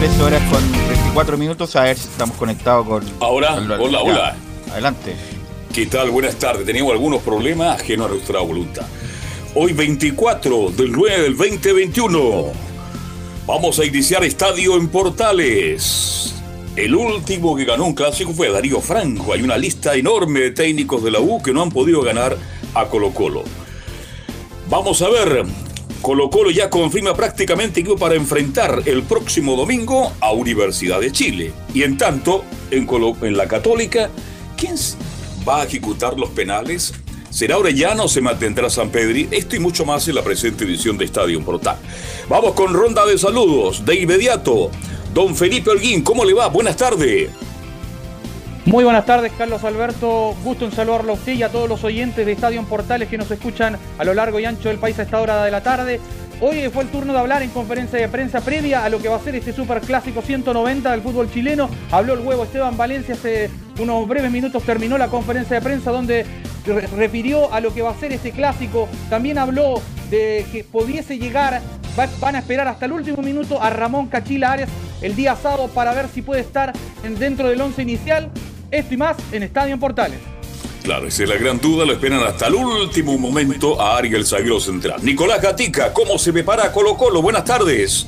13 0.00 0.22
horas 0.22 0.42
con 0.50 0.72
24 0.88 1.36
minutos. 1.36 1.76
A 1.76 1.82
ver 1.82 1.98
si 1.98 2.08
estamos 2.08 2.34
conectados 2.38 2.86
con. 2.86 3.04
Ahora, 3.20 3.56
hola, 3.56 4.00
hola. 4.00 4.36
Adelante. 4.72 5.14
¿Qué 5.74 5.84
tal? 5.84 6.10
Buenas 6.10 6.36
tardes. 6.36 6.64
Teníamos 6.64 6.92
algunos 6.92 7.20
problemas 7.20 7.78
ajenos 7.78 8.06
a 8.06 8.14
nuestra 8.14 8.40
voluntad. 8.40 8.86
Hoy 9.54 9.74
24 9.74 10.70
del 10.70 10.92
9 10.92 11.20
del 11.20 11.36
2021. 11.36 12.44
Vamos 13.46 13.78
a 13.78 13.84
iniciar 13.84 14.24
estadio 14.24 14.78
en 14.78 14.88
Portales. 14.88 16.34
El 16.76 16.94
último 16.94 17.54
que 17.54 17.66
ganó 17.66 17.84
un 17.84 17.94
clásico 17.94 18.32
fue 18.32 18.50
Darío 18.50 18.80
Franco. 18.80 19.34
Hay 19.34 19.42
una 19.42 19.58
lista 19.58 19.94
enorme 19.94 20.40
de 20.40 20.50
técnicos 20.52 21.04
de 21.04 21.10
la 21.10 21.20
U 21.20 21.42
que 21.42 21.52
no 21.52 21.60
han 21.60 21.68
podido 21.68 22.00
ganar 22.00 22.38
a 22.72 22.86
Colo 22.86 23.12
Colo. 23.12 23.44
Vamos 24.70 25.02
a 25.02 25.10
ver 25.10 25.44
Colo 26.02 26.30
Colo 26.30 26.50
ya 26.50 26.70
confirma 26.70 27.14
prácticamente 27.14 27.84
que 27.84 27.94
para 27.94 28.14
enfrentar 28.14 28.82
el 28.86 29.02
próximo 29.02 29.54
domingo 29.54 30.12
a 30.20 30.32
Universidad 30.32 30.98
de 30.98 31.12
Chile. 31.12 31.52
Y 31.74 31.82
en 31.82 31.98
tanto, 31.98 32.44
en, 32.70 32.88
en 33.22 33.36
la 33.36 33.46
Católica, 33.46 34.08
¿quién 34.56 34.76
va 35.46 35.60
a 35.60 35.64
ejecutar 35.64 36.18
los 36.18 36.30
penales? 36.30 36.94
¿Será 37.28 37.58
Orellano 37.58 38.04
o 38.04 38.08
se 38.08 38.22
mantendrá 38.22 38.70
San 38.70 38.88
Pedri? 38.88 39.28
Esto 39.30 39.56
y 39.56 39.58
mucho 39.58 39.84
más 39.84 40.08
en 40.08 40.14
la 40.14 40.24
presente 40.24 40.64
edición 40.64 40.96
de 40.96 41.04
Estadio 41.04 41.44
Portal. 41.44 41.76
Vamos 42.30 42.54
con 42.54 42.72
ronda 42.72 43.04
de 43.04 43.18
saludos. 43.18 43.84
De 43.84 43.94
inmediato, 43.96 44.70
don 45.12 45.36
Felipe 45.36 45.70
Holguín, 45.70 46.02
¿cómo 46.02 46.24
le 46.24 46.32
va? 46.32 46.48
Buenas 46.48 46.76
tardes. 46.78 47.30
Muy 48.66 48.84
buenas 48.84 49.06
tardes, 49.06 49.32
Carlos 49.38 49.64
Alberto. 49.64 50.34
Gusto 50.44 50.66
en 50.66 50.72
saludarlo 50.72 51.12
a 51.12 51.14
usted 51.14 51.32
y 51.32 51.42
a 51.42 51.48
todos 51.48 51.66
los 51.66 51.82
oyentes 51.82 52.26
de 52.26 52.32
Estadio 52.32 52.62
Portales 52.64 53.08
que 53.08 53.16
nos 53.16 53.30
escuchan 53.30 53.78
a 53.98 54.04
lo 54.04 54.12
largo 54.12 54.38
y 54.38 54.44
ancho 54.44 54.68
del 54.68 54.78
país 54.78 54.98
a 54.98 55.02
esta 55.02 55.18
hora 55.18 55.42
de 55.44 55.50
la 55.50 55.62
tarde. 55.62 55.98
Hoy 56.42 56.68
fue 56.68 56.82
el 56.82 56.90
turno 56.90 57.14
de 57.14 57.18
hablar 57.18 57.42
en 57.42 57.50
conferencia 57.50 57.98
de 57.98 58.08
prensa 58.08 58.42
previa 58.42 58.84
a 58.84 58.90
lo 58.90 59.00
que 59.00 59.08
va 59.08 59.16
a 59.16 59.20
ser 59.20 59.34
este 59.34 59.54
Super 59.54 59.80
Clásico 59.80 60.20
190 60.20 60.90
del 60.90 61.00
fútbol 61.00 61.30
chileno. 61.32 61.70
Habló 61.90 62.12
el 62.12 62.20
huevo 62.20 62.44
Esteban 62.44 62.76
Valencia 62.76 63.14
hace 63.14 63.48
unos 63.78 64.06
breves 64.06 64.30
minutos, 64.30 64.62
terminó 64.62 64.98
la 64.98 65.08
conferencia 65.08 65.56
de 65.56 65.62
prensa 65.62 65.90
donde 65.90 66.26
refirió 66.96 67.52
a 67.52 67.60
lo 67.60 67.72
que 67.72 67.80
va 67.80 67.90
a 67.90 67.98
ser 67.98 68.12
este 68.12 68.30
clásico. 68.30 68.88
También 69.08 69.38
habló 69.38 69.80
de 70.10 70.44
que 70.52 70.64
pudiese 70.64 71.18
llegar, 71.18 71.62
van 72.20 72.36
a 72.36 72.38
esperar 72.40 72.68
hasta 72.68 72.84
el 72.84 72.92
último 72.92 73.22
minuto 73.22 73.60
a 73.60 73.70
Ramón 73.70 74.08
Cachila 74.08 74.52
Arias 74.52 74.68
el 75.00 75.16
día 75.16 75.34
sábado 75.34 75.68
para 75.68 75.94
ver 75.94 76.08
si 76.08 76.20
puede 76.20 76.42
estar 76.42 76.74
dentro 77.18 77.48
del 77.48 77.60
once 77.60 77.80
inicial. 77.80 78.30
Esto 78.70 78.94
y 78.94 78.96
más 78.96 79.16
en 79.32 79.42
Estadio 79.42 79.74
en 79.74 79.80
Portales. 79.80 80.18
Claro, 80.82 81.06
esa 81.06 81.24
es 81.24 81.28
la 81.28 81.36
gran 81.36 81.60
duda, 81.60 81.84
lo 81.84 81.92
esperan 81.92 82.22
hasta 82.22 82.46
el 82.46 82.54
último 82.54 83.18
momento 83.18 83.80
a 83.80 83.98
Ariel 83.98 84.24
Zaguero 84.24 84.60
Central. 84.60 85.04
Nicolás 85.04 85.42
Gatica, 85.42 85.92
¿cómo 85.92 86.18
se 86.18 86.32
prepara 86.32 86.72
Colo 86.72 86.96
Colo? 86.96 87.20
Buenas 87.20 87.44
tardes. 87.44 88.06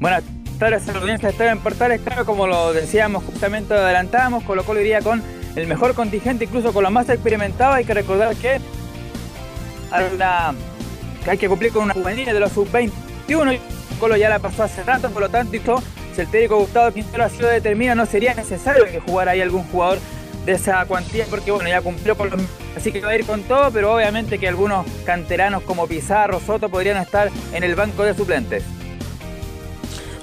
Buenas 0.00 0.24
tardes 0.58 0.86
la 0.86 0.98
audiencia 0.98 1.28
de 1.28 1.32
Estadio 1.32 1.52
en 1.52 1.60
Portales. 1.60 2.00
Claro, 2.00 2.26
como 2.26 2.46
lo 2.46 2.72
decíamos, 2.72 3.22
justamente 3.24 3.74
lo 3.74 3.80
adelantábamos, 3.80 4.42
Colo 4.44 4.64
Colo 4.64 4.80
iría 4.80 5.00
con 5.00 5.22
el 5.54 5.66
mejor 5.66 5.94
contingente, 5.94 6.44
incluso 6.44 6.72
con 6.72 6.82
lo 6.82 6.90
más 6.90 7.08
experimentado. 7.08 7.74
Hay 7.74 7.84
que 7.84 7.94
recordar 7.94 8.34
que, 8.36 8.60
hay 11.26 11.38
que 11.38 11.48
cumplir 11.48 11.72
con 11.72 11.84
una 11.84 11.94
juvenil 11.94 12.26
de 12.26 12.40
los 12.40 12.52
sub-21. 12.52 13.58
Colo 14.00 14.16
ya 14.16 14.28
la 14.28 14.38
pasó 14.38 14.64
hace 14.64 14.82
rato, 14.82 15.10
por 15.10 15.22
lo 15.22 15.28
tanto, 15.28 15.82
si 16.14 16.20
el 16.20 16.28
técnico 16.28 16.58
Gustavo 16.58 16.92
Quintero 16.92 17.24
así 17.24 17.40
lo 17.40 17.48
determina, 17.48 17.94
no 17.94 18.06
sería 18.06 18.34
necesario 18.34 18.84
que 18.84 19.00
jugara 19.00 19.32
ahí 19.32 19.40
algún 19.40 19.64
jugador 19.64 19.98
de 20.44 20.52
esa 20.52 20.84
cuantía, 20.86 21.26
porque 21.28 21.50
bueno, 21.50 21.68
ya 21.68 21.80
cumplió 21.82 22.16
con 22.16 22.30
los... 22.30 22.40
Así 22.76 22.92
que 22.92 23.00
va 23.00 23.10
a 23.10 23.16
ir 23.16 23.26
con 23.26 23.42
todo, 23.42 23.70
pero 23.70 23.94
obviamente 23.94 24.38
que 24.38 24.48
algunos 24.48 24.86
canteranos 25.04 25.62
como 25.64 25.86
Pizarro, 25.86 26.40
Soto 26.40 26.68
podrían 26.68 26.96
estar 26.96 27.30
en 27.52 27.64
el 27.64 27.74
banco 27.74 28.04
de 28.04 28.14
suplentes. 28.14 28.62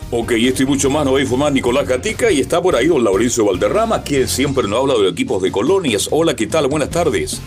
Ok, 0.09 0.31
esto 0.37 0.63
y 0.63 0.65
mucho 0.65 0.89
más 0.89 1.03
nos 1.03 1.15
va 1.15 1.19
a 1.19 1.21
informar 1.21 1.51
Nicolás 1.51 1.85
Gatica 1.85 2.31
y 2.31 2.39
está 2.39 2.61
por 2.61 2.77
ahí 2.77 2.87
don 2.87 3.03
Laurencio 3.03 3.45
Valderrama, 3.45 4.03
que 4.03 4.25
siempre 4.25 4.65
nos 4.67 4.79
habla 4.79 4.93
de 4.93 5.03
los 5.03 5.11
equipos 5.11 5.41
de 5.41 5.51
colonias. 5.51 6.07
Hola, 6.11 6.33
¿qué 6.33 6.47
tal? 6.47 6.67
Buenas 6.67 6.89
tardes. 6.89 7.41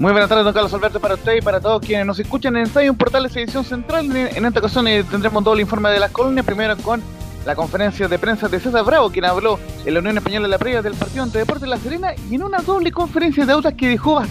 Muy 0.00 0.12
buenas 0.12 0.30
tardes, 0.30 0.46
don 0.46 0.54
Carlos 0.54 0.72
Alberto, 0.72 0.98
para 0.98 1.12
usted 1.12 1.34
y 1.34 1.40
para 1.42 1.60
todos 1.60 1.82
quienes 1.82 2.06
nos 2.06 2.18
escuchan 2.18 2.56
en 2.56 2.62
Estadio 2.62 2.94
Portales 2.94 3.36
Edición 3.36 3.66
Central. 3.66 4.16
En 4.16 4.46
esta 4.46 4.58
ocasión 4.58 4.88
eh, 4.88 5.04
tendremos 5.04 5.46
el 5.46 5.60
informe 5.60 5.90
de 5.90 6.00
las 6.00 6.10
colonias, 6.10 6.46
primero 6.46 6.74
con 6.78 7.02
la 7.44 7.54
conferencia 7.54 8.08
de 8.08 8.18
prensa 8.18 8.48
de 8.48 8.58
César 8.60 8.82
Bravo, 8.82 9.10
quien 9.10 9.26
habló 9.26 9.58
en 9.84 9.92
la 9.92 10.00
Unión 10.00 10.16
Española 10.16 10.46
de 10.46 10.52
la 10.52 10.58
previa 10.58 10.80
del 10.80 10.94
partido 10.94 11.22
ante 11.22 11.36
Deportes 11.36 11.68
La 11.68 11.76
Serena 11.76 12.14
y 12.30 12.34
en 12.34 12.42
una 12.42 12.62
doble 12.62 12.90
conferencia 12.92 13.44
de 13.44 13.52
autas 13.52 13.74
que 13.74 13.88
dejó 13.88 14.22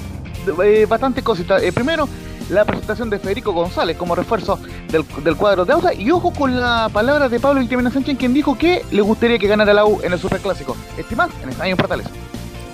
eh, 0.63 0.87
bastante 0.89 1.21
cositas. 1.21 1.61
Eh, 1.61 1.71
primero, 1.71 2.09
la 2.49 2.65
presentación 2.65 3.11
de 3.11 3.19
Federico 3.19 3.51
González 3.51 3.95
como 3.95 4.15
refuerzo 4.15 4.59
del, 4.87 5.35
cuadro 5.35 5.65
de 5.65 5.73
autas 5.73 5.99
y 5.99 6.09
ojo 6.09 6.33
con 6.33 6.59
la 6.59 6.89
palabra 6.91 7.29
de 7.29 7.39
Pablo 7.39 7.61
Intimina 7.61 7.91
Sánchez, 7.91 8.17
quien 8.17 8.33
dijo 8.33 8.57
que 8.57 8.83
le 8.89 9.03
gustaría 9.03 9.37
que 9.37 9.45
ganara 9.45 9.71
la 9.71 9.85
U 9.85 10.01
en 10.01 10.13
el 10.13 10.17
Superclásico. 10.17 10.75
Estimad 10.97 11.29
en 11.43 11.49
Estadio 11.49 11.77
Portales. 11.77 12.07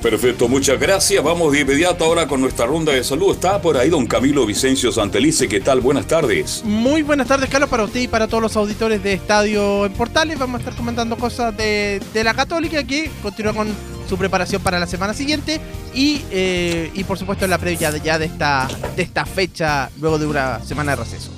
Perfecto, 0.05 0.47
muchas 0.47 0.79
gracias. 0.79 1.23
Vamos 1.23 1.51
de 1.51 1.61
inmediato 1.61 2.05
ahora 2.05 2.27
con 2.27 2.39
nuestra 2.39 2.67
ronda 2.67 2.91
de 2.91 3.03
salud. 3.03 3.33
Está 3.33 3.59
por 3.59 3.75
ahí 3.75 3.89
don 3.89 4.05
Camilo 4.05 4.45
Vicencio 4.45 4.91
Santelice. 4.91 5.47
¿Qué 5.47 5.59
tal? 5.59 5.81
Buenas 5.81 6.05
tardes. 6.05 6.61
Muy 6.63 7.01
buenas 7.01 7.27
tardes, 7.27 7.49
Carlos, 7.49 7.71
para 7.71 7.85
usted 7.85 8.01
y 8.01 8.07
para 8.07 8.27
todos 8.27 8.43
los 8.43 8.55
auditores 8.55 9.01
de 9.01 9.13
Estadio 9.13 9.83
en 9.83 9.93
Portales. 9.93 10.37
Vamos 10.37 10.57
a 10.57 10.59
estar 10.59 10.75
comentando 10.75 11.17
cosas 11.17 11.57
de, 11.57 11.99
la 12.23 12.35
Católica 12.35 12.83
que 12.83 13.09
continúa 13.23 13.53
con 13.53 13.67
su 14.07 14.15
preparación 14.15 14.61
para 14.61 14.77
la 14.77 14.85
semana 14.85 15.15
siguiente 15.15 15.59
y, 15.95 16.21
eh, 16.29 16.91
y 16.93 17.03
por 17.03 17.17
supuesto 17.17 17.47
la 17.47 17.57
previa 17.57 17.97
ya 17.97 18.19
de 18.19 18.25
esta, 18.27 18.67
de 18.95 19.01
esta 19.01 19.25
fecha 19.25 19.89
luego 19.99 20.19
de 20.19 20.27
una 20.27 20.63
semana 20.63 20.91
de 20.91 20.97
receso. 21.03 21.31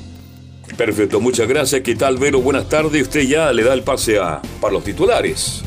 Perfecto, 0.75 1.21
muchas 1.21 1.47
gracias. 1.47 1.83
¿Qué 1.83 1.95
tal, 1.95 2.17
Vero? 2.17 2.41
Buenas 2.41 2.67
tardes. 2.67 3.03
Usted 3.03 3.21
ya 3.21 3.53
le 3.53 3.63
da 3.63 3.73
el 3.73 3.83
pase 3.83 4.19
a, 4.19 4.41
para 4.59 4.73
los 4.73 4.83
titulares. 4.83 5.63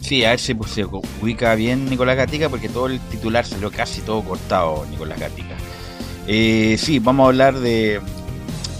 Sí, 0.00 0.24
a 0.24 0.30
ver 0.30 0.40
si 0.40 0.54
pues, 0.54 0.70
se 0.72 0.84
ubica 0.84 1.54
bien 1.54 1.88
Nicolás 1.88 2.16
Gatica, 2.16 2.48
porque 2.48 2.68
todo 2.68 2.86
el 2.86 3.00
titular 3.00 3.46
salió 3.46 3.70
casi 3.70 4.00
todo 4.00 4.22
cortado, 4.22 4.86
Nicolás 4.90 5.20
Gatica. 5.20 5.56
Eh, 6.26 6.76
sí, 6.78 6.98
vamos 6.98 7.24
a 7.24 7.28
hablar 7.28 7.58
de, 7.58 8.00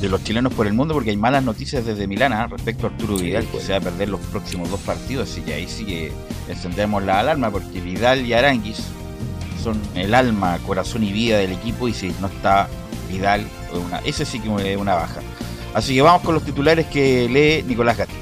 de 0.00 0.08
los 0.08 0.25
chilenos 0.25 0.55
por 0.55 0.67
el 0.67 0.72
mundo 0.72 0.94
porque 0.94 1.11
hay 1.11 1.17
malas 1.17 1.43
noticias 1.43 1.84
desde 1.84 2.06
Milana 2.06 2.46
respecto 2.46 2.87
a 2.87 2.90
Arturo 2.90 3.17
Vidal 3.17 3.46
que 3.46 3.61
se 3.61 3.72
va 3.72 3.78
a 3.78 3.81
perder 3.81 4.08
los 4.08 4.20
próximos 4.20 4.70
dos 4.70 4.81
partidos 4.81 5.31
así 5.31 5.40
que 5.40 5.55
ahí 5.55 5.67
sí 5.67 5.84
que 5.84 6.12
encendemos 6.49 7.02
la 7.02 7.20
alarma 7.20 7.50
porque 7.50 7.81
Vidal 7.81 8.25
y 8.25 8.32
Aranguis 8.32 8.82
son 9.62 9.81
el 9.94 10.14
alma, 10.14 10.58
corazón 10.67 11.05
y 11.05 11.12
vida 11.12 11.38
del 11.38 11.52
equipo 11.52 11.88
y 11.88 11.93
si 11.93 12.14
no 12.20 12.28
está 12.28 12.69
Vidal, 13.11 13.46
una, 13.87 13.99
ese 13.99 14.25
sí 14.25 14.38
que 14.40 14.72
es 14.72 14.78
una 14.78 14.94
baja. 14.94 15.20
Así 15.75 15.94
que 15.94 16.02
vamos 16.02 16.22
con 16.22 16.34
los 16.34 16.44
titulares 16.44 16.87
que 16.87 17.28
lee 17.28 17.64
Nicolás 17.69 17.99
Gatti. 17.99 18.12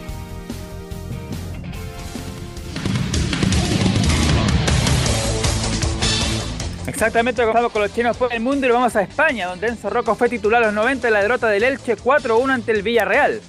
Exactamente, 6.98 7.42
comenzamos 7.42 7.70
con 7.70 7.82
los 7.82 7.94
chinos 7.94 8.16
por 8.16 8.32
el 8.32 8.40
mundo 8.40 8.66
y 8.66 8.70
vamos 8.70 8.96
a 8.96 9.02
España, 9.02 9.46
donde 9.46 9.68
Enzo 9.68 9.88
Rocco 9.88 10.16
fue 10.16 10.28
titular 10.28 10.64
a 10.64 10.66
los 10.66 10.74
90 10.74 11.06
en 11.06 11.14
la 11.14 11.22
derrota 11.22 11.46
del 11.46 11.62
Elche 11.62 11.96
4-1 11.96 12.50
ante 12.50 12.72
el 12.72 12.82
Villarreal. 12.82 13.40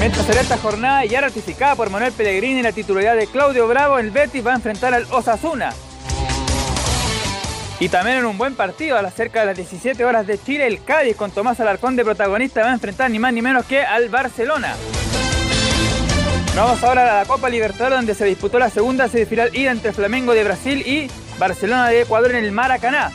Mientras 0.00 0.28
en 0.28 0.38
esta 0.38 0.58
jornada 0.58 1.04
ya 1.04 1.20
ratificada 1.20 1.76
por 1.76 1.88
Manuel 1.90 2.10
Pellegrini 2.10 2.60
la 2.60 2.72
titularidad 2.72 3.14
de 3.14 3.28
Claudio 3.28 3.68
Bravo, 3.68 4.00
el 4.00 4.10
Betis 4.10 4.44
va 4.44 4.50
a 4.50 4.56
enfrentar 4.56 4.94
al 4.94 5.06
Osasuna. 5.12 5.72
Y 7.78 7.88
también 7.88 8.18
en 8.18 8.26
un 8.26 8.36
buen 8.36 8.56
partido, 8.56 8.98
a 8.98 9.02
las 9.02 9.14
cerca 9.14 9.38
de 9.38 9.46
las 9.46 9.56
17 9.56 10.04
horas 10.04 10.26
de 10.26 10.42
Chile, 10.42 10.66
el 10.66 10.82
Cádiz 10.82 11.14
con 11.14 11.30
Tomás 11.30 11.60
Alarcón 11.60 11.94
de 11.94 12.04
protagonista 12.04 12.62
va 12.62 12.70
a 12.70 12.74
enfrentar 12.74 13.12
ni 13.12 13.20
más 13.20 13.32
ni 13.32 13.42
menos 13.42 13.64
que 13.64 13.82
al 13.82 14.08
Barcelona. 14.08 14.74
Vamos 16.56 16.82
ahora 16.82 17.20
a 17.20 17.22
la 17.22 17.28
Copa 17.28 17.48
Libertadores 17.48 17.98
donde 17.98 18.16
se 18.16 18.24
disputó 18.24 18.58
la 18.58 18.70
segunda 18.70 19.06
semifinal 19.06 19.54
ida 19.54 19.70
entre 19.70 19.92
Flamengo 19.92 20.34
de 20.34 20.42
Brasil 20.42 20.82
y 20.84 21.08
Barcelona 21.38 21.88
de 21.88 22.02
Ecuador 22.02 22.32
en 22.32 22.44
el 22.44 22.52
Maracaná. 22.52 23.12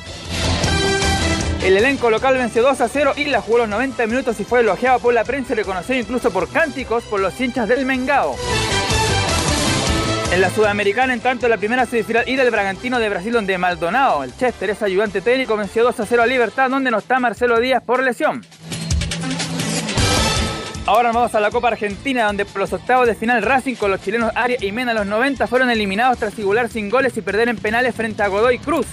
El 1.63 1.77
elenco 1.77 2.09
local 2.09 2.35
venció 2.35 2.63
2 2.63 2.81
a 2.81 2.87
0 2.87 3.13
y 3.17 3.25
la 3.25 3.41
jugó 3.41 3.59
los 3.59 3.69
90 3.69 4.07
minutos 4.07 4.39
y 4.39 4.43
fue 4.43 4.61
elogiado 4.61 4.99
por 4.99 5.13
la 5.13 5.23
prensa 5.23 5.53
y 5.53 5.57
reconocido 5.57 5.99
incluso 5.99 6.31
por 6.31 6.49
cánticos 6.49 7.03
por 7.03 7.19
los 7.19 7.39
hinchas 7.39 7.67
del 7.67 7.85
Mengao. 7.85 8.35
En 10.31 10.39
la 10.39 10.49
Sudamericana, 10.49 11.13
en 11.13 11.19
tanto, 11.19 11.49
la 11.49 11.57
primera 11.57 11.85
semifinal 11.85 12.27
ida 12.27 12.43
del 12.43 12.51
Bragantino 12.51 12.99
de 12.99 13.09
Brasil, 13.09 13.33
donde 13.33 13.57
Maldonado, 13.57 14.23
el 14.23 14.35
Chester, 14.35 14.69
es 14.69 14.81
ayudante 14.81 15.19
técnico, 15.19 15.57
venció 15.57 15.83
2 15.83 15.99
a 15.99 16.05
0 16.05 16.23
a 16.23 16.25
Libertad, 16.25 16.69
donde 16.69 16.89
no 16.89 16.99
está 16.99 17.19
Marcelo 17.19 17.59
Díaz 17.59 17.83
por 17.83 18.01
lesión. 18.01 18.41
Ahora 20.87 21.11
vamos 21.11 21.35
a 21.35 21.39
la 21.39 21.51
Copa 21.51 21.67
Argentina, 21.67 22.25
donde 22.25 22.43
por 22.43 22.59
los 22.59 22.73
octavos 22.73 23.05
de 23.05 23.13
final 23.13 23.43
Racing 23.43 23.75
con 23.75 23.91
los 23.91 24.01
chilenos 24.01 24.31
Arias 24.35 24.63
y 24.63 24.71
Mena 24.71 24.91
a 24.91 24.95
los 24.95 25.05
90 25.05 25.45
fueron 25.45 25.69
eliminados 25.69 26.17
tras 26.17 26.37
igualar 26.39 26.69
sin 26.69 26.89
goles 26.89 27.15
y 27.17 27.21
perder 27.21 27.49
en 27.49 27.57
penales 27.57 27.95
frente 27.95 28.23
a 28.23 28.27
Godoy 28.27 28.57
Cruz. 28.57 28.87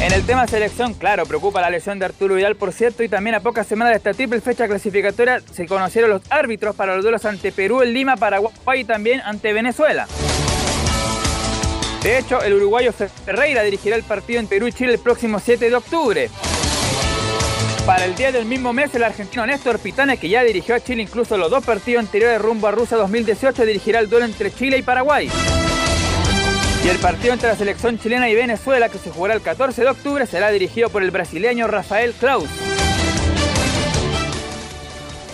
En 0.00 0.12
el 0.12 0.24
tema 0.24 0.46
selección, 0.46 0.94
claro, 0.94 1.26
preocupa 1.26 1.60
la 1.60 1.70
lesión 1.70 1.98
de 1.98 2.06
Arturo 2.06 2.34
Vidal, 2.34 2.56
por 2.56 2.72
cierto, 2.72 3.02
y 3.02 3.08
también 3.08 3.36
a 3.36 3.40
pocas 3.40 3.66
semanas 3.66 3.92
de 3.92 3.96
esta 3.98 4.14
triple 4.14 4.40
fecha 4.40 4.66
clasificatoria 4.66 5.40
se 5.40 5.66
conocieron 5.66 6.10
los 6.10 6.22
árbitros 6.30 6.74
para 6.74 6.94
los 6.94 7.02
duelos 7.02 7.24
ante 7.24 7.52
Perú, 7.52 7.82
el 7.82 7.92
Lima, 7.92 8.16
Paraguay 8.16 8.80
y 8.80 8.84
también 8.84 9.20
ante 9.20 9.52
Venezuela. 9.52 10.06
De 12.02 12.18
hecho, 12.18 12.42
el 12.42 12.54
uruguayo 12.54 12.92
Ferreira 12.92 13.62
dirigirá 13.62 13.96
el 13.96 14.02
partido 14.02 14.40
en 14.40 14.46
Perú 14.46 14.66
y 14.66 14.72
Chile 14.72 14.94
el 14.94 14.98
próximo 14.98 15.40
7 15.40 15.68
de 15.68 15.74
octubre. 15.74 16.30
Para 17.86 18.04
el 18.04 18.16
día 18.16 18.32
del 18.32 18.46
mismo 18.46 18.72
mes, 18.72 18.92
el 18.96 19.04
argentino 19.04 19.46
Néstor 19.46 19.78
Pitana, 19.78 20.16
que 20.16 20.28
ya 20.28 20.42
dirigió 20.42 20.74
a 20.74 20.80
Chile 20.80 21.02
incluso 21.02 21.36
los 21.36 21.48
dos 21.48 21.64
partidos 21.64 22.00
anteriores 22.00 22.42
rumbo 22.42 22.66
a 22.66 22.72
Rusia 22.72 22.96
2018, 22.96 23.64
dirigirá 23.64 24.00
el 24.00 24.10
duelo 24.10 24.26
entre 24.26 24.52
Chile 24.52 24.78
y 24.78 24.82
Paraguay. 24.82 25.30
Y 26.84 26.88
el 26.88 26.98
partido 26.98 27.32
entre 27.32 27.48
la 27.48 27.54
selección 27.54 27.96
chilena 27.96 28.28
y 28.28 28.34
Venezuela, 28.34 28.88
que 28.88 28.98
se 28.98 29.10
jugará 29.10 29.34
el 29.34 29.40
14 29.40 29.82
de 29.82 29.88
octubre, 29.88 30.26
será 30.26 30.50
dirigido 30.50 30.90
por 30.90 31.04
el 31.04 31.12
brasileño 31.12 31.68
Rafael 31.68 32.12
Klaus. 32.14 32.48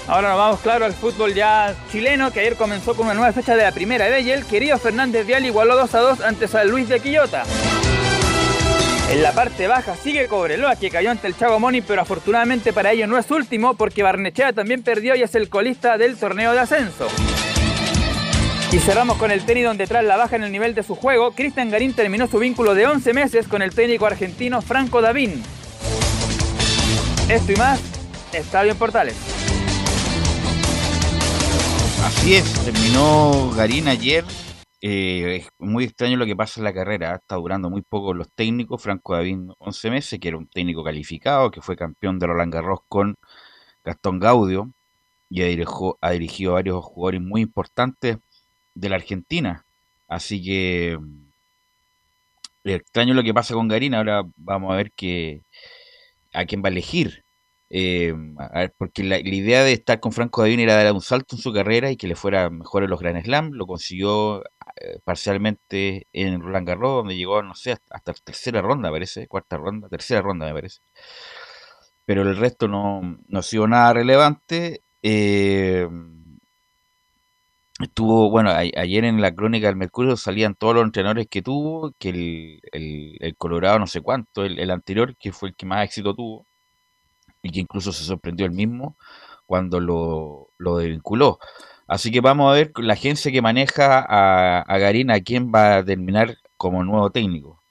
Ahora 0.07 0.29
nos 0.29 0.39
vamos 0.39 0.61
claro 0.61 0.85
al 0.85 0.93
fútbol 0.93 1.33
ya 1.33 1.75
chileno, 1.91 2.33
que 2.33 2.41
ayer 2.41 2.57
comenzó 2.57 2.95
con 2.95 3.07
una 3.07 3.15
nueva 3.15 3.33
fecha 3.33 3.57
de 3.57 3.63
la 3.63 3.73
primera 3.73 4.11
de 4.11 4.21
y 4.21 4.31
el 4.31 4.45
querido 4.45 4.77
Fernández 4.77 5.27
Vial 5.27 5.47
igualó 5.47 5.75
2 5.75 5.95
a 5.95 6.01
2 6.01 6.21
ante 6.21 6.49
San 6.49 6.69
Luis 6.69 6.87
de 6.87 7.01
Quillota. 7.01 7.45
En 9.13 9.23
la 9.23 9.33
parte 9.33 9.67
baja 9.67 9.95
sigue 9.95 10.27
Cobreloa, 10.27 10.77
que 10.77 10.89
cayó 10.89 11.11
ante 11.11 11.27
el 11.27 11.37
Chago 11.37 11.61
Moni, 11.61 11.83
pero 11.83 12.01
afortunadamente 12.01 12.73
para 12.73 12.93
ellos 12.93 13.11
no 13.11 13.19
es 13.19 13.31
último, 13.31 13.75
porque 13.75 14.03
Barnechea 14.03 14.55
también 14.55 14.83
perdió 14.83 15.15
y 15.15 15.23
es 15.23 15.35
el 15.35 15.51
colista 15.51 15.99
del 15.99 16.17
torneo 16.17 16.55
de 16.55 16.61
ascenso. 16.61 17.09
Y 18.73 18.79
cerramos 18.79 19.19
con 19.19 19.31
el 19.31 19.45
tenis 19.45 19.65
donde 19.65 19.87
tras 19.87 20.03
la 20.03 20.17
baja 20.17 20.37
en 20.37 20.45
el 20.45 20.51
nivel 20.51 20.75
de 20.75 20.83
su 20.83 20.95
juego, 20.95 21.33
Cristian 21.33 21.69
Garín 21.69 21.93
terminó 21.93 22.27
su 22.27 22.39
vínculo 22.39 22.75
de 22.75 22.87
11 22.87 23.13
meses 23.13 23.49
con 23.49 23.61
el 23.61 23.75
técnico 23.75 24.07
argentino 24.07 24.63
Franco 24.63 25.03
Davín. 25.03 25.43
Esto 27.29 27.53
y 27.53 27.57
más, 27.57 27.81
Estadio 28.33 28.73
en 28.73 28.79
Portales. 28.79 29.17
Así 32.03 32.37
es, 32.37 32.51
terminó 32.65 33.53
Garín 33.55 33.89
ayer 33.89 34.25
eh, 34.83 35.37
es 35.37 35.49
muy 35.59 35.85
extraño 35.85 36.17
lo 36.17 36.27
que 36.27 36.37
pasa 36.37 36.61
en 36.61 36.65
la 36.65 36.75
carrera. 36.75 37.15
Está 37.15 37.37
durando 37.37 37.71
muy 37.71 37.83
poco 37.83 38.15
los 38.15 38.29
técnicos. 38.35 38.83
Franco 38.83 39.15
David 39.15 39.51
11 39.59 39.91
meses, 39.91 40.21
que 40.21 40.29
era 40.29 40.37
un 40.39 40.49
técnico 40.49 40.85
calificado, 40.85 41.51
que 41.53 41.63
fue 41.63 41.77
campeón 41.77 42.19
de 42.19 42.27
Roland 42.27 42.53
Garros 42.53 42.81
con 42.89 43.17
Gastón 43.85 44.19
Gaudio 44.21 44.73
y 45.31 45.43
ha 45.43 45.47
dirigido, 45.47 45.99
ha 46.01 46.11
dirigido 46.13 46.55
varios 46.55 46.85
jugadores 46.85 47.21
muy 47.23 47.43
importantes 47.43 48.19
de 48.75 48.89
la 48.89 48.97
Argentina. 48.97 49.65
Así 50.09 50.43
que 50.45 50.99
extraño 52.65 53.15
lo 53.15 53.23
que 53.23 53.35
pasa 53.35 53.55
con 53.55 53.69
Garín. 53.69 53.95
Ahora 53.95 54.25
vamos 54.37 54.73
a 54.73 54.77
ver 54.77 54.93
que, 54.93 55.43
a 56.33 56.45
quién 56.47 56.63
va 56.63 56.69
a 56.69 56.73
elegir. 56.73 57.25
Eh, 57.75 58.15
porque 58.77 59.03
la, 59.03 59.19
idea 59.19 59.65
de 59.65 59.73
estar 59.73 59.99
con 60.01 60.13
Franco 60.13 60.43
David 60.43 60.61
era 60.61 60.83
dar 60.83 60.93
un 60.93 61.01
salto 61.01 61.37
en 61.37 61.43
su 61.43 61.55
carrera 61.55 61.91
y 61.91 61.97
que 61.97 62.07
le 62.07 62.17
fuera 62.17 62.51
mejor 62.51 62.85
en 62.85 62.91
los 62.91 63.01
Grand 63.01 63.23
Slam. 63.25 63.53
Lo 63.53 63.67
consiguió 63.67 64.43
eh, 64.85 64.99
parcialmente 65.05 66.09
en 66.13 66.41
Roland 66.41 66.67
Garros, 66.67 66.97
donde 66.97 67.17
llegó, 67.17 67.43
no 67.43 67.55
sé, 67.55 67.73
hasta 67.91 68.13
tercera 68.15 68.61
ronda, 68.63 68.91
parece, 68.91 69.29
cuarta 69.29 69.57
ronda, 69.57 69.89
tercera 69.89 70.23
ronda, 70.23 70.47
me 70.47 70.55
parece. 70.55 70.81
Pero 72.05 72.23
el 72.23 72.37
resto 72.37 72.67
no, 72.69 73.19
no 73.29 73.39
ha 73.39 73.43
sido 73.43 73.69
nada 73.69 73.93
relevante. 73.93 74.83
Eh, 75.03 75.89
estuvo, 77.81 78.31
bueno, 78.31 78.51
ayer 78.51 79.05
en 79.05 79.21
la 79.21 79.35
crónica 79.35 79.69
del 79.69 79.77
Mercurio 79.77 80.17
salían 80.17 80.55
todos 80.55 80.75
los 80.75 80.85
entrenadores 80.85 81.29
que 81.29 81.43
tuvo, 81.43 81.93
que 81.99 82.09
el, 82.73 83.19
el, 83.21 83.37
Colorado 83.37 83.79
no 83.79 83.87
sé 83.87 84.01
cuánto, 84.01 84.45
el, 84.45 84.71
anterior, 84.71 85.17
que 85.17 85.33
fue 85.33 85.51
el 85.51 85.55
que 85.55 85.67
más 85.67 85.85
éxito 85.85 86.15
tuvo, 86.15 86.47
y 87.43 87.51
que 87.51 87.61
incluso 87.61 87.93
se 87.93 88.05
sorprendió 88.05 88.47
el 88.47 88.53
mismo 88.53 88.97
cuando 89.47 89.81
lo, 89.81 90.49
lo 90.59 90.79
desvinculó. 90.79 91.39
Así 91.93 92.11
que 92.11 92.23
vamos 92.23 92.51
a 92.51 92.55
ver 92.55 92.73
la 92.79 92.95
agencia 92.95 93.31
que 93.31 93.43
maneja 93.43 93.99
a, 94.09 94.63
a 94.63 94.79
Garín 94.79 95.11
a 95.11 95.21
quién 95.21 95.53
va 95.55 95.77
a 95.77 95.85
terminar 95.85 96.39
como 96.57 96.83
nuevo 96.83 97.11
técnico. 97.11 97.63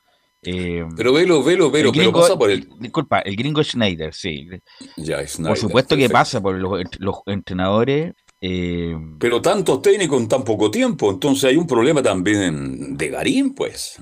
Eh, 0.43 0.85
pero 0.95 1.11
velo, 1.11 1.43
velo, 1.43 1.71
velo, 1.71 1.91
pero 1.91 2.11
pasa 2.11 2.37
por 2.37 2.51
el. 2.51 2.69
Disculpa, 2.79 3.21
el 3.21 3.35
gringo 3.35 3.63
Schneider, 3.63 4.13
sí. 4.13 4.47
Ya, 4.95 5.23
Por 5.43 5.57
supuesto 5.57 5.97
que 5.97 6.07
pasa 6.07 6.39
por 6.39 6.55
los, 6.55 6.83
entrenadores. 7.25 8.13
Eh, 8.39 8.95
pero 9.17 9.41
tantos 9.41 9.81
técnicos 9.81 10.21
en 10.21 10.27
tan 10.27 10.43
poco 10.43 10.69
tiempo, 10.69 11.09
entonces 11.09 11.45
hay 11.45 11.57
un 11.57 11.65
problema 11.65 12.03
también 12.03 12.95
de 12.95 13.09
Garín, 13.09 13.55
pues. 13.55 13.97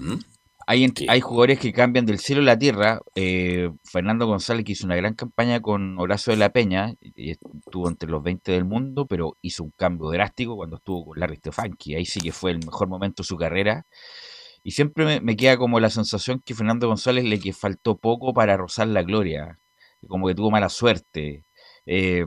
Hay, 0.69 1.19
jugadores 1.19 1.57
que 1.59 1.73
cambian 1.73 2.05
del 2.05 2.19
cielo 2.19 2.43
a 2.43 2.45
la 2.45 2.59
tierra. 2.59 3.01
Eh, 3.15 3.71
Fernando 3.83 4.27
González 4.27 4.63
que 4.63 4.73
hizo 4.73 4.85
una 4.85 4.95
gran 4.95 5.15
campaña 5.15 5.61
con 5.61 5.97
Horacio 5.99 6.29
de 6.31 6.37
la 6.37 6.51
Peña, 6.51 6.93
y 7.01 7.31
estuvo 7.31 7.87
entre 7.89 8.07
los 8.07 8.21
20 8.21 8.51
del 8.51 8.65
mundo, 8.65 9.07
pero 9.07 9.35
hizo 9.41 9.63
un 9.63 9.71
cambio 9.71 10.11
drástico 10.11 10.55
cuando 10.55 10.75
estuvo 10.75 11.05
con 11.05 11.19
Larry 11.19 11.37
Stefanski. 11.37 11.95
Ahí 11.95 12.05
sí 12.05 12.19
que 12.19 12.31
fue 12.31 12.51
el 12.51 12.59
mejor 12.59 12.87
momento 12.87 13.23
de 13.23 13.27
su 13.27 13.35
carrera. 13.35 13.87
Y 14.63 14.71
siempre 14.71 15.21
me, 15.21 15.35
queda 15.35 15.57
como 15.57 15.79
la 15.79 15.89
sensación 15.89 16.39
que 16.45 16.53
Fernando 16.53 16.87
González 16.87 17.25
le 17.25 17.39
que 17.39 17.51
faltó 17.53 17.97
poco 17.97 18.33
para 18.33 18.55
rozar 18.55 18.87
la 18.89 19.01
gloria, 19.01 19.59
como 20.07 20.27
que 20.27 20.35
tuvo 20.35 20.51
mala 20.51 20.69
suerte. 20.69 21.45
Eh, 21.87 22.25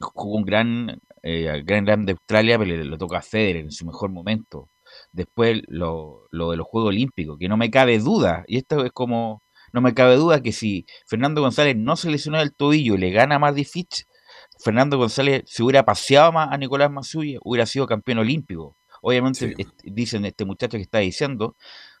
jugó 0.00 0.36
un 0.38 0.44
gran 0.44 0.98
eh, 1.22 1.62
Grand 1.64 1.86
Slam 1.86 2.06
de 2.06 2.12
Australia, 2.12 2.58
pero 2.58 2.70
le, 2.70 2.84
le 2.84 2.98
tocó 2.98 3.16
a 3.16 3.22
Federer 3.22 3.64
en 3.64 3.72
su 3.72 3.84
mejor 3.86 4.10
momento 4.10 4.70
después 5.12 5.62
lo, 5.68 6.26
lo 6.30 6.50
de 6.50 6.56
los 6.56 6.66
Juegos 6.66 6.88
Olímpicos, 6.90 7.38
que 7.38 7.48
no 7.48 7.56
me 7.56 7.70
cabe 7.70 7.98
duda, 7.98 8.44
y 8.46 8.58
esto 8.58 8.84
es 8.84 8.92
como, 8.92 9.42
no 9.72 9.80
me 9.80 9.94
cabe 9.94 10.16
duda 10.16 10.42
que 10.42 10.52
si 10.52 10.86
Fernando 11.06 11.40
González 11.40 11.76
no 11.76 11.96
se 11.96 12.10
lesionó 12.10 12.40
el 12.40 12.54
tobillo 12.54 12.94
y 12.94 12.98
le 12.98 13.10
gana 13.10 13.38
más 13.38 13.54
difícil, 13.54 14.06
Fernando 14.62 14.98
González 14.98 15.42
se 15.46 15.62
hubiera 15.62 15.84
paseado 15.84 16.32
más 16.32 16.48
a 16.52 16.58
Nicolás 16.58 16.90
Masuya, 16.90 17.38
hubiera 17.42 17.66
sido 17.66 17.86
campeón 17.86 18.18
olímpico. 18.18 18.76
Obviamente 19.00 19.56
dicen 19.82 20.24
este 20.24 20.44
muchacho 20.44 20.76
que 20.76 20.82
está 20.82 20.98
diciendo, 20.98 21.56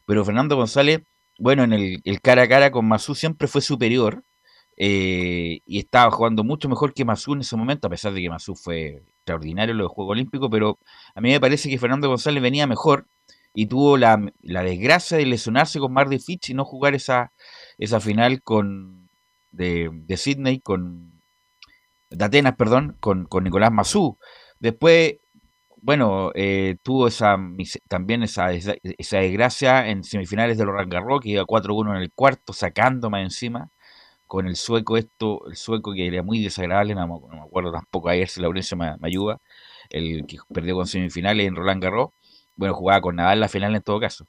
pero 0.06 0.24
Fernando 0.24 0.56
González, 0.56 1.02
bueno, 1.38 1.64
en 1.64 1.72
el, 1.72 2.20
cara 2.22 2.42
a 2.42 2.48
cara 2.48 2.70
con 2.70 2.86
Masú 2.86 3.14
siempre 3.14 3.48
fue 3.48 3.60
superior 3.60 4.22
eh, 4.76 5.60
y 5.66 5.78
estaba 5.80 6.10
jugando 6.12 6.44
mucho 6.44 6.68
mejor 6.68 6.94
que 6.94 7.04
Masú 7.04 7.34
en 7.34 7.40
ese 7.40 7.56
momento, 7.56 7.88
a 7.88 7.90
pesar 7.90 8.12
de 8.12 8.20
que 8.20 8.30
Masú 8.30 8.54
fue 8.54 9.02
extraordinario 9.08 9.74
lo 9.74 9.84
de 9.84 9.88
Juego 9.88 10.12
Olímpico, 10.12 10.48
pero 10.48 10.78
a 11.14 11.20
mí 11.20 11.30
me 11.30 11.40
parece 11.40 11.68
que 11.68 11.78
Fernando 11.78 12.08
González 12.08 12.42
venía 12.42 12.66
mejor 12.66 13.06
y 13.54 13.66
tuvo 13.66 13.96
la, 13.96 14.18
desgracia 14.40 15.16
de 15.16 15.26
lesionarse 15.26 15.78
con 15.78 15.92
Mardi 15.92 16.18
Fitch 16.18 16.50
y 16.50 16.54
no 16.54 16.64
jugar 16.64 16.94
esa, 16.94 17.32
esa 17.78 18.00
final 18.00 18.42
con 18.42 19.10
de, 19.50 19.90
de 19.92 20.16
Sydney 20.16 20.60
con 20.60 21.12
de 22.12 22.24
Atenas, 22.24 22.56
perdón, 22.56 22.96
con, 23.00 23.26
con 23.26 23.44
Nicolás 23.44 23.72
Mazú. 23.72 24.18
Después, 24.60 25.16
bueno, 25.80 26.30
eh, 26.34 26.76
tuvo 26.82 27.08
esa 27.08 27.36
también 27.88 28.22
esa, 28.22 28.52
esa, 28.52 29.18
desgracia 29.18 29.88
en 29.88 30.04
semifinales 30.04 30.58
de 30.58 30.64
los 30.64 30.88
Garros, 30.88 31.20
que 31.20 31.30
iba 31.30 31.44
4-1 31.44 31.96
en 31.96 32.02
el 32.02 32.12
cuarto, 32.12 32.52
sacando 32.52 33.10
más 33.10 33.22
encima, 33.22 33.70
con 34.26 34.46
el 34.46 34.56
sueco 34.56 34.96
esto, 34.96 35.46
el 35.48 35.56
sueco 35.56 35.92
que 35.94 36.06
era 36.06 36.22
muy 36.22 36.42
desagradable, 36.42 36.94
no, 36.94 37.06
me 37.30 37.40
acuerdo 37.40 37.72
tampoco 37.72 38.08
ayer 38.08 38.28
si 38.28 38.40
Laurencio 38.40 38.76
me, 38.76 38.96
me, 38.98 39.08
ayuda, 39.08 39.38
el 39.90 40.26
que 40.26 40.38
perdió 40.52 40.76
con 40.76 40.86
semifinales 40.86 41.46
en 41.46 41.56
Roland 41.56 41.82
Garros, 41.82 42.10
bueno, 42.56 42.74
jugaba 42.74 43.00
con 43.00 43.16
Nadal 43.16 43.40
la 43.40 43.48
final 43.48 43.74
en 43.74 43.82
todo 43.82 44.00
caso. 44.00 44.26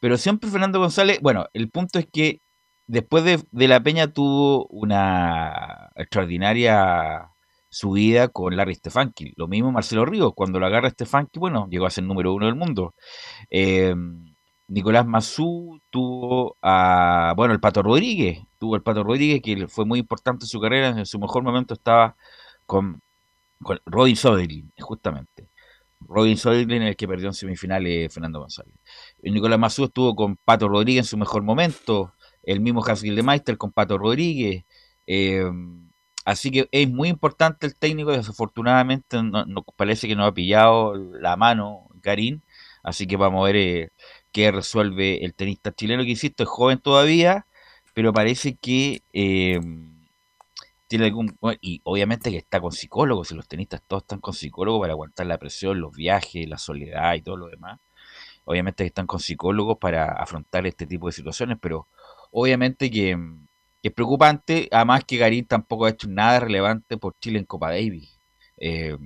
Pero 0.00 0.16
siempre 0.18 0.50
Fernando 0.50 0.78
González, 0.80 1.18
bueno, 1.22 1.46
el 1.52 1.70
punto 1.70 1.98
es 1.98 2.06
que 2.12 2.40
después 2.86 3.24
de, 3.24 3.40
de 3.50 3.68
la 3.68 3.82
Peña 3.82 4.12
tuvo 4.12 4.66
una 4.68 5.90
extraordinaria 5.96 7.30
subida 7.72 8.28
con 8.28 8.56
Larry 8.56 8.74
Stefanki. 8.74 9.32
Lo 9.36 9.48
mismo 9.48 9.72
Marcelo 9.72 10.04
Ríos, 10.04 10.32
cuando 10.34 10.60
lo 10.60 10.66
agarra 10.66 10.90
Stefanki, 10.90 11.38
bueno, 11.38 11.68
llegó 11.70 11.86
a 11.86 11.90
ser 11.90 12.04
número 12.04 12.34
uno 12.34 12.46
del 12.46 12.54
mundo. 12.54 12.94
Eh, 13.50 13.94
Nicolás 14.68 15.06
Mazú 15.06 15.80
tuvo 15.90 16.56
a, 16.62 17.34
bueno, 17.36 17.54
el 17.54 17.60
Pato 17.60 17.82
Rodríguez, 17.82 18.40
tuvo 18.58 18.76
el 18.76 18.82
Pato 18.82 19.04
Rodríguez, 19.04 19.40
que 19.42 19.68
fue 19.68 19.84
muy 19.84 20.00
importante 20.00 20.44
en 20.44 20.48
su 20.48 20.60
carrera, 20.60 20.88
en 20.88 21.06
su 21.06 21.18
mejor 21.18 21.42
momento 21.42 21.74
estaba 21.74 22.16
con, 22.66 23.02
con 23.62 23.80
Robin 23.86 24.16
Soderlin, 24.16 24.72
justamente. 24.80 25.48
Robin 26.00 26.36
Soderlin, 26.36 26.82
el 26.82 26.96
que 26.96 27.08
perdió 27.08 27.28
en 27.28 27.34
semifinales 27.34 28.12
Fernando 28.12 28.40
González. 28.40 28.74
Nicolás 29.22 29.58
Mazú 29.58 29.84
estuvo 29.84 30.14
con 30.16 30.36
Pato 30.36 30.68
Rodríguez 30.68 31.06
en 31.06 31.08
su 31.10 31.16
mejor 31.16 31.42
momento, 31.42 32.12
el 32.42 32.60
mismo 32.60 32.84
Hans 32.84 33.02
Gildemeister 33.02 33.56
con 33.56 33.72
Pato 33.72 33.98
Rodríguez. 33.98 34.64
Eh, 35.06 35.44
Así 36.24 36.50
que 36.52 36.68
es 36.70 36.88
muy 36.88 37.08
importante 37.08 37.66
el 37.66 37.74
técnico, 37.76 38.12
desafortunadamente 38.12 39.22
no, 39.22 39.44
parece 39.76 40.06
que 40.06 40.14
no 40.14 40.24
ha 40.24 40.32
pillado 40.34 40.94
la 40.94 41.36
mano 41.36 41.88
Karim, 42.00 42.42
así 42.84 43.06
que 43.06 43.16
vamos 43.16 43.42
a 43.42 43.46
ver 43.46 43.56
eh, 43.56 43.90
qué 44.30 44.52
resuelve 44.52 45.24
el 45.24 45.34
tenista 45.34 45.72
chileno, 45.74 46.04
que 46.04 46.10
insisto, 46.10 46.44
es 46.44 46.48
joven 46.48 46.78
todavía, 46.78 47.46
pero 47.94 48.12
parece 48.12 48.56
que 48.56 49.02
eh, 49.12 49.60
tiene 50.92 51.06
algún... 51.06 51.38
y 51.62 51.80
obviamente 51.84 52.30
que 52.30 52.36
está 52.36 52.60
con 52.60 52.70
psicólogos, 52.70 53.32
y 53.32 53.34
los 53.34 53.48
tenistas 53.48 53.80
todos 53.86 54.02
están 54.02 54.20
con 54.20 54.34
psicólogos 54.34 54.82
para 54.82 54.92
aguantar 54.92 55.24
la 55.24 55.38
presión, 55.38 55.80
los 55.80 55.96
viajes, 55.96 56.46
la 56.46 56.58
soledad 56.58 57.14
y 57.14 57.22
todo 57.22 57.38
lo 57.38 57.48
demás. 57.48 57.80
Obviamente 58.44 58.84
que 58.84 58.88
están 58.88 59.06
con 59.06 59.18
psicólogos 59.18 59.78
para 59.78 60.12
afrontar 60.12 60.66
este 60.66 60.86
tipo 60.86 61.06
de 61.06 61.12
situaciones, 61.12 61.56
pero 61.58 61.88
obviamente 62.30 62.90
que 62.90 63.16
es 63.82 63.92
preocupante, 63.92 64.68
además 64.70 65.04
que 65.04 65.16
Garín 65.16 65.46
tampoco 65.46 65.86
ha 65.86 65.90
hecho 65.90 66.08
nada 66.08 66.40
relevante 66.40 66.98
por 66.98 67.14
Chile 67.20 67.38
en 67.38 67.46
Copa 67.46 67.70
Davis. 67.70 68.18
Eh, 68.58 68.98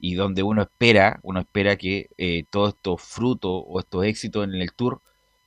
y 0.00 0.14
donde 0.14 0.42
uno 0.42 0.62
espera, 0.62 1.20
uno 1.22 1.38
espera 1.38 1.76
que 1.76 2.10
eh, 2.18 2.44
todos 2.50 2.74
estos 2.74 3.00
frutos 3.02 3.62
o 3.66 3.78
estos 3.78 4.04
éxitos 4.04 4.42
en 4.42 4.54
el 4.54 4.72
Tour 4.72 5.00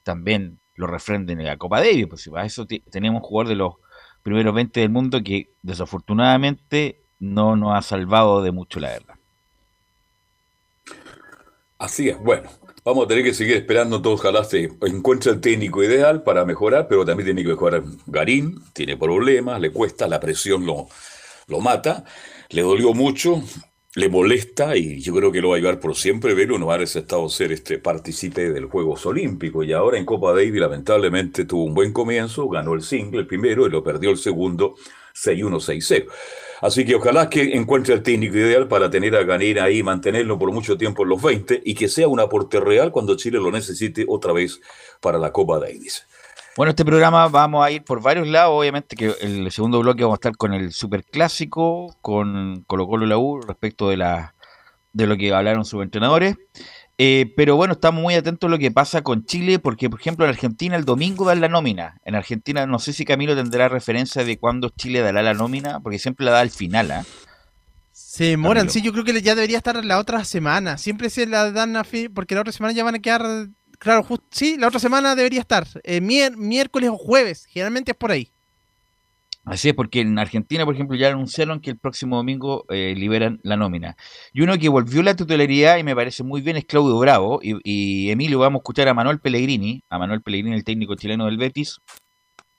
también 0.03 0.59
lo 0.75 0.87
refrenden 0.87 1.41
en 1.41 1.47
la 1.47 1.57
Copa 1.57 1.81
Davis. 1.81 2.07
Pues 2.07 2.29
para 2.29 2.45
eso 2.45 2.65
tenemos 2.65 3.21
un 3.21 3.27
jugador 3.27 3.49
de 3.49 3.55
los 3.55 3.80
primeros 4.21 4.53
20 4.53 4.79
del 4.79 4.89
mundo 4.89 5.21
que 5.23 5.49
desafortunadamente 5.61 7.01
no 7.19 7.55
nos 7.55 7.75
ha 7.75 7.81
salvado 7.81 8.41
de 8.41 8.51
mucho, 8.51 8.79
la 8.79 8.89
verdad. 8.89 9.15
Así 11.77 12.09
es, 12.09 12.19
bueno, 12.19 12.49
Vamos 12.83 13.05
a 13.05 13.07
tener 13.07 13.23
que 13.23 13.35
seguir 13.35 13.57
esperando, 13.57 14.01
todos 14.01 14.19
ojalá 14.19 14.43
se 14.43 14.71
encuentre 14.81 15.31
el 15.31 15.39
técnico 15.39 15.83
ideal 15.83 16.23
para 16.23 16.45
mejorar, 16.45 16.87
pero 16.87 17.05
también 17.05 17.27
tiene 17.27 17.43
que 17.43 17.49
mejorar 17.49 17.83
Garín, 18.07 18.59
tiene 18.73 18.97
problemas, 18.97 19.61
le 19.61 19.71
cuesta, 19.71 20.07
la 20.07 20.19
presión 20.19 20.65
lo, 20.65 20.87
lo 21.45 21.59
mata, 21.59 22.05
le 22.49 22.63
dolió 22.63 22.95
mucho, 22.95 23.43
le 23.93 24.07
molesta 24.07 24.77
y 24.77 25.01
yo 25.01 25.13
creo 25.13 25.31
que 25.33 25.41
lo 25.41 25.49
va 25.49 25.57
a 25.57 25.59
llevar 25.59 25.79
por 25.79 25.95
siempre 25.95 26.33
ver 26.33 26.53
uno 26.53 26.71
haber 26.71 26.83
estado 26.83 27.27
ser 27.27 27.51
este 27.51 27.77
partícipe 27.77 28.49
del 28.49 28.65
Juegos 28.65 29.05
Olímpicos 29.05 29.65
y 29.65 29.73
ahora 29.73 29.97
en 29.97 30.05
Copa 30.05 30.31
Davis 30.31 30.61
lamentablemente 30.61 31.43
tuvo 31.43 31.65
un 31.65 31.73
buen 31.73 31.91
comienzo, 31.91 32.47
ganó 32.47 32.73
el 32.73 32.83
single 32.83 33.19
el 33.19 33.27
primero 33.27 33.67
y 33.67 33.69
lo 33.69 33.83
perdió 33.83 34.11
el 34.11 34.17
segundo 34.17 34.75
6-1-6-0. 35.13 36.05
Así 36.61 36.85
que 36.85 36.95
ojalá 36.95 37.29
que 37.29 37.55
encuentre 37.55 37.93
el 37.93 38.03
técnico 38.03 38.37
ideal 38.37 38.67
para 38.67 38.89
tener 38.89 39.15
a 39.15 39.23
Ganera 39.23 39.65
ahí, 39.65 39.83
mantenerlo 39.83 40.39
por 40.39 40.53
mucho 40.53 40.77
tiempo 40.77 41.03
en 41.03 41.09
los 41.09 41.21
20 41.21 41.61
y 41.65 41.73
que 41.73 41.89
sea 41.89 42.07
un 42.07 42.19
aporte 42.19 42.61
real 42.61 42.91
cuando 42.91 43.17
Chile 43.17 43.39
lo 43.39 43.51
necesite 43.51 44.05
otra 44.07 44.31
vez 44.31 44.61
para 45.01 45.17
la 45.17 45.33
Copa 45.33 45.59
Davis. 45.59 46.05
Bueno, 46.57 46.71
este 46.71 46.83
programa 46.83 47.29
vamos 47.29 47.65
a 47.65 47.71
ir 47.71 47.83
por 47.83 48.01
varios 48.01 48.27
lados. 48.27 48.51
Obviamente 48.59 48.95
que 48.95 49.15
el 49.21 49.49
segundo 49.51 49.79
bloque 49.79 50.03
vamos 50.03 50.15
a 50.15 50.21
estar 50.21 50.35
con 50.35 50.53
el 50.53 50.73
Superclásico, 50.73 51.95
con 52.01 52.63
Colo 52.67 52.87
Colo 52.87 53.05
la 53.05 53.17
U, 53.17 53.41
respecto 53.41 53.89
de, 53.89 53.97
la, 53.97 54.35
de 54.91 55.07
lo 55.07 55.15
que 55.15 55.33
hablaron 55.33 55.63
sus 55.63 55.81
entrenadores. 55.81 56.35
Eh, 56.97 57.33
pero 57.35 57.55
bueno, 57.55 57.73
estamos 57.73 58.01
muy 58.01 58.15
atentos 58.15 58.47
a 58.47 58.51
lo 58.51 58.59
que 58.59 58.69
pasa 58.69 59.01
con 59.01 59.25
Chile, 59.25 59.59
porque 59.59 59.89
por 59.89 59.99
ejemplo 59.99 60.25
en 60.25 60.29
Argentina 60.29 60.75
el 60.75 60.85
domingo 60.85 61.25
dan 61.25 61.41
la 61.41 61.47
nómina. 61.47 61.99
En 62.03 62.15
Argentina 62.15 62.65
no 62.67 62.79
sé 62.79 62.93
si 62.93 63.05
Camilo 63.05 63.35
tendrá 63.35 63.69
referencia 63.69 64.23
de 64.23 64.37
cuándo 64.37 64.69
Chile 64.69 64.99
dará 64.99 65.23
la 65.23 65.33
nómina, 65.33 65.79
porque 65.79 65.99
siempre 65.99 66.25
la 66.25 66.33
da 66.33 66.41
al 66.41 66.51
final. 66.51 66.91
¿ah? 66.91 67.05
Se 67.91 68.25
demoran, 68.25 68.69
sí, 68.69 68.81
yo 68.81 68.91
creo 68.91 69.03
que 69.03 69.19
ya 69.21 69.35
debería 69.35 69.57
estar 69.57 69.83
la 69.83 69.97
otra 69.97 70.25
semana. 70.25 70.77
Siempre 70.77 71.09
se 71.09 71.25
la 71.25 71.51
dan 71.51 71.75
a 71.77 71.83
fin, 71.83 72.13
porque 72.13 72.35
la 72.35 72.41
otra 72.41 72.53
semana 72.53 72.73
ya 72.73 72.83
van 72.83 72.95
a 72.95 72.99
quedar, 72.99 73.47
claro, 73.81 74.05
sí, 74.29 74.57
la 74.59 74.67
otra 74.67 74.79
semana 74.79 75.15
debería 75.15 75.39
estar, 75.39 75.65
eh, 75.83 75.99
miércoles 76.01 76.89
o 76.91 76.97
jueves, 76.97 77.45
generalmente 77.45 77.91
es 77.91 77.97
por 77.97 78.11
ahí. 78.11 78.31
Así 79.43 79.69
es, 79.69 79.73
porque 79.73 80.01
en 80.01 80.19
Argentina, 80.19 80.65
por 80.65 80.75
ejemplo, 80.75 80.95
ya 80.95 81.09
anunciaron 81.09 81.61
que 81.61 81.71
el 81.71 81.77
próximo 81.77 82.15
domingo 82.15 82.63
eh, 82.69 82.93
liberan 82.95 83.39
la 83.41 83.57
nómina. 83.57 83.97
Y 84.33 84.41
uno 84.41 84.55
que 84.59 84.69
volvió 84.69 85.01
la 85.01 85.15
titularidad 85.15 85.77
y 85.79 85.83
me 85.83 85.95
parece 85.95 86.23
muy 86.23 86.41
bien 86.41 86.57
es 86.57 86.65
Claudio 86.65 86.99
Bravo. 86.99 87.39
Y, 87.41 88.11
Emilio, 88.11 88.37
vamos 88.37 88.59
a 88.59 88.61
escuchar 88.61 88.87
a 88.87 88.93
Manuel 88.93 89.19
Pellegrini, 89.19 89.83
a 89.89 89.97
Manuel 89.97 90.21
Pellegrini, 90.21 90.55
el 90.55 90.63
técnico 90.63 90.93
chileno 90.93 91.25
del 91.25 91.37
Betis, 91.37 91.79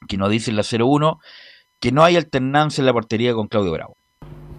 que 0.09 0.17
nos 0.17 0.29
dice 0.29 0.51
en 0.51 0.57
la 0.57 0.63
0-1 0.63 1.19
que 1.79 1.93
no 1.93 2.03
hay 2.03 2.17
alternancia 2.17 2.83
en 2.83 2.87
la 2.87 2.93
portería 2.93 3.33
con 3.33 3.47
Claudio 3.47 3.71
Bravo. 3.71 3.97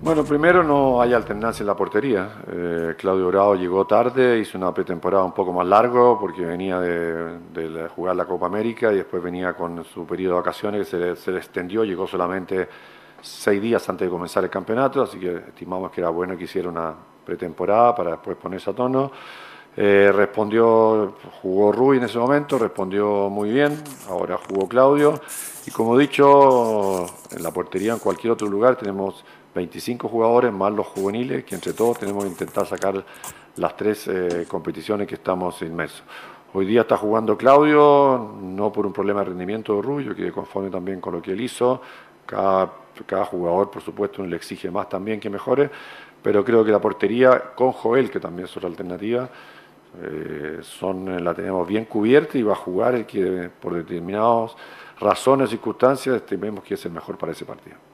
Bueno, 0.03 0.25
primero 0.25 0.63
no 0.63 1.01
hay 1.01 1.13
alternancia 1.13 1.63
en 1.63 1.67
la 1.67 1.77
portería. 1.77 2.43
Eh, 2.51 2.93
Claudio 2.97 3.27
Bravo 3.27 3.55
llegó 3.55 3.87
tarde, 3.87 4.37
hizo 4.37 4.57
una 4.57 4.73
pretemporada 4.73 5.23
un 5.23 5.31
poco 5.31 5.53
más 5.53 5.65
largo 5.65 6.19
porque 6.19 6.41
venía 6.41 6.77
de, 6.77 7.87
jugar 7.95 8.17
la 8.17 8.25
Copa 8.25 8.47
América 8.47 8.91
y 8.91 8.97
después 8.97 9.23
venía 9.23 9.53
con 9.53 9.85
su 9.85 10.05
periodo 10.05 10.33
de 10.33 10.39
vacaciones 10.41 10.89
que 10.89 11.15
se 11.15 11.37
extendió, 11.37 11.85
llegó 11.85 12.05
solamente 12.05 12.67
seis 13.21 13.61
días 13.61 13.87
antes 13.87 14.05
de 14.05 14.11
comenzar 14.11 14.43
el 14.43 14.49
campeonato, 14.49 15.03
así 15.03 15.17
que 15.17 15.35
estimamos 15.37 15.89
que 15.89 16.01
era 16.01 16.09
bueno 16.09 16.37
que 16.37 16.43
hiciera 16.43 16.67
una 16.67 16.93
pretemporada 17.25 17.95
para 17.95 18.11
después 18.11 18.35
ponerse 18.35 18.71
a 18.71 18.73
tono. 18.73 19.09
Eh, 19.77 20.11
respondió, 20.13 21.15
jugó 21.41 21.71
Rui 21.71 21.97
en 21.97 22.03
ese 22.03 22.19
momento, 22.19 22.59
respondió 22.59 23.29
muy 23.29 23.51
bien, 23.51 23.81
ahora 24.09 24.37
jugó 24.49 24.67
Claudio 24.67 25.21
y 25.65 25.71
como 25.71 25.97
dicho, 25.97 27.05
en 27.31 27.41
la 27.41 27.51
portería 27.51 27.93
en 27.93 27.99
cualquier 27.99 28.33
otro 28.33 28.49
lugar 28.49 28.75
tenemos 28.75 29.23
25 29.53 30.07
jugadores 30.07 30.51
más 30.51 30.71
los 30.71 30.87
juveniles, 30.87 31.43
que 31.43 31.55
entre 31.55 31.73
todos 31.73 31.99
tenemos 31.99 32.23
que 32.23 32.29
intentar 32.31 32.65
sacar 32.65 33.03
las 33.55 33.77
tres 33.77 34.07
eh, 34.07 34.45
competiciones 34.47 35.07
que 35.07 35.15
estamos 35.15 35.61
inmersos. 35.61 36.03
Hoy 36.53 36.65
día 36.65 36.81
está 36.81 36.97
jugando 36.97 37.37
Claudio, 37.37 38.35
no 38.41 38.71
por 38.71 38.85
un 38.85 38.93
problema 38.93 39.21
de 39.21 39.25
rendimiento 39.27 39.75
de 39.75 39.81
Rubio, 39.81 40.15
que 40.15 40.31
conforme 40.31 40.69
también 40.69 41.01
con 41.01 41.13
lo 41.13 41.21
que 41.21 41.31
él 41.31 41.41
hizo. 41.41 41.81
Cada, 42.25 42.71
jugador, 43.25 43.71
por 43.71 43.81
supuesto, 43.81 44.23
le 44.23 44.35
exige 44.35 44.69
más 44.69 44.87
también 44.87 45.19
que 45.19 45.29
mejore, 45.29 45.69
pero 46.21 46.45
creo 46.45 46.63
que 46.63 46.71
la 46.71 46.79
portería 46.79 47.53
con 47.55 47.71
Joel, 47.71 48.11
que 48.11 48.19
también 48.19 48.45
es 48.45 48.55
otra 48.55 48.69
alternativa, 48.69 49.29
eh, 50.01 50.59
son, 50.61 51.23
la 51.23 51.33
tenemos 51.33 51.67
bien 51.67 51.85
cubierta 51.85 52.37
y 52.37 52.43
va 52.43 52.53
a 52.53 52.55
jugar 52.55 52.95
el 52.95 53.05
que 53.05 53.49
por 53.59 53.73
determinadas 53.73 54.55
razones, 54.99 55.49
circunstancias, 55.49 56.15
estimemos 56.15 56.63
que 56.63 56.75
es 56.75 56.85
el 56.85 56.91
mejor 56.91 57.17
para 57.17 57.31
ese 57.31 57.45
partido. 57.45 57.92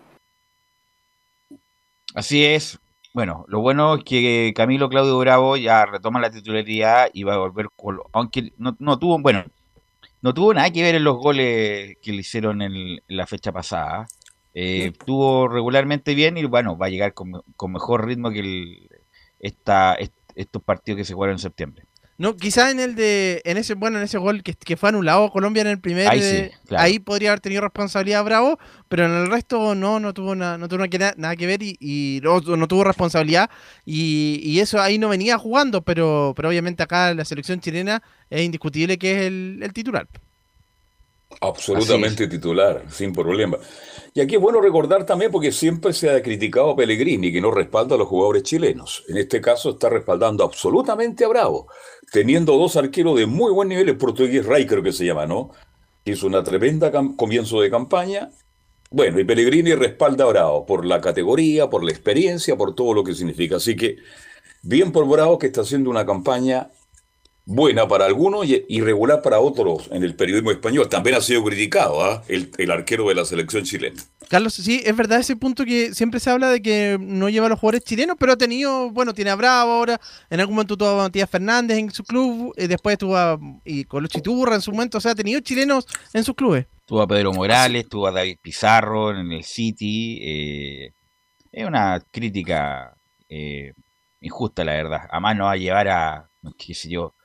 Así 2.16 2.44
es. 2.46 2.80
Bueno, 3.14 3.46
lo 3.48 3.60
bueno 3.60 3.96
es 3.96 4.04
que 4.04 4.54
Camilo 4.56 4.90
Claudio 4.90 5.18
Bravo 5.18 5.58
ya 5.58 5.86
retoma 5.86 6.20
la 6.20 6.30
titularidad 6.30 7.10
y 7.14 7.24
va 7.24 7.36
a 7.36 7.38
volver 7.38 7.68
con, 7.76 8.00
aunque 8.14 8.54
no, 8.58 9.00
tuvo, 9.00 9.20
bueno, 9.20 9.44
no 10.22 10.34
tuvo 10.34 10.54
nada 10.54 10.72
que 10.72 10.84
ver 10.84 10.96
en 10.96 11.04
los 11.04 11.18
goles 11.18 11.98
que 12.02 12.12
le 12.12 12.20
hicieron 12.20 12.62
en, 12.62 13.02
la 13.08 13.26
fecha 13.26 13.52
pasada. 13.52 14.08
Eh, 14.54 14.92
estuvo 14.94 15.48
regularmente 15.48 16.14
bien 16.16 16.38
y 16.38 16.46
bueno, 16.46 16.78
va 16.78 16.88
a 16.88 16.90
llegar 16.90 17.14
con, 17.14 17.44
mejor 17.68 18.06
ritmo 18.06 18.30
que 18.32 18.40
el, 18.40 18.90
esta, 19.40 19.98
estos 20.36 20.64
partidos 20.64 20.98
que 20.98 21.06
se 21.06 21.14
jugaron 21.14 21.36
en 21.36 21.40
septiembre. 21.40 21.84
No, 22.20 22.36
quizás 22.36 22.74
en 22.74 22.82
el 22.82 22.96
de, 22.96 23.42
en 23.46 23.56
ese, 23.56 23.76
bueno, 23.76 23.98
en 23.98 24.04
ese 24.04 24.18
gol 24.18 24.44
que, 24.44 24.54
que 24.54 24.76
fue 24.76 24.90
anulado 24.90 25.32
Colombia 25.32 25.62
en 25.62 25.68
el 25.68 25.80
primer, 25.80 26.10
ahí, 26.10 26.52
ahí, 26.76 27.00
podría 27.00 27.30
haber 27.30 27.40
tenido 27.40 27.62
responsabilidad 27.62 28.26
Bravo, 28.26 28.60
pero 28.90 29.06
en 29.06 29.14
el 29.14 29.32
resto 29.32 29.74
no, 29.74 30.02
no 30.02 30.14
tuvo, 30.14 30.36
no 30.36 30.68
tuvo 30.68 30.86
nada, 30.86 31.36
que 31.38 31.48
ver 31.48 31.64
y, 31.64 32.20
no, 32.22 32.68
tuvo 32.68 32.84
responsabilidad 32.84 33.50
y, 33.86 34.60
eso 34.60 34.82
ahí 34.82 34.98
no 34.98 35.08
venía 35.08 35.38
jugando, 35.38 35.82
pero, 35.82 36.34
pero 36.36 36.50
obviamente 36.50 36.84
acá 36.84 37.14
la 37.14 37.24
selección 37.24 37.62
chilena 37.62 38.04
es 38.30 38.42
indiscutible 38.42 38.98
que 38.98 39.12
es 39.14 39.22
el, 39.22 39.72
titular. 39.74 40.06
Absolutamente 41.42 42.28
titular, 42.28 42.84
sin 42.90 43.14
problema. 43.14 43.58
Y 44.14 44.20
aquí 44.20 44.36
es 44.36 44.42
bueno 44.42 44.60
recordar 44.60 45.06
también 45.06 45.32
porque 45.32 45.54
siempre 45.54 45.94
se 45.94 46.10
ha 46.10 46.22
criticado 46.22 46.72
a 46.72 46.76
Pellegrini 46.76 47.32
que 47.32 47.40
no 47.40 47.52
respalda 47.52 47.96
a 47.96 47.98
los 47.98 48.10
jugadores 48.10 48.44
chilenos. 48.44 49.06
En 49.08 49.18
este 49.18 49.40
caso 49.40 49.70
está 49.72 49.88
respaldando 49.88 50.44
absolutamente 50.44 51.24
a 51.24 51.30
Bravo, 51.30 51.68
teniendo 52.12 52.58
dos 52.58 52.76
arqueros 52.76 53.18
de 53.18 53.26
muy 53.26 53.54
buen 53.54 53.70
nivel, 53.70 53.88
el 53.88 53.98
portugués 53.98 54.46
Ray 54.46 54.66
creo 54.66 54.84
que 54.84 54.92
se 54.92 55.06
llama, 55.06 55.26
¿no? 55.26 55.52
Hizo 56.04 56.28
una 56.28 56.44
tremenda 56.44 56.92
comienzo 57.16 57.62
de 57.62 57.70
campaña. 57.70 58.32
Bueno, 58.92 59.20
y 59.20 59.24
Pellegrini 59.24 59.76
respalda 59.76 60.26
a 60.26 60.28
Bravo 60.28 60.66
por 60.66 60.86
la 60.86 61.00
categoría, 61.00 61.70
por 61.70 61.86
la 61.86 61.92
experiencia, 61.92 62.58
por 62.58 62.76
todo 62.76 62.94
lo 62.94 63.04
que 63.04 63.14
significa. 63.14 63.58
Así 63.58 63.78
que 63.78 63.98
bien 64.62 64.92
por 64.92 65.08
Bravo 65.08 65.40
que 65.40 65.48
está 65.48 65.62
haciendo 65.62 65.90
una 65.90 66.06
campaña 66.06 66.72
buena 67.50 67.88
para 67.88 68.06
algunos 68.06 68.46
y 68.46 68.64
irregular 68.70 69.24
para 69.24 69.40
otros 69.40 69.90
en 69.92 70.04
el 70.04 70.16
periodismo 70.16 70.52
español. 70.52 70.88
También 70.88 71.16
ha 71.16 71.22
sido 71.22 71.44
criticado 71.44 72.04
¿ah? 72.04 72.24
el, 72.28 72.72
arquero 72.72 73.10
de 73.10 73.16
la 73.16 73.26
selección 73.26 73.64
chilena. 73.64 74.00
Carlos, 74.28 74.54
sí, 74.54 74.84
es 74.86 74.96
verdad 74.96 75.20
ese 75.20 75.36
punto 75.36 75.66
que 75.66 75.96
siempre 75.96 76.20
se 76.20 76.30
habla 76.30 76.52
de 76.52 76.62
que 76.62 76.98
no 77.00 77.28
lleva 77.28 77.48
a 77.48 77.50
los 77.50 77.60
jugadores 77.60 77.84
chilenos, 77.84 78.18
pero 78.20 78.34
ha 78.34 78.38
tenido, 78.38 78.92
bueno, 78.92 79.16
tiene 79.16 79.32
a 79.32 79.36
Bravo 79.36 79.72
ahora, 79.72 80.00
en 80.30 80.40
algún 80.40 80.56
momento 80.56 80.78
tuvo 80.78 80.90
a 80.90 81.04
Matías 81.04 81.28
Fernández 81.28 81.80
en 81.80 81.90
su 81.90 82.04
club, 82.04 82.54
y 82.56 82.68
después 82.68 83.00
tuvo 83.00 83.18
a 83.18 83.40
y 83.66 83.86
Colochi 83.86 84.22
Turra 84.22 84.54
en 84.54 84.62
su 84.62 84.72
momento, 84.72 85.00
o 85.00 85.02
sea, 85.02 85.14
ha 85.14 85.16
tenido 85.16 85.40
chilenos 85.40 85.88
en 86.14 86.24
sus 86.24 86.36
clubes. 86.36 86.68
Tuvo 86.86 87.02
a 87.02 87.08
Pedro 87.08 87.34
Morales, 87.34 87.90
tuvo 87.90 88.06
a 88.06 88.12
David 88.12 88.38
Pizarro 88.40 89.10
en 89.10 89.32
el 89.32 89.44
City. 89.44 90.20
Eh, 90.22 90.92
es 91.52 91.66
una 91.66 92.00
crítica 92.12 92.96
eh, 93.28 93.74
injusta, 94.22 94.64
la 94.64 94.74
verdad. 94.74 95.02
Además, 95.10 95.36
no 95.36 95.46
va 95.46 95.54
a 95.54 95.58
llevar 95.58 95.88
a, 95.88 96.30
qué 96.58 96.76
sé 96.76 96.90
yo, 96.90 97.16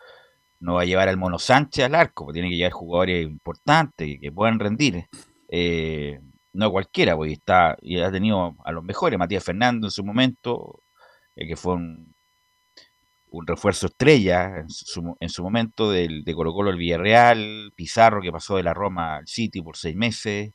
no 0.65 0.75
va 0.75 0.83
a 0.83 0.85
llevar 0.87 1.09
al 1.09 1.19
Mono 1.19 1.39
Sánchez 1.39 1.85
al 1.85 1.95
arco, 1.95 2.33
tiene 2.33 2.49
que 2.49 2.57
llevar 2.57 2.73
jugadores 2.73 3.27
importantes 3.27 4.19
que 4.21 4.33
puedan 4.33 4.59
rendir. 4.59 5.07
Eh, 5.49 6.21
no 6.55 6.71
cualquiera, 6.71 7.17
porque 7.17 7.35
está, 7.35 7.77
y 7.83 7.99
ha 8.01 8.11
tenido 8.11 8.57
a 8.65 8.73
los 8.73 8.83
mejores, 8.83 9.19
Matías 9.19 9.45
Fernando 9.45 9.87
en 9.89 9.91
su 9.91 10.05
momento, 10.05 10.83
eh, 11.37 11.47
que 11.47 11.57
fue 11.57 11.75
un, 11.75 12.15
refuerzo 13.47 13.89
estrella 13.89 14.61
en 14.61 14.71
su, 14.71 15.17
en 15.21 15.29
su 15.29 15.43
momento 15.43 15.91
del, 15.91 16.25
de 16.25 16.35
Colo 16.35 16.53
Colo 16.55 16.71
al 16.71 16.79
Villarreal, 16.79 17.73
Pizarro 17.75 18.23
que 18.23 18.33
pasó 18.33 18.57
de 18.57 18.63
la 18.63 18.73
Roma 18.75 19.17
al 19.17 19.27
City 19.27 19.61
por 19.61 19.77
seis 19.77 19.97
meses, 19.97 20.53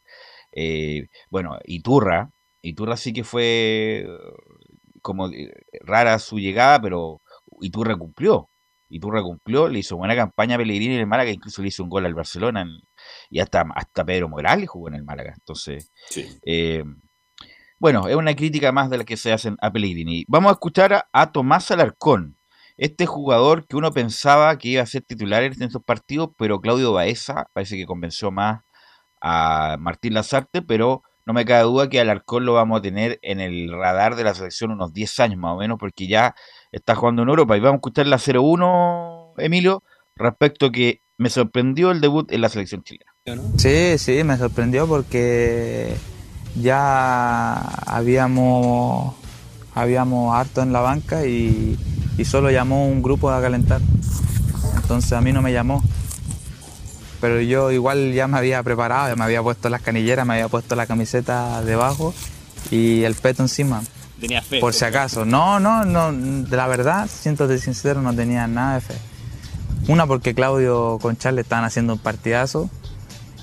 eh, 0.54 1.08
bueno, 1.30 1.60
Iturra, 1.66 2.32
Iturra 2.62 2.98
sí 2.98 3.14
que 3.14 3.24
fue 3.24 4.08
como 5.02 5.30
rara 5.82 6.20
su 6.20 6.40
llegada, 6.40 6.82
pero 6.82 7.22
Iturra 7.62 7.98
cumplió, 7.98 8.49
y 8.90 9.00
Turra 9.00 9.22
cumplió, 9.22 9.70
le 9.70 9.80
hizo 9.80 9.96
buena 9.96 10.16
campaña 10.16 10.56
a 10.56 10.58
Pellegrini 10.58 10.96
en 10.96 11.02
el 11.02 11.08
Málaga, 11.08 11.30
incluso 11.30 11.62
le 11.62 11.68
hizo 11.68 11.84
un 11.84 11.90
gol 11.90 12.06
al 12.06 12.16
Barcelona 12.16 12.66
y 13.30 13.40
hasta, 13.40 13.64
hasta 13.76 14.04
Pedro 14.04 14.28
Morales 14.28 14.68
jugó 14.68 14.88
en 14.88 14.96
el 14.96 15.04
Málaga. 15.04 15.34
Entonces, 15.38 15.92
eh, 16.44 16.84
bueno, 17.78 18.08
es 18.08 18.16
una 18.16 18.36
crítica 18.36 18.72
más 18.72 18.90
de 18.90 18.98
la 18.98 19.04
que 19.06 19.16
se 19.16 19.32
hacen 19.32 19.56
a 19.62 19.72
Pellegrini. 19.72 20.26
Vamos 20.28 20.50
a 20.50 20.54
escuchar 20.54 21.06
a, 21.14 21.32
Tomás 21.32 21.70
Alarcón, 21.72 22.38
este 22.78 23.06
jugador 23.06 23.68
que 23.68 23.78
uno 23.78 23.92
pensaba 23.92 24.58
que 24.58 24.70
iba 24.70 24.82
a 24.82 24.88
ser 24.88 25.04
titular 25.04 25.44
en 25.44 25.62
estos 25.62 25.84
partidos, 25.84 26.32
pero 26.38 26.60
Claudio 26.60 26.92
Baeza 26.92 27.48
parece 27.54 27.78
que 27.78 27.86
convenció 27.86 28.32
más 28.32 28.64
a 29.22 29.78
Martín 29.80 30.14
Lazarte, 30.16 30.62
pero 30.62 31.04
no 31.26 31.34
me 31.34 31.46
cabe 31.46 31.64
duda 31.64 31.90
que 31.90 32.00
Alarcón 32.00 32.46
lo 32.46 32.54
vamos 32.54 32.80
a 32.80 32.82
tener 32.82 33.20
en 33.22 33.40
el 33.40 33.72
radar 33.72 34.16
de 34.16 34.24
la 34.24 34.34
selección 34.34 34.72
unos 34.72 34.94
10 34.94 35.20
años 35.20 35.38
más 35.40 35.54
o 35.54 35.58
menos, 35.58 35.78
porque 35.78 36.08
ya 36.08 36.34
está 36.72 36.96
jugando 36.96 37.24
en 37.24 37.30
Europa. 37.30 37.58
Y 37.58 37.60
vamos 37.60 37.76
a 37.76 37.78
escuchar 37.78 38.08
la 38.08 38.18
0-1, 38.18 39.34
Emilio, 39.38 39.84
respecto 40.16 40.72
que 40.72 41.02
me 41.18 41.30
sorprendió 41.30 41.92
el 41.92 42.02
debut 42.02 42.32
en 42.32 42.42
la 42.42 42.50
selección 42.50 42.84
chilena. 42.84 43.12
Sí, 43.58 43.98
sí, 43.98 44.24
me 44.24 44.38
sorprendió 44.38 44.88
porque 44.88 45.96
ya 46.56 47.56
habíamos, 47.86 49.16
habíamos 49.76 50.36
harto 50.36 50.62
en 50.62 50.74
la 50.74 50.80
banca 50.80 51.26
y, 51.26 51.78
y 52.18 52.26
solo 52.26 52.50
llamó 52.52 52.88
un 52.88 53.02
grupo 53.02 53.30
a 53.30 53.42
calentar. 53.42 53.82
Entonces 54.76 55.14
a 55.14 55.22
mí 55.22 55.32
no 55.32 55.42
me 55.42 55.54
llamó. 55.54 55.84
Pero 57.22 57.42
yo 57.42 57.70
igual 57.72 58.14
ya 58.14 58.28
me 58.28 58.38
había 58.38 58.64
preparado, 58.64 59.10
ya 59.10 59.16
me 59.16 59.26
había 59.26 59.44
puesto 59.44 59.70
las 59.70 59.82
canilleras, 59.82 60.26
me 60.26 60.36
había 60.36 60.48
puesto 60.48 60.76
la 60.76 60.88
camiseta 60.88 61.62
debajo 61.64 62.14
y 62.72 63.04
el 63.04 63.14
peto 63.16 63.44
encima. 63.44 63.84
Tenía 64.20 64.42
fe. 64.42 64.60
Por 64.60 64.74
si 64.74 64.86
acaso. 64.86 65.26
No, 65.26 65.60
no, 65.60 65.86
no, 65.86 66.12
de 66.12 66.58
la 66.58 66.68
verdad, 66.68 67.10
siento 67.10 67.48
de 67.48 67.60
sincero, 67.60 68.02
no 68.02 68.14
tenía 68.14 68.48
nada 68.48 68.76
de 68.76 68.82
fe. 68.82 68.96
Una 69.88 70.06
porque 70.06 70.36
Claudio 70.36 71.00
con 71.02 71.18
Charles 71.18 71.44
estaban 71.46 71.66
haciendo 71.66 71.94
un 71.94 72.00
partidazo 72.00 72.70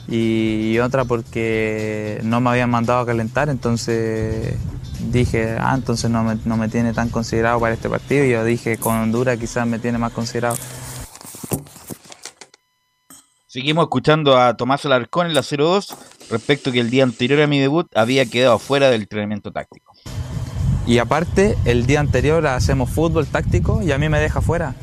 y 0.08 0.78
otra 0.78 1.04
porque 1.04 2.20
no 2.22 2.40
me 2.40 2.50
habían 2.50 2.70
mandado 2.70 3.00
a 3.00 3.06
calentar, 3.06 3.48
entonces 3.48 4.54
dije, 5.10 5.56
ah, 5.58 5.74
entonces 5.74 6.10
no 6.10 6.22
me, 6.22 6.38
no 6.44 6.56
me 6.56 6.68
tiene 6.68 6.92
tan 6.92 7.08
considerado 7.08 7.58
para 7.60 7.74
este 7.74 7.88
partido 7.88 8.24
y 8.24 8.30
yo 8.30 8.44
dije, 8.44 8.78
con 8.78 8.96
Honduras 8.96 9.38
quizás 9.38 9.66
me 9.66 9.78
tiene 9.78 9.98
más 9.98 10.12
considerado. 10.12 10.56
Seguimos 13.46 13.84
escuchando 13.84 14.36
a 14.36 14.56
Tomás 14.56 14.84
Alarcón 14.84 15.28
en 15.28 15.34
la 15.34 15.42
02 15.42 15.96
respecto 16.30 16.72
que 16.72 16.80
el 16.80 16.90
día 16.90 17.04
anterior 17.04 17.40
a 17.40 17.46
mi 17.46 17.58
debut 17.58 17.88
había 17.96 18.26
quedado 18.26 18.58
fuera 18.58 18.90
del 18.90 19.02
entrenamiento 19.02 19.50
táctico. 19.50 19.85
Y 20.86 20.98
aparte, 20.98 21.58
el 21.64 21.84
día 21.86 21.98
anterior 21.98 22.46
hacemos 22.46 22.90
fútbol 22.90 23.26
táctico 23.26 23.82
y 23.82 23.90
a 23.90 23.98
mí 23.98 24.08
me 24.08 24.20
deja 24.20 24.40
fuera. 24.40 24.76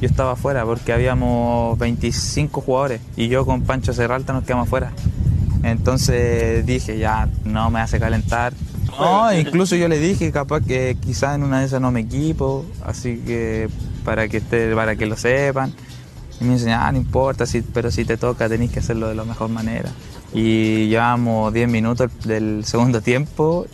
Yo 0.00 0.06
estaba 0.06 0.36
fuera 0.36 0.66
porque 0.66 0.92
habíamos 0.92 1.78
25 1.78 2.60
jugadores 2.60 3.00
y 3.16 3.28
yo 3.28 3.46
con 3.46 3.62
Pancho 3.62 3.94
Serralta 3.94 4.34
nos 4.34 4.44
quedamos 4.44 4.68
fuera. 4.68 4.92
Entonces 5.62 6.66
dije, 6.66 6.98
ya 6.98 7.30
no 7.44 7.70
me 7.70 7.80
hace 7.80 7.98
calentar. 7.98 8.52
No, 8.98 9.32
incluso 9.32 9.76
yo 9.76 9.88
le 9.88 9.98
dije 9.98 10.30
capaz 10.30 10.60
que 10.60 10.98
quizás 11.00 11.36
en 11.36 11.42
una 11.42 11.60
de 11.60 11.66
esas 11.66 11.80
no 11.80 11.90
me 11.90 12.00
equipo, 12.00 12.66
así 12.84 13.22
que 13.26 13.70
para 14.04 14.28
que 14.28 14.36
esté, 14.36 14.74
para 14.74 14.94
que 14.94 15.06
lo 15.06 15.16
sepan. 15.16 15.72
Y 16.38 16.44
me 16.44 16.54
dice, 16.54 16.70
ah, 16.70 16.92
no 16.92 16.98
importa, 16.98 17.46
pero 17.72 17.90
si 17.90 18.04
te 18.04 18.18
toca 18.18 18.46
tenéis 18.46 18.72
que 18.72 18.80
hacerlo 18.80 19.08
de 19.08 19.14
la 19.14 19.24
mejor 19.24 19.48
manera. 19.48 19.90
Y 20.34 20.88
llevamos 20.88 21.50
10 21.54 21.70
minutos 21.70 22.10
del 22.24 22.64
segundo 22.66 23.00
tiempo 23.00 23.66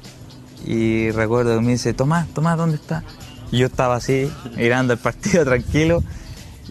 y 0.64 1.10
recuerdo 1.10 1.56
que 1.56 1.64
me 1.64 1.72
dice, 1.72 1.94
Tomás, 1.94 2.28
Tomás, 2.28 2.56
¿dónde 2.56 2.76
está? 2.76 3.02
Y 3.50 3.58
yo 3.58 3.66
estaba 3.66 3.96
así, 3.96 4.30
mirando 4.56 4.92
el 4.92 4.98
partido 4.98 5.44
tranquilo 5.44 6.02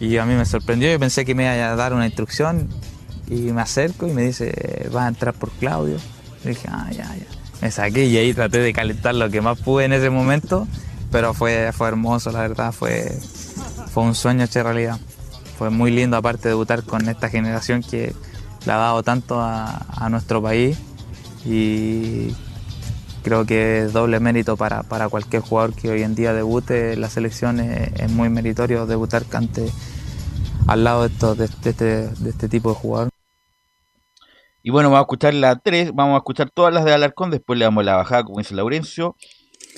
y 0.00 0.16
a 0.16 0.24
mí 0.24 0.34
me 0.34 0.46
sorprendió, 0.46 0.90
yo 0.90 0.98
pensé 0.98 1.26
que 1.26 1.34
me 1.34 1.44
iba 1.44 1.52
a 1.52 1.76
dar 1.76 1.92
una 1.92 2.06
instrucción 2.06 2.68
y 3.28 3.52
me 3.52 3.60
acerco 3.60 4.06
y 4.06 4.12
me 4.12 4.22
dice, 4.22 4.88
va 4.94 5.04
a 5.04 5.08
entrar 5.08 5.34
por 5.34 5.50
Claudio. 5.50 5.98
Y 6.42 6.48
dije, 6.48 6.68
ah, 6.70 6.88
ya, 6.90 7.04
ya. 7.04 7.26
Me 7.60 7.70
saqué 7.70 8.06
y 8.06 8.16
ahí 8.16 8.32
traté 8.32 8.60
de 8.60 8.72
calentar 8.72 9.14
lo 9.14 9.28
que 9.28 9.42
más 9.42 9.58
pude 9.58 9.84
en 9.84 9.92
ese 9.92 10.08
momento, 10.08 10.66
pero 11.12 11.34
fue, 11.34 11.70
fue 11.72 11.88
hermoso, 11.88 12.32
la 12.32 12.40
verdad, 12.40 12.72
fue, 12.72 13.14
fue 13.92 14.02
un 14.02 14.14
sueño 14.14 14.44
hecho 14.44 14.62
realidad. 14.62 14.98
Fue 15.58 15.68
muy 15.68 15.90
lindo 15.90 16.16
aparte 16.16 16.44
de 16.44 16.48
debutar 16.50 16.82
con 16.82 17.06
esta 17.08 17.28
generación 17.28 17.82
que 17.82 18.14
le 18.64 18.72
ha 18.72 18.76
dado 18.76 19.02
tanto 19.02 19.38
a, 19.38 19.84
a 19.90 20.08
nuestro 20.08 20.40
país 20.40 20.78
y 21.44 22.34
creo 23.22 23.44
que 23.44 23.84
es 23.84 23.92
doble 23.92 24.20
mérito 24.20 24.56
para, 24.56 24.82
cualquier 25.08 25.42
jugador 25.42 25.74
que 25.74 25.90
hoy 25.90 26.02
en 26.02 26.14
día 26.14 26.32
debute 26.32 26.94
en 26.94 27.00
la 27.00 27.10
selección. 27.10 27.60
Es, 27.60 28.10
muy 28.10 28.28
meritorio 28.28 28.86
debutar 28.86 29.24
ante, 29.32 29.70
al 30.66 30.84
lado 30.84 31.02
de, 31.02 31.08
estos, 31.08 31.38
de, 31.38 31.44
este, 31.44 32.08
de, 32.08 32.30
este, 32.30 32.48
tipo 32.48 32.70
de 32.70 32.76
jugador. 32.76 33.08
Y 34.62 34.70
bueno, 34.70 34.90
vamos 34.90 35.00
a 35.00 35.02
escuchar 35.02 35.34
la 35.34 35.56
3, 35.56 35.92
vamos 35.94 36.14
a 36.14 36.18
escuchar 36.18 36.50
todas 36.50 36.74
las 36.74 36.84
de 36.84 36.92
Alarcón, 36.92 37.30
después 37.30 37.58
le 37.58 37.64
damos 37.64 37.84
la 37.84 37.96
bajada, 37.96 38.24
como 38.24 38.38
dice 38.38 38.54
Laurencio. 38.54 39.16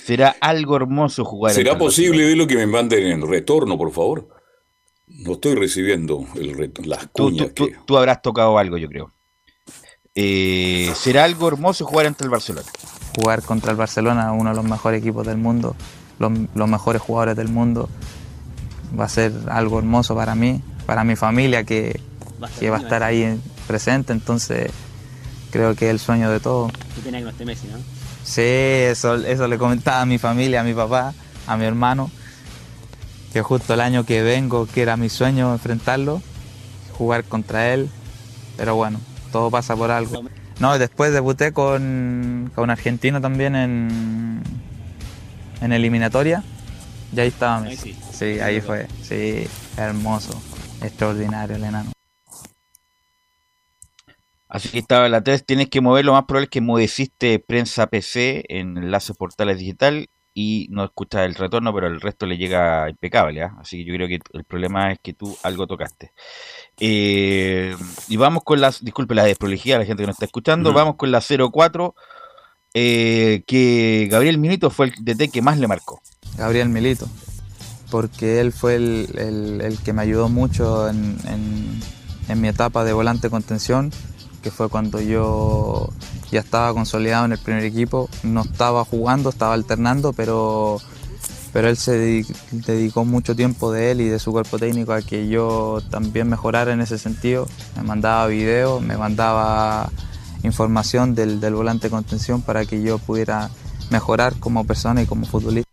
Será 0.03 0.35
algo 0.41 0.75
hermoso 0.75 1.23
jugar. 1.23 1.53
¿Será 1.53 1.77
posible 1.77 2.23
de 2.23 2.35
lo 2.35 2.47
que 2.47 2.55
me 2.55 2.67
manden 2.67 3.07
en 3.07 3.27
retorno, 3.27 3.77
por 3.77 3.91
favor? 3.91 4.27
No 5.07 5.33
estoy 5.33 5.55
recibiendo 5.55 6.25
el 6.35 6.57
retorno, 6.57 6.89
las 6.89 7.07
cuñas. 7.07 7.53
Tú, 7.53 7.69
tú, 7.85 7.97
habrás 7.97 8.21
tocado 8.21 8.57
algo, 8.57 8.77
yo 8.77 8.89
creo. 8.89 9.11
Eh, 10.15 10.91
será 10.95 11.23
algo 11.23 11.47
hermoso 11.47 11.85
jugar 11.85 12.05
ante 12.05 12.23
el 12.23 12.29
Barcelona 12.29 12.67
jugar 13.15 13.41
contra 13.43 13.71
el 13.71 13.77
Barcelona, 13.77 14.31
uno 14.31 14.49
de 14.49 14.55
los 14.55 14.65
mejores 14.65 15.01
equipos 15.01 15.25
del 15.25 15.37
mundo, 15.37 15.75
los, 16.19 16.69
mejores 16.69 17.01
jugadores 17.01 17.35
del 17.35 17.49
mundo. 17.49 17.89
Va 18.97 19.05
a 19.05 19.09
ser 19.09 19.33
algo 19.49 19.79
hermoso 19.79 20.15
para 20.15 20.35
mí, 20.35 20.61
para 20.85 21.03
mi 21.03 21.15
familia 21.15 21.63
que, 21.63 21.99
va 22.39 22.77
a 22.77 22.79
estar 22.79 23.03
ahí 23.03 23.39
presente, 23.67 24.13
entonces 24.13 24.71
creo 25.51 25.75
que 25.75 25.85
es 25.85 25.91
el 25.91 25.99
sueño 25.99 26.29
de 26.29 26.39
todos. 26.39 26.71
que 27.03 27.45
Messi, 27.45 27.67
¿no? 27.67 27.77
Sí, 28.23 28.41
eso, 28.41 29.15
eso 29.15 29.47
le 29.47 29.57
comentaba 29.57 30.01
a 30.01 30.05
mi 30.05 30.17
familia, 30.17 30.61
a 30.61 30.63
mi 30.63 30.73
papá, 30.73 31.13
a 31.47 31.57
mi 31.57 31.65
hermano, 31.65 32.09
que 33.33 33.41
justo 33.41 33.73
el 33.73 33.81
año 33.81 34.05
que 34.05 34.21
vengo, 34.21 34.67
que 34.67 34.81
era 34.81 34.95
mi 34.95 35.09
sueño 35.09 35.51
enfrentarlo, 35.51 36.21
jugar 36.97 37.23
contra 37.23 37.73
él, 37.73 37.89
pero 38.55 38.75
bueno, 38.75 38.99
todo 39.31 39.49
pasa 39.49 39.75
por 39.75 39.91
algo. 39.91 40.23
No, 40.63 40.79
después 40.79 41.11
debuté 41.11 41.51
con, 41.51 42.49
con 42.55 42.63
un 42.63 42.69
argentino 42.69 43.19
también 43.19 43.53
en, 43.53 44.41
en 45.59 45.73
eliminatoria. 45.73 46.41
Y 47.13 47.19
ahí 47.19 47.27
estaba 47.27 47.59
Messi. 47.59 47.93
Sí, 48.13 48.39
ahí 48.39 48.61
fue. 48.61 48.87
Sí, 49.01 49.45
hermoso, 49.75 50.41
extraordinario 50.81 51.57
el 51.57 51.65
enano. 51.65 51.91
Así 54.47 54.69
que 54.69 54.79
estaba 54.79 55.09
la 55.09 55.21
3, 55.21 55.45
tienes 55.45 55.67
que 55.67 55.81
mover, 55.81 56.05
lo 56.05 56.13
más 56.13 56.23
probable 56.23 56.45
es 56.45 56.51
que 56.51 56.61
moveciste 56.61 57.39
prensa 57.39 57.87
PC 57.87 58.45
en 58.47 58.77
enlaces 58.77 59.17
portales 59.17 59.57
digital 59.57 60.07
y 60.33 60.67
no 60.69 60.85
escuchas 60.85 61.25
el 61.25 61.35
retorno, 61.35 61.73
pero 61.73 61.87
el 61.87 61.99
resto 61.99 62.25
le 62.25 62.37
llega 62.37 62.89
impecable. 62.89 63.43
¿ah? 63.43 63.55
Así 63.59 63.79
que 63.79 63.83
yo 63.83 63.95
creo 63.95 64.07
que 64.07 64.19
el 64.31 64.45
problema 64.45 64.93
es 64.93 64.99
que 64.99 65.11
tú 65.11 65.35
algo 65.43 65.67
tocaste. 65.67 66.13
Eh, 66.79 67.75
y 68.07 68.17
vamos 68.17 68.43
con 68.43 68.59
las, 68.59 68.83
disculpe 68.83 69.15
la 69.15 69.23
desprolijidad, 69.23 69.79
la 69.79 69.85
gente 69.85 70.03
que 70.03 70.07
nos 70.07 70.15
está 70.15 70.25
escuchando, 70.25 70.73
vamos 70.73 70.95
con 70.95 71.11
la 71.11 71.21
04, 71.21 71.95
eh, 72.73 73.43
que 73.45 74.07
Gabriel 74.09 74.37
Milito 74.37 74.69
fue 74.69 74.87
el 74.87 74.93
DT 75.03 75.31
que 75.31 75.41
más 75.41 75.57
le 75.57 75.67
marcó. 75.67 76.01
Gabriel 76.37 76.69
Milito, 76.69 77.07
porque 77.91 78.39
él 78.39 78.51
fue 78.51 78.75
el, 78.75 79.77
que 79.83 79.93
me 79.93 80.01
ayudó 80.01 80.29
mucho 80.29 80.89
en, 80.89 81.17
en 82.27 82.41
mi 82.41 82.47
etapa 82.47 82.83
de 82.83 82.93
volante 82.93 83.29
contención 83.29 83.91
que 84.43 84.51
fue 84.51 84.69
cuando 84.69 85.01
yo 85.01 85.89
ya 86.29 86.41
estaba 86.41 86.71
consolidado 86.73 87.25
en 87.25 87.31
el 87.31 87.39
primer 87.39 87.63
equipo. 87.63 88.09
No 88.21 88.41
estaba 88.41 88.85
jugando, 88.85 89.29
estaba 89.29 89.53
alternando, 89.55 90.13
pero, 90.13 90.79
pero 91.53 91.69
él 91.69 91.77
se 91.77 92.25
dedicó 92.51 93.05
mucho 93.05 93.35
tiempo 93.35 93.71
de 93.71 93.91
él 93.91 94.01
y 94.01 94.09
de 94.09 94.17
su 94.17 94.31
cuerpo 94.31 94.57
técnico 94.57 94.91
a 94.91 95.03
que 95.03 95.27
yo 95.27 95.81
también 95.91 96.27
mejorara 96.27 96.73
en 96.73 96.81
ese 96.81 96.97
sentido. 96.97 97.47
Me 97.77 97.83
mandaba 97.83 98.25
videos, 98.25 98.81
me 98.81 98.97
mandaba 98.97 99.91
información 100.41 101.13
del, 101.13 101.39
del 101.39 101.53
volante 101.53 101.87
de 101.87 101.91
contención 101.91 102.41
para 102.41 102.65
que 102.65 102.81
yo 102.81 102.97
pudiera 102.97 103.51
mejorar 103.91 104.33
como 104.39 104.65
persona 104.65 105.03
y 105.03 105.05
como 105.05 105.27
futbolista. 105.27 105.69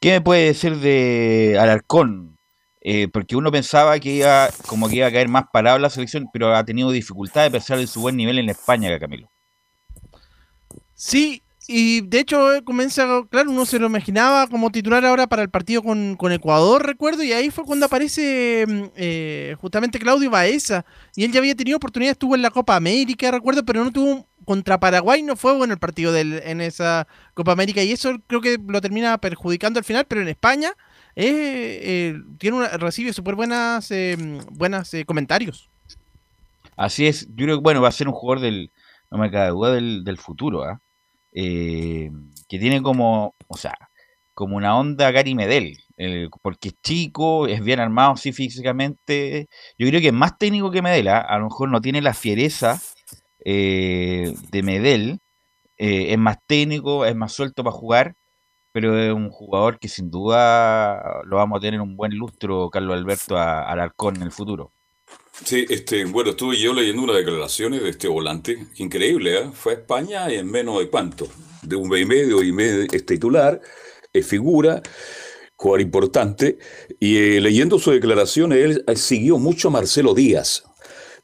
¿Qué 0.00 0.12
me 0.12 0.20
puede 0.22 0.46
decir 0.46 0.78
de 0.78 1.58
Alarcón? 1.60 2.38
Eh, 2.80 3.08
porque 3.08 3.36
uno 3.36 3.52
pensaba 3.52 4.00
que 4.00 4.10
iba 4.14 4.48
como 4.66 4.88
que 4.88 4.96
iba 4.96 5.06
a 5.06 5.12
caer 5.12 5.28
más 5.28 5.44
parado 5.52 5.78
la 5.78 5.90
selección, 5.90 6.28
pero 6.32 6.56
ha 6.56 6.64
tenido 6.64 6.90
dificultad 6.90 7.42
de 7.42 7.50
pesar 7.50 7.76
de 7.76 7.86
su 7.86 8.00
buen 8.00 8.16
nivel 8.16 8.38
en 8.38 8.48
España, 8.48 8.98
Camilo. 8.98 9.28
Sí, 10.94 11.42
y 11.72 12.00
de 12.00 12.18
hecho 12.18 12.52
eh, 12.52 12.64
comienza, 12.64 13.06
claro, 13.30 13.52
uno 13.52 13.64
se 13.64 13.78
lo 13.78 13.86
imaginaba 13.86 14.48
como 14.48 14.72
titular 14.72 15.04
ahora 15.04 15.28
para 15.28 15.42
el 15.42 15.50
partido 15.50 15.84
con, 15.84 16.32
Ecuador, 16.32 16.84
recuerdo, 16.84 17.22
y 17.22 17.32
ahí 17.32 17.50
fue 17.50 17.64
cuando 17.64 17.86
aparece 17.86 18.66
mm, 18.66 18.82
eh, 18.96 19.56
justamente 19.60 20.00
Claudio 20.00 20.30
Baeza, 20.30 20.84
y 21.14 21.22
él 21.22 21.30
ya 21.30 21.38
había 21.38 21.54
tenido 21.54 21.76
oportunidad, 21.76 22.10
estuvo 22.10 22.34
en 22.34 22.42
la 22.42 22.50
Copa 22.50 22.74
América, 22.74 23.30
recuerdo, 23.30 23.64
pero 23.64 23.84
no 23.84 23.92
tuvo 23.92 24.26
contra 24.44 24.80
Paraguay, 24.80 25.22
no 25.22 25.36
fue 25.36 25.56
bueno 25.56 25.72
el 25.72 25.78
partido 25.78 26.16
en 26.16 26.60
esa 26.60 27.06
Copa 27.34 27.52
América, 27.52 27.80
y 27.84 27.92
eso 27.92 28.16
creo 28.26 28.40
que 28.40 28.58
lo 28.66 28.80
termina 28.80 29.16
perjudicando 29.18 29.78
al 29.78 29.84
final, 29.84 30.06
pero 30.08 30.22
en 30.22 30.28
España 30.28 30.72
eh, 31.14 32.20
tiene 32.38 32.56
una, 32.56 32.68
recibe 32.78 33.12
súper 33.12 33.36
buenas, 33.36 33.92
buenas 34.50 34.90
comentarios. 35.06 35.70
Así 36.76 37.06
es, 37.06 37.28
yo 37.28 37.44
creo 37.44 37.58
que 37.58 37.62
bueno, 37.62 37.80
va 37.80 37.88
a 37.90 37.92
ser 37.92 38.08
un 38.08 38.14
jugador 38.14 38.42
del, 38.42 38.72
no 39.10 39.18
me 39.18 39.30
cabe 39.30 39.50
duda, 39.50 39.72
del, 39.72 40.18
futuro, 40.18 40.64
¿ah? 40.64 40.80
Que 41.32 42.10
tiene 42.48 42.82
como, 42.82 43.34
o 43.48 43.56
sea, 43.56 43.74
como 44.34 44.56
una 44.56 44.78
onda 44.78 45.10
Gary 45.10 45.34
Medel, 45.34 45.76
porque 46.42 46.68
es 46.68 46.74
chico, 46.82 47.46
es 47.46 47.62
bien 47.62 47.80
armado 47.80 48.16
sí 48.16 48.32
físicamente, 48.32 49.48
yo 49.78 49.86
creo 49.88 50.00
que 50.00 50.08
es 50.08 50.12
más 50.12 50.38
técnico 50.38 50.70
que 50.70 50.82
Medel, 50.82 51.08
¿ah? 51.08 51.20
a 51.20 51.38
lo 51.38 51.44
mejor 51.44 51.68
no 51.70 51.80
tiene 51.80 52.00
la 52.02 52.14
fiereza 52.14 52.80
de 53.44 54.60
Medel, 54.64 55.20
es 55.76 56.18
más 56.18 56.38
técnico, 56.46 57.04
es 57.06 57.14
más 57.16 57.32
suelto 57.32 57.64
para 57.64 57.76
jugar, 57.76 58.14
pero 58.72 58.98
es 58.98 59.12
un 59.12 59.30
jugador 59.30 59.78
que 59.78 59.88
sin 59.88 60.10
duda 60.10 61.22
lo 61.24 61.36
vamos 61.36 61.58
a 61.58 61.60
tener 61.60 61.80
un 61.80 61.96
buen 61.96 62.14
lustro, 62.14 62.70
Carlos 62.70 62.96
Alberto, 62.96 63.36
Alarcón 63.38 64.16
en 64.16 64.22
el 64.22 64.32
futuro. 64.32 64.72
Sí, 65.44 65.64
este, 65.68 66.04
bueno, 66.04 66.30
estuve 66.30 66.56
yo 66.58 66.72
leyendo 66.74 67.02
unas 67.02 67.16
declaraciones 67.16 67.82
de 67.82 67.90
este 67.90 68.08
volante, 68.08 68.66
increíble, 68.76 69.38
¿eh? 69.38 69.50
fue 69.52 69.72
a 69.72 69.76
España 69.76 70.30
en 70.30 70.50
menos 70.50 70.78
de 70.78 70.88
cuánto, 70.88 71.28
de 71.62 71.76
un 71.76 71.88
mes 71.88 72.02
y 72.02 72.04
medio 72.04 72.42
y 72.42 72.52
medio 72.52 72.86
es 72.92 73.06
titular, 73.06 73.60
es 74.12 74.26
figura, 74.26 74.82
jugador 75.56 75.80
importante, 75.80 76.58
y 76.98 77.16
eh, 77.16 77.40
leyendo 77.40 77.78
sus 77.78 77.94
declaraciones, 77.94 78.58
él 78.58 78.84
eh, 78.86 78.96
siguió 78.96 79.38
mucho 79.38 79.68
a 79.68 79.70
Marcelo 79.72 80.14
Díaz, 80.14 80.64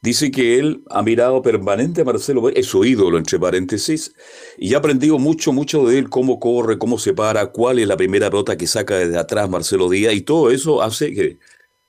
Dice 0.01 0.29
que 0.29 0.59
él 0.59 0.83
ha 0.89 1.01
mirado 1.01 1.41
permanente 1.41 2.01
a 2.01 2.05
Marcelo, 2.05 2.49
es 2.49 2.67
su 2.67 2.85
ídolo, 2.85 3.17
entre 3.17 3.39
paréntesis, 3.39 4.13
y 4.57 4.73
ha 4.73 4.77
aprendido 4.77 5.17
mucho, 5.17 5.51
mucho 5.53 5.85
de 5.85 5.97
él, 5.97 6.09
cómo 6.09 6.39
corre, 6.39 6.77
cómo 6.77 6.99
se 6.99 7.13
para, 7.13 7.47
cuál 7.47 7.79
es 7.79 7.87
la 7.87 7.97
primera 7.97 8.29
pelota 8.29 8.57
que 8.57 8.67
saca 8.67 8.97
desde 8.97 9.17
atrás 9.17 9.49
Marcelo 9.49 9.89
Díaz, 9.89 10.13
y 10.13 10.21
todo 10.21 10.51
eso 10.51 10.81
hace 10.81 11.13
que 11.13 11.39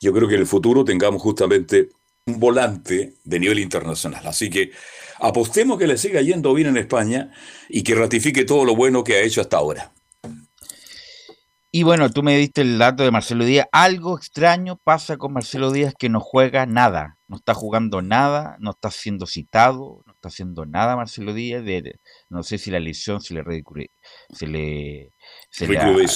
yo 0.00 0.12
creo 0.12 0.28
que 0.28 0.34
en 0.34 0.40
el 0.40 0.46
futuro 0.46 0.84
tengamos 0.84 1.20
justamente 1.20 1.90
un 2.28 2.38
volante 2.38 3.14
de 3.24 3.40
nivel 3.40 3.58
internacional. 3.58 4.26
Así 4.26 4.50
que 4.50 4.70
apostemos 5.18 5.78
que 5.78 5.86
le 5.86 5.98
siga 5.98 6.20
yendo 6.20 6.54
bien 6.54 6.68
en 6.68 6.76
España 6.76 7.32
y 7.68 7.82
que 7.82 7.94
ratifique 7.94 8.44
todo 8.44 8.64
lo 8.64 8.76
bueno 8.76 9.04
que 9.04 9.16
ha 9.16 9.22
hecho 9.22 9.40
hasta 9.40 9.56
ahora. 9.56 9.92
Y 11.70 11.82
bueno, 11.82 12.10
tú 12.10 12.22
me 12.22 12.36
diste 12.36 12.62
el 12.62 12.78
dato 12.78 13.02
de 13.02 13.10
Marcelo 13.10 13.44
Díaz. 13.44 13.66
Algo 13.72 14.16
extraño 14.16 14.76
pasa 14.82 15.18
con 15.18 15.34
Marcelo 15.34 15.70
Díaz 15.70 15.92
que 15.98 16.08
no 16.08 16.18
juega 16.18 16.64
nada. 16.64 17.18
No 17.26 17.36
está 17.36 17.52
jugando 17.52 18.00
nada, 18.00 18.56
no 18.58 18.70
está 18.70 18.90
siendo 18.90 19.26
citado, 19.26 20.02
no 20.06 20.12
está 20.12 20.28
haciendo 20.28 20.64
nada 20.64 20.96
Marcelo 20.96 21.34
Díaz. 21.34 21.62
De, 21.62 22.00
no 22.30 22.42
sé 22.42 22.56
si 22.56 22.70
la 22.70 22.80
lesión 22.80 23.20
se 23.20 23.34
le 23.34 23.42
se 24.32 24.46
le 24.46 25.12
se 25.50 25.66
le, 25.66 26.08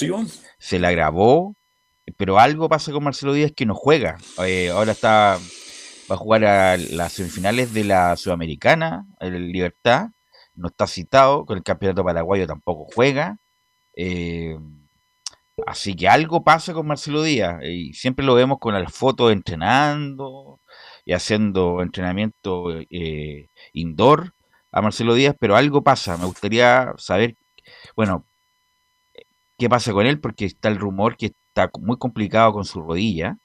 se 0.58 0.78
le 0.78 0.86
agravó, 0.86 1.54
pero 2.16 2.38
algo 2.38 2.70
pasa 2.70 2.90
con 2.90 3.04
Marcelo 3.04 3.34
Díaz 3.34 3.52
que 3.54 3.66
no 3.66 3.74
juega. 3.74 4.16
Eh, 4.46 4.70
ahora 4.70 4.92
está 4.92 5.38
va 6.12 6.16
a 6.16 6.18
jugar 6.18 6.44
a 6.44 6.76
las 6.76 7.12
semifinales 7.12 7.72
de 7.74 7.84
la 7.84 8.16
Sudamericana, 8.16 9.06
el 9.20 9.50
Libertad. 9.52 10.08
No 10.54 10.68
está 10.68 10.86
citado, 10.86 11.46
con 11.46 11.56
el 11.58 11.64
campeonato 11.64 12.04
paraguayo 12.04 12.46
tampoco 12.46 12.86
juega. 12.94 13.38
Eh, 13.96 14.58
Así 15.66 15.94
que 15.94 16.08
algo 16.08 16.42
pasa 16.44 16.72
con 16.74 16.86
Marcelo 16.86 17.22
Díaz 17.22 17.62
y 17.62 17.92
siempre 17.92 18.24
lo 18.24 18.34
vemos 18.34 18.58
con 18.58 18.74
las 18.74 18.92
fotos 18.92 19.32
entrenando 19.32 20.60
y 21.04 21.12
haciendo 21.12 21.82
entrenamiento 21.82 22.80
eh, 22.90 23.48
indoor 23.72 24.34
a 24.72 24.80
Marcelo 24.82 25.14
Díaz, 25.14 25.36
pero 25.38 25.56
algo 25.56 25.82
pasa. 25.82 26.16
Me 26.16 26.24
gustaría 26.26 26.94
saber, 26.96 27.36
bueno, 27.96 28.26
qué 29.58 29.68
pasa 29.68 29.92
con 29.92 30.06
él 30.06 30.20
porque 30.20 30.46
está 30.46 30.68
el 30.68 30.78
rumor 30.78 31.16
que 31.16 31.26
está 31.26 31.70
muy 31.80 31.98
complicado 31.98 32.52
con 32.52 32.64
su 32.64 32.80
rodilla, 32.82 33.38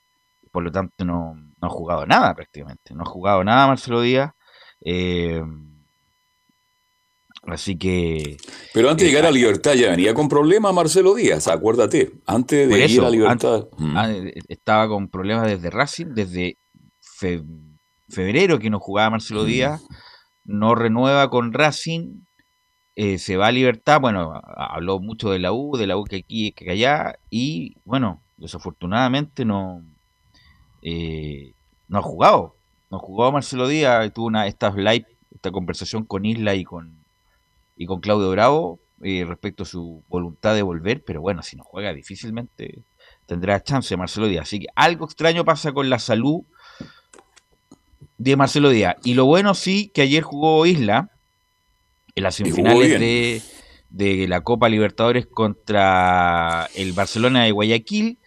por 0.52 0.64
lo 0.64 0.72
tanto 0.72 1.06
no, 1.06 1.36
no 1.62 1.68
ha 1.68 1.72
jugado 1.72 2.06
nada 2.06 2.34
prácticamente, 2.36 2.94
no 2.94 3.04
ha 3.04 3.06
jugado 3.06 3.44
nada 3.44 3.68
Marcelo 3.68 4.02
Díaz. 4.02 4.32
Eh, 4.82 5.42
Así 7.48 7.78
que. 7.78 8.38
Pero 8.74 8.90
antes 8.90 9.06
de 9.06 9.12
llegar 9.12 9.26
a 9.26 9.32
Libertad 9.32 9.74
ya 9.74 9.92
venía 9.92 10.14
con 10.14 10.28
problemas 10.28 10.74
Marcelo 10.74 11.16
Díaz, 11.16 11.48
acuérdate. 11.48 12.12
Antes 12.26 12.68
de 12.68 12.86
ir 12.88 13.02
a 13.02 13.10
Libertad. 13.10 13.68
Ah, 13.96 14.12
estaba 14.50 14.88
con 14.90 15.08
problemas 15.08 15.48
desde 15.48 15.70
Racing, 15.70 16.08
desde 16.08 16.58
febrero 18.10 18.60
que 18.60 18.70
no 18.70 18.80
jugaba 18.80 19.12
Marcelo 19.12 19.46
Díaz, 19.46 19.82
no 20.44 20.76
renueva 20.76 21.30
con 21.30 21.54
Racing, 21.54 22.22
eh, 22.96 23.18
se 23.18 23.38
va 23.38 23.48
a 23.48 23.52
Libertad. 23.52 24.02
Bueno, 24.02 24.34
habló 24.56 25.00
mucho 25.00 25.30
de 25.32 25.40
la 25.40 25.54
U, 25.54 25.78
de 25.78 25.88
la 25.88 25.98
U 25.98 26.04
que 26.04 26.18
aquí, 26.18 26.52
que 26.52 26.70
allá, 26.70 27.18
y 27.30 27.78
bueno, 27.86 28.24
desafortunadamente 28.36 29.46
no, 29.46 29.84
eh, 30.90 31.54
no 31.90 32.00
ha 32.00 32.02
jugado. 32.02 32.56
No 32.90 33.00
jugó 33.00 33.30
Marcelo 33.34 33.68
Díaz, 33.68 34.14
tuvo 34.14 34.28
una, 34.28 34.48
esta 34.48 34.70
live, 34.72 35.06
esta 35.36 35.52
conversación 35.52 36.06
con 36.06 36.26
Isla 36.26 36.56
y 36.56 36.64
con 36.64 36.96
y 37.76 37.86
con 37.86 38.00
Claudio 38.00 38.32
Bravo 38.32 38.80
eh, 39.04 39.26
respecto 39.28 39.64
a 39.64 39.66
su 39.66 40.02
voluntad 40.08 40.56
de 40.56 40.62
volver, 40.62 41.04
pero 41.04 41.20
bueno, 41.20 41.44
si 41.44 41.58
no 41.58 41.64
juega 41.64 41.94
difícilmente 41.94 42.84
tendrá 43.26 43.62
chance 43.62 43.96
Marcelo 43.98 44.28
Díaz. 44.28 44.44
Así 44.44 44.62
que 44.62 44.68
algo 44.76 45.06
extraño 45.06 45.44
pasa 45.44 45.74
con 45.74 45.90
la 45.90 46.00
salud 46.00 46.44
de 48.18 48.38
Marcelo 48.38 48.70
Díaz. 48.70 48.96
Y 49.04 49.14
lo 49.14 49.26
bueno 49.26 49.54
sí 49.54 49.92
que 49.94 50.04
ayer 50.04 50.24
jugó 50.24 50.66
Isla 50.66 51.12
en 52.16 52.24
las 52.24 52.36
semifinales 52.36 52.98
de, 53.00 53.42
de 53.90 54.28
la 54.30 54.42
Copa 54.42 54.70
Libertadores 54.70 55.28
contra 55.28 56.70
el 56.76 56.94
Barcelona 56.94 57.44
de 57.44 57.52
Guayaquil 57.52 58.18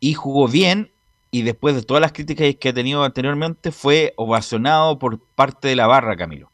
y 0.00 0.14
jugó 0.14 0.48
bien 0.48 0.90
y 1.30 1.42
después 1.42 1.74
de 1.74 1.82
todas 1.82 2.00
las 2.00 2.12
críticas 2.12 2.54
que 2.58 2.68
ha 2.68 2.72
tenido 2.72 3.04
anteriormente 3.04 3.72
fue 3.72 4.14
ovacionado 4.16 4.98
por 4.98 5.20
parte 5.20 5.68
de 5.68 5.76
la 5.76 5.86
barra 5.86 6.16
Camilo. 6.16 6.50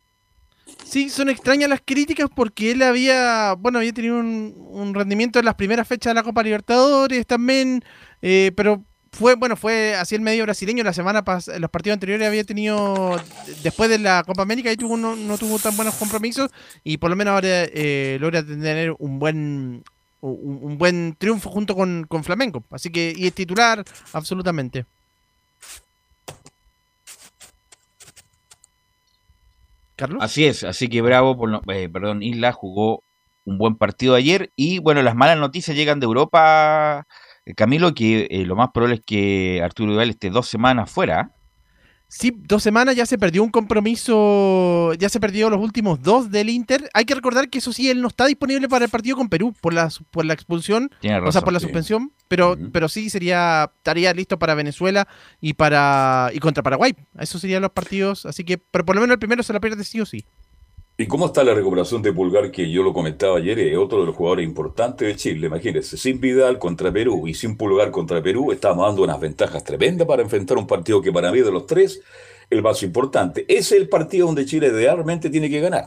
Sí, 0.85 1.11
son 1.11 1.29
extrañas 1.29 1.69
las 1.69 1.83
críticas 1.85 2.29
porque 2.35 2.73
él 2.73 2.83
había, 2.83 3.55
bueno, 3.55 3.79
había 3.79 3.93
tenido 3.93 4.17
un, 4.17 4.93
rendimiento 4.95 5.39
en 5.39 5.45
las 5.45 5.55
primeras 5.55 5.87
fechas 5.87 6.11
de 6.11 6.15
la 6.15 6.23
Copa 6.23 6.43
Libertadores 6.43 7.27
también, 7.27 7.85
eh, 8.23 8.53
pero 8.57 8.85
fue, 9.15 9.35
bueno, 9.37 9.57
fue 9.57 9.95
así 9.95 10.15
el 10.15 10.21
medio 10.21 10.45
brasileño 10.45 10.83
la 10.83 10.93
semana 10.93 11.25
pasada, 11.25 11.59
los 11.59 11.71
partidos 11.71 11.95
anteriores 11.95 12.27
había 12.27 12.45
tenido, 12.45 13.21
después 13.63 13.89
de 13.89 13.99
la 13.99 14.25
Copa 14.25 14.43
América, 14.43 14.71
ahí 14.71 14.77
tuvo, 14.77 14.97
no, 14.97 15.17
no 15.17 15.39
tuvo 15.39 15.59
tan 15.59 15.77
buenos 15.77 15.95
compromisos 15.95 16.51
y 16.83 16.97
por 16.99 17.11
lo 17.11 17.17
menos 17.17 17.33
ahora 17.33 17.49
eh, 17.49 18.19
logra 18.21 18.45
tener 18.45 18.95
un 18.99 19.19
buen 19.19 19.85
un, 20.31 20.79
buen 20.79 21.15
triunfo 21.19 21.51
junto 21.51 21.75
con, 21.75 22.07
con 22.09 22.25
Flamengo. 22.25 22.63
Así 22.71 22.91
que, 22.91 23.13
y 23.17 23.27
es 23.27 23.35
titular, 23.35 23.85
absolutamente. 24.13 24.87
Carlos. 29.97 30.23
Así 30.23 30.45
es, 30.45 30.65
así 30.65 30.89
que 30.89 31.03
Bravo, 31.03 31.37
por 31.37 31.63
eh, 31.73 31.89
perdón, 31.89 32.23
Isla 32.23 32.53
jugó 32.53 33.05
un 33.45 33.59
buen 33.59 33.77
partido 33.77 34.15
ayer 34.15 34.51
y 34.57 34.81
bueno, 34.81 35.03
las 35.03 35.15
malas 35.15 35.39
noticias 35.39 35.77
llegan 35.77 36.01
de 36.01 36.07
Europa, 36.07 37.07
eh, 37.45 37.55
Camilo, 37.55 37.95
que 37.95 38.27
eh, 38.31 38.45
lo 38.45 38.57
más 38.57 38.71
probable 38.73 38.97
es 38.97 39.03
que 39.07 39.61
Arturo 39.63 39.93
Vidal 39.93 40.11
esté 40.11 40.31
dos 40.31 40.49
semanas 40.49 40.91
fuera. 40.91 41.31
Sí, 42.17 42.33
dos 42.33 42.63
semanas 42.63 42.95
ya 42.95 43.07
se 43.07 43.19
perdió 43.19 43.43
un 43.43 43.51
compromiso, 43.51 44.95
ya 44.95 45.09
se 45.09 45.19
perdió 45.19 45.51
los 45.51 45.61
últimos 45.61 46.01
dos 46.01 46.31
del 46.31 46.49
Inter. 46.49 46.89
Hay 46.95 47.07
que 47.07 47.15
recordar 47.17 47.51
que 47.51 47.59
eso 47.59 47.73
sí, 47.73 47.91
él 47.91 48.01
no 48.01 48.07
está 48.07 48.27
disponible 48.27 48.69
para 48.69 48.85
el 48.85 48.91
partido 48.91 49.17
con 49.17 49.29
Perú 49.29 49.53
por 49.61 49.75
la, 49.75 49.91
por 50.13 50.25
la 50.25 50.33
expulsión, 50.33 50.93
razón. 51.03 51.27
o 51.27 51.33
sea, 51.33 51.41
por 51.41 51.53
la 51.53 51.59
sí. 51.59 51.65
suspensión, 51.65 52.13
pero, 52.29 52.57
pero 52.73 52.89
sí 52.89 53.11
sería, 53.11 53.69
estaría 53.79 54.15
listo 54.15 54.39
para 54.39 54.55
Venezuela 54.55 55.09
y 55.41 55.55
para 55.55 56.31
y 56.33 56.39
contra 56.39 56.63
Paraguay. 56.63 56.95
Esos 57.19 57.41
serían 57.41 57.63
los 57.63 57.73
partidos, 57.73 58.27
así 58.27 58.45
que, 58.45 58.59
pero 58.59 58.85
por 58.85 58.95
lo 58.95 59.01
menos 59.01 59.15
el 59.15 59.19
primero 59.19 59.43
se 59.43 59.53
la 59.53 59.59
pierde 59.59 59.83
sí 59.83 60.01
o 60.01 60.07
sí. 60.07 60.25
¿Y 60.97 61.07
cómo 61.07 61.27
está 61.27 61.43
la 61.43 61.55
recuperación 61.55 62.03
de 62.03 62.13
Pulgar 62.13 62.53
que 62.53 62.71
yo 62.71 62.85
lo 62.85 62.93
comentaba 62.93 63.39
ayer? 63.39 63.59
Es 63.59 63.77
otro 63.77 64.01
de 64.01 64.07
los 64.07 64.15
jugadores 64.15 64.47
importantes 64.47 65.09
de 65.09 65.17
Chile. 65.17 65.49
Imagínense, 65.49 65.97
sin 65.97 66.21
Vidal 66.21 66.61
contra 66.61 66.93
Perú 66.93 67.27
y 67.27 67.35
sin 67.35 67.57
Pulgar 67.57 67.91
contra 67.91 68.23
Perú, 68.23 68.53
estamos 68.53 68.87
dando 68.87 69.03
unas 69.03 69.19
ventajas 69.19 69.65
tremendas 69.65 70.07
para 70.07 70.23
enfrentar 70.23 70.57
un 70.57 70.69
partido 70.69 71.03
que 71.03 71.11
para 71.11 71.33
mí 71.33 71.41
de 71.41 71.51
los 71.51 71.67
tres, 71.67 72.01
el 72.49 72.63
más 72.63 72.81
importante. 72.85 73.45
Ese 73.49 73.75
es 73.75 73.83
el 73.83 73.89
partido 73.89 74.27
donde 74.27 74.47
Chile 74.47 74.71
realmente 74.71 75.31
tiene 75.31 75.51
que 75.51 75.61
ganar. 75.61 75.87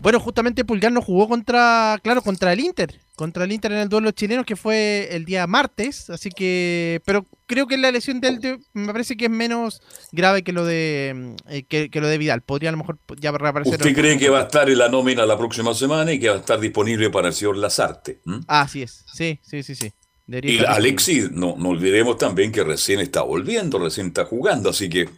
Bueno, 0.00 0.18
justamente 0.18 0.64
Pulgar 0.64 0.92
no 0.92 1.02
jugó 1.02 1.28
contra, 1.28 2.00
claro, 2.02 2.22
contra 2.22 2.54
el 2.54 2.60
Inter, 2.60 2.98
contra 3.22 3.44
el 3.44 3.52
Inter 3.52 3.70
en 3.70 3.78
el 3.78 3.88
duelo 3.88 4.10
chileno 4.10 4.42
que 4.42 4.56
fue 4.56 5.06
el 5.12 5.24
día 5.24 5.46
martes, 5.46 6.10
así 6.10 6.28
que, 6.28 7.00
pero 7.04 7.24
creo 7.46 7.68
que 7.68 7.78
la 7.78 7.92
lesión 7.92 8.20
de 8.20 8.26
él 8.26 8.58
me 8.72 8.92
parece 8.92 9.16
que 9.16 9.26
es 9.26 9.30
menos 9.30 9.80
grave 10.10 10.42
que 10.42 10.52
lo 10.52 10.64
de 10.64 11.12
mm, 11.14 11.34
eh, 11.48 11.62
que, 11.62 11.88
que 11.88 12.00
lo 12.00 12.08
de 12.08 12.18
Vidal. 12.18 12.42
Podría 12.42 12.70
a 12.70 12.72
lo 12.72 12.78
mejor 12.78 12.98
ya 13.20 13.30
reaparecer. 13.30 13.74
¿Usted 13.74 13.94
cree 13.94 14.18
que 14.18 14.28
va 14.28 14.40
a 14.40 14.42
estar 14.42 14.68
en 14.68 14.76
la 14.76 14.88
nómina 14.88 15.24
la 15.24 15.38
próxima 15.38 15.72
semana 15.72 16.12
y 16.12 16.18
que 16.18 16.30
va 16.30 16.34
a 16.34 16.38
estar 16.38 16.58
disponible 16.58 17.10
para 17.10 17.28
el 17.28 17.34
señor 17.34 17.58
Lazarte? 17.58 18.18
¿m? 18.26 18.40
Ah, 18.48 18.62
así 18.62 18.82
es. 18.82 19.04
Sí, 19.14 19.38
sí, 19.40 19.62
sí, 19.62 19.76
sí. 19.76 19.92
Debería 20.26 20.50
Y 20.50 20.56
estar 20.56 20.74
Alexis, 20.74 21.30
no, 21.30 21.54
no 21.56 21.68
olvidemos 21.68 22.18
también 22.18 22.50
que 22.50 22.64
recién 22.64 22.98
está 22.98 23.22
volviendo, 23.22 23.78
recién 23.78 24.08
está 24.08 24.24
jugando, 24.24 24.70
así 24.70 24.88
que, 24.88 25.08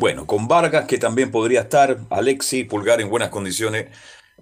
bueno, 0.00 0.26
con 0.26 0.48
Vargas, 0.48 0.86
que 0.86 0.96
también 0.96 1.30
podría 1.30 1.60
estar, 1.60 2.00
Alexis, 2.08 2.66
Pulgar 2.66 3.02
en 3.02 3.10
buenas 3.10 3.28
condiciones, 3.28 3.88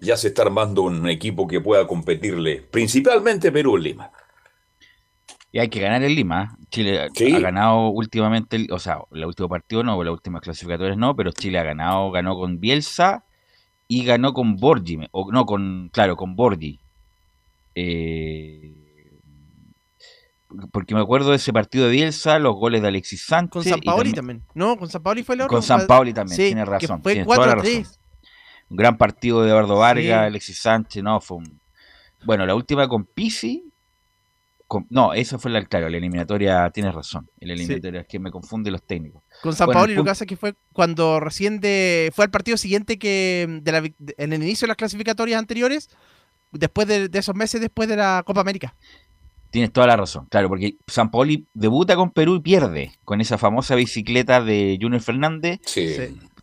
ya 0.02 0.16
se 0.16 0.28
está 0.28 0.42
armando 0.42 0.82
un 0.82 1.08
equipo 1.08 1.46
que 1.46 1.60
pueda 1.60 1.86
competirle, 1.86 2.60
principalmente 2.70 3.50
Perú 3.52 3.76
en 3.76 3.82
Lima. 3.84 4.10
Y 5.52 5.58
hay 5.58 5.68
que 5.68 5.80
ganar 5.80 6.02
en 6.02 6.14
Lima. 6.14 6.56
Chile 6.70 7.08
Sí. 7.14 7.34
ha 7.34 7.38
ganado 7.40 7.88
últimamente, 7.90 8.66
o 8.70 8.78
sea, 8.78 8.98
el 9.12 9.24
último 9.24 9.48
partido 9.48 9.82
no, 9.82 10.02
las 10.02 10.12
últimas 10.12 10.40
clasificatorias 10.42 10.96
no, 10.96 11.14
pero 11.14 11.30
Chile 11.32 11.58
ha 11.58 11.62
ganado, 11.62 12.10
ganó 12.10 12.34
con 12.36 12.58
Bielsa 12.58 13.24
y 13.86 14.04
ganó 14.04 14.32
con 14.32 14.56
Borgi, 14.56 14.98
o 15.10 15.30
no, 15.30 15.44
con, 15.46 15.90
claro, 15.92 16.16
con 16.16 16.34
Borgi. 16.36 16.80
Eh, 17.74 18.74
porque 20.70 20.94
me 20.94 21.00
acuerdo 21.00 21.30
de 21.30 21.36
ese 21.36 21.52
partido 21.52 21.86
de 21.86 21.92
Bielsa, 21.92 22.38
los 22.38 22.54
goles 22.56 22.82
de 22.82 22.88
Alexis 22.88 23.22
Sánchez. 23.24 23.50
Con 23.52 23.64
San 23.64 23.80
Paoli 23.80 24.12
también- 24.12 24.40
también. 24.40 24.42
No, 24.54 24.76
con 24.76 24.88
San 24.88 25.02
Paoli 25.02 25.22
fue 25.22 25.34
el 25.34 25.42
otro. 25.42 25.48
Con 25.48 25.62
San 25.62 25.86
Paoli 25.86 26.12
también, 26.12 26.36
Sí, 26.36 26.46
tiene 26.46 26.64
que 26.64 26.70
razón. 26.70 27.02
fue 27.02 27.24
toda 27.24 27.46
la 27.46 27.54
4-3. 27.56 27.98
Un 28.72 28.76
gran 28.76 28.96
partido 28.96 29.42
de 29.42 29.50
Eduardo 29.50 29.76
Vargas, 29.76 30.04
Sí. 30.04 30.10
Alexis 30.10 30.58
Sánchez, 30.58 31.02
no, 31.02 31.20
fue 31.20 31.36
un... 31.36 31.60
Bueno, 32.24 32.46
la 32.46 32.54
última 32.54 32.88
con 32.88 33.04
Pisi, 33.04 33.64
con- 34.66 34.86
no, 34.88 35.12
esa 35.12 35.38
fue 35.38 35.50
la, 35.50 35.62
claro, 35.66 35.90
la 35.90 35.98
eliminatoria, 35.98 36.70
tienes 36.70 36.94
razón, 36.94 37.28
la 37.40 37.52
eliminatoria, 37.52 38.00
es 38.00 38.06
que 38.06 38.18
me 38.18 38.30
confunde 38.30 38.70
los 38.70 38.82
técnicos. 38.82 39.22
Con 39.42 39.54
San 39.54 39.66
Bueno, 39.66 39.80
Paoli 39.80 39.92
el 39.92 39.96
lo 39.96 40.00
que 40.00 40.04
punto- 40.04 40.10
pasa 40.12 40.24
es 40.24 40.28
que 40.28 40.36
fue 40.36 40.54
cuando 40.72 41.20
recién 41.20 41.60
de, 41.60 42.10
fue 42.14 42.24
al 42.24 42.30
partido 42.30 42.56
siguiente 42.56 42.98
que 42.98 43.46
de 43.62 43.72
la 43.72 43.80
de- 43.82 43.94
en 44.16 44.32
el 44.32 44.42
inicio 44.42 44.64
de 44.64 44.68
las 44.68 44.76
clasificatorias 44.78 45.38
anteriores, 45.38 45.90
después 46.52 46.88
de, 46.88 47.08
de 47.10 47.18
esos 47.18 47.34
meses 47.34 47.60
después 47.60 47.88
de 47.90 47.96
la 47.96 48.22
Copa 48.24 48.40
América. 48.40 48.74
Tienes 49.50 49.70
toda 49.70 49.86
la 49.86 49.96
razón, 49.96 50.26
claro, 50.30 50.48
porque 50.48 50.76
San 50.86 51.10
Paoli 51.10 51.44
debuta 51.52 51.94
con 51.94 52.10
Perú 52.10 52.36
y 52.36 52.40
pierde 52.40 52.92
con 53.04 53.20
esa 53.20 53.36
famosa 53.36 53.74
bicicleta 53.74 54.40
de 54.40 54.78
Junior 54.80 55.02
Fernández, 55.02 55.60
Sí. 55.66 55.94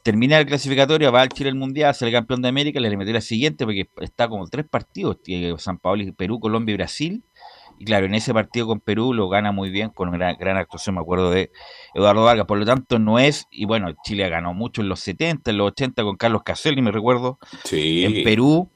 Termina 0.03 0.37
el 0.39 0.45
clasificatorio, 0.45 1.11
va 1.11 1.21
al 1.21 1.29
Chile 1.29 1.49
al 1.49 1.55
Mundial, 1.55 1.93
sale 1.93 2.11
campeón 2.11 2.41
de 2.41 2.47
América, 2.49 2.79
la 2.79 2.87
eliminatoria 2.87 3.21
siguiente, 3.21 3.65
porque 3.65 3.89
está 4.01 4.27
como 4.29 4.47
tres 4.47 4.65
partidos, 4.67 5.17
San 5.57 5.77
Paoli, 5.77 6.11
Perú, 6.13 6.39
Colombia 6.39 6.73
y 6.73 6.77
Brasil, 6.77 7.23
y 7.77 7.85
claro, 7.85 8.05
en 8.05 8.13
ese 8.15 8.33
partido 8.33 8.65
con 8.67 8.79
Perú 8.79 9.13
lo 9.13 9.27
gana 9.29 9.51
muy 9.51 9.69
bien, 9.69 9.89
con 9.89 10.11
gran, 10.11 10.35
gran 10.39 10.57
actuación, 10.57 10.95
me 10.95 11.01
acuerdo 11.01 11.31
de 11.31 11.51
Eduardo 11.93 12.23
Vargas, 12.23 12.45
por 12.45 12.57
lo 12.57 12.65
tanto 12.65 12.97
no 12.97 13.19
es, 13.19 13.45
y 13.51 13.65
bueno, 13.65 13.93
Chile 14.03 14.27
ganó 14.29 14.53
mucho 14.53 14.81
en 14.81 14.89
los 14.89 14.99
70, 15.01 15.51
en 15.51 15.57
los 15.57 15.67
80 15.67 16.03
con 16.03 16.15
Carlos 16.15 16.43
Caselli, 16.43 16.81
me 16.81 16.91
recuerdo, 16.91 17.37
Sí. 17.65 18.05
en 18.05 18.23
Perú. 18.23 18.69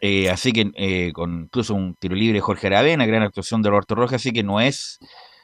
eh, 0.00 0.30
así 0.30 0.52
que 0.52 0.70
eh, 0.74 1.12
con 1.12 1.42
incluso 1.44 1.74
un 1.74 1.94
tiro 1.96 2.14
libre 2.14 2.34
de 2.34 2.40
Jorge 2.40 2.66
Aravena, 2.68 3.04
gran 3.04 3.22
actuación 3.22 3.60
de 3.60 3.68
Roberto 3.68 3.94
Rojas, 3.94 4.22
así 4.22 4.32
que 4.32 4.42
no 4.42 4.58
es, 4.58 4.98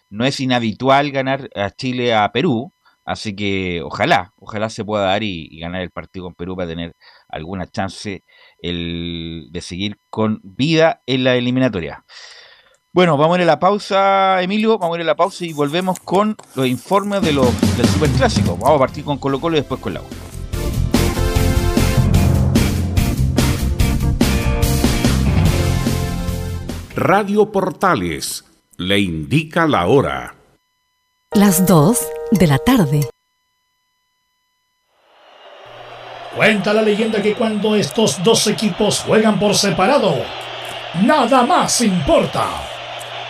no 0.09 0.25
es 0.25 0.41
inhabitual 0.41 1.11
ganar 1.11 1.51
a 1.55 1.71
Chile 1.71 2.15
a 2.15 2.33
Perú. 2.33 2.73
Así 3.09 3.35
que 3.35 3.81
ojalá, 3.83 4.35
ojalá 4.37 4.69
se 4.69 4.85
pueda 4.85 5.07
dar 5.07 5.23
y, 5.23 5.59
ganar 5.59 5.81
el 5.81 5.91
partido 5.91 6.27
con 6.27 6.35
Perú 6.35 6.55
para 6.55 6.69
tener 6.69 6.95
alguna 7.31 7.67
chance 7.67 8.23
el, 8.61 9.49
de 9.51 9.61
seguir 9.63 9.97
con 10.11 10.41
vida 10.43 11.01
en 11.07 11.25
la 11.25 11.35
eliminatoria. 11.35 12.05
Bueno, 12.93 13.17
vamos 13.17 13.39
a 13.39 13.39
ir 13.39 13.43
a 13.45 13.53
la 13.53 13.59
pausa, 13.59 14.43
Emilio, 14.43 14.77
vamos 14.77 14.95
a 14.95 14.99
ir 14.99 15.05
a 15.05 15.07
la 15.07 15.17
pausa 15.17 15.47
y 15.47 15.55
volvemos 15.55 15.99
con 16.01 16.37
los 16.55 16.67
informes 16.67 17.23
de 17.23 17.33
los, 17.33 17.79
del 17.79 17.87
Superclásico. 17.87 18.59
Vamos 18.59 18.77
a 18.77 18.79
partir 18.79 19.05
con 19.05 19.17
Colo 19.17 19.41
Colo 19.41 19.57
y 19.57 19.61
después 19.61 19.81
con 19.81 19.95
la 19.95 20.03
U. 20.03 20.05
Radio 26.95 27.51
Portales 27.51 28.45
le 28.77 28.99
indica 29.01 29.67
la 29.67 29.87
hora. 29.87 30.38
Las 31.35 31.67
2 31.67 31.99
de 32.31 32.47
la 32.47 32.57
tarde. 32.57 33.11
Cuenta 36.35 36.73
la 36.73 36.81
leyenda 36.81 37.21
que 37.21 37.35
cuando 37.35 37.77
estos 37.77 38.23
dos 38.25 38.47
equipos 38.47 39.01
juegan 39.01 39.39
por 39.39 39.55
separado, 39.55 40.17
nada 41.03 41.43
más 41.43 41.83
importa. 41.83 42.47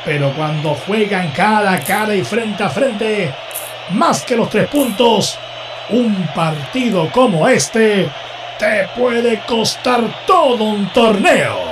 Pero 0.04 0.32
cuando 0.36 0.76
juegan 0.86 1.32
cara 1.32 1.72
a 1.72 1.80
cara 1.80 2.14
y 2.14 2.22
frente 2.22 2.62
a 2.62 2.70
frente, 2.70 3.34
más 3.90 4.22
que 4.22 4.36
los 4.36 4.48
tres 4.48 4.68
puntos, 4.68 5.36
un 5.90 6.28
partido 6.36 7.10
como 7.10 7.48
este 7.48 8.08
te 8.60 8.88
puede 8.96 9.40
costar 9.40 10.24
todo 10.24 10.62
un 10.62 10.88
torneo. 10.92 11.67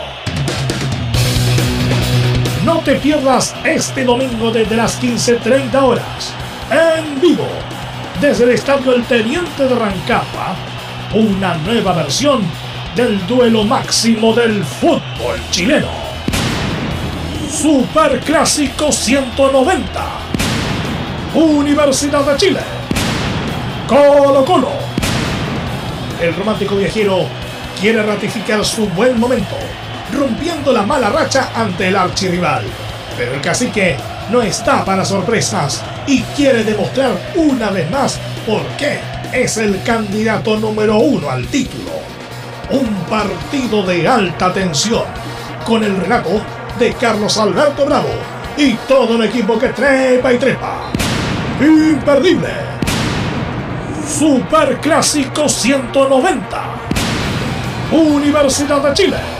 No 2.67 2.81
te 2.81 2.97
pierdas 2.97 3.55
este 3.65 4.05
domingo 4.05 4.51
desde 4.51 4.75
las 4.75 5.01
15.30 5.01 5.83
horas, 5.85 6.35
en 6.69 7.21
vivo, 7.21 7.47
desde 8.21 8.43
el 8.43 8.51
Estadio 8.51 8.93
El 8.93 9.05
Teniente 9.05 9.69
de 9.69 9.73
Rancagua, 9.73 10.57
una 11.15 11.55
nueva 11.59 11.93
versión 11.93 12.43
del 12.97 13.25
duelo 13.29 13.63
máximo 13.63 14.35
del 14.35 14.65
fútbol 14.65 15.39
chileno. 15.53 15.87
Super 17.49 18.19
Clásico 18.19 18.91
190. 18.91 20.05
Universidad 21.35 22.27
de 22.27 22.37
Chile. 22.37 22.61
Colo 23.87 24.45
Colo. 24.45 24.73
El 26.21 26.35
romántico 26.35 26.75
viajero 26.75 27.29
quiere 27.81 28.03
ratificar 28.03 28.65
su 28.65 28.89
buen 28.89 29.21
momento, 29.21 29.55
rompiendo 30.13 30.73
la 30.73 30.83
mala 30.83 31.11
racha 31.11 31.51
ante 31.55 31.89
el 31.89 31.97
archirrival. 31.97 32.65
Pero 33.17 33.35
el 33.35 33.41
cacique 33.41 33.97
no 34.31 34.43
está 34.43 34.85
para 34.85 35.05
sorpresas 35.05 35.83
y 36.07 36.23
quiere 36.23 36.65
demostrar 36.65 37.13
una 37.35 37.71
vez 37.71 37.91
más 37.91 38.19
por 38.47 38.63
qué 38.79 39.01
es 39.33 39.57
el 39.57 39.83
candidato 39.83 40.57
número 40.57 40.99
uno 40.99 41.31
al 41.31 41.47
título. 41.47 41.93
Un 42.71 42.89
partido 43.09 43.83
de 43.85 44.07
alta 44.07 44.53
tensión, 44.53 45.05
con 45.65 45.85
el 45.85 45.97
relato 45.97 46.41
de 46.79 46.93
Carlos 46.95 47.39
Alberto 47.39 47.87
Bravo 47.87 48.09
y 48.57 48.73
todo 48.89 49.17
el 49.17 49.25
equipo 49.25 49.59
que 49.59 49.69
trepa 49.69 50.33
y 50.33 50.39
trepa. 50.39 50.91
Imperdible. 51.61 52.51
Super 54.07 54.79
Clásico 54.81 55.49
190. 55.49 56.65
Universidad 57.93 58.83
de 58.83 58.95
Chile. 58.95 59.36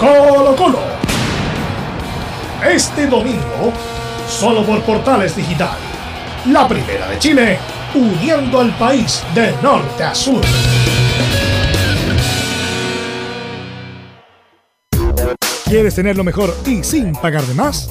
Colo 0.00 0.56
Colo. 0.56 0.78
Este 2.66 3.06
domingo, 3.06 3.70
solo 4.26 4.64
por 4.64 4.80
Portales 4.80 5.36
Digital. 5.36 5.76
La 6.46 6.66
primera 6.66 7.06
de 7.06 7.18
Chile, 7.18 7.58
uniendo 7.94 8.60
al 8.60 8.74
país 8.78 9.22
de 9.34 9.52
norte 9.62 10.02
a 10.02 10.14
sur. 10.14 10.40
¿Quieres 15.66 15.94
tener 15.94 16.16
lo 16.16 16.24
mejor 16.24 16.56
y 16.64 16.82
sin 16.82 17.12
pagar 17.12 17.42
de 17.42 17.52
más? 17.52 17.90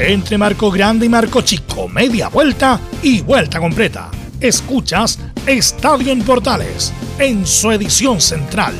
Entre 0.00 0.38
Marco 0.38 0.70
Grande 0.70 1.06
y 1.06 1.08
Marco 1.08 1.42
Chico, 1.42 1.86
media 1.88 2.28
vuelta 2.28 2.80
y 3.02 3.20
vuelta 3.20 3.58
completa. 3.60 4.10
Escuchas 4.40 5.18
Estadio 5.46 6.10
en 6.12 6.22
Portales, 6.22 6.92
en 7.18 7.46
su 7.46 7.70
edición 7.70 8.20
central. 8.20 8.74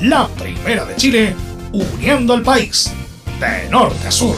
La 0.00 0.26
primera 0.28 0.84
de 0.86 0.96
Chile, 0.96 1.34
uniendo 1.72 2.32
al 2.32 2.42
país, 2.42 2.90
de 3.38 3.68
norte 3.68 4.08
a 4.08 4.10
sur. 4.10 4.34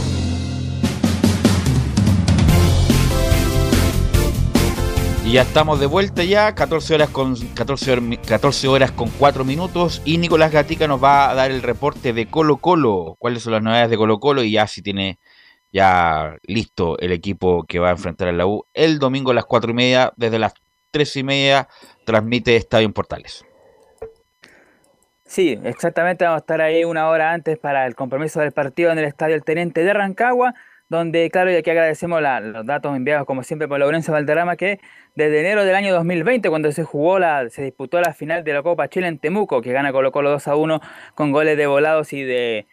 Y 5.25 5.33
ya 5.33 5.43
estamos 5.43 5.81
de 5.81 5.87
vuelta 5.87 6.23
ya, 6.23 6.55
14 6.55 6.95
horas 6.95 7.09
con 7.11 7.35
14, 7.35 7.93
hor- 7.97 8.21
14 8.21 8.69
horas 8.69 8.93
con 8.93 9.11
4 9.11 9.45
minutos 9.45 10.01
y 10.05 10.19
Nicolás 10.19 10.53
Gatica 10.53 10.87
nos 10.87 11.03
va 11.03 11.29
a 11.31 11.35
dar 11.35 11.51
el 11.51 11.63
reporte 11.63 12.13
de 12.13 12.27
Colo 12.27 12.59
Colo, 12.59 13.17
cuáles 13.19 13.43
son 13.43 13.53
las 13.55 13.63
novedades 13.63 13.91
de 13.91 13.97
Colo 13.97 14.21
Colo 14.21 14.45
y 14.45 14.53
ya 14.53 14.69
si 14.69 14.83
tiene 14.83 15.19
ya 15.77 16.39
listo 16.45 16.99
el 17.01 17.13
equipo 17.13 17.65
que 17.65 17.79
va 17.79 17.89
a 17.89 17.93
enfrentar 17.93 18.29
a 18.29 18.33
la 18.33 18.47
U 18.47 18.65
el 18.73 18.99
domingo 18.99 19.31
a 19.31 19.35
las 19.35 19.45
4 19.45 19.73
y 19.73 19.75
media, 19.75 20.11
desde 20.17 20.39
las 20.39 20.55
3 20.91 21.17
y 21.17 21.23
media 21.23 21.69
transmite 22.07 22.57
Estadio 22.57 22.87
en 22.87 22.95
Portales. 22.95 23.45
Sí, 25.27 25.59
exactamente, 25.65 26.25
vamos 26.25 26.39
a 26.39 26.41
estar 26.41 26.63
ahí 26.63 26.85
una 26.85 27.11
hora 27.11 27.33
antes 27.33 27.59
para 27.59 27.87
el 27.87 27.95
compromiso 27.95 28.41
del 28.41 28.53
partido 28.53 28.91
en 28.91 28.99
el 28.99 29.05
Estadio 29.05 29.35
El 29.35 29.45
Teniente 29.45 29.85
de 29.85 29.93
Rancagua, 29.93 30.55
donde, 30.89 31.31
claro, 31.31 31.53
y 31.53 31.57
aquí 31.57 31.69
agradecemos 31.69 32.23
los 32.23 32.65
datos 32.65 32.97
enviados 32.97 33.27
como 33.27 33.43
siempre 33.43 33.69
por 33.69 33.79
Laurencio 33.79 34.15
Valderrama, 34.15 34.57
que 34.57 34.81
desde 35.15 35.41
enero 35.41 35.67
del 35.67 35.75
año 35.75 35.93
2020, 35.93 36.49
cuando 36.49 36.73
se 36.73 36.85
jugó 36.85 37.19
la, 37.19 37.51
se 37.51 37.63
disputó 37.63 38.01
la 38.01 38.15
final 38.15 38.45
de 38.45 38.55
la 38.55 38.63
Copa 38.63 38.89
Chile 38.89 39.09
en 39.09 39.19
Temuco, 39.19 39.61
que 39.61 39.73
gana 39.73 39.93
Colo 39.93 40.11
Colo 40.11 40.31
2 40.31 40.49
a 40.49 40.57
1 40.57 40.81
con 41.15 41.33
goles 41.33 41.59
de 41.59 41.67
volados 41.67 42.15
y 42.15 42.23
de 42.23 42.67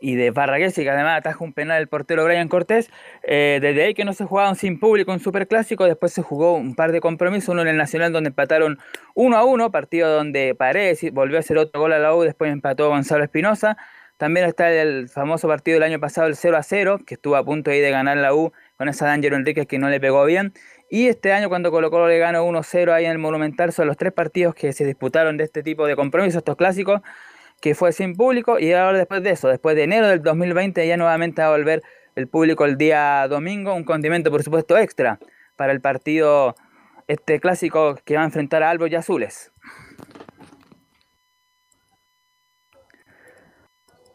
y 0.00 0.14
de 0.14 0.32
Parragués, 0.32 0.76
y 0.78 0.82
que 0.84 0.90
además 0.90 1.18
ataja 1.18 1.42
un 1.44 1.52
penal 1.52 1.80
el 1.80 1.88
portero 1.88 2.24
Brian 2.24 2.48
Cortés. 2.48 2.90
eh, 3.22 3.58
desde 3.60 3.82
ahí 3.82 3.94
que 3.94 4.04
no 4.04 4.12
se 4.12 4.24
jugaban 4.24 4.56
sin 4.56 4.78
público 4.78 5.12
en 5.12 5.20
Superclásico, 5.20 5.84
después 5.84 6.12
se 6.12 6.22
jugó 6.22 6.54
un 6.54 6.74
par 6.74 6.92
de 6.92 7.00
compromisos, 7.00 7.50
uno 7.50 7.62
en 7.62 7.68
el 7.68 7.76
Nacional 7.76 8.12
donde 8.12 8.28
empataron 8.28 8.78
1 9.14 9.36
a 9.36 9.44
1, 9.44 9.70
partido 9.70 10.10
donde 10.10 10.54
Paredes 10.54 11.00
volvió 11.12 11.36
a 11.36 11.40
hacer 11.40 11.58
otro 11.58 11.80
gol 11.80 11.92
a 11.92 11.98
la 11.98 12.14
U, 12.14 12.22
después 12.22 12.52
empató 12.52 12.88
Gonzalo 12.88 13.24
Espinosa. 13.24 13.76
También 14.18 14.46
está 14.46 14.72
el 14.72 15.08
famoso 15.08 15.46
partido 15.46 15.76
del 15.76 15.84
año 15.84 16.00
pasado, 16.00 16.26
el 16.26 16.34
0 16.34 16.56
a 16.56 16.62
0, 16.64 16.98
que 17.06 17.14
estuvo 17.14 17.36
a 17.36 17.44
punto 17.44 17.70
ahí 17.70 17.80
de 17.80 17.90
ganar 17.92 18.16
la 18.16 18.34
U 18.34 18.52
con 18.76 18.88
esa 18.88 19.06
de 19.06 19.12
Ángelo 19.12 19.36
Enríquez 19.36 19.66
que 19.68 19.78
no 19.78 19.88
le 19.90 20.00
pegó 20.00 20.24
bien. 20.24 20.52
Y 20.90 21.06
este 21.06 21.32
año 21.32 21.48
cuando 21.48 21.70
Colo 21.70 21.90
Colo 21.90 22.08
le 22.08 22.18
ganó 22.18 22.44
1-0 22.44 22.92
ahí 22.92 23.04
en 23.04 23.12
el 23.12 23.18
Monumental, 23.18 23.72
son 23.72 23.86
los 23.86 23.96
tres 23.96 24.12
partidos 24.12 24.54
que 24.56 24.72
se 24.72 24.84
disputaron 24.84 25.36
de 25.36 25.44
este 25.44 25.62
tipo 25.62 25.86
de 25.86 25.94
compromisos, 25.94 26.38
estos 26.38 26.56
clásicos, 26.56 27.00
que 27.60 27.74
fue 27.74 27.92
sin 27.92 28.14
público. 28.14 28.58
Y 28.58 28.72
ahora 28.72 28.98
después 28.98 29.22
de 29.22 29.30
eso, 29.30 29.48
después 29.48 29.76
de 29.76 29.84
enero 29.84 30.08
del 30.08 30.22
2020, 30.22 30.86
ya 30.86 30.96
nuevamente 30.96 31.42
va 31.42 31.48
a 31.48 31.50
volver 31.52 31.82
el 32.14 32.28
público 32.28 32.64
el 32.64 32.76
día 32.76 33.26
domingo, 33.28 33.74
un 33.74 33.84
condimento 33.84 34.30
por 34.30 34.42
supuesto 34.42 34.76
extra 34.76 35.18
para 35.56 35.72
el 35.72 35.80
partido, 35.80 36.54
este 37.06 37.40
clásico 37.40 37.96
que 38.04 38.16
va 38.16 38.22
a 38.22 38.24
enfrentar 38.24 38.62
a 38.62 38.70
Albos 38.70 38.90
y 38.90 38.96
Azules. 38.96 39.52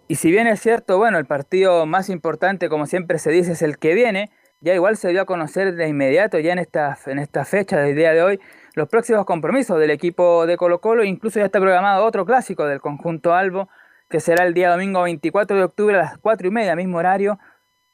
Y 0.07 0.15
si 0.15 0.31
bien 0.31 0.47
es 0.47 0.59
cierto, 0.59 0.97
bueno, 0.97 1.17
el 1.17 1.25
partido 1.25 1.85
más 1.85 2.09
importante, 2.09 2.69
como 2.69 2.85
siempre 2.85 3.19
se 3.19 3.31
dice, 3.31 3.53
es 3.53 3.61
el 3.61 3.77
que 3.77 3.93
viene, 3.93 4.31
ya 4.59 4.73
igual 4.73 4.97
se 4.97 5.09
dio 5.09 5.21
a 5.21 5.25
conocer 5.25 5.75
de 5.75 5.87
inmediato, 5.87 6.39
ya 6.39 6.53
en 6.53 6.59
esta, 6.59 6.97
en 7.05 7.19
esta 7.19 7.45
fecha 7.45 7.79
del 7.79 7.95
día 7.95 8.13
de 8.13 8.21
hoy, 8.21 8.39
los 8.73 8.89
próximos 8.89 9.25
compromisos 9.25 9.79
del 9.79 9.91
equipo 9.91 10.45
de 10.45 10.57
Colo 10.57 10.81
Colo, 10.81 11.03
incluso 11.03 11.39
ya 11.39 11.45
está 11.45 11.59
programado 11.59 12.05
otro 12.05 12.25
clásico 12.25 12.65
del 12.65 12.81
conjunto 12.81 13.33
Albo, 13.33 13.69
que 14.09 14.19
será 14.19 14.45
el 14.45 14.53
día 14.53 14.69
domingo 14.71 15.03
24 15.03 15.57
de 15.57 15.63
octubre 15.63 15.95
a 15.95 15.99
las 15.99 16.17
4 16.17 16.47
y 16.47 16.51
media, 16.51 16.75
mismo 16.75 16.97
horario, 16.97 17.39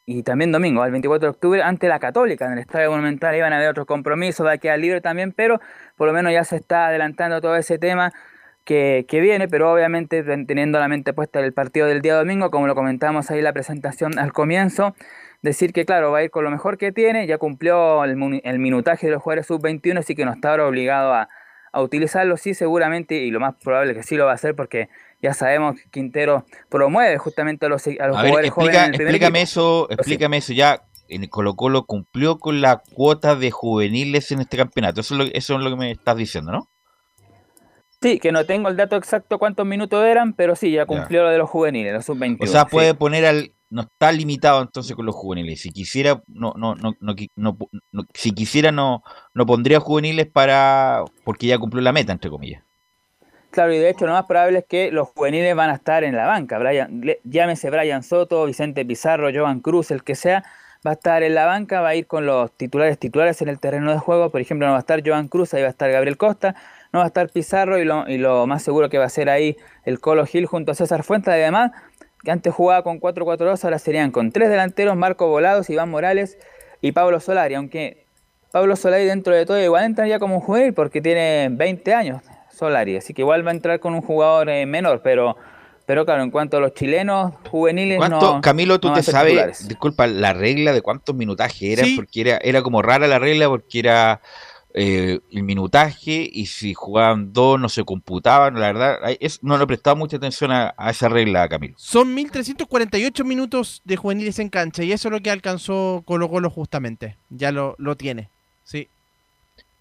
y 0.06 0.24
también 0.24 0.52
domingo, 0.52 0.84
el 0.84 0.92
24 0.92 1.28
de 1.28 1.30
octubre, 1.30 1.62
ante 1.62 1.88
la 1.88 2.00
Católica, 2.00 2.46
en 2.48 2.54
el 2.54 2.60
Estadio 2.60 2.90
Monumental, 2.90 3.36
iban 3.36 3.54
a 3.54 3.58
haber 3.58 3.70
otros 3.70 3.86
compromisos, 3.86 4.46
va 4.46 4.54
a 4.54 4.58
quedar 4.58 4.80
libre 4.80 5.02
también, 5.02 5.34
pero 5.34 5.60
por 5.96 6.08
lo 6.08 6.14
menos 6.14 6.34
ya 6.34 6.44
se 6.44 6.56
está 6.56 6.88
adelantando 6.88 7.42
todo 7.42 7.56
ese 7.56 7.78
tema 7.78 8.12
que, 8.64 9.06
que 9.08 9.20
viene, 9.20 9.48
pero 9.48 9.72
obviamente 9.72 10.24
ten- 10.24 10.48
teniendo 10.48 10.80
la 10.80 10.88
mente 10.88 11.14
puesta 11.14 11.40
el 11.42 11.54
partido 11.54 11.86
del 11.88 12.02
día 12.02 12.16
domingo, 12.16 12.50
como 12.50 12.66
lo 12.68 12.74
comentamos 12.76 13.30
ahí 13.30 13.38
en 13.40 13.44
la 13.44 13.54
presentación 13.54 14.18
al 14.18 14.34
comienzo, 14.34 14.96
decir 15.42 15.74
que 15.74 15.86
claro, 15.86 16.12
va 16.12 16.20
a 16.20 16.24
ir 16.24 16.32
con 16.32 16.44
lo 16.44 16.52
mejor 16.52 16.78
que 16.78 16.92
tiene, 16.92 17.28
ya 17.28 17.38
cumplió 17.38 18.04
el, 18.04 18.42
el 18.44 18.60
minutaje 18.60 19.08
de 19.08 19.14
los 19.14 19.22
jugadores 19.24 19.48
sub-21, 19.48 20.00
así 20.00 20.16
que 20.16 20.26
no 20.26 20.34
está 20.34 20.52
ahora 20.52 20.68
obligado 20.68 21.14
a, 21.14 21.30
a 21.72 21.82
utilizarlo, 21.82 22.36
sí 22.38 22.54
seguramente, 22.54 23.16
y 23.16 23.32
lo 23.32 23.40
más 23.40 23.56
probable 23.64 23.94
que 23.94 24.04
sí 24.04 24.16
lo 24.16 24.26
va 24.26 24.32
a 24.32 24.36
hacer 24.36 24.56
porque 24.56 24.90
ya 25.22 25.34
sabemos 25.34 25.76
que 25.76 25.90
Quintero 25.90 26.46
promueve 26.70 27.18
justamente 27.18 27.66
a 27.66 27.70
los, 27.70 27.86
a 27.88 28.08
los 28.08 28.18
A 28.18 28.22
ver, 28.24 28.32
jugadores 28.32 28.52
jóvenes 28.52 28.82
en 28.82 28.88
el 28.88 28.94
primer 28.96 29.16
explícame 29.16 29.40
equipo. 29.40 29.44
eso, 29.44 29.88
explícame 29.92 30.38
eso 30.38 30.54
ya. 30.54 30.82
en 31.08 31.28
Colo 31.28 31.56
Colo 31.56 31.86
cumplió 31.86 32.38
con 32.40 32.62
la 32.62 32.82
cuota 32.94 33.36
de 33.36 33.52
juveniles 33.52 34.32
en 34.32 34.42
este 34.42 34.58
campeonato. 34.58 35.02
Eso 35.02 35.16
es 35.16 35.20
lo, 35.20 35.34
eso 35.34 35.56
es 35.56 35.62
lo 35.62 35.70
que 35.70 35.76
me 35.76 35.92
estás 35.92 36.16
diciendo, 36.18 36.52
¿no? 36.52 36.70
Sí, 38.02 38.20
que 38.20 38.32
no 38.32 38.46
tengo 38.46 38.70
el 38.70 38.78
dato 38.78 38.96
exacto 38.96 39.40
cuántos 39.40 39.66
minutos 39.66 40.06
eran, 40.06 40.34
pero 40.34 40.56
sí, 40.56 40.72
ya 40.72 40.86
cumplió 40.86 41.24
lo 41.24 41.30
de 41.30 41.38
los 41.38 41.50
juveniles, 41.50 41.92
los 41.94 42.06
sub-21. 42.06 42.38
O 42.42 42.48
sea, 42.48 42.66
puede 42.66 42.94
poner 42.94 43.26
al. 43.26 43.54
No 43.70 43.82
está 43.82 44.12
limitado 44.12 44.62
entonces 44.62 44.96
con 44.96 45.06
los 45.06 45.16
juveniles. 45.16 45.62
Si 45.62 45.72
quisiera, 45.72 46.22
no, 46.28 46.54
no, 46.56 46.76
no, 46.76 46.96
no, 47.00 47.56
si 48.14 48.32
quisiera, 48.32 48.72
no, 48.72 49.04
no 49.34 49.46
pondría 49.46 49.80
juveniles 49.80 50.28
para. 50.28 51.04
porque 51.24 51.48
ya 51.48 51.58
cumplió 51.58 51.82
la 51.82 51.92
meta, 51.92 52.12
entre 52.12 52.30
comillas. 52.30 52.64
Claro, 53.52 53.74
y 53.74 53.80
de 53.80 53.90
hecho 53.90 54.06
lo 54.06 54.14
más 54.14 54.26
probable 54.26 54.60
es 54.60 54.66
que 54.66 54.92
los 54.92 55.08
juveniles 55.10 55.56
van 55.56 55.72
a 55.72 55.76
estar 55.76 56.04
en 56.04 56.16
la 56.16 56.28
banca. 56.28 56.60
Brian, 56.60 57.02
llámese 57.24 57.70
Brian 57.72 58.04
Soto, 58.04 58.46
Vicente 58.46 58.86
Pizarro, 58.86 59.30
Jovan 59.34 59.60
Cruz, 59.60 59.90
el 59.90 60.04
que 60.04 60.14
sea, 60.14 60.44
va 60.86 60.92
a 60.92 60.94
estar 60.94 61.24
en 61.24 61.34
la 61.34 61.46
banca, 61.46 61.82
va 61.82 61.90
a 61.90 61.96
ir 61.96 62.06
con 62.06 62.28
los 62.28 62.52
titulares 62.52 63.00
titulares 63.00 63.42
en 63.42 63.50
el 63.50 63.60
terreno 63.60 63.92
de 63.92 63.98
juego. 63.98 64.30
Por 64.30 64.42
ejemplo, 64.42 64.68
no 64.68 64.74
va 64.74 64.78
a 64.78 64.82
estar 64.82 65.02
Joan 65.04 65.28
Cruz, 65.28 65.54
ahí 65.56 65.62
va 65.62 65.68
a 65.68 65.72
estar 65.72 65.92
Gabriel 65.92 66.18
Costa, 66.18 66.56
no 66.94 67.00
va 67.00 67.06
a 67.06 67.08
estar 67.08 67.30
Pizarro 67.30 67.80
y 67.80 67.86
lo, 67.86 68.08
y 68.08 68.20
lo 68.20 68.46
más 68.46 68.62
seguro 68.62 68.88
que 68.90 69.00
va 69.00 69.06
a 69.06 69.10
ser 69.10 69.30
ahí 69.30 69.58
el 69.84 70.00
Colo 70.00 70.26
Gil 70.28 70.46
junto 70.46 70.72
a 70.72 70.76
César 70.76 71.04
Fuentes. 71.04 71.34
Además, 71.34 71.72
que 72.24 72.32
antes 72.32 72.54
jugaba 72.54 72.84
con 72.84 73.00
4-4-2, 73.00 73.64
ahora 73.64 73.80
serían 73.80 74.12
con 74.12 74.32
tres 74.32 74.50
delanteros, 74.50 74.96
Marco 74.96 75.28
Volados, 75.28 75.70
Iván 75.70 75.90
Morales 75.90 76.38
y 76.82 76.92
Pablo 76.92 77.20
Solari. 77.20 77.56
Aunque 77.56 78.06
Pablo 78.52 78.76
Solari 78.76 79.06
dentro 79.06 79.34
de 79.34 79.46
todo 79.46 79.62
igual 79.62 79.86
entraría 79.86 80.20
como 80.20 80.36
un 80.36 80.42
juvenil 80.42 80.74
porque 80.74 81.02
tiene 81.02 81.50
20 81.52 81.94
años 81.94 82.22
Solari, 82.52 82.98
así 82.98 83.14
que 83.14 83.22
igual 83.22 83.46
va 83.46 83.52
a 83.52 83.54
entrar 83.54 83.80
con 83.80 83.94
un 83.94 84.02
jugador 84.02 84.50
eh, 84.50 84.66
menor, 84.66 85.02
pero 85.02 85.38
pero 85.86 86.06
claro, 86.06 86.22
en 86.22 86.30
cuanto 86.30 86.58
a 86.58 86.60
los 86.60 86.76
chilenos 86.76 87.34
juveniles, 87.50 87.98
¿Cuánto, 87.98 88.42
Camilo, 88.42 88.80
tú 88.80 88.94
te 88.94 89.02
sabes, 89.02 89.68
disculpa, 89.68 90.06
la 90.06 90.34
regla 90.34 90.72
de 90.72 90.84
cuántos 90.84 91.16
minutajes 91.16 91.80
eran, 91.80 91.96
porque 91.96 92.22
era, 92.22 92.38
era 92.44 92.62
como 92.62 92.84
rara 92.84 93.08
la 93.08 93.18
regla 93.18 93.48
porque 93.48 93.80
era 93.80 94.22
eh, 94.82 95.20
el 95.32 95.44
minutaje 95.44 96.30
y 96.32 96.46
si 96.46 96.74
jugaban 96.74 97.34
dos 97.34 97.60
no 97.60 97.68
se 97.68 97.84
computaban, 97.84 98.54
la 98.54 98.68
verdad, 98.68 98.98
es, 99.20 99.44
no 99.44 99.58
le 99.58 99.68
prestaba 99.68 99.96
mucha 99.96 100.16
atención 100.16 100.52
a, 100.54 100.74
esa 100.90 101.10
regla, 101.10 101.50
Camilo. 101.50 101.74
Son 101.78 102.14
1348 102.14 103.26
minutos 103.26 103.82
de 103.84 103.98
juveniles 103.98 104.40
en 104.40 104.48
cancha 104.48 104.82
y 104.84 104.94
eso 104.94 105.10
es 105.10 105.12
lo 105.12 105.20
que 105.20 105.32
alcanzó 105.32 106.02
Colo 106.06 106.30
Colo 106.30 106.50
justamente, 106.50 107.18
ya 107.30 107.52
lo, 107.52 107.76
lo 107.78 107.98
tiene, 107.98 108.30
sí. 108.64 108.88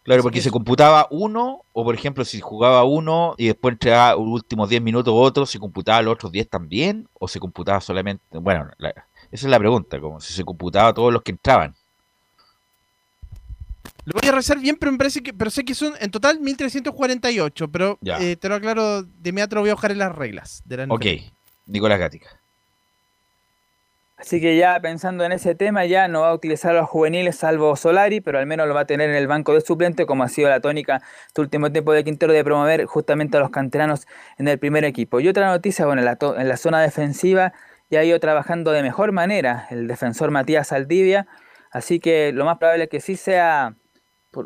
Claro, 0.03 0.25
porque 0.25 0.41
se 0.41 0.51
computaba 0.51 1.07
uno, 1.11 1.61
o 1.73 1.85
por 1.85 1.95
ejemplo, 1.95 2.25
si 2.25 2.41
jugaba 2.41 2.83
uno 2.83 3.35
y 3.37 3.47
después 3.47 3.75
entregaba 3.75 4.15
los 4.15 4.27
últimos 4.27 4.69
10 4.69 4.83
minutos 4.83 5.15
otro, 5.17 5.47
¿se 5.47 5.61
computaba 5.61 6.03
los 6.03 6.15
otros 6.15 6.33
10 6.33 6.49
también? 6.49 7.07
¿O 7.13 7.29
se 7.29 7.39
computaba 7.39 7.81
solamente.? 7.81 8.25
Bueno, 8.39 8.69
esa 9.31 9.47
es 9.47 9.51
la 9.51 9.59
pregunta, 9.61 10.01
como 10.01 10.19
si 10.21 10.33
se 10.33 10.45
computaba 10.45 10.93
todos 10.93 11.13
los 11.13 11.23
que 11.23 11.31
entraban. 11.31 11.75
Lo 14.09 14.19
voy 14.19 14.27
a 14.27 14.33
rezar 14.33 14.59
bien, 14.59 14.77
pero 14.77 14.91
me 14.91 14.97
parece 14.97 15.23
que, 15.23 15.35
pero 15.35 15.51
sé 15.51 15.67
que 15.67 15.75
son 15.75 15.93
en 16.01 16.11
total 16.11 16.41
1348, 16.41 17.69
pero 17.69 17.99
eh, 18.03 18.37
te 18.37 18.49
lo 18.49 18.55
aclaro 18.55 19.03
de 19.03 19.29
inmediato 19.29 19.57
lo 19.57 19.61
voy 19.61 19.69
a 19.69 19.75
buscar 19.75 19.91
en 19.91 19.99
las 19.99 20.17
reglas 20.17 20.63
de 20.65 20.79
la 20.79 20.87
Ok, 20.89 21.05
Nicolás 21.67 21.99
Gatica. 21.99 22.29
Así 24.17 24.41
que 24.41 24.57
ya 24.57 24.81
pensando 24.81 25.25
en 25.25 25.33
ese 25.33 25.55
tema, 25.55 25.85
ya 25.85 26.09
no 26.09 26.23
va 26.23 26.31
a 26.31 26.35
utilizar 26.35 26.75
a 26.75 26.81
los 26.81 26.89
juveniles 26.89 27.37
salvo 27.37 27.77
Solari, 27.77 28.23
pero 28.23 28.39
al 28.39 28.47
menos 28.47 28.67
lo 28.67 28.73
va 28.73 28.81
a 28.81 28.85
tener 28.87 29.11
en 29.11 29.17
el 29.17 29.27
banco 29.27 29.53
de 29.53 29.61
suplente, 29.61 30.07
como 30.07 30.25
ha 30.25 30.29
sido 30.31 30.49
la 30.49 30.61
tónica 30.61 31.03
este 31.27 31.43
último 31.43 31.71
tiempo 31.71 31.93
de 31.93 32.03
Quintero 32.03 32.33
de 32.33 32.43
promover 32.43 32.87
justamente 32.87 33.37
a 33.37 33.41
los 33.41 33.51
canteranos 33.51 34.07
en 34.39 34.49
el 34.49 34.59
primer 34.59 34.87
equipo. 34.87 35.21
Y 35.21 35.29
otra 35.29 35.49
noticia, 35.49 35.85
bueno, 35.85 36.01
en 36.01 36.07
la, 36.07 36.19
en 36.39 36.49
la 36.49 36.57
zona 36.57 36.81
defensiva 36.81 37.53
ya 37.91 38.01
ha 38.01 38.05
ido 38.05 38.19
trabajando 38.21 38.73
de 38.73 38.83
mejor 38.83 39.13
manera 39.13 39.67
el 39.71 39.87
defensor 39.87 40.31
Matías 40.31 40.69
Saldivia, 40.69 41.27
así 41.71 42.01
que 42.01 42.33
lo 42.33 42.47
más 42.47 42.57
probable 42.57 42.85
es 42.85 42.91
que 42.91 43.01
sí 43.01 43.15
sea 43.15 43.75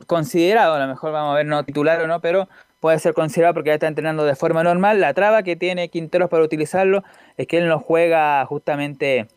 considerado, 0.06 0.74
a 0.74 0.78
lo 0.78 0.86
mejor 0.86 1.12
vamos 1.12 1.32
a 1.32 1.36
ver 1.36 1.46
no 1.46 1.64
titular 1.64 2.00
o 2.00 2.06
no, 2.06 2.20
pero 2.20 2.48
puede 2.80 2.98
ser 2.98 3.14
considerado 3.14 3.54
porque 3.54 3.68
ya 3.68 3.74
está 3.74 3.86
entrenando 3.86 4.24
de 4.24 4.34
forma 4.34 4.62
normal. 4.62 5.00
La 5.00 5.14
traba 5.14 5.42
que 5.42 5.56
tiene 5.56 5.88
Quinteros 5.88 6.28
para 6.28 6.42
utilizarlo 6.42 7.04
es 7.36 7.46
que 7.46 7.58
él 7.58 7.68
no 7.68 7.78
juega 7.78 8.44
justamente 8.46 9.28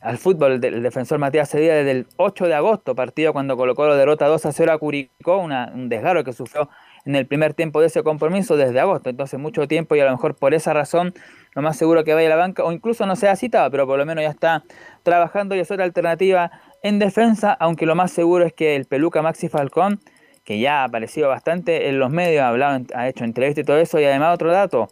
al 0.00 0.16
fútbol 0.16 0.60
del 0.60 0.82
defensor 0.82 1.18
Matías 1.18 1.50
Cedilla 1.50 1.74
desde 1.74 1.90
el 1.90 2.06
8 2.16 2.46
de 2.46 2.54
agosto, 2.54 2.94
partido 2.94 3.32
cuando 3.32 3.56
colocó 3.56 3.86
la 3.86 3.96
derrota 3.96 4.26
2 4.26 4.46
a 4.46 4.52
0 4.52 4.72
a 4.72 4.78
Curicó, 4.78 5.38
un 5.38 5.88
desgarro 5.88 6.24
que 6.24 6.32
sufrió 6.32 6.70
en 7.04 7.16
el 7.16 7.26
primer 7.26 7.54
tiempo 7.54 7.80
de 7.80 7.88
ese 7.88 8.02
compromiso 8.02 8.56
desde 8.56 8.80
agosto, 8.80 9.10
entonces 9.10 9.38
mucho 9.38 9.66
tiempo 9.68 9.96
y 9.96 10.00
a 10.00 10.04
lo 10.06 10.12
mejor 10.12 10.36
por 10.36 10.54
esa 10.54 10.72
razón 10.72 11.14
lo 11.54 11.62
más 11.62 11.76
seguro 11.76 12.04
que 12.04 12.14
vaya 12.14 12.28
a 12.28 12.30
la 12.30 12.36
banca 12.36 12.64
o 12.64 12.72
incluso 12.72 13.06
no 13.06 13.16
sea 13.16 13.36
citado, 13.36 13.70
pero 13.70 13.86
por 13.86 13.98
lo 13.98 14.06
menos 14.06 14.22
ya 14.22 14.30
está 14.30 14.64
trabajando 15.02 15.54
y 15.54 15.60
es 15.60 15.70
otra 15.70 15.84
alternativa 15.84 16.50
en 16.82 16.98
defensa, 16.98 17.52
aunque 17.52 17.86
lo 17.86 17.94
más 17.94 18.10
seguro 18.10 18.44
es 18.44 18.52
que 18.52 18.76
el 18.76 18.86
peluca 18.86 19.22
Maxi 19.22 19.48
Falcón, 19.48 20.00
que 20.44 20.58
ya 20.58 20.80
ha 20.80 20.84
aparecido 20.84 21.28
bastante 21.28 21.88
en 21.88 21.98
los 21.98 22.10
medios, 22.10 22.42
ha, 22.42 22.48
hablado, 22.48 22.84
ha 22.94 23.08
hecho 23.08 23.24
entrevistas 23.24 23.62
y 23.62 23.66
todo 23.66 23.78
eso, 23.78 24.00
y 24.00 24.04
además 24.04 24.34
otro 24.34 24.50
dato, 24.50 24.88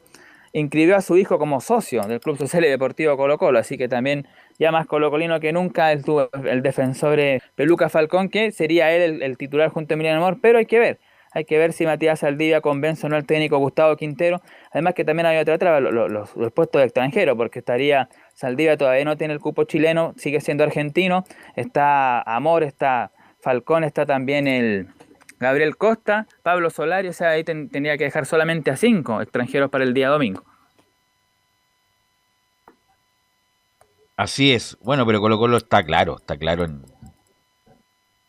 inscribió 0.53 0.97
a 0.97 1.01
su 1.01 1.17
hijo 1.17 1.39
como 1.39 1.61
socio 1.61 2.03
del 2.03 2.21
Club 2.21 2.37
Social 2.39 2.65
y 2.65 2.69
Deportivo 2.69 3.17
Colo 3.17 3.39
Colo, 3.39 3.59
así 3.59 3.77
que 3.79 3.89
también 3.89 4.27
ya 4.59 4.73
más 4.73 4.87
colocolino 4.87 5.41
que 5.41 5.53
nunca 5.53 5.93
el, 5.93 6.03
el 6.45 6.63
defensor 6.63 7.19
Peluca 7.55 7.89
Falcón, 7.89 8.29
que 8.29 8.53
sería 8.53 8.91
él 8.93 9.23
el, 9.23 9.39
titular 9.39 9.71
junto 9.71 9.93
a 9.93 9.95
Emiliano 9.95 10.19
Amor, 10.19 10.39
pero 10.41 10.59
hay 10.59 10.67
que 10.67 10.79
ver, 10.79 10.99
hay 11.39 11.45
que 11.45 11.57
ver 11.57 11.73
si 11.73 11.87
Matías 11.87 12.21
Saldivia 12.21 12.61
convence 12.61 13.07
o 13.07 13.09
no 13.09 13.17
al 13.17 13.25
técnico 13.25 13.59
Gustavo 13.59 13.97
Quintero, 13.97 14.43
además 14.71 14.95
que 14.95 15.05
también 15.05 15.27
hay 15.27 15.39
otra 15.39 15.57
traba, 15.59 15.81
los, 15.81 16.31
puestos 16.53 16.83
de 16.83 17.35
porque 17.37 17.61
estaría 17.61 18.09
Saldivia 18.35 18.77
todavía 18.77 19.05
no 19.05 19.17
tiene 19.17 19.35
el 19.35 19.41
cupo 19.41 19.65
chileno, 19.65 20.15
sigue 20.17 20.41
siendo 20.41 20.65
argentino, 20.65 21.25
está 21.57 22.21
Amor, 22.23 22.63
está 22.63 23.13
Falcón, 23.41 23.85
está 23.85 24.05
también 24.05 24.47
el 24.49 24.89
Gabriel 25.39 25.77
Costa, 25.77 26.27
Pablo 26.43 26.71
Solari, 26.71 27.09
o 27.09 27.13
sea, 27.13 27.31
ahí 27.31 27.45
tendría 27.45 27.97
que 27.97 28.05
dejar 28.05 28.27
solamente 28.27 28.71
a 28.71 28.77
cinco 28.77 29.23
extranjeros 29.23 29.71
para 29.71 29.85
el 29.85 29.95
día 29.95 30.09
domingo. 30.09 30.43
Así 34.17 34.53
es. 34.53 34.77
Bueno, 34.81 35.07
pero 35.07 35.21
Colo 35.21 35.39
Colo 35.39 35.57
está 35.57 35.85
claro, 35.85 36.17
está 36.17 36.37
claro 36.37 36.65
en, 36.65 36.83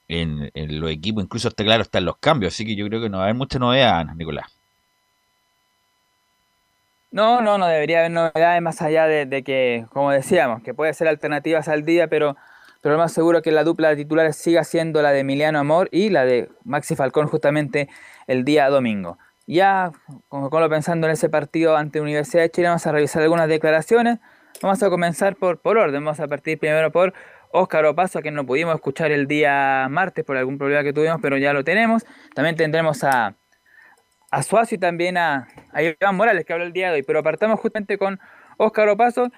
en, 0.10 0.51
los 0.82 0.91
equipos, 0.91 1.24
incluso 1.24 1.47
está 1.47 1.64
claro 1.64 1.84
está 1.84 1.99
en 1.99 2.05
los 2.05 2.18
cambios, 2.18 2.53
así 2.53 2.66
que 2.66 2.76
yo 2.76 2.88
creo 2.88 2.99
que 2.99 3.10
no 3.10 3.18
va 3.18 3.24
a 3.24 3.26
haber 3.28 3.36
mucha 3.36 3.60
novedad, 3.60 4.05
Nicolás. 4.16 4.47
No, 7.12 7.41
no, 7.41 7.57
no 7.57 7.68
debería 7.68 7.99
haber 7.99 8.12
novedades 8.12 8.62
más 8.62 8.82
allá 8.82 9.07
de, 9.07 9.43
que, 9.43 9.86
como 9.93 10.12
decíamos, 10.12 10.62
que 10.62 10.74
puede 10.74 10.93
ser 10.93 11.07
alternativas 11.07 11.68
al 11.68 11.86
día, 11.86 12.07
pero, 12.07 12.36
pero 12.82 12.93
lo 12.95 12.99
más 12.99 13.14
seguro 13.14 13.41
que 13.41 13.51
la 13.51 13.64
dupla 13.64 13.89
de 13.89 13.95
titulares 13.95 14.36
siga 14.36 14.64
siendo 14.64 15.01
la 15.01 15.12
de 15.12 15.20
Emiliano 15.20 15.60
Amor 15.60 15.89
y 15.91 16.10
la 16.10 16.26
de 16.26 16.49
Maxi 16.66 16.95
Falcón 16.95 17.28
justamente 17.28 17.89
el 18.28 18.43
día 18.45 18.70
domingo. 18.70 19.18
Ya, 19.47 19.91
como 20.28 20.51
Colo 20.51 20.70
pensando 20.70 21.07
en 21.07 21.14
ese 21.14 21.30
partido 21.30 21.76
ante 21.78 22.01
Universidad 22.01 22.43
de 22.43 22.51
Chile, 22.51 22.68
vamos 22.68 22.86
a 22.86 22.91
revisar 22.91 23.24
algunas 23.24 23.47
declaraciones. 23.47 24.20
Vamos 24.62 24.84
a 24.84 24.89
comenzar 24.89 25.36
por, 25.36 25.60
por 25.60 25.78
orden, 25.78 26.03
vamos 26.03 26.20
a 26.20 26.28
partir 26.28 26.60
primero 26.60 26.91
por 26.91 27.14
Óscar 27.52 27.86
Opaso, 27.86 28.20
a 28.20 28.22
quien 28.22 28.36
no 28.36 28.45
pudimos 28.45 28.76
escuchar 28.76 29.12
el 29.12 29.28
día 29.28 29.88
martes 29.89 30.24
por 30.24 30.38
algún 30.38 30.58
problema 30.58 30.84
que 30.84 30.93
tuvimos, 30.93 31.20
pero 31.22 31.38
ya 31.38 31.54
lo 31.54 31.64
tenemos. 31.64 32.06
También 32.36 32.56
tendremos 32.56 33.04
a, 33.04 33.36
a 34.32 34.43
Suazo 34.43 34.76
y 34.76 34.78
también 34.78 35.18
a, 35.18 35.47
a 35.74 35.82
Iván 35.82 36.16
Morales, 36.16 36.45
que 36.45 36.54
habló 36.54 36.66
el 36.66 36.74
día 36.74 36.89
de 36.89 36.95
hoy. 36.95 37.04
Pero 37.04 37.24
partamos 37.24 37.60
justamente 37.60 37.97
con 37.97 38.20
Óscar 38.58 38.89
Opaso. 38.89 39.32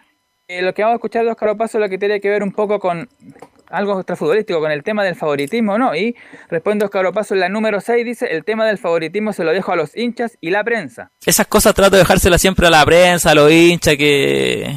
Eh, 0.47 0.61
lo 0.61 0.73
que 0.73 0.81
vamos 0.81 0.95
a 0.95 0.97
escuchar 0.97 1.23
de 1.23 1.31
Óscar 1.31 1.49
Opaso 1.49 1.77
es 1.77 1.81
lo 1.83 1.89
que 1.89 1.97
tiene 1.97 2.19
que 2.19 2.29
ver 2.29 2.43
un 2.43 2.51
poco 2.51 2.79
con 2.79 3.07
algo 3.69 3.97
extrafutbolístico, 3.97 4.59
con 4.59 4.71
el 4.71 4.83
tema 4.83 5.05
del 5.05 5.15
favoritismo, 5.15 5.77
¿no? 5.77 5.95
Y 5.95 6.15
responde 6.49 6.83
Óscar 6.83 7.05
Opaso 7.05 7.33
en 7.33 7.39
la 7.39 7.47
número 7.47 7.79
6, 7.79 8.03
dice, 8.03 8.25
el 8.27 8.43
tema 8.43 8.65
del 8.65 8.77
favoritismo 8.77 9.31
se 9.31 9.45
lo 9.45 9.53
dejo 9.53 9.71
a 9.71 9.77
los 9.77 9.95
hinchas 9.95 10.37
y 10.41 10.49
la 10.49 10.63
prensa. 10.65 11.11
Esas 11.25 11.47
cosas 11.47 11.73
trato 11.73 11.91
de 11.91 11.99
dejárselas 11.99 12.41
siempre 12.41 12.67
a 12.67 12.69
la 12.69 12.85
prensa, 12.85 13.31
a 13.31 13.35
los 13.35 13.49
hinchas, 13.49 13.95
que, 13.95 14.75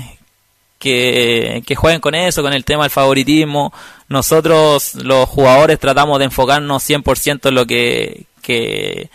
que, 0.85 1.75
jueguen 1.77 2.01
con 2.01 2.15
eso, 2.15 2.43
con 2.43 2.53
el 2.53 2.65
tema 2.65 2.85
del 2.85 2.91
favoritismo. 2.91 3.73
Nosotros, 4.09 4.95
los 4.97 5.29
jugadores, 5.29 5.79
tratamos 5.79 6.19
de 6.19 6.27
enfocarnos 6.27 6.89
100% 6.89 7.49
en 7.49 7.55
lo 7.55 7.67
que, 7.67 8.27
que, 8.43 9.09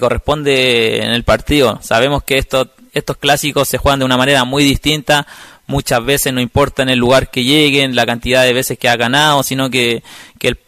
corresponde 0.00 1.02
en 1.02 1.10
el 1.10 1.22
partido. 1.22 1.78
Sabemos 1.82 2.24
que 2.24 2.38
estos, 2.38 2.68
estos 2.92 3.18
clásicos 3.18 3.68
se 3.68 3.78
juegan 3.78 4.00
de 4.00 4.04
una 4.04 4.16
manera 4.16 4.44
muy 4.44 4.64
distinta. 4.64 5.26
Muchas 5.66 6.04
veces 6.04 6.32
no 6.32 6.40
importa 6.40 6.82
en 6.82 6.88
el 6.88 6.98
lugar 6.98 7.30
que 7.30 7.44
lleguen, 7.44 7.94
la 7.94 8.04
cantidad 8.04 8.42
de 8.42 8.52
veces 8.52 8.78
que 8.78 8.88
ha 8.88 8.96
ganado, 8.96 9.42
sino 9.42 9.70
que, 9.70 10.02
que 10.40 10.48
el, 10.48 10.58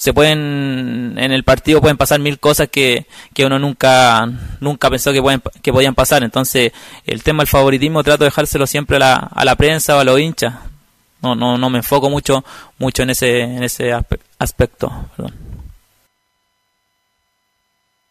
se 0.00 0.14
pueden 0.14 1.14
en 1.18 1.30
el 1.30 1.44
partido 1.44 1.82
pueden 1.82 1.98
pasar 1.98 2.20
mil 2.20 2.38
cosas 2.38 2.68
que, 2.70 3.04
que 3.34 3.44
uno 3.44 3.58
nunca 3.58 4.26
nunca 4.58 4.88
pensó 4.88 5.12
que 5.12 5.20
pueden, 5.20 5.42
que 5.60 5.74
podían 5.74 5.94
pasar. 5.94 6.22
Entonces 6.22 6.72
el 7.04 7.22
tema 7.22 7.42
del 7.42 7.48
favoritismo 7.48 8.02
trato 8.02 8.24
de 8.24 8.28
dejárselo 8.28 8.66
siempre 8.66 8.96
a 8.96 9.00
la, 9.00 9.14
a 9.16 9.44
la 9.44 9.56
prensa 9.56 9.94
o 9.96 10.00
a 10.00 10.04
los 10.04 10.18
hinchas. 10.18 10.54
No 11.20 11.34
no 11.34 11.58
no 11.58 11.68
me 11.68 11.80
enfoco 11.80 12.08
mucho 12.08 12.42
mucho 12.78 13.02
en 13.02 13.10
ese 13.10 13.42
en 13.42 13.62
ese 13.62 13.92
aspecto 14.38 14.90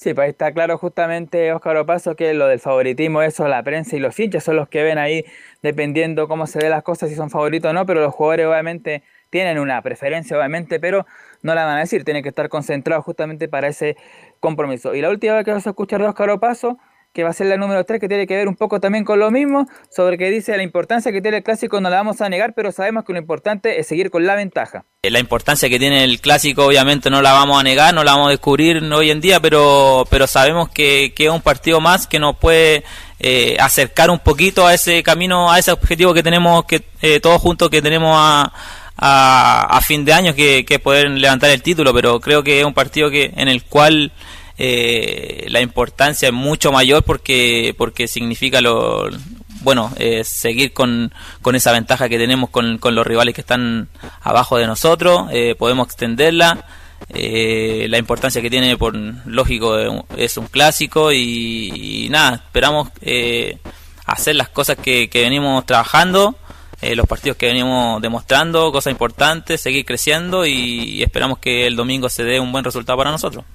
Sí, 0.01 0.13
pues 0.13 0.29
está 0.29 0.53
claro 0.53 0.77
justamente 0.77 1.51
Óscar 1.51 1.75
Opaso 1.75 2.15
que 2.15 2.33
lo 2.33 2.47
del 2.47 2.61
favoritismo, 2.61 3.21
eso 3.21 3.49
la 3.49 3.61
prensa 3.63 3.97
y 3.97 3.99
los 3.99 4.17
hinchas 4.17 4.45
son 4.45 4.55
los 4.55 4.69
que 4.69 4.81
ven 4.81 4.97
ahí 4.97 5.25
dependiendo 5.61 6.29
cómo 6.29 6.47
se 6.47 6.57
ven 6.59 6.69
las 6.69 6.83
cosas, 6.83 7.09
si 7.09 7.15
son 7.15 7.29
favoritos 7.29 7.71
o 7.71 7.73
no, 7.73 7.85
pero 7.85 7.99
los 7.99 8.13
jugadores 8.15 8.45
obviamente 8.45 9.03
tienen 9.29 9.59
una 9.59 9.81
preferencia 9.81 10.37
obviamente, 10.37 10.79
pero 10.79 11.05
no 11.41 11.53
la 11.53 11.65
van 11.65 11.75
a 11.77 11.79
decir, 11.81 12.05
tienen 12.05 12.23
que 12.23 12.29
estar 12.29 12.47
concentrados 12.47 13.03
justamente 13.03 13.49
para 13.49 13.67
ese 13.67 13.97
compromiso. 14.39 14.95
Y 14.95 15.01
la 15.01 15.09
última 15.09 15.35
vez 15.35 15.43
que 15.43 15.51
vas 15.51 15.67
a 15.67 15.71
escuchar 15.71 16.01
de 16.01 16.07
Oscar 16.07 16.29
Opaso, 16.29 16.79
que 17.13 17.23
va 17.23 17.29
a 17.29 17.33
ser 17.33 17.47
la 17.47 17.57
número 17.57 17.83
3, 17.83 17.99
que 17.99 18.07
tiene 18.07 18.27
que 18.27 18.35
ver 18.35 18.47
un 18.47 18.55
poco 18.55 18.79
también 18.79 19.03
con 19.03 19.19
lo 19.19 19.31
mismo, 19.31 19.65
sobre 19.89 20.17
que 20.17 20.29
dice 20.29 20.55
la 20.55 20.63
importancia 20.63 21.11
que 21.11 21.21
tiene 21.21 21.37
el 21.37 21.43
clásico 21.43 21.81
no 21.81 21.89
la 21.89 21.97
vamos 21.97 22.21
a 22.21 22.29
negar, 22.29 22.53
pero 22.55 22.71
sabemos 22.71 23.03
que 23.03 23.13
lo 23.13 23.19
importante 23.19 23.79
es 23.79 23.87
seguir 23.87 24.11
con 24.11 24.25
la 24.25 24.35
ventaja. 24.35 24.85
La 25.03 25.19
importancia 25.19 25.69
que 25.69 25.79
tiene 25.79 26.03
el 26.03 26.21
clásico 26.21 26.65
obviamente 26.65 27.09
no 27.09 27.21
la 27.21 27.33
vamos 27.33 27.59
a 27.59 27.63
negar, 27.63 27.93
no 27.93 28.03
la 28.03 28.11
vamos 28.11 28.27
a 28.27 28.31
descubrir 28.31 28.83
hoy 28.83 29.11
en 29.11 29.21
día, 29.21 29.39
pero, 29.39 30.05
pero 30.09 30.27
sabemos 30.27 30.69
que, 30.69 31.13
que 31.15 31.25
es 31.25 31.31
un 31.31 31.41
partido 31.41 31.81
más 31.81 32.05
que 32.05 32.19
nos 32.19 32.37
puede 32.37 32.83
eh, 33.19 33.57
acercar 33.59 34.09
un 34.09 34.19
poquito 34.19 34.67
a 34.67 34.73
ese 34.73 35.01
camino, 35.01 35.51
a 35.51 35.57
ese 35.57 35.71
objetivo 35.71 36.13
que 36.13 36.23
tenemos 36.23 36.65
que 36.65 36.83
eh, 37.01 37.19
todos 37.19 37.41
juntos 37.41 37.69
que 37.69 37.81
tenemos 37.81 38.15
a, 38.15 38.51
a, 38.97 39.81
fin 39.81 40.05
de 40.05 40.13
año, 40.13 40.35
que, 40.35 40.65
que 40.65 40.79
poder 40.79 41.09
levantar 41.09 41.49
el 41.49 41.61
título, 41.61 41.93
pero 41.93 42.19
creo 42.19 42.43
que 42.43 42.59
es 42.59 42.65
un 42.65 42.73
partido 42.73 43.09
que 43.09 43.33
en 43.35 43.47
el 43.47 43.63
cual 43.63 44.11
eh, 44.61 45.45
la 45.47 45.61
importancia 45.61 46.27
es 46.27 46.33
mucho 46.33 46.73
mayor 46.73 47.03
porque 47.03 47.73
porque 47.77 48.09
significa 48.09 48.59
lo 48.59 49.09
bueno 49.61 49.89
eh, 49.97 50.25
seguir 50.25 50.73
con, 50.73 51.13
con, 51.41 51.55
esa 51.55 51.71
ventaja 51.71 52.09
que 52.09 52.17
tenemos 52.17 52.49
con, 52.49 52.77
con, 52.77 52.93
los 52.93 53.07
rivales 53.07 53.33
que 53.33 53.41
están 53.41 53.87
abajo 54.21 54.57
de 54.57 54.67
nosotros 54.67 55.29
eh, 55.31 55.55
podemos 55.57 55.87
extenderla. 55.87 56.65
Eh, 57.13 57.87
la 57.89 57.97
importancia 57.97 58.41
que 58.41 58.49
tiene 58.49 58.75
por 58.75 58.93
lógico 58.93 59.79
es 60.17 60.35
un 60.35 60.47
clásico 60.47 61.13
y, 61.13 62.07
nada 62.11 62.35
esperamos 62.35 62.89
hacer 64.05 64.35
las 64.35 64.49
cosas 64.49 64.75
que, 64.77 65.09
que 65.09 65.21
venimos 65.21 65.65
trabajando 65.65 66.35
los 66.81 67.07
partidos 67.07 67.37
que 67.37 67.47
venimos 67.47 68.01
demostrando 68.01 68.71
cosas 68.73 68.91
importantes 68.91 69.61
seguir 69.61 69.85
creciendo 69.85 70.45
y 70.45 71.01
esperamos 71.01 71.39
que 71.39 71.67
el 71.67 71.77
domingo 71.77 72.09
se 72.09 72.25
dé 72.25 72.41
un 72.41 72.51
buen 72.51 72.65
resultado 72.65 72.97
para 72.97 73.11
nosotros 73.11 73.45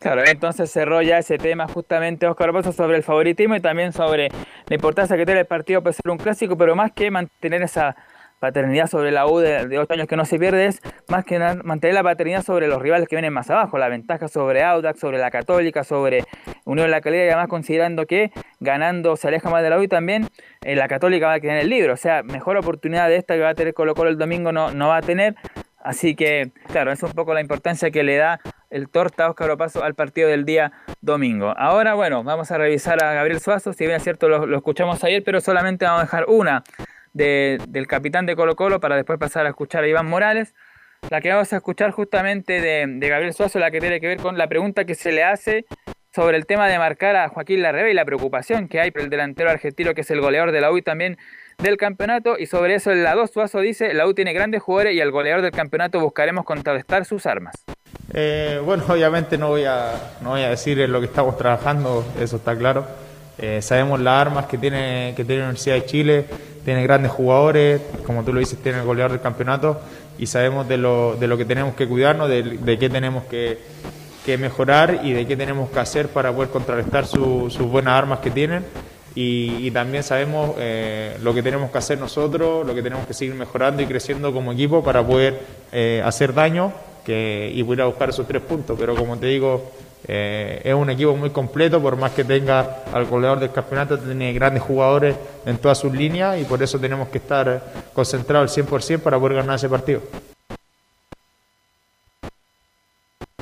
Claro, 0.00 0.22
entonces 0.26 0.70
cerró 0.70 1.02
ya 1.02 1.18
ese 1.18 1.36
tema 1.36 1.68
justamente 1.68 2.26
Oscar 2.26 2.52
Bozo 2.52 2.72
sobre 2.72 2.96
el 2.96 3.02
favoritismo 3.02 3.54
y 3.54 3.60
también 3.60 3.92
sobre 3.92 4.28
la 4.66 4.74
importancia 4.74 5.14
que 5.14 5.26
tiene 5.26 5.40
el 5.40 5.46
partido 5.46 5.82
para 5.82 5.92
ser 5.92 6.10
un 6.10 6.16
clásico, 6.16 6.56
pero 6.56 6.74
más 6.74 6.92
que 6.92 7.10
mantener 7.10 7.60
esa 7.60 7.94
paternidad 8.38 8.86
sobre 8.86 9.10
la 9.10 9.26
U 9.26 9.40
de, 9.40 9.78
ocho 9.78 9.92
años 9.92 10.06
que 10.08 10.16
no 10.16 10.24
se 10.24 10.38
pierde 10.38 10.64
es 10.64 10.80
más 11.08 11.26
que 11.26 11.38
mantener 11.38 11.92
la 11.92 12.02
paternidad 12.02 12.42
sobre 12.42 12.66
los 12.66 12.80
rivales 12.80 13.08
que 13.08 13.16
vienen 13.16 13.34
más 13.34 13.50
abajo, 13.50 13.76
la 13.76 13.90
ventaja 13.90 14.28
sobre 14.28 14.62
Audax, 14.62 14.98
sobre 14.98 15.18
la 15.18 15.30
Católica, 15.30 15.84
sobre 15.84 16.24
Unión 16.64 16.90
La 16.90 17.02
Calera 17.02 17.26
y 17.26 17.28
además 17.28 17.48
considerando 17.48 18.06
que 18.06 18.32
ganando 18.58 19.16
se 19.16 19.28
aleja 19.28 19.50
más 19.50 19.62
de 19.62 19.68
la 19.68 19.78
U 19.78 19.82
y 19.82 19.88
también 19.88 20.28
eh, 20.62 20.76
la 20.76 20.88
Católica 20.88 21.26
va 21.26 21.34
a 21.34 21.40
quedar 21.40 21.56
en 21.56 21.64
el 21.64 21.68
libro, 21.68 21.92
o 21.92 21.98
sea, 21.98 22.22
mejor 22.22 22.56
oportunidad 22.56 23.08
de 23.08 23.16
esta 23.16 23.34
que 23.34 23.42
va 23.42 23.50
a 23.50 23.54
tener 23.54 23.74
Colo 23.74 23.94
Colo 23.94 24.08
el 24.08 24.16
domingo 24.16 24.50
no, 24.50 24.70
no 24.70 24.88
va 24.88 24.96
a 24.96 25.02
tener, 25.02 25.34
así 25.84 26.16
que 26.16 26.52
claro, 26.72 26.90
es 26.90 27.02
un 27.02 27.12
poco 27.12 27.34
la 27.34 27.42
importancia 27.42 27.90
que 27.90 28.02
le 28.02 28.16
da 28.16 28.40
el 28.70 28.88
torta 28.88 29.28
Óscar 29.28 29.50
Opaso 29.50 29.82
al 29.82 29.94
partido 29.94 30.28
del 30.28 30.44
día 30.44 30.72
domingo. 31.00 31.52
Ahora, 31.56 31.94
bueno, 31.94 32.22
vamos 32.22 32.50
a 32.50 32.58
revisar 32.58 33.02
a 33.04 33.12
Gabriel 33.12 33.40
Suazo, 33.40 33.72
si 33.72 33.84
bien 33.84 33.96
es 33.96 34.04
cierto 34.04 34.28
lo, 34.28 34.56
escuchamos 34.56 35.02
ayer, 35.04 35.22
pero 35.24 35.40
solamente 35.40 35.84
vamos 35.84 36.00
a 36.00 36.04
dejar 36.04 36.24
una 36.28 36.62
del 37.12 37.86
capitán 37.88 38.24
de 38.26 38.36
Colo 38.36 38.54
Colo 38.54 38.80
para 38.80 38.96
después 38.96 39.18
pasar 39.18 39.44
a 39.46 39.48
escuchar 39.48 39.84
a 39.84 39.88
Iván 39.88 40.06
Morales. 40.06 40.54
La 41.08 41.20
que 41.20 41.30
vamos 41.30 41.52
a 41.52 41.56
escuchar 41.56 41.90
justamente 41.90 42.60
de, 42.60 43.08
Gabriel 43.08 43.32
Suazo, 43.32 43.58
la 43.58 43.70
que 43.70 43.80
tiene 43.80 44.00
que 44.00 44.06
ver 44.06 44.18
con 44.18 44.38
la 44.38 44.48
pregunta 44.48 44.84
que 44.84 44.94
se 44.94 45.10
le 45.12 45.24
hace 45.24 45.64
sobre 46.14 46.36
el 46.36 46.44
tema 46.44 46.68
de 46.68 46.78
marcar 46.78 47.16
a 47.16 47.28
Joaquín 47.28 47.62
Larrebe 47.62 47.90
y 47.90 47.94
la 47.94 48.04
preocupación 48.04 48.68
que 48.68 48.80
hay 48.80 48.90
por 48.90 49.02
el 49.02 49.10
delantero 49.10 49.48
argentino 49.48 49.94
que 49.94 50.02
es 50.02 50.10
el 50.10 50.20
goleador 50.20 50.52
de 50.52 50.60
la 50.60 50.72
U 50.72 50.82
también 50.82 51.16
del 51.58 51.76
campeonato 51.76 52.36
y 52.38 52.46
sobre 52.46 52.74
eso 52.74 52.90
en 52.90 53.04
la 53.04 53.14
2 53.14 53.30
Suazo 53.30 53.60
dice, 53.60 53.94
la 53.94 54.06
U 54.06 54.14
tiene 54.14 54.32
grandes 54.32 54.62
jugadores 54.62 54.94
y 54.94 55.00
al 55.00 55.10
goleador 55.10 55.42
del 55.42 55.52
campeonato 55.52 56.00
buscaremos 56.00 56.44
contrarrestar 56.44 57.04
sus 57.04 57.26
armas. 57.26 57.64
Eh, 58.12 58.60
bueno, 58.64 58.84
obviamente 58.88 59.38
no 59.38 59.48
voy, 59.48 59.64
a, 59.64 59.92
no 60.20 60.30
voy 60.30 60.42
a 60.42 60.50
decir 60.50 60.80
en 60.80 60.92
lo 60.92 61.00
que 61.00 61.06
estamos 61.06 61.36
trabajando, 61.36 62.04
eso 62.20 62.36
está 62.36 62.56
claro. 62.56 62.84
Eh, 63.38 63.62
sabemos 63.62 64.00
las 64.00 64.20
armas 64.20 64.46
que 64.46 64.58
tiene, 64.58 65.14
que 65.16 65.24
tiene 65.24 65.40
la 65.42 65.48
Universidad 65.48 65.76
de 65.76 65.86
Chile, 65.86 66.26
tiene 66.64 66.82
grandes 66.82 67.10
jugadores, 67.10 67.80
como 68.04 68.22
tú 68.22 68.32
lo 68.32 68.40
dices, 68.40 68.58
tiene 68.62 68.80
el 68.80 68.84
goleador 68.84 69.12
del 69.12 69.20
campeonato 69.20 69.80
y 70.18 70.26
sabemos 70.26 70.68
de 70.68 70.76
lo, 70.76 71.16
de 71.16 71.26
lo 71.26 71.38
que 71.38 71.46
tenemos 71.46 71.74
que 71.74 71.88
cuidarnos, 71.88 72.28
de, 72.28 72.76
qué 72.78 72.90
tenemos 72.90 73.24
que, 73.24 73.58
que, 74.26 74.36
mejorar 74.36 75.00
y 75.02 75.12
de 75.12 75.26
qué 75.26 75.38
tenemos 75.38 75.70
que 75.70 75.80
hacer 75.80 76.08
para 76.08 76.32
poder 76.32 76.50
contrarrestar 76.50 77.06
sus 77.06 77.58
buenas 77.58 77.94
armas 77.94 78.18
que 78.18 78.30
tienen. 78.30 78.66
Y, 79.14 79.70
también 79.70 80.04
sabemos 80.04 80.52
eh, 80.58 81.16
lo 81.22 81.32
que 81.32 81.42
tenemos 81.42 81.70
que 81.70 81.78
hacer 81.78 81.98
nosotros, 81.98 82.66
lo 82.66 82.74
que 82.74 82.82
tenemos 82.82 83.06
que 83.06 83.14
seguir 83.14 83.34
mejorando 83.34 83.82
y 83.82 83.86
creciendo 83.86 84.32
como 84.32 84.52
equipo 84.52 84.84
para 84.84 85.02
poder 85.02 85.40
hacer 86.04 86.34
daño 86.34 86.72
que, 87.04 87.50
y 87.54 87.62
voy 87.62 87.80
a 87.80 87.86
buscar 87.86 88.10
esos 88.10 88.26
tres 88.26 88.42
puntos. 88.42 88.78
Pero 88.78 88.94
como 88.94 89.16
te 89.16 89.26
digo, 89.26 89.70
eh, 90.06 90.62
es 90.64 90.74
un 90.74 90.90
equipo 90.90 91.14
muy 91.16 91.30
completo, 91.30 91.80
por 91.80 91.96
más 91.96 92.12
que 92.12 92.24
tenga 92.24 92.84
al 92.92 93.04
goleador 93.04 93.38
del 93.40 93.52
campeonato, 93.52 93.98
tiene 93.98 94.32
grandes 94.32 94.62
jugadores 94.62 95.16
en 95.46 95.58
todas 95.58 95.78
sus 95.78 95.92
líneas 95.92 96.40
y 96.40 96.44
por 96.44 96.62
eso 96.62 96.78
tenemos 96.78 97.08
que 97.08 97.18
estar 97.18 97.90
concentrados 97.92 98.56
al 98.56 98.64
100% 98.64 99.00
para 99.00 99.18
poder 99.18 99.36
ganar 99.36 99.56
ese 99.56 99.68
partido. 99.68 100.02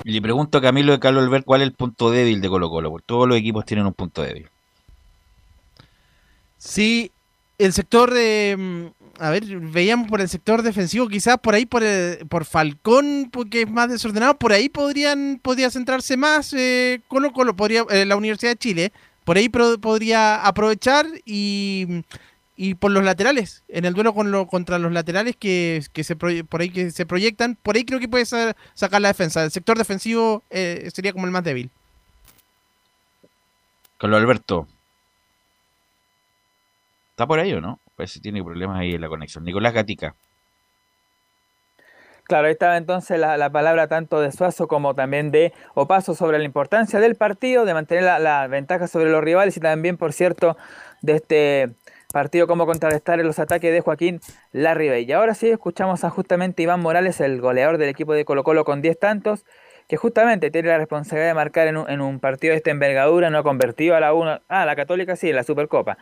Le 0.05 0.23
pregunto 0.23 0.59
a 0.59 0.61
Camilo 0.61 0.93
de 0.93 1.01
Carlos 1.01 1.25
Albert 1.25 1.45
cuál 1.45 1.61
es 1.63 1.69
el 1.69 1.75
punto 1.75 2.11
débil 2.11 2.41
de 2.41 2.49
Colo 2.49 2.71
Colo, 2.71 2.91
porque 2.91 3.07
todos 3.07 3.29
los 3.29 3.37
equipos 3.37 3.65
tienen 3.65 3.87
un 3.87 3.93
punto 3.93 4.23
débil. 4.23 4.49
Sí, 6.57 7.11
el 7.59 7.73
sector 7.73 8.13
de, 8.13 8.57
mm, 8.59 8.98
a 9.19 9.31
ver, 9.31 9.45
veíamos 9.47 10.09
por 10.09 10.21
el 10.21 10.29
sector 10.29 10.63
defensivo, 10.63 11.09
quizás 11.09 11.39
por 11.39 11.55
ahí 11.55 11.67
por, 11.67 11.83
por 12.29 12.45
Falcón, 12.45 13.29
porque 13.33 13.63
es 13.63 13.71
más 13.71 13.91
desordenado, 13.91 14.39
por 14.39 14.53
ahí 14.53 14.69
podrían 14.69 15.41
podría 15.43 15.71
centrarse 15.71 16.17
más 16.17 16.53
eh, 16.53 17.01
Colo 17.09 17.33
Colo, 17.33 17.57
podría, 17.57 17.85
eh, 17.91 18.05
la 18.05 18.17
Universidad 18.17 18.53
de 18.53 18.59
Chile, 18.59 18.93
por 19.25 19.37
ahí 19.37 19.49
podría 19.49 20.45
aprovechar 20.47 21.07
y, 21.25 22.05
y 22.57 22.75
por 22.75 22.91
los 22.91 23.05
laterales, 23.05 23.63
en 23.69 23.85
el 23.85 23.95
duelo 23.95 24.15
con 24.15 24.31
lo, 24.31 24.47
contra 24.47 24.79
los 24.79 24.93
laterales 24.93 25.37
que, 25.37 25.83
que 25.93 26.05
se 26.05 26.17
por 26.17 26.61
ahí 26.61 26.71
que 26.71 26.91
se 26.91 27.07
proyectan, 27.07 27.57
por 27.63 27.77
ahí 27.77 27.85
creo 27.85 28.01
que 28.01 28.09
puede 28.09 28.25
sacar 28.25 29.01
la 29.01 29.09
defensa. 29.09 29.45
El 29.45 29.51
sector 29.51 29.79
defensivo 29.79 30.43
eh, 30.51 30.91
sería 30.95 31.13
como 31.13 31.27
el 31.27 31.33
más 31.33 31.45
débil. 31.45 31.71
Carlos 33.99 34.21
Alberto. 34.21 34.69
¿Está 37.11 37.27
por 37.27 37.41
ahí 37.41 37.53
o 37.53 37.61
no? 37.61 37.81
Parece 37.99 38.21
que 38.21 38.23
tiene 38.23 38.45
problemas 38.45 38.79
ahí 38.79 38.95
en 38.95 39.01
la 39.01 39.09
conexión. 39.09 39.43
Nicolás 39.43 39.75
Gatica. 39.75 40.15
Claro, 42.23 42.47
ahí 42.47 42.53
estaba 42.53 42.77
entonces 42.77 43.19
la, 43.19 43.51
palabra 43.51 43.89
tanto 43.89 44.21
de 44.21 44.31
Suazo 44.31 44.69
como 44.69 44.95
también 44.95 45.33
de 45.33 45.53
Opaso 45.75 46.15
sobre 46.15 46.39
la 46.39 46.45
importancia 46.45 47.01
del 47.01 47.17
partido, 47.17 47.65
de 47.65 47.75
mantener 47.75 48.05
la, 48.05 48.47
ventaja 48.47 48.87
sobre 48.87 49.11
los 49.11 49.25
rivales 49.25 49.57
y 49.57 49.61
también, 49.61 49.97
por 49.97 50.13
cierto, 50.13 50.57
de 51.03 51.17
este 51.17 51.71
partido 52.13 52.47
como 52.47 52.67
contrarrestar 52.67 53.19
los 53.19 53.41
ataques 53.41 53.73
de 53.73 53.81
Joaquín 53.81 54.21
Larribey. 54.53 55.05
Y 55.05 55.11
ahora 55.11 55.35
sí 55.35 55.49
escuchamos 55.49 56.05
a 56.05 56.11
justamente 56.11 56.63
Iván 56.63 56.79
Morales, 56.79 57.21
el 57.21 57.41
goleador 57.41 57.79
del 57.79 57.89
equipo 57.89 58.13
de 58.13 58.25
Colo 58.25 58.45
Colo 58.45 58.65
con 58.65 58.81
10 58.81 58.97
tantos, 58.97 59.45
que 59.89 59.97
justamente 59.97 60.53
tiene 60.53 60.69
la 60.69 60.79
responsabilidad 60.79 61.31
de 61.31 61.35
marcar 61.35 61.67
en 61.67 61.79
un, 61.79 61.91
en 61.91 62.01
un 62.01 62.21
partido 62.21 62.53
de 62.53 62.59
esta 62.59 62.71
envergadura, 62.71 63.29
no 63.29 63.43
convertido 63.43 63.97
a 63.97 64.01
la 64.01 64.13
1, 64.13 64.43
ah, 64.47 64.65
la 64.67 64.77
Católica 64.77 65.17
sí, 65.17 65.31
en 65.31 65.37
la 65.37 65.43
Supercopa, 65.43 65.99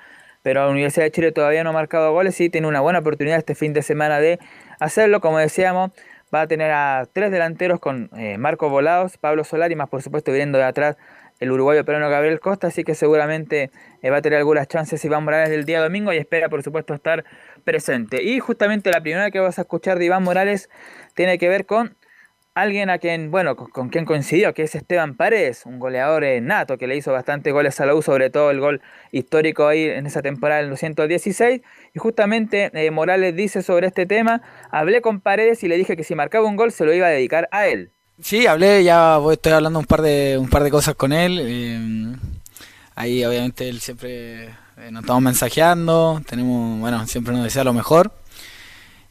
pero 0.47 0.64
la 0.64 0.70
Universidad 0.70 1.07
de 1.07 1.11
Chile 1.11 1.32
todavía 1.32 1.64
no 1.64 1.70
ha 1.70 1.72
marcado 1.72 2.12
goles 2.12 2.40
y 2.40 2.49
tiene 2.49 2.68
una 2.68 2.80
buena 2.80 3.01
oportunidad 3.01 3.36
este 3.36 3.57
fin 3.57 3.72
de 3.72 3.82
semana 3.82 4.20
de 4.20 4.38
hacerlo. 4.78 5.20
Como 5.20 5.38
decíamos, 5.38 5.90
va 6.32 6.42
a 6.42 6.47
tener 6.47 6.70
a 6.70 7.09
tres 7.12 7.32
delanteros 7.32 7.80
con 7.80 8.11
eh, 8.16 8.38
Marcos 8.38 8.70
Volados, 8.70 9.18
Pablo 9.18 9.42
Solari, 9.42 9.74
más 9.74 9.88
por 9.88 10.03
supuesto 10.03 10.30
viendo 10.30 10.57
de 10.57 10.62
atrás 10.62 10.99
el 11.40 11.51
uruguayo 11.51 11.84
peruano 11.84 12.09
Gabriel 12.09 12.38
Costa, 12.38 12.68
así 12.68 12.84
que 12.84 12.94
seguramente 12.94 13.72
eh, 14.03 14.11
va 14.11 14.18
a 14.18 14.22
tener 14.22 14.38
algunas 14.38 14.68
chances 14.68 15.05
Iván 15.05 15.24
Morales 15.24 15.51
del 15.51 15.64
día 15.64 15.82
domingo 15.82 16.12
y 16.12 16.16
espera 16.16 16.49
por 16.49 16.62
supuesto 16.62 16.94
estar 16.94 17.24
presente. 17.64 18.22
Y 18.22 18.38
justamente 18.38 18.92
la 18.92 19.01
primera 19.01 19.32
que 19.32 19.40
vas 19.40 19.59
a 19.59 19.62
escuchar 19.62 19.99
de 19.99 20.05
Iván 20.05 20.22
Morales 20.22 20.70
tiene 21.14 21.38
que 21.38 21.49
ver 21.49 21.66
con 21.66 21.97
alguien 22.57 22.88
a 22.88 22.96
quien, 22.96 23.30
bueno, 23.30 23.54
con, 23.54 23.90
quien 23.90 24.07
coincidió, 24.07 24.54
que 24.54 24.62
es 24.62 24.74
Esteban 24.74 25.14
Paredes, 25.14 25.66
un 25.66 25.78
goleador 25.78 26.24
eh, 26.24 26.40
nato 26.40 26.78
que 26.78 26.86
le 26.86 26.96
hizo 26.96 27.12
bastantes 27.12 27.52
goles 27.52 27.78
a 27.80 27.86
la 27.86 27.94
U, 27.94 28.00
sobre 28.00 28.30
todo 28.30 28.50
el 28.50 28.61
gol 28.61 28.80
histórico 29.12 29.68
ahí 29.68 29.84
en 29.84 30.07
esa 30.07 30.22
temporada 30.22 30.62
en 30.62 30.70
216. 30.70 31.61
Y 31.94 31.98
justamente 31.98 32.70
eh, 32.72 32.90
Morales 32.90 33.36
dice 33.36 33.62
sobre 33.62 33.88
este 33.88 34.07
tema, 34.07 34.40
hablé 34.70 35.02
con 35.02 35.20
Paredes 35.20 35.62
y 35.64 35.68
le 35.68 35.76
dije 35.76 35.98
que 35.98 36.02
si 36.02 36.14
marcaba 36.14 36.48
un 36.48 36.57
gol 36.57 36.72
se 36.72 36.86
lo 36.86 36.94
iba 36.94 37.07
a 37.07 37.11
dedicar 37.11 37.46
a 37.52 37.66
él. 37.66 37.92
Sí, 38.22 38.46
hablé, 38.46 38.82
ya 38.82 39.18
estoy 39.30 39.52
hablando 39.52 39.78
un 39.78 39.84
par 39.84 40.00
de, 40.00 40.38
un 40.40 40.48
par 40.48 40.62
de 40.62 40.70
cosas 40.70 40.94
con 40.94 41.12
él. 41.12 41.38
Eh, 41.42 42.16
ahí 42.94 43.22
obviamente 43.26 43.68
él 43.68 43.80
siempre 43.80 44.48
nos 44.90 45.02
estamos 45.02 45.22
mensajeando, 45.22 46.22
tenemos, 46.26 46.80
bueno, 46.80 47.07
siempre 47.07 47.34
nos 47.34 47.44
desea 47.44 47.64
lo 47.64 47.74
mejor. 47.74 48.12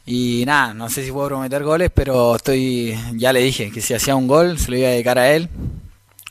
Y 0.05 0.43
nada, 0.45 0.73
no 0.73 0.87
sé 0.89 1.03
si 1.03 1.11
puedo 1.11 1.27
prometer 1.29 1.63
goles, 1.63 1.89
pero 1.93 2.35
estoy 2.35 2.95
ya 3.13 3.33
le 3.33 3.39
dije 3.39 3.71
que 3.71 3.81
si 3.81 3.95
hacía 3.95 4.15
un 4.15 4.27
gol 4.27 4.59
se 4.59 4.69
lo 4.69 4.77
iba 4.77 4.87
a 4.87 4.91
dedicar 4.91 5.17
a 5.17 5.31
él. 5.31 5.49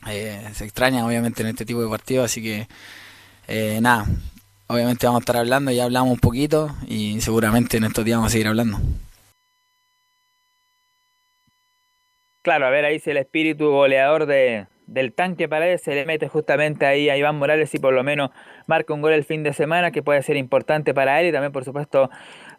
Eh, 0.09 0.49
se 0.53 0.63
extraña 0.63 1.05
obviamente 1.05 1.41
en 1.41 1.49
este 1.49 1.65
tipo 1.65 1.81
de 1.81 1.89
partidos, 1.89 2.25
así 2.25 2.41
que 2.41 2.67
eh, 3.47 3.79
nada, 3.81 4.05
obviamente 4.67 5.05
vamos 5.05 5.19
a 5.19 5.23
estar 5.23 5.37
hablando, 5.37 5.71
ya 5.71 5.83
hablamos 5.83 6.13
un 6.13 6.19
poquito 6.19 6.73
y 6.87 7.19
seguramente 7.21 7.77
en 7.77 7.85
estos 7.85 8.05
días 8.05 8.17
vamos 8.17 8.31
a 8.31 8.33
seguir 8.33 8.47
hablando. 8.47 8.79
Claro, 12.43 12.67
a 12.67 12.69
ver 12.69 12.85
ahí 12.85 12.99
si 12.99 13.09
el 13.09 13.17
espíritu 13.17 13.71
goleador 13.71 14.27
de, 14.27 14.67
del 14.87 15.13
tanque 15.13 15.49
Paredes 15.49 15.81
se 15.81 15.95
le 15.95 16.05
mete 16.05 16.27
justamente 16.27 16.85
ahí 16.85 17.09
a 17.09 17.17
Iván 17.17 17.37
Morales 17.37 17.73
y 17.73 17.79
por 17.79 17.93
lo 17.93 18.03
menos 18.03 18.29
marca 18.67 18.93
un 18.93 19.01
gol 19.01 19.13
el 19.13 19.23
fin 19.23 19.43
de 19.43 19.53
semana 19.53 19.91
que 19.91 20.03
puede 20.03 20.21
ser 20.21 20.37
importante 20.37 20.93
para 20.93 21.19
él 21.19 21.27
y 21.27 21.31
también 21.31 21.51
por 21.51 21.65
supuesto 21.65 22.09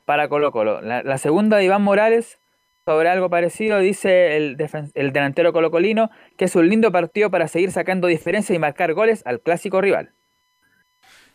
para 0.06 0.28
Colo 0.28 0.50
Colo. 0.52 0.80
La, 0.80 1.18
segunda 1.18 1.58
de 1.58 1.64
Iván 1.64 1.82
Morales 1.82 2.38
sobre 2.86 3.10
algo 3.10 3.28
parecido 3.28 3.80
dice 3.80 4.36
el, 4.36 4.56
el 4.94 5.12
delantero 5.12 5.52
colocolino 5.52 6.10
que 6.38 6.46
es 6.46 6.56
un 6.56 6.68
lindo 6.68 6.90
partido 6.92 7.30
para 7.30 7.48
seguir 7.48 7.72
sacando 7.72 8.06
diferencias 8.06 8.56
y 8.56 8.58
marcar 8.58 8.94
goles 8.94 9.22
al 9.26 9.40
clásico 9.40 9.82
rival. 9.82 10.12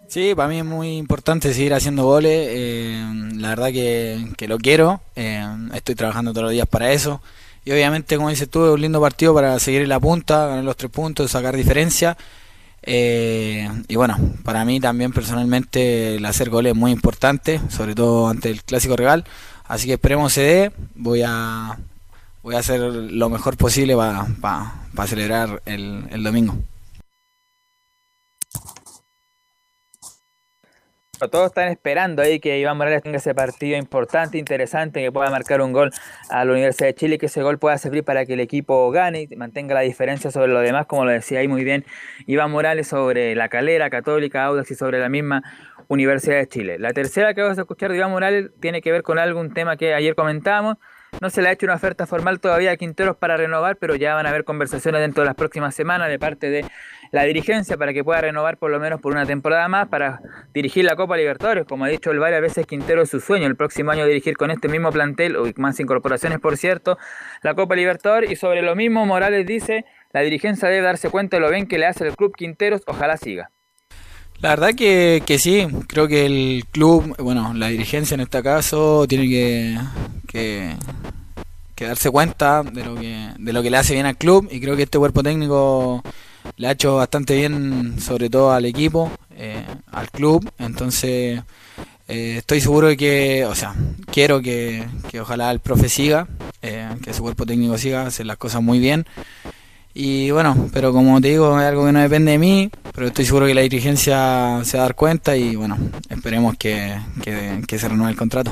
Sí, 0.08 0.34
para 0.36 0.50
mí 0.50 0.58
es 0.58 0.66
muy 0.66 0.98
importante 0.98 1.54
seguir 1.54 1.74
haciendo 1.74 2.04
goles. 2.04 2.48
Eh, 2.52 3.02
la 3.38 3.50
verdad 3.50 3.68
que, 3.72 4.26
que 4.36 4.48
lo 4.48 4.58
quiero. 4.58 5.02
Eh, 5.16 5.46
estoy 5.74 5.96
trabajando 5.96 6.32
todos 6.32 6.46
los 6.46 6.52
días 6.52 6.68
para 6.68 6.92
eso. 6.92 7.22
Y 7.64 7.72
obviamente, 7.72 8.18
como 8.18 8.30
dices 8.30 8.50
tú, 8.50 8.66
es 8.66 8.72
un 8.72 8.82
lindo 8.82 9.00
partido 9.00 9.34
para 9.34 9.58
seguir 9.60 9.84
en 9.84 9.90
la 9.90 10.00
punta, 10.00 10.48
ganar 10.48 10.64
los 10.64 10.76
tres 10.76 10.92
puntos, 10.92 11.32
sacar 11.32 11.56
diferencia. 11.56 12.18
Eh, 12.84 13.31
y 13.92 13.98
bueno, 13.98 14.16
para 14.46 14.64
mí 14.64 14.80
también 14.80 15.12
personalmente 15.12 16.16
el 16.16 16.26
hacer 16.26 16.50
goles 16.50 16.72
es 16.72 16.78
muy 16.78 16.92
importante, 16.94 17.60
sobre 17.68 17.94
todo 17.94 18.30
ante 18.30 18.50
el 18.50 18.64
clásico 18.64 18.96
regal. 18.96 19.26
Así 19.66 19.86
que 19.86 19.96
esperemos 19.96 20.32
se 20.32 20.42
dé. 20.42 20.72
Voy 20.96 21.24
a, 21.28 21.78
voy 22.42 22.56
a 22.56 22.60
hacer 22.60 22.80
lo 22.80 23.30
mejor 23.30 23.58
posible 23.58 23.98
para 23.98 25.08
celebrar 25.08 25.62
el, 25.66 26.06
el 26.10 26.24
domingo. 26.24 26.56
Todos 31.30 31.48
están 31.48 31.68
esperando 31.68 32.24
ahí 32.24 32.40
que 32.40 32.58
Iván 32.58 32.78
Morales 32.78 33.04
tenga 33.04 33.18
ese 33.18 33.36
partido 33.36 33.78
importante, 33.78 34.40
interesante, 34.40 35.02
que 35.02 35.12
pueda 35.12 35.30
marcar 35.30 35.62
un 35.62 35.72
gol 35.72 35.92
a 36.30 36.44
la 36.44 36.52
Universidad 36.52 36.88
de 36.88 36.96
Chile, 36.96 37.18
que 37.20 37.28
ese 37.28 37.44
gol 37.44 37.60
pueda 37.60 37.78
servir 37.78 38.04
para 38.04 38.26
que 38.26 38.34
el 38.34 38.40
equipo 38.40 38.90
gane 38.90 39.28
y 39.30 39.36
mantenga 39.36 39.76
la 39.76 39.82
diferencia 39.82 40.32
sobre 40.32 40.52
lo 40.52 40.62
demás, 40.62 40.88
como 40.88 41.06
lo 41.06 41.12
decía 41.12 41.40
ahí 41.40 41.48
muy 41.48 41.64
bien 41.64 41.86
Iván 42.26 42.50
Morales 42.50 42.88
sobre 42.88 43.36
la 43.36 43.50
calera 43.50 43.90
católica, 43.92 44.46
Audax 44.46 44.72
y 44.72 44.76
sobre 44.76 45.00
la 45.00 45.10
misma 45.10 45.44
Universidad 45.88 46.38
de 46.38 46.48
Chile. 46.48 46.80
La 46.80 46.92
tercera 46.94 47.34
que 47.34 47.42
vamos 47.42 47.58
a 47.58 47.62
escuchar 47.62 47.92
de 47.92 47.98
Iván 47.98 48.12
Morales 48.12 48.50
tiene 48.60 48.82
que 48.82 48.92
ver 48.92 49.04
con 49.04 49.20
algún 49.20 49.54
tema 49.54 49.78
que 49.78 49.94
ayer 49.94 50.16
comentábamos. 50.16 50.78
No 51.20 51.30
se 51.30 51.42
le 51.42 51.50
ha 51.50 51.52
hecho 51.52 51.66
una 51.66 51.76
oferta 51.76 52.08
formal 52.08 52.40
todavía 52.40 52.72
a 52.72 52.78
Quinteros 52.78 53.18
para 53.18 53.38
renovar, 53.38 53.78
pero 53.78 53.96
ya 53.96 54.16
van 54.16 54.26
a 54.26 54.30
haber 54.30 54.44
conversaciones 54.44 55.02
dentro 55.02 55.22
de 55.22 55.28
las 55.28 55.36
próximas 55.36 55.76
semanas 55.76 56.10
de 56.10 56.18
parte 56.18 56.50
de 56.50 56.66
la 57.12 57.24
dirigencia 57.24 57.78
para 57.78 57.94
que 57.94 58.04
pueda 58.04 58.22
renovar 58.22 58.58
por 58.58 58.72
lo 58.72 58.80
menos 58.80 59.02
por 59.02 59.12
una 59.12 59.26
temporada 59.26 59.68
más 59.68 59.88
para 59.90 60.22
dirigir 60.54 60.86
la 60.86 60.96
Copa 60.96 61.18
Libertadores. 61.18 61.66
Como 61.66 61.86
ha 61.86 61.90
dicho 61.90 62.12
el 62.12 62.20
varias 62.20 62.42
veces, 62.42 62.66
Quintero 62.66 63.02
es 63.04 63.10
su 63.10 63.20
sueño 63.20 63.46
el 63.48 63.56
próximo 63.56 63.92
año 63.92 64.06
dirigir 64.06 64.38
con 64.38 64.50
este 64.50 64.68
mismo 64.68 64.92
plantel, 64.92 65.36
o 65.36 65.46
más 65.58 65.80
incorporaciones 65.80 66.40
por 66.40 66.58
cierto, 66.58 66.98
la 67.44 67.54
Copa 67.54 67.76
Libertadores. 67.76 68.32
Y 68.32 68.36
sobre 68.36 68.62
lo 68.62 68.76
mismo, 68.76 69.06
Morales 69.06 69.46
dice, 69.46 69.86
la 70.14 70.22
dirigencia 70.22 70.70
debe 70.70 70.82
darse 70.82 71.10
cuenta 71.10 71.38
de 71.38 71.42
lo 71.42 71.52
bien 71.52 71.68
que 71.68 71.78
le 71.78 71.86
hace 71.86 72.08
el 72.08 72.16
club 72.16 72.36
Quinteros, 72.36 72.82
ojalá 72.88 73.18
siga. 73.18 73.52
La 74.42 74.50
verdad 74.50 74.74
que, 74.74 75.22
que 75.26 75.38
sí, 75.38 75.68
creo 75.88 76.08
que 76.08 76.26
el 76.26 76.66
club, 76.72 77.16
bueno, 77.20 77.54
la 77.54 77.68
dirigencia 77.68 78.16
en 78.16 78.22
este 78.22 78.42
caso 78.42 79.06
tiene 79.08 79.28
que, 79.28 79.78
que, 80.28 80.76
que 81.76 81.86
darse 81.86 82.10
cuenta 82.10 82.64
de 82.64 82.84
lo 82.84 82.96
que, 82.96 83.30
de 83.38 83.54
lo 83.54 83.62
que 83.62 83.70
le 83.70 83.78
hace 83.78 83.94
bien 83.94 84.08
al 84.08 84.18
club 84.18 84.48
y 84.52 84.60
creo 84.60 84.76
que 84.76 84.84
este 84.84 84.98
cuerpo 84.98 85.22
técnico 85.22 86.02
le 86.58 86.68
ha 86.68 86.72
hecho 86.72 86.96
bastante 86.96 87.36
bien, 87.36 88.00
sobre 88.00 88.32
todo 88.32 88.52
al 88.52 88.66
equipo, 88.66 89.12
eh, 89.38 89.64
al 89.92 90.10
club. 90.10 90.50
Entonces, 90.58 91.42
eh, 92.08 92.36
estoy 92.38 92.62
seguro 92.62 92.88
de 92.88 92.98
que, 92.98 93.46
o 93.46 93.56
sea, 93.56 93.76
quiero 94.12 94.42
que, 94.42 94.88
ojalá 95.22 95.52
el 95.52 95.60
profe 95.60 95.88
siga, 95.88 96.28
eh, 96.62 96.90
que 97.04 97.14
su 97.14 97.22
cuerpo 97.22 97.46
técnico 97.46 97.78
siga, 97.78 98.08
hacer 98.08 98.26
las 98.26 98.38
cosas 98.38 98.62
muy 98.62 98.80
bien. 98.80 99.06
Y 99.94 100.32
bueno, 100.32 100.70
pero 100.74 100.94
como 100.94 101.20
te 101.20 101.30
digo, 101.30 101.60
es 101.60 101.66
algo 101.66 101.86
que 101.86 101.92
no 101.92 102.00
depende 102.00 102.32
de 102.32 102.38
mí, 102.38 102.70
pero 102.94 103.08
estoy 103.08 103.26
seguro 103.26 103.46
que 103.46 103.54
la 103.54 103.62
dirigencia 103.62 104.62
se 104.64 104.78
va 104.78 104.84
a 104.84 104.88
dar 104.88 104.96
cuenta 104.96 105.36
y 105.36 105.56
bueno, 105.56 105.78
esperemos 106.10 106.56
que, 106.58 106.96
que 107.68 107.78
se 107.78 107.90
renueve 107.90 108.12
el 108.12 108.18
contrato. 108.18 108.52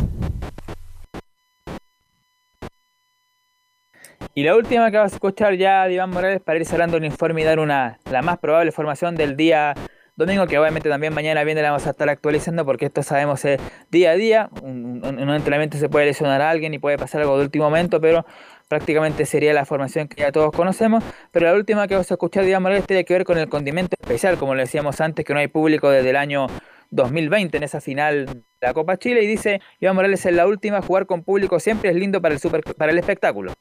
Y 4.36 4.44
la 4.44 4.56
última 4.56 4.92
que 4.92 4.98
vas 4.98 5.12
a 5.12 5.16
escuchar 5.16 5.56
ya 5.56 5.86
de 5.86 5.96
Iván 5.96 6.12
Morales 6.12 6.42
para 6.42 6.58
ir 6.58 6.66
cerrando 6.66 6.98
el 6.98 7.06
informe 7.06 7.42
y 7.42 7.44
dar 7.44 7.60
una 7.60 8.00
la 8.10 8.22
más 8.22 8.38
probable 8.38 8.72
formación 8.72 9.16
del 9.16 9.36
día 9.36 9.74
domingo, 10.16 10.48
que 10.48 10.60
obviamente 10.60 10.88
también 10.88 11.14
mañana 11.14 11.44
viene 11.44 11.62
la 11.62 11.72
vamos 11.72 11.88
a 11.88 11.92
estar 11.92 12.08
actualizando 12.10 12.66
porque 12.66 12.86
esto 12.86 13.04
sabemos 13.04 13.44
es 13.46 13.60
día 13.90 14.12
a 14.12 14.16
día. 14.16 14.50
Un, 14.62 15.02
un, 15.04 15.30
entrenamiento 15.32 15.78
se 15.78 15.90
puede 15.90 16.06
lesionar 16.06 16.42
a 16.42 16.50
alguien 16.50 16.74
y 16.74 16.80
puede 16.80 16.98
pasar 16.98 17.22
algo 17.22 17.38
de 17.38 17.44
último 17.44 17.66
momento, 17.66 18.00
pero 18.00 18.26
prácticamente 18.70 19.26
sería 19.26 19.52
la 19.52 19.66
formación 19.66 20.08
que 20.08 20.22
ya 20.22 20.32
todos 20.32 20.52
conocemos. 20.54 21.04
Pero 21.32 21.48
la 21.48 21.56
última 21.56 21.88
que 21.88 21.96
de 21.96 22.50
Iván 22.50 22.64
Morales 22.64 22.86
tiene 22.86 23.04
que 23.04 23.14
ver 23.14 23.26
con 23.26 23.38
el 23.38 23.50
condimento 23.50 23.98
especial, 24.00 24.38
como 24.38 24.56
le 24.56 24.62
decíamos 24.62 25.02
antes, 25.02 25.26
que 25.26 25.34
no 25.34 25.40
hay 25.40 25.48
público 25.48 25.90
desde 25.90 26.12
el 26.12 26.16
año 26.16 26.48
2020 26.92 27.58
en 27.58 27.64
esa 27.64 27.82
final 27.82 28.26
de 28.28 28.44
la 28.62 28.74
Copa 28.74 28.98
Chile. 28.98 29.24
Y 29.24 29.28
dice 29.28 29.60
Iván 29.82 29.96
Morales 29.96 30.26
en 30.26 30.38
la 30.38 30.48
última, 30.48 30.82
jugar 30.82 31.06
con 31.06 31.24
público 31.24 31.60
siempre 31.60 31.90
es 31.90 31.96
lindo 31.98 32.22
para 32.22 32.34
el, 32.34 32.40
super, 32.40 32.64
para 32.76 32.94
el 32.94 33.00
espectáculo. 33.00 33.54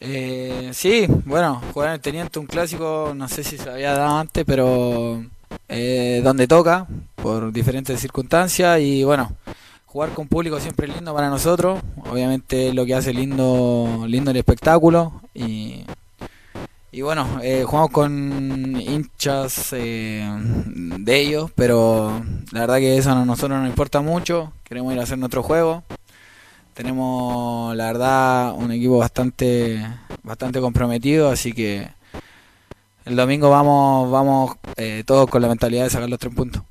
Eh, 0.00 0.70
sí, 0.72 1.06
bueno, 1.24 1.62
jugar 1.72 1.90
en 1.90 1.94
el 1.94 2.00
Teniente 2.00 2.38
un 2.38 2.46
clásico, 2.46 3.12
no 3.14 3.28
sé 3.28 3.44
si 3.44 3.56
se 3.56 3.70
había 3.70 3.92
dado 3.92 4.18
antes, 4.18 4.44
pero 4.44 5.24
eh, 5.68 6.20
donde 6.22 6.46
toca, 6.46 6.86
por 7.14 7.52
diferentes 7.52 8.00
circunstancias, 8.00 8.80
y 8.80 9.04
bueno, 9.04 9.32
jugar 9.94 10.10
con 10.10 10.26
público 10.26 10.58
siempre 10.58 10.88
es 10.88 10.94
lindo 10.96 11.14
para 11.14 11.30
nosotros, 11.30 11.80
obviamente 12.10 12.74
lo 12.74 12.84
que 12.84 12.96
hace 12.96 13.14
lindo, 13.14 14.06
lindo 14.08 14.32
el 14.32 14.36
espectáculo, 14.36 15.20
y, 15.32 15.84
y 16.90 17.02
bueno, 17.02 17.38
eh, 17.44 17.62
jugamos 17.64 17.92
con 17.92 18.80
hinchas 18.80 19.68
eh, 19.70 20.28
de 20.98 21.20
ellos, 21.20 21.52
pero 21.54 22.24
la 22.50 22.62
verdad 22.62 22.78
que 22.78 22.98
eso 22.98 23.12
a 23.12 23.24
nosotros 23.24 23.60
nos 23.60 23.68
importa 23.68 24.00
mucho, 24.00 24.52
queremos 24.64 24.92
ir 24.92 24.98
a 24.98 25.04
hacer 25.04 25.16
nuestro 25.16 25.44
juego. 25.44 25.84
Tenemos, 26.74 27.76
la 27.76 27.86
verdad, 27.86 28.52
un 28.56 28.72
equipo 28.72 28.98
bastante, 28.98 29.80
bastante 30.24 30.60
comprometido, 30.60 31.30
así 31.30 31.52
que 31.52 31.88
el 33.04 33.14
domingo 33.14 33.48
vamos, 33.48 34.10
vamos 34.10 34.56
eh, 34.76 35.04
todos 35.06 35.30
con 35.30 35.40
la 35.40 35.46
mentalidad 35.46 35.84
de 35.84 35.90
sacar 35.90 36.10
los 36.10 36.18
tres 36.18 36.34
puntos. 36.34 36.64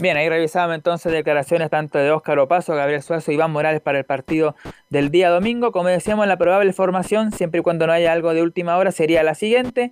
Bien, 0.00 0.16
ahí 0.16 0.28
revisábamos 0.28 0.76
entonces 0.76 1.10
declaraciones 1.10 1.70
tanto 1.70 1.98
de 1.98 2.12
Óscar 2.12 2.38
Opaso, 2.38 2.72
Gabriel 2.76 3.02
Suazo 3.02 3.32
y 3.32 3.34
Iván 3.34 3.50
Morales 3.50 3.80
para 3.80 3.98
el 3.98 4.04
partido 4.04 4.54
del 4.90 5.10
día 5.10 5.28
domingo. 5.28 5.72
Como 5.72 5.88
decíamos, 5.88 6.28
la 6.28 6.36
probable 6.36 6.72
formación, 6.72 7.32
siempre 7.32 7.60
y 7.60 7.62
cuando 7.64 7.88
no 7.88 7.92
haya 7.92 8.12
algo 8.12 8.32
de 8.32 8.42
última 8.42 8.76
hora, 8.76 8.92
sería 8.92 9.24
la 9.24 9.34
siguiente. 9.34 9.90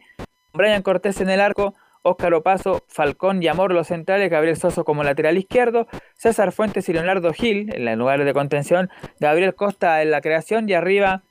Brian 0.53 0.83
Cortés 0.83 1.21
en 1.21 1.29
el 1.29 1.41
arco, 1.41 1.75
Óscar 2.03 2.35
Opaso, 2.35 2.85
Falcón 2.87 3.43
y 3.43 3.49
Amor 3.49 3.73
los 3.73 3.89
centrales, 3.89 4.31
Gabriel 4.31 4.57
Soso 4.57 4.85
como 4.85 5.03
lateral 5.03 5.37
izquierdo, 5.39 5.89
César 6.15 6.53
Fuentes 6.53 6.89
y 6.89 6.93
Leonardo 6.93 7.33
Gil 7.33 7.75
en 7.75 7.89
el 7.89 7.99
lugar 7.99 8.25
de 8.25 8.33
contención, 8.33 8.89
Gabriel 9.19 9.57
Costa 9.57 10.03
en 10.03 10.13
la 10.13 10.21
creación 10.21 10.69
y 10.69 10.75
arriba 10.75 11.25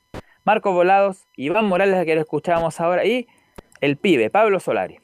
Marco 0.44 0.72
Volados, 0.72 1.26
Iván 1.34 1.64
Morales, 1.64 2.04
que 2.04 2.14
lo 2.14 2.20
escuchábamos 2.20 2.78
ahora, 2.78 3.06
y 3.06 3.26
el 3.80 3.96
pibe, 3.96 4.28
Pablo 4.28 4.60
Solari. 4.60 4.98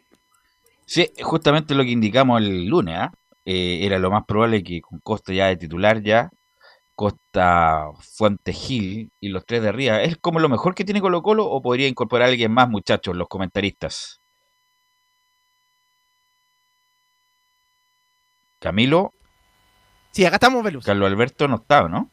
Sí, 0.85 1.11
justamente 1.23 1.75
lo 1.75 1.85
que 1.85 1.91
indicamos 1.91 2.43
el 2.43 2.66
lunes, 2.66 2.97
¿ah? 2.99 3.12
Era 3.45 3.99
lo 3.99 4.11
más 4.11 4.24
probable 4.24 4.62
que 4.62 4.80
con 4.80 5.01
Costa 5.01 5.32
ya 5.32 5.47
de 5.49 5.57
titular 5.57 6.03
ya, 6.03 6.30
Costa, 6.95 7.86
Fuentes 7.99 8.57
Gil 8.57 9.11
y 9.20 9.28
los 9.28 9.45
tres 9.45 9.62
de 9.62 9.68
arriba, 9.68 10.03
¿es 10.03 10.16
como 10.18 10.38
lo 10.38 10.49
mejor 10.49 10.74
que 10.74 10.84
tiene 10.84 11.01
Colo 11.01 11.22
Colo 11.22 11.47
o 11.47 11.62
podría 11.62 11.88
incorporar 11.88 12.28
a 12.28 12.30
alguien 12.30 12.53
más, 12.53 12.68
muchachos, 12.68 13.16
los 13.16 13.28
comentaristas? 13.28 14.20
Camilo. 18.59 19.12
Sí, 20.12 20.24
acá 20.24 20.36
estamos, 20.36 20.62
Velus. 20.62 20.84
Carlos 20.84 21.11
Alberto 21.11 21.49
no 21.49 21.57
estaba, 21.57 21.88
¿no? 21.88 22.11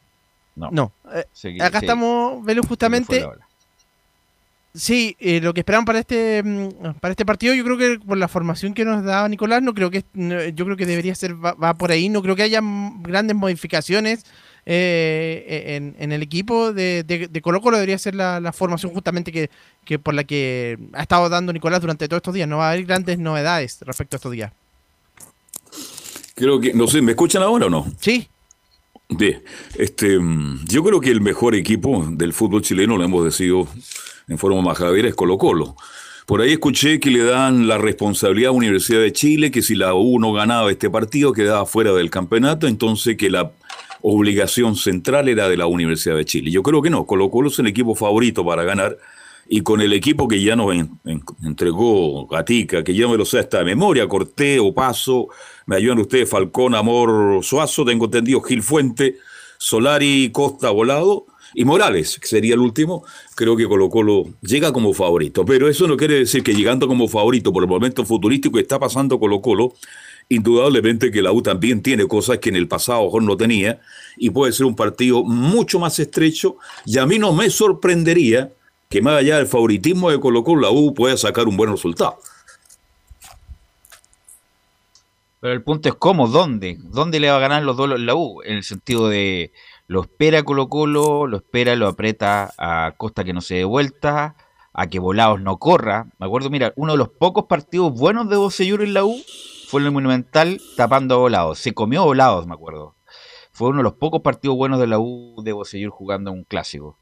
No. 0.56 0.92
Eh, 1.12 1.60
acá 1.60 1.78
estamos, 1.78 2.44
Velus, 2.44 2.66
justamente. 2.66 3.24
Sí, 4.72 5.16
eh, 5.18 5.40
lo 5.40 5.52
que 5.52 5.60
esperaban 5.60 5.84
para 5.84 5.98
este 5.98 6.42
mm, 6.44 6.94
para 7.00 7.10
este 7.10 7.26
partido, 7.26 7.54
yo 7.54 7.64
creo 7.64 7.76
que 7.76 7.98
por 7.98 8.16
la 8.16 8.28
formación 8.28 8.72
que 8.72 8.84
nos 8.84 9.04
daba 9.04 9.28
Nicolás, 9.28 9.62
no 9.62 9.74
creo 9.74 9.90
que 9.90 10.04
yo 10.54 10.64
creo 10.64 10.76
que 10.76 10.86
debería 10.86 11.14
ser 11.14 11.34
va, 11.34 11.74
por 11.74 11.90
ahí, 11.90 12.08
no 12.08 12.22
creo 12.22 12.36
que 12.36 12.44
haya 12.44 12.60
grandes 13.00 13.36
modificaciones 13.36 14.24
eh, 14.66 15.92
en, 15.98 16.12
el 16.12 16.22
equipo 16.22 16.72
de, 16.72 17.02
de, 17.02 17.42
Colo 17.42 17.60
Colo 17.60 17.78
debería 17.78 17.98
ser 17.98 18.14
la, 18.14 18.52
formación 18.52 18.92
justamente 18.92 19.32
que, 19.32 19.50
que, 19.84 19.98
por 19.98 20.14
la 20.14 20.22
que 20.22 20.78
ha 20.92 21.02
estado 21.02 21.28
dando 21.28 21.52
Nicolás 21.52 21.80
durante 21.80 22.06
todos 22.06 22.18
estos 22.18 22.34
días. 22.34 22.46
No 22.46 22.58
va 22.58 22.68
a 22.68 22.72
haber 22.72 22.84
grandes 22.84 23.18
novedades 23.18 23.78
respecto 23.80 24.16
a 24.16 24.18
estos 24.18 24.32
días. 24.32 24.52
Creo 26.34 26.60
que, 26.60 26.72
no 26.74 26.86
sé, 26.86 27.02
¿me 27.02 27.12
escuchan 27.12 27.42
ahora 27.42 27.66
o 27.66 27.70
no? 27.70 27.86
Sí. 27.98 28.28
De, 29.10 29.42
este, 29.76 30.18
yo 30.66 30.84
creo 30.84 31.00
que 31.00 31.10
el 31.10 31.20
mejor 31.20 31.54
equipo 31.54 32.06
del 32.10 32.32
fútbol 32.32 32.62
chileno, 32.62 32.96
lo 32.96 33.04
hemos 33.04 33.24
decidido 33.24 33.66
en 34.28 34.38
forma 34.38 34.62
majadera, 34.62 35.08
es 35.08 35.14
Colo 35.14 35.36
Colo. 35.36 35.76
Por 36.26 36.40
ahí 36.40 36.52
escuché 36.52 37.00
que 37.00 37.10
le 37.10 37.24
dan 37.24 37.66
la 37.66 37.76
responsabilidad 37.76 38.50
a 38.50 38.52
Universidad 38.52 39.00
de 39.00 39.12
Chile, 39.12 39.50
que 39.50 39.62
si 39.62 39.74
la 39.74 39.94
U 39.94 40.20
no 40.20 40.32
ganaba 40.32 40.70
este 40.70 40.88
partido 40.88 41.32
quedaba 41.32 41.66
fuera 41.66 41.92
del 41.92 42.08
campeonato, 42.08 42.68
entonces 42.68 43.16
que 43.16 43.30
la 43.30 43.50
obligación 44.00 44.76
central 44.76 45.28
era 45.28 45.48
de 45.48 45.56
la 45.56 45.66
Universidad 45.66 46.14
de 46.14 46.24
Chile. 46.24 46.52
Yo 46.52 46.62
creo 46.62 46.82
que 46.82 46.90
no, 46.90 47.04
Colo 47.04 47.30
Colo 47.30 47.48
es 47.48 47.58
el 47.58 47.66
equipo 47.66 47.96
favorito 47.96 48.46
para 48.46 48.62
ganar 48.62 48.96
y 49.52 49.62
con 49.62 49.80
el 49.80 49.92
equipo 49.92 50.28
que 50.28 50.40
ya 50.40 50.54
nos 50.54 50.72
entregó 51.42 52.28
Gatica, 52.28 52.84
que 52.84 52.94
ya 52.94 53.08
me 53.08 53.16
lo 53.16 53.24
sé 53.24 53.40
hasta 53.40 53.64
memoria, 53.64 54.06
Corté, 54.06 54.58
Paso, 54.72 55.26
me 55.66 55.74
ayudan 55.74 55.98
ustedes, 55.98 56.30
Falcón, 56.30 56.76
Amor, 56.76 57.42
Suazo, 57.42 57.84
tengo 57.84 58.04
entendido, 58.04 58.40
Gil 58.42 58.62
Fuente, 58.62 59.16
Solari, 59.58 60.30
Costa, 60.32 60.70
Volado, 60.70 61.26
y 61.52 61.64
Morales, 61.64 62.16
que 62.20 62.28
sería 62.28 62.54
el 62.54 62.60
último, 62.60 63.04
creo 63.34 63.56
que 63.56 63.66
Colo 63.66 63.88
Colo 63.88 64.28
llega 64.40 64.72
como 64.72 64.94
favorito. 64.94 65.44
Pero 65.44 65.68
eso 65.68 65.88
no 65.88 65.96
quiere 65.96 66.20
decir 66.20 66.44
que 66.44 66.54
llegando 66.54 66.86
como 66.86 67.08
favorito 67.08 67.52
por 67.52 67.64
el 67.64 67.68
momento 67.68 68.04
futurístico 68.04 68.54
que 68.54 68.62
está 68.62 68.78
pasando 68.78 69.18
Colo 69.18 69.40
Colo, 69.40 69.74
indudablemente 70.28 71.10
que 71.10 71.22
la 71.22 71.32
U 71.32 71.42
también 71.42 71.82
tiene 71.82 72.06
cosas 72.06 72.38
que 72.38 72.50
en 72.50 72.56
el 72.56 72.68
pasado 72.68 73.02
mejor 73.02 73.24
no 73.24 73.36
tenía 73.36 73.80
y 74.16 74.30
puede 74.30 74.52
ser 74.52 74.66
un 74.66 74.76
partido 74.76 75.24
mucho 75.24 75.80
más 75.80 75.98
estrecho 75.98 76.56
y 76.86 76.98
a 76.98 77.06
mí 77.06 77.18
no 77.18 77.32
me 77.32 77.50
sorprendería 77.50 78.52
que 78.90 79.00
más 79.00 79.20
allá 79.20 79.36
del 79.36 79.46
favoritismo 79.46 80.10
de 80.10 80.18
Colo 80.18 80.42
Colo, 80.42 80.62
la 80.62 80.70
U 80.70 80.92
pueda 80.92 81.16
sacar 81.16 81.46
un 81.46 81.56
buen 81.56 81.70
resultado. 81.70 82.18
Pero 85.38 85.54
el 85.54 85.62
punto 85.62 85.88
es 85.88 85.94
cómo, 85.94 86.26
dónde, 86.26 86.76
dónde 86.80 87.20
le 87.20 87.30
va 87.30 87.36
a 87.36 87.40
ganar 87.40 87.62
los 87.62 87.76
dos 87.76 87.98
la 87.98 88.14
U, 88.16 88.42
en 88.42 88.56
el 88.56 88.64
sentido 88.64 89.08
de 89.08 89.52
lo 89.86 90.02
espera 90.02 90.42
Colo 90.42 90.68
Colo, 90.68 91.28
lo 91.28 91.36
espera, 91.36 91.76
lo 91.76 91.86
aprieta 91.86 92.52
a 92.58 92.92
Costa 92.96 93.22
que 93.22 93.32
no 93.32 93.40
se 93.40 93.54
dé 93.54 93.64
vuelta, 93.64 94.34
a 94.72 94.86
que 94.88 94.98
Volados 94.98 95.40
no 95.40 95.58
corra. 95.58 96.08
Me 96.18 96.26
acuerdo, 96.26 96.50
mira, 96.50 96.72
uno 96.74 96.92
de 96.92 96.98
los 96.98 97.10
pocos 97.10 97.44
partidos 97.44 97.92
buenos 97.92 98.28
de 98.28 98.36
Bocellur 98.36 98.82
en 98.82 98.92
la 98.92 99.04
U 99.04 99.22
fue 99.68 99.80
en 99.82 99.86
el 99.86 99.92
Monumental 99.92 100.60
tapando 100.76 101.14
a 101.14 101.18
Volados. 101.18 101.60
Se 101.60 101.72
comió 101.74 102.04
Volados, 102.04 102.48
me 102.48 102.54
acuerdo. 102.54 102.96
Fue 103.52 103.68
uno 103.68 103.78
de 103.78 103.84
los 103.84 103.94
pocos 103.94 104.20
partidos 104.20 104.56
buenos 104.56 104.80
de 104.80 104.88
la 104.88 104.98
U 104.98 105.42
de 105.44 105.52
Bocellur 105.52 105.90
jugando 105.90 106.32
un 106.32 106.42
clásico. 106.42 106.98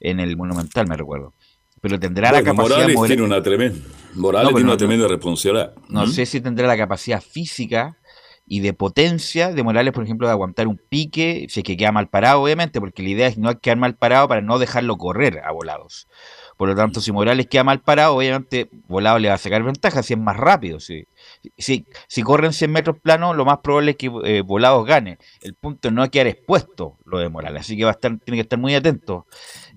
En 0.00 0.20
el 0.20 0.36
Monumental, 0.36 0.86
me 0.86 0.96
recuerdo. 0.96 1.34
Pero 1.80 1.98
tendrá 1.98 2.32
la 2.32 2.42
capacidad... 2.42 2.78
Morales 2.78 3.06
tiene 3.06 3.22
una 3.22 3.42
tremenda, 3.42 3.78
Morales 4.14 4.52
tiene 4.52 4.64
una 4.64 4.76
tremenda 4.76 5.08
responsabilidad. 5.08 5.74
No 5.88 6.06
sé 6.06 6.26
si 6.26 6.40
tendrá 6.40 6.66
la 6.66 6.76
capacidad 6.76 7.20
física 7.20 7.98
y 8.48 8.60
de 8.60 8.72
potencia 8.72 9.52
de 9.52 9.62
Morales, 9.62 9.92
por 9.92 10.04
ejemplo, 10.04 10.26
de 10.26 10.32
aguantar 10.32 10.66
un 10.66 10.80
pique, 10.88 11.46
si 11.48 11.60
es 11.60 11.64
que 11.64 11.76
queda 11.76 11.92
mal 11.92 12.08
parado, 12.08 12.42
obviamente, 12.42 12.80
porque 12.80 13.02
la 13.02 13.10
idea 13.10 13.26
es 13.28 13.38
no 13.38 13.58
quedar 13.60 13.76
mal 13.76 13.94
parado 13.94 14.26
para 14.28 14.40
no 14.40 14.58
dejarlo 14.58 14.96
correr 14.96 15.40
a 15.44 15.52
volados. 15.52 16.08
Por 16.56 16.68
lo 16.68 16.74
tanto, 16.74 17.00
si 17.00 17.12
Morales 17.12 17.46
queda 17.46 17.62
mal 17.62 17.80
parado, 17.80 18.16
obviamente 18.16 18.68
Volado 18.88 19.20
le 19.20 19.28
va 19.28 19.34
a 19.34 19.38
sacar 19.38 19.62
ventaja 19.62 20.02
si 20.02 20.14
es 20.14 20.18
más 20.18 20.36
rápido. 20.36 20.80
Si, 20.80 21.06
si, 21.56 21.86
si 22.08 22.22
corren 22.22 22.52
100 22.52 22.72
metros 22.72 22.96
plano, 23.00 23.32
lo 23.32 23.44
más 23.44 23.58
probable 23.58 23.92
es 23.92 23.96
que 23.96 24.10
eh, 24.24 24.42
Volados 24.42 24.84
gane. 24.84 25.18
El 25.40 25.54
punto 25.54 25.86
es 25.86 25.94
no 25.94 26.10
quedar 26.10 26.26
expuesto 26.26 26.98
lo 27.04 27.20
de 27.20 27.28
Morales, 27.28 27.60
así 27.60 27.76
que 27.76 27.84
va 27.84 27.90
a 27.90 27.92
estar, 27.92 28.18
tiene 28.18 28.38
que 28.38 28.42
estar 28.42 28.58
muy 28.58 28.74
atento. 28.74 29.26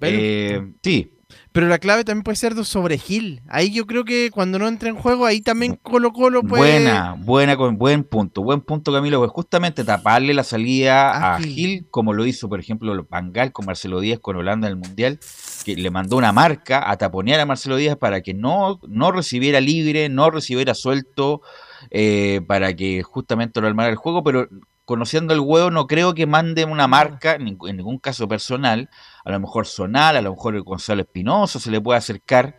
Eh, 0.02 0.72
sí, 0.82 1.14
pero 1.52 1.68
la 1.68 1.80
clave 1.80 2.06
también 2.06 2.24
puede 2.24 2.38
ser 2.38 2.54
sobre 2.64 2.98
Gil. 2.98 3.42
Ahí 3.50 3.74
yo 3.74 3.86
creo 3.86 4.06
que 4.06 4.32
cuando 4.32 4.58
no 4.58 4.68
entra 4.68 4.88
en 4.88 4.96
juego, 4.96 5.26
ahí 5.26 5.42
también 5.42 5.78
Colo 5.82 6.14
Colo 6.14 6.44
puede... 6.44 6.84
Buena, 6.84 7.16
buena, 7.18 7.56
buen 7.56 8.06
punto. 8.06 8.42
Buen 8.42 8.62
punto, 8.62 8.94
Camilo, 8.94 9.20
pues 9.20 9.32
justamente 9.32 9.84
taparle 9.84 10.34
la 10.34 10.46
salida 10.46 11.36
a, 11.36 11.40
Gil, 11.40 11.88
como 11.92 12.14
lo 12.14 12.26
hizo, 12.26 12.48
por 12.48 12.62
ejemplo, 12.62 13.06
Bangal 13.10 13.52
con 13.52 13.66
Marcelo 13.66 14.00
Díaz 14.00 14.20
con 14.20 14.38
Holanda 14.38 14.68
en 14.68 14.74
el 14.74 14.80
Mundial, 14.80 15.20
que 15.66 15.76
le 15.76 15.92
mandó 15.92 16.16
una 16.16 16.32
marca 16.32 16.90
a 16.90 16.96
taponear 16.98 17.42
a 17.42 17.46
Marcelo 17.46 17.76
Díaz 17.76 17.98
para 17.98 18.22
que 18.22 18.34
no, 18.34 18.80
no 18.88 19.12
recibiera 19.12 19.60
libre, 19.60 20.08
no 20.08 20.32
recibiera 20.32 20.74
suelto, 20.74 21.42
eh, 21.90 22.40
para 22.48 22.74
que 22.78 23.04
justamente 23.04 23.60
lo 23.60 23.68
armara 23.68 23.90
el 23.90 23.98
juego, 23.98 24.24
pero 24.24 24.48
conociendo 24.86 25.34
el 25.34 25.42
huevo, 25.42 25.70
no 25.70 25.88
creo 25.88 26.14
que 26.14 26.26
mande 26.26 26.64
una 26.64 26.88
marca, 26.88 27.36
en 27.36 27.46
ningún 27.46 27.98
caso 27.98 28.28
personal, 28.28 28.90
a 29.24 29.32
lo 29.32 29.40
mejor 29.40 29.68
Zonal, 29.68 30.18
a 30.18 30.22
lo 30.22 30.32
mejor 30.32 30.56
el 30.56 30.64
Gonzalo 30.64 31.02
Espinoso 31.02 31.60
se 31.60 31.72
le 31.72 31.82
puede 31.82 31.98
acercar, 31.98 32.58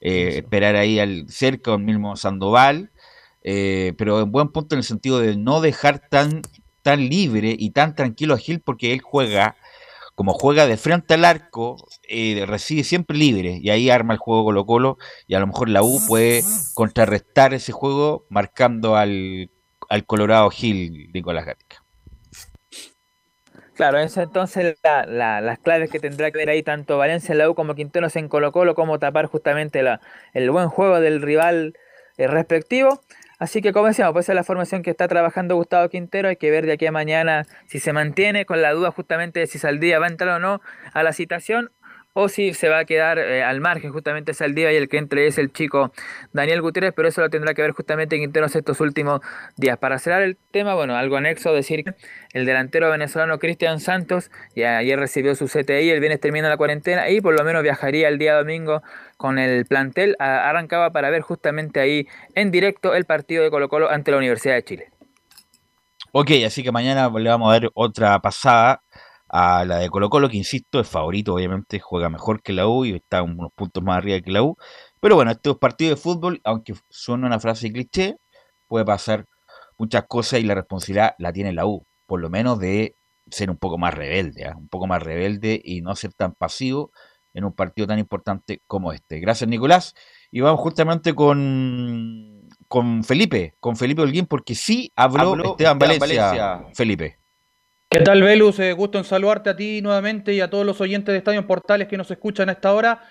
eh, 0.00 0.38
esperar 0.38 0.76
ahí 0.76 0.98
al 0.98 1.26
cerca 1.28 1.72
o 1.72 1.76
el 1.76 1.82
mismo 1.82 2.16
Sandoval, 2.16 2.92
eh, 3.42 3.94
pero 3.98 4.20
en 4.22 4.32
buen 4.32 4.48
punto 4.48 4.74
en 4.74 4.78
el 4.78 4.84
sentido 4.84 5.18
de 5.18 5.36
no 5.36 5.60
dejar 5.60 6.08
tan, 6.08 6.42
tan 6.82 7.08
libre 7.08 7.54
y 7.58 7.70
tan 7.70 7.94
tranquilo 7.94 8.34
a 8.34 8.38
Gil 8.38 8.60
porque 8.60 8.92
él 8.92 9.00
juega, 9.00 9.56
como 10.14 10.32
juega 10.32 10.66
de 10.66 10.76
frente 10.76 11.14
al 11.14 11.24
arco, 11.24 11.76
eh, 12.08 12.44
recibe 12.46 12.84
siempre 12.84 13.16
libre 13.16 13.58
y 13.62 13.70
ahí 13.70 13.90
arma 13.90 14.14
el 14.14 14.18
juego 14.18 14.44
Colo 14.44 14.66
Colo 14.66 14.98
y 15.26 15.34
a 15.34 15.40
lo 15.40 15.46
mejor 15.46 15.68
la 15.68 15.82
U 15.82 16.00
puede 16.06 16.42
contrarrestar 16.74 17.54
ese 17.54 17.72
juego 17.72 18.26
marcando 18.30 18.96
al 18.96 19.50
al 19.88 20.06
Colorado 20.06 20.50
Gil, 20.50 21.10
Nicolás 21.12 21.46
Gatica. 21.46 21.83
Claro, 23.74 23.98
eso 23.98 24.22
entonces 24.22 24.76
las 24.82 25.58
claves 25.58 25.90
que 25.90 25.98
tendrá 25.98 26.30
que 26.30 26.38
ver 26.38 26.48
ahí 26.48 26.62
tanto 26.62 26.96
Valencia 26.96 27.32
en 27.32 27.38
la 27.38 27.50
U 27.50 27.56
como 27.56 27.74
Quinteros 27.74 28.14
en 28.14 28.28
Colo 28.28 28.52
Colo, 28.52 28.76
como 28.76 29.00
tapar 29.00 29.26
justamente 29.26 29.82
la, 29.82 30.00
el 30.32 30.50
buen 30.52 30.68
juego 30.68 31.00
del 31.00 31.20
rival 31.20 31.74
eh, 32.16 32.28
respectivo. 32.28 33.00
Así 33.40 33.62
que 33.62 33.72
como 33.72 33.88
decíamos, 33.88 34.12
pues 34.12 34.28
es 34.28 34.34
la 34.36 34.44
formación 34.44 34.82
que 34.84 34.90
está 34.90 35.08
trabajando 35.08 35.56
Gustavo 35.56 35.88
Quintero, 35.88 36.28
hay 36.28 36.36
que 36.36 36.52
ver 36.52 36.66
de 36.66 36.72
aquí 36.74 36.86
a 36.86 36.92
mañana 36.92 37.46
si 37.66 37.80
se 37.80 37.92
mantiene 37.92 38.46
con 38.46 38.62
la 38.62 38.70
duda 38.72 38.92
justamente 38.92 39.40
de 39.40 39.48
si 39.48 39.58
Saldía 39.58 39.98
va 39.98 40.06
a 40.06 40.10
entrar 40.10 40.36
o 40.36 40.38
no 40.38 40.60
a 40.92 41.02
la 41.02 41.12
citación 41.12 41.72
o 42.14 42.28
si 42.28 42.54
se 42.54 42.68
va 42.68 42.78
a 42.78 42.84
quedar 42.84 43.18
eh, 43.18 43.42
al 43.42 43.60
margen 43.60 43.92
justamente 43.92 44.34
Saldívar 44.34 44.72
y 44.72 44.76
el 44.76 44.88
que 44.88 44.98
entre 44.98 45.26
es 45.26 45.36
el 45.36 45.52
chico 45.52 45.92
Daniel 46.32 46.62
Gutiérrez, 46.62 46.94
pero 46.94 47.08
eso 47.08 47.20
lo 47.20 47.28
tendrá 47.28 47.54
que 47.54 47.62
ver 47.62 47.72
justamente 47.72 48.18
Quinteros 48.18 48.54
estos 48.54 48.80
últimos 48.80 49.20
días. 49.56 49.76
Para 49.78 49.98
cerrar 49.98 50.22
el 50.22 50.38
tema, 50.50 50.74
bueno, 50.74 50.96
algo 50.96 51.16
anexo, 51.16 51.52
decir 51.52 51.84
que 51.84 51.94
el 52.32 52.46
delantero 52.46 52.88
venezolano 52.88 53.38
Cristian 53.38 53.80
Santos 53.80 54.30
ya 54.54 54.78
ayer 54.78 54.98
recibió 54.98 55.34
su 55.34 55.46
CTI, 55.46 55.90
el 55.90 56.00
viernes 56.00 56.20
termina 56.20 56.48
la 56.48 56.56
cuarentena 56.56 57.10
y 57.10 57.20
por 57.20 57.36
lo 57.36 57.44
menos 57.44 57.62
viajaría 57.64 58.08
el 58.08 58.18
día 58.18 58.34
domingo 58.34 58.82
con 59.16 59.38
el 59.38 59.66
plantel, 59.66 60.16
arrancaba 60.18 60.90
para 60.90 61.10
ver 61.10 61.22
justamente 61.22 61.80
ahí 61.80 62.06
en 62.34 62.52
directo 62.52 62.94
el 62.94 63.04
partido 63.04 63.42
de 63.42 63.50
Colo 63.50 63.68
Colo 63.68 63.90
ante 63.90 64.12
la 64.12 64.18
Universidad 64.18 64.54
de 64.54 64.64
Chile. 64.64 64.90
Ok, 66.12 66.30
así 66.46 66.62
que 66.62 66.70
mañana 66.70 67.10
le 67.12 67.28
vamos 67.28 67.50
a 67.50 67.58
dar 67.58 67.70
otra 67.74 68.20
pasada 68.20 68.83
a 69.28 69.64
la 69.64 69.78
de 69.78 69.88
Colo 69.88 70.10
Colo, 70.10 70.28
que 70.28 70.36
insisto, 70.36 70.80
es 70.80 70.88
favorito, 70.88 71.34
obviamente 71.34 71.80
juega 71.80 72.08
mejor 72.08 72.42
que 72.42 72.52
la 72.52 72.68
U 72.68 72.84
y 72.84 72.94
está 72.94 73.22
unos 73.22 73.50
puntos 73.54 73.82
más 73.82 73.98
arriba 73.98 74.20
que 74.20 74.30
la 74.30 74.42
U. 74.42 74.56
Pero 75.00 75.16
bueno, 75.16 75.30
estos 75.30 75.58
partidos 75.58 75.98
de 75.98 76.02
fútbol, 76.02 76.40
aunque 76.44 76.74
suena 76.88 77.26
una 77.26 77.40
frase 77.40 77.72
cliché, 77.72 78.16
puede 78.66 78.84
pasar 78.84 79.26
muchas 79.78 80.04
cosas 80.08 80.40
y 80.40 80.44
la 80.44 80.54
responsabilidad 80.54 81.14
la 81.18 81.32
tiene 81.32 81.52
la 81.52 81.66
U, 81.66 81.84
por 82.06 82.20
lo 82.20 82.30
menos 82.30 82.58
de 82.58 82.96
ser 83.30 83.50
un 83.50 83.56
poco 83.56 83.78
más 83.78 83.94
rebelde, 83.94 84.46
¿ah? 84.46 84.54
un 84.56 84.68
poco 84.68 84.86
más 84.86 85.02
rebelde 85.02 85.60
y 85.62 85.80
no 85.80 85.96
ser 85.96 86.12
tan 86.12 86.32
pasivo 86.34 86.90
en 87.32 87.44
un 87.44 87.52
partido 87.52 87.86
tan 87.86 87.98
importante 87.98 88.62
como 88.66 88.92
este. 88.92 89.18
Gracias, 89.18 89.48
Nicolás. 89.48 89.94
Y 90.30 90.40
vamos 90.40 90.60
justamente 90.60 91.14
con, 91.14 92.48
con 92.68 93.02
Felipe, 93.02 93.54
con 93.60 93.76
Felipe 93.76 94.02
Holguín, 94.02 94.26
porque 94.26 94.54
sí 94.54 94.92
habló, 94.94 95.34
Esteban, 95.42 95.78
Valencia, 95.78 96.64
Felipe. 96.74 97.18
¿Qué 97.94 98.00
tal, 98.00 98.24
Velus? 98.24 98.58
Eh, 98.58 98.72
gusto 98.72 98.98
en 98.98 99.04
saludarte 99.04 99.50
a 99.50 99.54
ti 99.54 99.80
nuevamente 99.80 100.34
y 100.34 100.40
a 100.40 100.50
todos 100.50 100.66
los 100.66 100.80
oyentes 100.80 101.12
de 101.12 101.18
Estadio 101.18 101.46
Portales 101.46 101.86
que 101.86 101.96
nos 101.96 102.10
escuchan 102.10 102.48
a 102.48 102.52
esta 102.52 102.74
hora. 102.74 103.02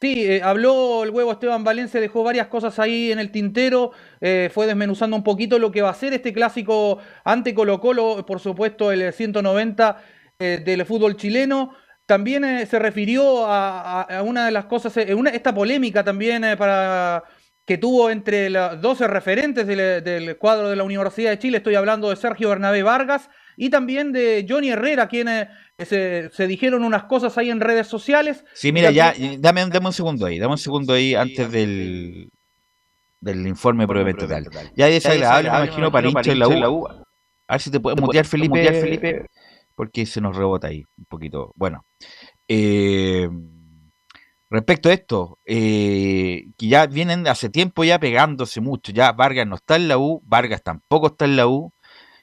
Sí, 0.00 0.26
eh, 0.26 0.42
habló 0.44 1.02
el 1.02 1.10
huevo 1.10 1.32
Esteban 1.32 1.64
Valencia, 1.64 2.00
dejó 2.00 2.22
varias 2.22 2.46
cosas 2.46 2.78
ahí 2.78 3.10
en 3.10 3.18
el 3.18 3.32
tintero, 3.32 3.90
eh, 4.20 4.48
fue 4.54 4.68
desmenuzando 4.68 5.16
un 5.16 5.24
poquito 5.24 5.58
lo 5.58 5.72
que 5.72 5.82
va 5.82 5.90
a 5.90 5.94
ser 5.94 6.12
este 6.12 6.32
clásico 6.32 6.98
ante 7.24 7.52
Colo 7.52 7.80
Colo, 7.80 8.24
por 8.24 8.38
supuesto 8.38 8.92
el 8.92 9.12
190 9.12 10.04
del 10.38 10.86
fútbol 10.86 11.16
chileno. 11.16 11.74
También 12.06 12.64
se 12.64 12.78
refirió 12.78 13.44
a, 13.44 14.22
una 14.24 14.46
de 14.46 14.52
las 14.52 14.66
cosas, 14.66 14.96
esta 14.96 15.52
polémica 15.52 16.04
también 16.04 16.44
para 16.56 17.24
que 17.66 17.76
tuvo 17.76 18.08
entre 18.08 18.50
los 18.50 18.80
12 18.80 19.08
referentes 19.08 19.66
del, 19.66 20.04
del 20.04 20.38
cuadro 20.38 20.70
de 20.70 20.76
la 20.76 20.84
Universidad 20.84 21.30
de 21.30 21.40
Chile, 21.40 21.56
estoy 21.56 21.74
hablando 21.74 22.08
de 22.08 22.14
Sergio 22.14 22.50
Bernabé 22.50 22.84
Vargas, 22.84 23.28
y 23.60 23.70
también 23.70 24.12
de 24.12 24.46
Johnny 24.48 24.70
Herrera, 24.70 25.08
quienes 25.08 25.48
se, 25.76 26.30
se, 26.30 26.46
dijeron 26.46 26.84
unas 26.84 27.04
cosas 27.04 27.36
ahí 27.36 27.50
en 27.50 27.58
redes 27.58 27.88
sociales. 27.88 28.44
Sí, 28.54 28.70
mira, 28.70 28.92
ya, 28.92 29.12
dame, 29.40 29.66
dame, 29.66 29.86
un 29.86 29.92
segundo 29.92 30.26
ahí, 30.26 30.38
dame 30.38 30.52
un 30.52 30.58
segundo 30.58 30.92
ahí 30.92 31.16
antes 31.16 31.50
del, 31.50 32.30
del 33.20 33.46
informe 33.48 33.84
propiamente 33.88 34.28
tal. 34.28 34.46
Ya 34.76 34.86
es 34.86 35.02
desagradable, 35.02 35.50
me 35.50 35.56
imagino, 35.56 35.90
para 35.90 36.08
hincha 36.08 36.30
en 36.30 36.38
la 36.38 36.70
U. 36.70 36.86
A 36.86 37.54
ver 37.54 37.60
si 37.60 37.70
te 37.72 37.80
puedes 37.80 38.00
mutear, 38.00 38.24
Felipe, 38.26 38.72
Felipe, 38.80 39.26
porque 39.74 40.06
se 40.06 40.20
nos 40.20 40.36
rebota 40.36 40.68
ahí 40.68 40.84
un 40.96 41.06
poquito. 41.06 41.52
Bueno, 41.56 41.84
eh, 42.46 43.28
respecto 44.50 44.88
a 44.88 44.92
esto, 44.92 45.40
eh, 45.44 46.44
que 46.56 46.68
ya 46.68 46.86
vienen 46.86 47.26
hace 47.26 47.50
tiempo 47.50 47.82
ya 47.82 47.98
pegándose 47.98 48.60
mucho, 48.60 48.92
ya 48.92 49.10
Vargas 49.10 49.48
no 49.48 49.56
está 49.56 49.74
en 49.74 49.88
la 49.88 49.98
U, 49.98 50.22
Vargas 50.24 50.62
tampoco 50.62 51.08
está 51.08 51.24
en 51.24 51.36
la 51.36 51.48
U, 51.48 51.72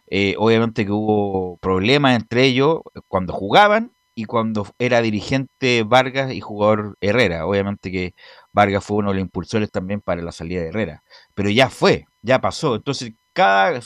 eh, 0.07 0.35
obviamente 0.37 0.85
que 0.85 0.91
hubo 0.91 1.57
problemas 1.57 2.15
entre 2.15 2.43
ellos 2.45 2.79
cuando 3.07 3.33
jugaban 3.33 3.91
y 4.15 4.25
cuando 4.25 4.67
era 4.79 5.01
dirigente 5.01 5.83
Vargas 5.83 6.33
y 6.33 6.41
jugador 6.41 6.97
Herrera. 7.01 7.45
Obviamente 7.45 7.91
que 7.91 8.15
Vargas 8.53 8.83
fue 8.83 8.97
uno 8.97 9.09
de 9.09 9.15
los 9.15 9.21
impulsores 9.23 9.69
también 9.71 10.01
para 10.01 10.21
la 10.21 10.31
salida 10.31 10.61
de 10.61 10.69
Herrera. 10.69 11.03
Pero 11.33 11.49
ya 11.49 11.69
fue, 11.69 12.05
ya 12.21 12.39
pasó. 12.39 12.75
Entonces, 12.75 13.13
cada 13.33 13.81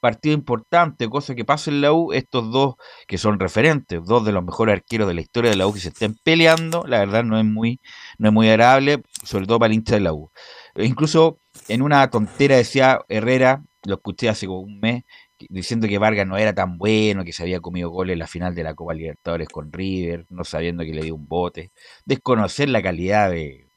partido 0.00 0.34
importante, 0.34 1.08
cosa 1.08 1.34
que 1.34 1.44
pasa 1.46 1.70
en 1.70 1.80
la 1.80 1.92
U, 1.92 2.12
estos 2.12 2.50
dos 2.50 2.74
que 3.06 3.18
son 3.18 3.38
referentes, 3.40 4.04
dos 4.04 4.24
de 4.24 4.32
los 4.32 4.44
mejores 4.44 4.74
arqueros 4.74 5.08
de 5.08 5.14
la 5.14 5.22
historia 5.22 5.50
de 5.50 5.56
la 5.56 5.66
U 5.66 5.72
que 5.72 5.80
se 5.80 5.88
estén 5.88 6.14
peleando, 6.22 6.84
la 6.86 6.98
verdad 6.98 7.24
no 7.24 7.38
es 7.38 7.44
muy, 7.44 7.80
no 8.18 8.28
es 8.28 8.34
muy 8.34 8.48
agradable, 8.48 9.02
sobre 9.22 9.46
todo 9.46 9.58
para 9.58 9.68
el 9.72 9.78
hincha 9.78 9.94
de 9.94 10.00
la 10.02 10.12
U. 10.12 10.30
E 10.74 10.84
incluso 10.84 11.40
en 11.68 11.82
una 11.82 12.08
tontera 12.10 12.56
decía 12.56 13.00
Herrera, 13.08 13.62
lo 13.84 13.94
escuché 13.94 14.28
hace 14.28 14.46
como 14.46 14.60
un 14.60 14.78
mes, 14.80 15.04
diciendo 15.48 15.88
que 15.88 15.98
Vargas 15.98 16.26
no 16.26 16.36
era 16.36 16.54
tan 16.54 16.78
bueno, 16.78 17.24
que 17.24 17.32
se 17.32 17.42
había 17.42 17.60
comido 17.60 17.90
goles 17.90 18.14
en 18.14 18.20
la 18.20 18.26
final 18.26 18.54
de 18.54 18.62
la 18.62 18.74
Copa 18.74 18.94
Libertadores 18.94 19.48
con 19.48 19.72
River, 19.72 20.26
no 20.30 20.44
sabiendo 20.44 20.84
que 20.84 20.94
le 20.94 21.02
dio 21.02 21.14
un 21.14 21.26
bote. 21.26 21.72
Desconocer 22.04 22.68
la 22.68 22.82
calidad 22.82 23.30
de, 23.30 23.68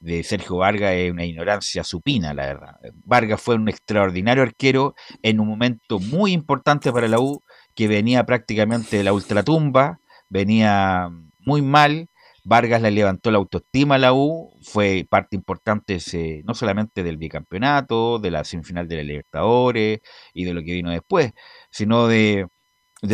de 0.00 0.22
Sergio 0.22 0.56
Vargas 0.58 0.92
es 0.94 1.10
una 1.10 1.24
ignorancia 1.24 1.84
supina, 1.84 2.34
la 2.34 2.46
verdad. 2.46 2.76
Vargas 3.04 3.40
fue 3.40 3.56
un 3.56 3.68
extraordinario 3.68 4.42
arquero 4.42 4.94
en 5.22 5.40
un 5.40 5.48
momento 5.48 5.98
muy 5.98 6.32
importante 6.32 6.92
para 6.92 7.08
la 7.08 7.20
U, 7.20 7.42
que 7.74 7.88
venía 7.88 8.24
prácticamente 8.24 8.96
de 8.96 9.04
la 9.04 9.12
ultratumba, 9.12 10.00
venía 10.28 11.08
muy 11.38 11.62
mal. 11.62 12.08
Vargas 12.44 12.82
le 12.82 12.90
levantó 12.90 13.30
la 13.30 13.38
autoestima 13.38 13.96
a 13.96 13.98
la 13.98 14.12
U, 14.12 14.56
fue 14.62 15.06
parte 15.08 15.36
importante 15.36 15.98
no 16.44 16.54
solamente 16.54 17.02
del 17.02 17.16
bicampeonato, 17.18 18.18
de 18.18 18.30
la 18.30 18.44
semifinal 18.44 18.88
de 18.88 18.96
la 18.96 19.02
Libertadores 19.02 20.00
y 20.32 20.44
de 20.44 20.54
lo 20.54 20.62
que 20.62 20.72
vino 20.74 20.90
después, 20.90 21.32
sino 21.70 22.06
de, 22.08 22.46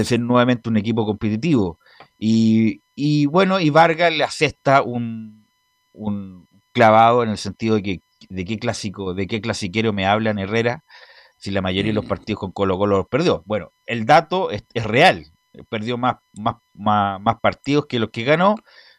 ser 0.05 0.21
nuevamente 0.21 0.69
un 0.69 0.77
equipo 0.77 1.05
competitivo. 1.07 1.79
Y, 2.19 2.83
y 2.95 3.27
bueno, 3.27 3.61
y 3.61 3.71
Vargas 3.71 4.13
le 4.13 4.25
acepta 4.25 4.83
un, 4.83 5.47
un, 5.93 6.49
clavado 6.73 7.23
en 7.23 7.31
el 7.31 7.39
sentido 7.39 7.77
de 7.77 7.83
que 7.83 8.01
de 8.29 8.45
qué 8.45 8.59
clásico, 8.59 9.15
de 9.15 9.27
qué 9.27 9.41
clasiquero 9.41 9.93
me 9.93 10.07
hablan 10.07 10.39
Herrera, 10.39 10.85
si 11.37 11.51
la 11.51 11.63
mayoría 11.63 11.91
de 11.91 11.95
los 11.95 12.05
mm. 12.05 12.09
partidos 12.09 12.41
con 12.41 12.53
Colo 12.53 12.79
Colo 12.79 12.99
los 12.99 13.09
perdió. 13.09 13.43
Bueno, 13.47 13.73
el 13.87 14.07
dato 14.07 14.51
es, 14.51 14.65
real, 14.75 15.27
perdió 15.69 15.99
más, 15.99 16.17
más, 16.33 16.57
más, 16.73 17.37
partidos 17.41 17.87
que 17.87 17.99
los 17.99 18.11
que 18.11 18.25
ganó, 18.25 18.57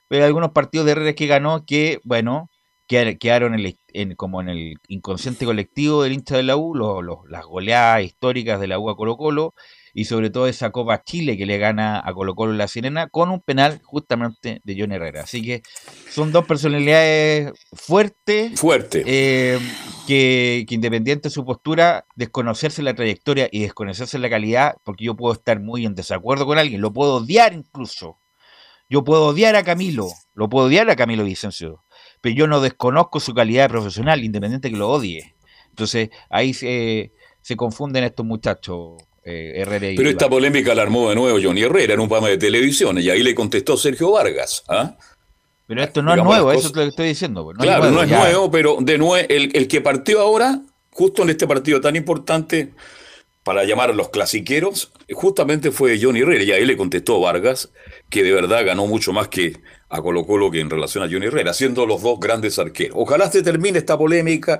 hay 0.10 0.22
algunos 0.22 0.52
partidos 0.52 0.86
de 0.86 0.94
Herrera 0.94 1.14
que 1.14 1.28
ganó 1.28 1.66
que, 1.66 2.00
bueno, 2.04 2.50
quedaron 2.88 3.56
en, 3.94 4.16
como 4.16 4.42
en 4.42 4.50
el 4.50 4.76
inconsciente 4.88 5.46
colectivo 5.46 6.04
del 6.04 6.14
hincha 6.14 6.38
de 6.38 6.44
la 6.44 6.58
U, 6.58 6.76
las 6.76 7.46
goleadas 7.46 8.04
históricas 8.04 8.60
de 8.60 8.68
la 8.68 8.80
U 8.80 8.90
a 8.90 8.96
Colo 8.96 9.18
Colo, 9.18 9.54
y 9.94 10.06
sobre 10.06 10.30
todo 10.30 10.48
esa 10.48 10.72
Copa 10.72 11.04
Chile 11.04 11.38
que 11.38 11.46
le 11.46 11.58
gana 11.58 12.02
a 12.04 12.14
Colo 12.14 12.36
Colo 12.36 12.54
la 12.54 12.68
Sirena 12.68 13.08
con 13.08 13.32
un 13.32 13.40
penal 13.40 13.80
justamente 13.82 14.60
de 14.64 14.76
John 14.78 14.92
Herrera. 14.92 15.22
Así 15.22 15.42
que 15.42 15.64
son 16.10 16.32
dos 16.34 16.46
personalidades 16.46 17.54
fuertes, 17.72 18.60
Fuerte. 18.60 19.04
Eh, 19.08 19.58
que, 20.06 20.66
que, 20.68 20.76
independiente 20.76 21.30
de 21.30 21.34
su 21.34 21.46
postura, 21.46 22.06
desconocerse 22.16 22.84
la 22.84 22.94
trayectoria 22.94 23.48
y 23.52 23.62
desconocerse 23.62 24.20
la 24.20 24.30
calidad, 24.30 24.76
porque 24.84 25.06
yo 25.06 25.16
puedo 25.16 25.34
estar 25.34 25.62
muy 25.62 25.86
en 25.86 25.96
desacuerdo 25.96 26.46
con 26.46 26.58
alguien, 26.58 26.82
lo 26.82 26.92
puedo 26.92 27.16
odiar 27.16 27.54
incluso. 27.54 28.20
Yo 28.90 29.04
puedo 29.04 29.28
odiar 29.28 29.56
a 29.56 29.64
Camilo, 29.64 30.08
lo 30.34 30.50
puedo 30.50 30.68
odiar 30.68 30.90
a 30.90 30.96
Camilo 30.96 31.24
Vicencio, 31.24 31.84
pero 32.22 32.36
yo 32.36 32.48
no 32.48 32.62
desconozco 32.62 33.20
su 33.20 33.34
calidad 33.34 33.70
profesional, 33.70 34.24
independiente 34.24 34.70
que 34.70 34.78
lo 34.78 34.90
odie. 34.90 35.36
Entonces 35.70 36.10
ahí 36.30 36.54
se, 36.54 37.14
se 37.42 37.56
confunden 37.56 38.04
estos 38.04 38.26
muchachos. 38.26 39.02
Eh, 39.28 39.66
Pero 39.98 40.10
esta 40.10 40.30
polémica 40.30 40.76
la 40.76 40.84
armó 40.84 41.10
de 41.10 41.16
nuevo 41.16 41.40
Johnny 41.42 41.64
Herrera 41.64 41.96
en 41.96 42.00
un 42.00 42.08
programa 42.08 42.30
de 42.30 42.38
televisión 42.38 43.00
y 43.00 43.10
ahí 43.10 43.24
le 43.24 43.34
contestó 43.34 43.76
Sergio 43.76 44.12
Vargas. 44.12 44.64
¿ah? 44.68 44.96
Pero 45.68 45.84
esto 45.84 46.02
no 46.04 46.14
es 46.14 46.24
nuevo, 46.24 46.52
eso 46.52 46.68
es 46.68 46.76
lo 46.76 46.84
que 46.84 46.90
estoy 46.90 47.08
diciendo. 47.08 47.44
Pues, 47.44 47.58
claro, 47.58 47.90
no 47.90 48.04
es 48.04 48.10
nuevo, 48.10 48.52
pero 48.52 48.78
de 48.80 48.98
nuevo, 49.00 49.16
el, 49.28 49.68
que 49.68 49.82
partió 49.82 50.22
ahora, 50.22 50.62
justo 50.92 51.24
en 51.24 51.32
este 51.32 51.48
partido 51.48 51.82
tan 51.82 51.96
importante, 51.96 52.74
para 53.46 53.64
llamar 53.64 53.92
a 53.92 53.94
los 53.94 54.10
clasiqueros, 54.10 54.92
justamente 55.14 55.70
fue 55.70 56.00
Johnny 56.02 56.22
Herrera. 56.22 56.44
Y 56.44 56.52
ahí 56.52 56.66
le 56.66 56.76
contestó 56.76 57.20
Vargas, 57.22 57.72
que 58.10 58.24
de 58.24 58.32
verdad 58.32 58.66
ganó 58.66 58.88
mucho 58.88 59.14
más 59.14 59.28
que 59.28 59.62
a 59.88 60.02
Colo 60.02 60.26
Colo 60.26 60.50
que 60.50 60.60
en 60.60 60.70
relación 60.72 61.04
a 61.04 61.08
Johnny 61.08 61.28
Herrera, 61.28 61.54
siendo 61.54 61.86
los 61.86 62.02
dos 62.02 62.20
grandes 62.20 62.58
arqueros. 62.58 62.98
Ojalá 63.00 63.30
se 63.30 63.44
termine 63.44 63.78
esta 63.78 64.00
polémica, 64.00 64.60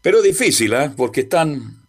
pero 0.00 0.22
difícil, 0.22 0.74
¿eh? 0.74 0.92
porque 0.96 1.22
están 1.22 1.88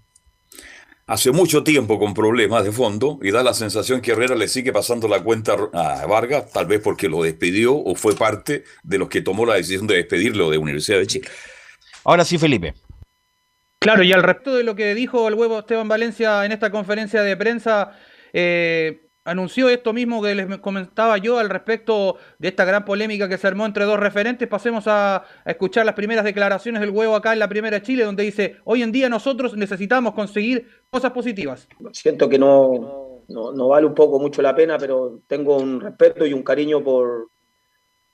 hace 1.05 1.31
mucho 1.31 1.63
tiempo 1.63 1.99
con 1.99 2.15
problemas 2.15 2.63
de 2.63 2.71
fondo 2.71 3.19
y 3.21 3.29
da 3.29 3.43
la 3.43 3.53
sensación 3.53 4.01
que 4.01 4.13
Herrera 4.13 4.33
le 4.33 4.47
sigue 4.47 4.73
pasando 4.73 5.07
la 5.07 5.21
cuenta 5.21 5.55
a 5.73 6.07
Vargas, 6.07 6.51
tal 6.51 6.65
vez 6.65 6.81
porque 6.81 7.07
lo 7.07 7.21
despidió 7.21 7.75
o 7.75 7.93
fue 7.93 8.15
parte 8.15 8.63
de 8.81 8.97
los 8.97 9.09
que 9.09 9.21
tomó 9.21 9.45
la 9.45 9.53
decisión 9.53 9.85
de 9.85 9.97
despedirlo 9.97 10.49
de 10.49 10.57
Universidad 10.57 10.97
de 10.97 11.05
Chile. 11.05 11.29
Ahora 12.03 12.25
sí, 12.25 12.39
Felipe. 12.39 12.73
Claro, 13.85 14.01
y 14.01 14.11
al 14.13 14.23
respecto 14.23 14.55
de 14.55 14.63
lo 14.63 14.75
que 14.75 14.95
dijo 14.95 15.27
el 15.27 15.35
huevo 15.35 15.59
Esteban 15.59 15.87
Valencia 15.87 16.43
en 16.43 16.51
esta 16.51 16.71
conferencia 16.71 17.21
de 17.21 17.37
prensa, 17.37 17.91
eh, 18.33 19.09
anunció 19.25 19.69
esto 19.69 19.93
mismo 19.93 20.23
que 20.23 20.33
les 20.33 20.57
comentaba 20.57 21.19
yo 21.19 21.37
al 21.37 21.51
respecto 21.51 22.17
de 22.39 22.47
esta 22.47 22.65
gran 22.65 22.83
polémica 22.83 23.29
que 23.29 23.37
se 23.37 23.45
armó 23.45 23.63
entre 23.63 23.85
dos 23.85 23.99
referentes. 23.99 24.47
Pasemos 24.47 24.85
a, 24.87 25.23
escuchar 25.45 25.85
las 25.85 25.93
primeras 25.93 26.25
declaraciones 26.25 26.81
del 26.81 26.89
huevo 26.89 27.15
acá 27.15 27.33
en 27.33 27.37
la 27.37 27.47
primera 27.47 27.79
Chile, 27.83 28.05
donde 28.05 28.23
dice, 28.23 28.55
hoy 28.63 28.81
en 28.81 28.91
día 28.91 29.07
nosotros 29.07 29.55
necesitamos 29.55 30.15
conseguir 30.15 30.67
cosas 30.89 31.11
positivas. 31.11 31.67
Siento 31.91 32.27
que 32.27 32.39
no, 32.39 33.21
no, 33.27 33.67
vale 33.67 33.85
un 33.85 33.93
poco 33.93 34.19
mucho 34.19 34.41
la 34.41 34.55
pena, 34.55 34.79
pero 34.79 35.19
tengo 35.27 35.57
un 35.57 35.79
respeto 35.79 36.25
y 36.25 36.33
un 36.33 36.41
cariño 36.41 36.83
por, 36.83 37.27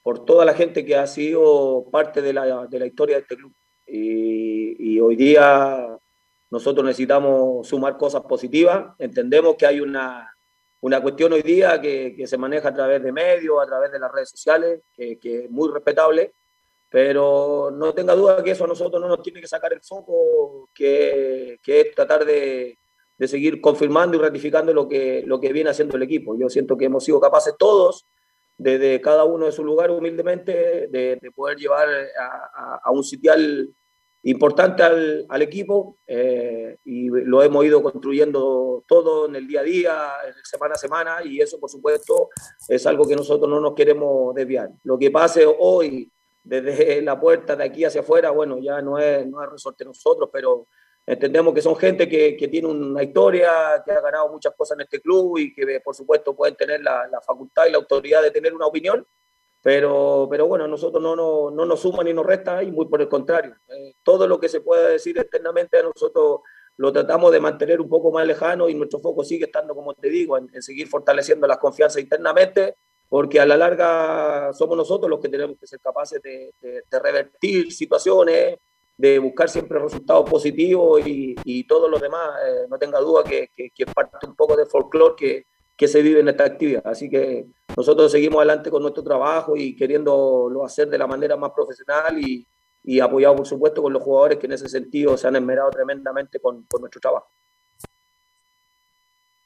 por 0.03 0.25
toda 0.25 0.43
la 0.43 0.53
gente 0.53 0.83
que 0.83 0.97
ha 0.97 1.07
sido 1.07 1.85
parte 1.89 2.21
de 2.21 2.33
la, 2.33 2.67
de 2.67 2.77
la 2.77 2.85
historia 2.87 3.15
de 3.15 3.21
este 3.21 3.37
club. 3.37 3.53
Y, 3.93 4.99
hoy 4.99 5.15
día 5.15 5.97
nosotros 6.49 6.85
necesitamos 6.85 7.67
sumar 7.67 7.97
cosas 7.97 8.21
positivas. 8.21 8.93
Entendemos 8.99 9.55
que 9.55 9.65
hay 9.65 9.81
una 9.81 10.31
una 10.81 10.99
cuestión 10.99 11.31
hoy 11.33 11.43
día 11.43 11.79
que, 11.79 12.25
se 12.25 12.37
maneja 12.37 12.69
a 12.69 12.73
través 12.73 13.03
de 13.03 13.11
medios, 13.11 13.61
a 13.61 13.67
través 13.67 13.91
de 13.91 13.99
las 13.99 14.11
redes 14.11 14.29
sociales, 14.29 14.81
que, 14.93 15.19
es 15.21 15.49
muy 15.49 15.69
respetable, 15.71 16.33
pero 16.89 17.69
no 17.71 17.93
tenga 17.93 18.15
duda 18.15 18.43
que 18.43 18.51
eso 18.51 18.65
a 18.65 18.67
nosotros 18.67 18.99
no 18.99 19.07
nos 19.07 19.21
tiene 19.21 19.41
que 19.41 19.47
sacar 19.47 19.71
el 19.73 19.81
foco, 19.81 20.69
que, 20.73 21.59
es 21.63 21.95
tratar 21.95 22.25
de, 22.25 22.79
seguir 23.27 23.61
confirmando 23.61 24.17
y 24.17 24.21
ratificando 24.21 24.73
lo 24.73 24.87
que, 24.87 25.23
lo 25.25 25.39
que 25.39 25.53
viene 25.53 25.69
haciendo 25.69 25.97
el 25.97 26.03
equipo. 26.03 26.35
Yo 26.35 26.49
siento 26.49 26.75
que 26.75 26.85
hemos 26.85 27.03
sido 27.03 27.19
capaces 27.19 27.53
todos, 27.59 28.07
desde 28.57 28.99
cada 29.01 29.23
uno 29.23 29.45
de 29.45 29.51
su 29.51 29.63
lugar 29.63 29.91
humildemente, 29.91 30.87
de, 30.87 31.31
poder 31.35 31.57
llevar 31.57 31.87
a, 32.19 32.81
a 32.83 32.91
un 32.91 33.03
sitial 33.03 33.71
importante 34.23 34.83
al, 34.83 35.25
al 35.29 35.41
equipo 35.41 35.97
eh, 36.05 36.77
y 36.85 37.07
lo 37.09 37.41
hemos 37.41 37.65
ido 37.65 37.81
construyendo 37.81 38.83
todo 38.87 39.27
en 39.27 39.35
el 39.35 39.47
día 39.47 39.61
a 39.61 39.63
día, 39.63 39.97
semana 40.43 40.75
a 40.75 40.77
semana 40.77 41.17
y 41.23 41.41
eso 41.41 41.59
por 41.59 41.69
supuesto 41.69 42.29
es 42.67 42.85
algo 42.85 43.07
que 43.07 43.15
nosotros 43.15 43.49
no 43.49 43.59
nos 43.59 43.73
queremos 43.73 44.35
desviar. 44.35 44.69
Lo 44.83 44.97
que 44.97 45.09
pase 45.09 45.45
hoy 45.45 46.11
desde 46.43 47.01
la 47.01 47.19
puerta 47.19 47.55
de 47.55 47.63
aquí 47.63 47.83
hacia 47.83 48.01
afuera, 48.01 48.29
bueno, 48.29 48.59
ya 48.59 48.81
no 48.81 48.99
es, 48.99 49.25
no 49.25 49.43
es 49.43 49.49
resorte 49.49 49.85
nosotros, 49.85 50.29
pero 50.31 50.67
entendemos 51.05 51.53
que 51.53 51.61
son 51.63 51.75
gente 51.75 52.07
que, 52.07 52.37
que, 52.37 52.47
tiene 52.47 52.67
una 52.67 53.01
historia, 53.01 53.81
que 53.83 53.91
ha 53.91 54.01
ganado 54.01 54.29
muchas 54.29 54.53
cosas 54.55 54.77
en 54.77 54.81
este 54.81 55.01
club 55.01 55.39
y 55.39 55.53
que 55.53 55.81
por 55.83 55.95
supuesto 55.95 56.35
pueden 56.35 56.55
tener 56.55 56.81
la, 56.81 57.07
la 57.07 57.21
facultad 57.21 57.65
y 57.65 57.71
la 57.71 57.79
autoridad 57.79 58.21
de 58.21 58.29
tener 58.29 58.53
una 58.53 58.67
opinión 58.67 59.05
pero, 59.61 60.27
pero 60.29 60.47
bueno, 60.47 60.67
nosotros 60.67 61.01
no, 61.01 61.15
no, 61.15 61.51
no 61.51 61.65
nos 61.65 61.79
suma 61.81 62.03
ni 62.03 62.13
nos 62.13 62.25
resta 62.25 62.63
y 62.63 62.71
muy 62.71 62.87
por 62.87 63.01
el 63.01 63.07
contrario. 63.07 63.55
Eh, 63.67 63.93
todo 64.03 64.27
lo 64.27 64.39
que 64.39 64.49
se 64.49 64.61
pueda 64.61 64.89
decir 64.89 65.17
externamente 65.19 65.77
a 65.77 65.83
nosotros 65.83 66.41
lo 66.77 66.91
tratamos 66.91 67.31
de 67.31 67.39
mantener 67.39 67.79
un 67.79 67.87
poco 67.87 68.11
más 68.11 68.25
lejano 68.25 68.67
y 68.67 68.73
nuestro 68.73 68.99
foco 68.99 69.23
sigue 69.23 69.45
estando, 69.45 69.75
como 69.75 69.93
te 69.93 70.09
digo, 70.09 70.37
en, 70.37 70.49
seguir 70.63 70.87
fortaleciendo 70.87 71.45
la 71.45 71.59
confianza 71.59 71.99
internamente, 71.99 72.75
porque 73.07 73.39
a 73.39 73.45
la 73.45 73.55
larga 73.55 74.51
somos 74.53 74.75
nosotros 74.75 75.09
los 75.09 75.19
que 75.19 75.29
tenemos 75.29 75.57
que 75.59 75.67
ser 75.67 75.79
capaces 75.79 76.19
de, 76.23 76.51
de, 76.59 76.99
revertir 76.99 77.71
situaciones, 77.71 78.57
de 78.97 79.19
buscar 79.19 79.47
siempre 79.47 79.77
resultados 79.77 80.27
positivos 80.27 81.05
y, 81.05 81.35
y 81.43 81.65
todo 81.65 81.87
lo 81.87 81.99
demás, 81.99 82.31
eh, 82.47 82.65
no 82.67 82.79
tenga 82.79 82.99
duda 82.99 83.23
que, 83.23 83.49
que, 83.55 83.69
que, 83.69 83.85
parte 83.85 84.25
un 84.25 84.35
poco 84.35 84.55
de 84.55 84.65
folclore 84.65 85.15
que, 85.15 85.45
que 85.75 85.87
se 85.87 86.01
vive 86.01 86.19
en 86.19 86.29
esta 86.29 86.45
actividad. 86.45 86.85
Así 86.85 87.09
que 87.09 87.47
nosotros 87.75 88.11
seguimos 88.11 88.37
adelante 88.37 88.69
con 88.69 88.81
nuestro 88.81 89.03
trabajo 89.03 89.55
y 89.55 89.75
queriéndolo 89.75 90.63
hacer 90.65 90.87
de 90.89 90.97
la 90.97 91.07
manera 91.07 91.35
más 91.35 91.51
profesional 91.51 92.19
y, 92.19 92.45
y 92.83 92.99
apoyado, 92.99 93.35
por 93.35 93.47
supuesto, 93.47 93.81
con 93.81 93.93
los 93.93 94.01
jugadores 94.01 94.37
que 94.37 94.47
en 94.47 94.53
ese 94.53 94.67
sentido 94.67 95.17
se 95.17 95.27
han 95.27 95.35
esmerado 95.35 95.69
tremendamente 95.69 96.39
con, 96.39 96.65
nuestro 96.79 97.01
trabajo. 97.01 97.29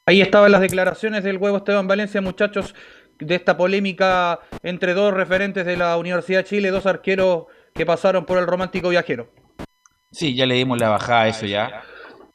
Ahí 0.05 0.21
estaban 0.21 0.51
las 0.51 0.61
declaraciones 0.61 1.23
del 1.23 1.37
huevo 1.37 1.57
Esteban 1.57 1.87
Valencia, 1.87 2.21
muchachos, 2.21 2.75
de 3.17 3.35
esta 3.35 3.57
polémica 3.57 4.39
entre 4.61 4.93
dos 4.93 5.13
referentes 5.13 5.65
de 5.65 5.77
la 5.77 5.97
Universidad 5.97 6.39
de 6.39 6.45
Chile, 6.45 6.69
dos 6.69 6.85
arqueros 6.85 7.45
que 7.73 7.85
pasaron 7.85 8.25
por 8.25 8.37
el 8.37 8.45
romántico 8.45 8.89
viajero. 8.89 9.29
Sí, 10.11 10.35
ya 10.35 10.45
le 10.45 10.55
dimos 10.55 10.79
la 10.79 10.89
bajada 10.89 11.21
a 11.23 11.27
eso 11.27 11.45
ya. 11.45 11.83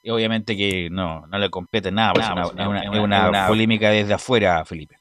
Y 0.03 0.11
obviamente 0.11 0.57
que 0.57 0.89
no, 0.91 1.27
no 1.27 1.39
le 1.39 1.51
compete 1.51 1.91
nada, 1.93 2.15
pues, 2.15 2.27
es 2.27 2.99
una, 2.99 3.47
polémica 3.47 3.91
desde 3.91 4.15
afuera, 4.15 4.65
Felipe. 4.65 4.97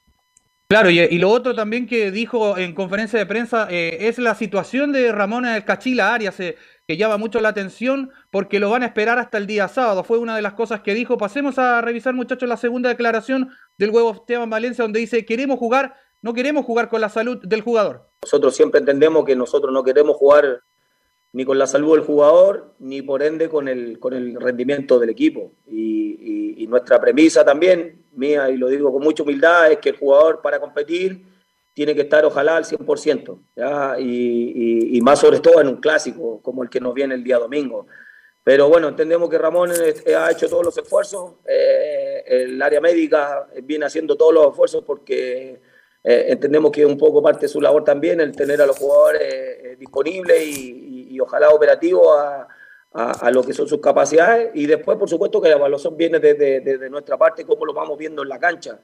Claro, 0.72 0.91
y, 0.91 1.00
y, 1.00 1.18
lo 1.18 1.32
otro 1.32 1.56
también 1.56 1.88
que 1.88 2.12
dijo 2.12 2.56
en 2.56 2.76
conferencia 2.76 3.18
de 3.18 3.26
prensa 3.26 3.68
eh, 3.72 3.97
es 4.02 4.20
la 4.20 4.36
situación 4.36 4.91
de 4.91 5.12
Ramón 5.12 5.45
el 5.45 5.66
Cachila 5.66 6.14
Arias, 6.14 6.39
eh, 6.39 6.58
que 6.88 6.95
llama 6.95 7.18
mucho 7.18 7.41
la 7.41 7.50
atención 7.50 8.12
porque 8.30 8.60
lo 8.60 8.70
van 8.70 8.84
a 8.84 8.86
esperar 8.86 9.18
hasta 9.18 9.39
el 9.39 9.47
día 9.47 9.68
sábado. 9.68 10.04
Fue 10.04 10.20
una 10.20 10.36
de 10.36 10.43
las 10.43 10.54
cosas 10.54 10.82
que 10.82 10.93
dijo. 10.93 11.18
Pasemos 11.18 11.58
a 11.58 11.82
revisar, 11.82 12.14
muchachos, 12.14 12.47
la 12.47 12.58
segunda 12.58 12.89
declaración 12.89 13.50
del 13.80 13.89
huevo 13.89 14.12
Esteban 14.12 14.52
Valencia, 14.52 14.84
donde 14.84 15.00
dice, 15.00 15.26
queremos 15.26 15.58
jugar, 15.58 15.95
no 16.22 16.36
queremos 16.36 16.66
jugar 16.66 16.88
con 16.88 17.02
la 17.02 17.10
salud 17.10 17.39
del 17.41 17.62
jugador. 17.62 18.12
Nosotros 18.22 18.56
siempre 18.56 18.80
entendemos 18.80 19.26
que 19.26 19.36
nosotros 19.36 19.74
no 19.74 19.84
queremos 19.84 20.18
jugar 20.18 20.62
ni 21.32 21.45
con 21.45 21.59
la 21.59 21.67
salud 21.67 21.95
del 21.95 22.05
jugador, 22.05 22.73
ni 22.80 23.01
por 23.01 23.21
ende 23.21 23.49
con 23.49 23.67
el, 23.67 23.99
con 23.99 24.13
el 24.13 24.36
rendimiento 24.39 24.99
del 24.99 25.09
equipo. 25.09 25.51
Y, 25.67 25.88
nuestra 26.69 27.01
premisa 27.01 27.43
también, 27.43 28.05
mía, 28.11 28.47
y 28.47 28.55
lo 28.55 28.67
digo 28.67 28.93
con 28.93 29.01
mucha 29.01 29.23
humildad, 29.23 29.71
es 29.71 29.80
que 29.80 29.89
el 29.89 29.97
jugador 29.97 30.39
para 30.39 30.59
competir 30.59 31.25
tiene 31.73 31.95
que 31.95 32.01
estar 32.01 32.23
ojalá 32.25 32.57
al 32.57 32.63
100%, 32.63 33.39
¿ya? 33.55 33.99
Y, 33.99 34.99
más 35.01 35.19
sobre 35.19 35.39
todo 35.39 35.59
en 35.61 35.67
un 35.67 35.77
clásico 35.77 36.39
como 36.43 36.61
el 36.61 36.69
que 36.69 36.80
nos 36.80 36.93
viene 36.93 37.15
el 37.15 37.23
día 37.23 37.39
domingo. 37.39 37.88
Pero 38.43 38.69
bueno, 38.69 38.88
entendemos 38.88 39.32
que 39.32 39.39
Ramón 39.39 39.71
ha 40.15 40.32
hecho 40.32 40.47
todos 40.47 40.63
los 40.63 40.77
esfuerzos, 40.77 41.38
eh, 41.47 42.23
el 42.27 42.61
área 42.61 42.80
médica 42.80 43.47
viene 43.63 43.86
haciendo 43.86 44.15
todos 44.15 44.32
los 44.32 44.49
esfuerzos 44.49 44.84
porque 44.84 45.59
eh, 46.03 46.25
entendemos 46.30 46.71
que 46.71 46.86
un 46.86 46.97
poco 46.97 47.21
parte 47.21 47.41
de 47.41 47.47
su 47.49 47.59
labor 47.59 47.84
también 47.84 48.21
el 48.21 48.36
tener 48.36 48.61
a 48.61 48.65
los 48.65 48.77
jugadores 48.77 49.21
eh, 49.21 49.75
disponibles 49.77 50.41
y, 50.41 50.99
ojalá 51.20 51.49
operativos 51.49 52.07
a, 52.17 52.47
a, 52.93 53.11
a, 53.11 53.32
lo 53.32 53.43
que 53.43 53.53
son 53.53 53.67
sus 53.67 53.80
capacidades. 53.80 54.51
Y 54.53 54.65
después 54.65 54.97
por 54.97 55.09
supuesto 55.09 55.41
que 55.41 55.49
la 55.49 55.55
evaluación 55.55 55.95
viene 55.97 56.20
desde 56.20 56.61
de, 56.61 56.78
de, 56.78 56.89
nuestra 56.89 57.17
parte 57.17 57.45
cómo 57.45 57.65
lo 57.65 57.74
vamos 57.74 57.97
viendo 57.97 58.24
en 58.24 58.30
la 58.30 58.39
cancha. 58.39 58.80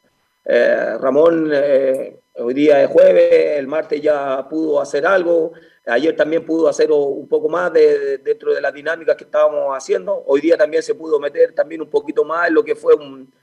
Eh, 0.47 0.97
Ramón 0.99 1.49
eh, 1.51 2.19
hoy 2.35 2.53
día 2.53 2.83
es 2.83 2.89
jueves, 2.91 3.57
el 3.57 3.67
martes 3.67 3.99
ya 3.99 4.47
pudo 4.47 4.79
hacer 4.79 5.05
algo, 5.07 5.53
ayer 5.87 6.15
también 6.15 6.45
pudo 6.45 6.67
hacer 6.67 6.91
un 6.91 7.27
poco 7.27 7.49
más 7.49 7.73
de, 7.73 8.19
dentro 8.19 8.53
de 8.53 8.61
las 8.61 8.71
dinámicas 8.71 9.15
que 9.15 9.23
estábamos 9.23 9.75
haciendo, 9.75 10.23
hoy 10.27 10.41
día 10.41 10.55
también 10.55 10.83
se 10.83 10.93
pudo 10.93 11.19
meter 11.19 11.55
también 11.55 11.81
un 11.81 11.89
poquito 11.89 12.23
más 12.23 12.47
en 12.47 12.53
lo 12.53 12.63
que 12.63 12.75
fue 12.75 12.93
un, 12.93 13.33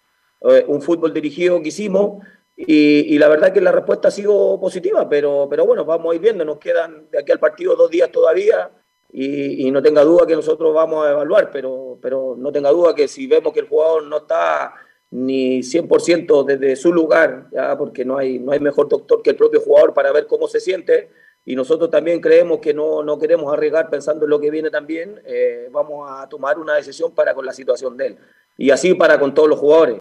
eh, 0.43 0.64
un 0.68 0.80
fútbol 0.80 1.12
dirigido 1.12 1.61
que 1.61 1.68
hicimos. 1.68 2.24
Y, 2.55 3.14
y, 3.14 3.18
la 3.18 3.28
verdad 3.28 3.53
que 3.53 3.62
la 3.62 3.72
respuesta 3.72 4.09
ha 4.09 4.11
sido 4.11 4.61
positiva, 4.61 5.09
pero, 5.09 5.49
pero 5.51 5.64
bueno, 5.64 5.84
vamos 5.84 6.12
a 6.12 6.14
ir 6.14 6.20
viendo, 6.20 6.45
nos 6.45 6.59
quedan 6.59 7.11
de 7.11 7.18
aquí 7.18 7.32
al 7.32 7.40
partido 7.40 7.74
dos 7.74 7.90
días 7.90 8.12
todavía 8.12 8.70
y, 9.13 9.67
y, 9.67 9.71
no 9.71 9.83
tenga 9.83 10.03
duda 10.03 10.27
que 10.27 10.35
nosotros 10.35 10.73
vamos 10.75 11.05
a 11.05 11.11
evaluar, 11.11 11.51
pero, 11.51 11.99
pero 12.01 12.35
no 12.39 12.51
tenga 12.51 12.71
duda 12.71 12.95
que 12.95 13.07
si 13.07 13.27
vemos 13.27 13.53
que 13.53 13.61
el 13.61 13.69
jugador 13.69 14.05
no 14.05 14.19
está 14.19 14.75
ni 15.11 15.59
100% 15.59 16.45
desde 16.47 16.75
su 16.77 16.91
lugar, 16.91 17.49
ya 17.53 17.77
porque 17.77 18.07
no 18.07 18.17
hay, 18.17 18.39
no 18.39 18.53
hay 18.53 18.61
mejor 18.61 18.89
doctor 18.89 19.21
que 19.23 19.31
el 19.31 19.37
propio 19.37 19.61
jugador 19.61 19.93
para 19.93 20.11
ver 20.13 20.27
cómo 20.27 20.49
se 20.49 20.59
siente, 20.59 21.11
y 21.45 21.55
nosotros 21.55 21.91
también 21.91 22.21
creemos 22.23 22.61
que 22.61 22.73
no, 22.73 23.03
no 23.03 23.19
queremos 23.19 23.53
arriesgar 23.53 23.91
pensando 23.91 24.25
en 24.25 24.31
lo 24.31 24.41
que 24.41 24.51
viene 24.51 24.71
también, 24.71 25.21
eh, 25.27 25.69
vamos 25.71 26.11
a 26.11 26.27
tomar 26.29 26.59
una 26.59 26.77
decisión 26.77 27.15
para 27.15 27.35
con 27.35 27.45
la 27.45 27.53
situación 27.53 27.95
de 27.99 28.07
él, 28.07 28.19
y 28.57 28.71
así 28.71 28.95
para 28.95 29.21
con 29.21 29.35
todos 29.35 29.51
los 29.51 29.59
jugadores. 29.59 29.99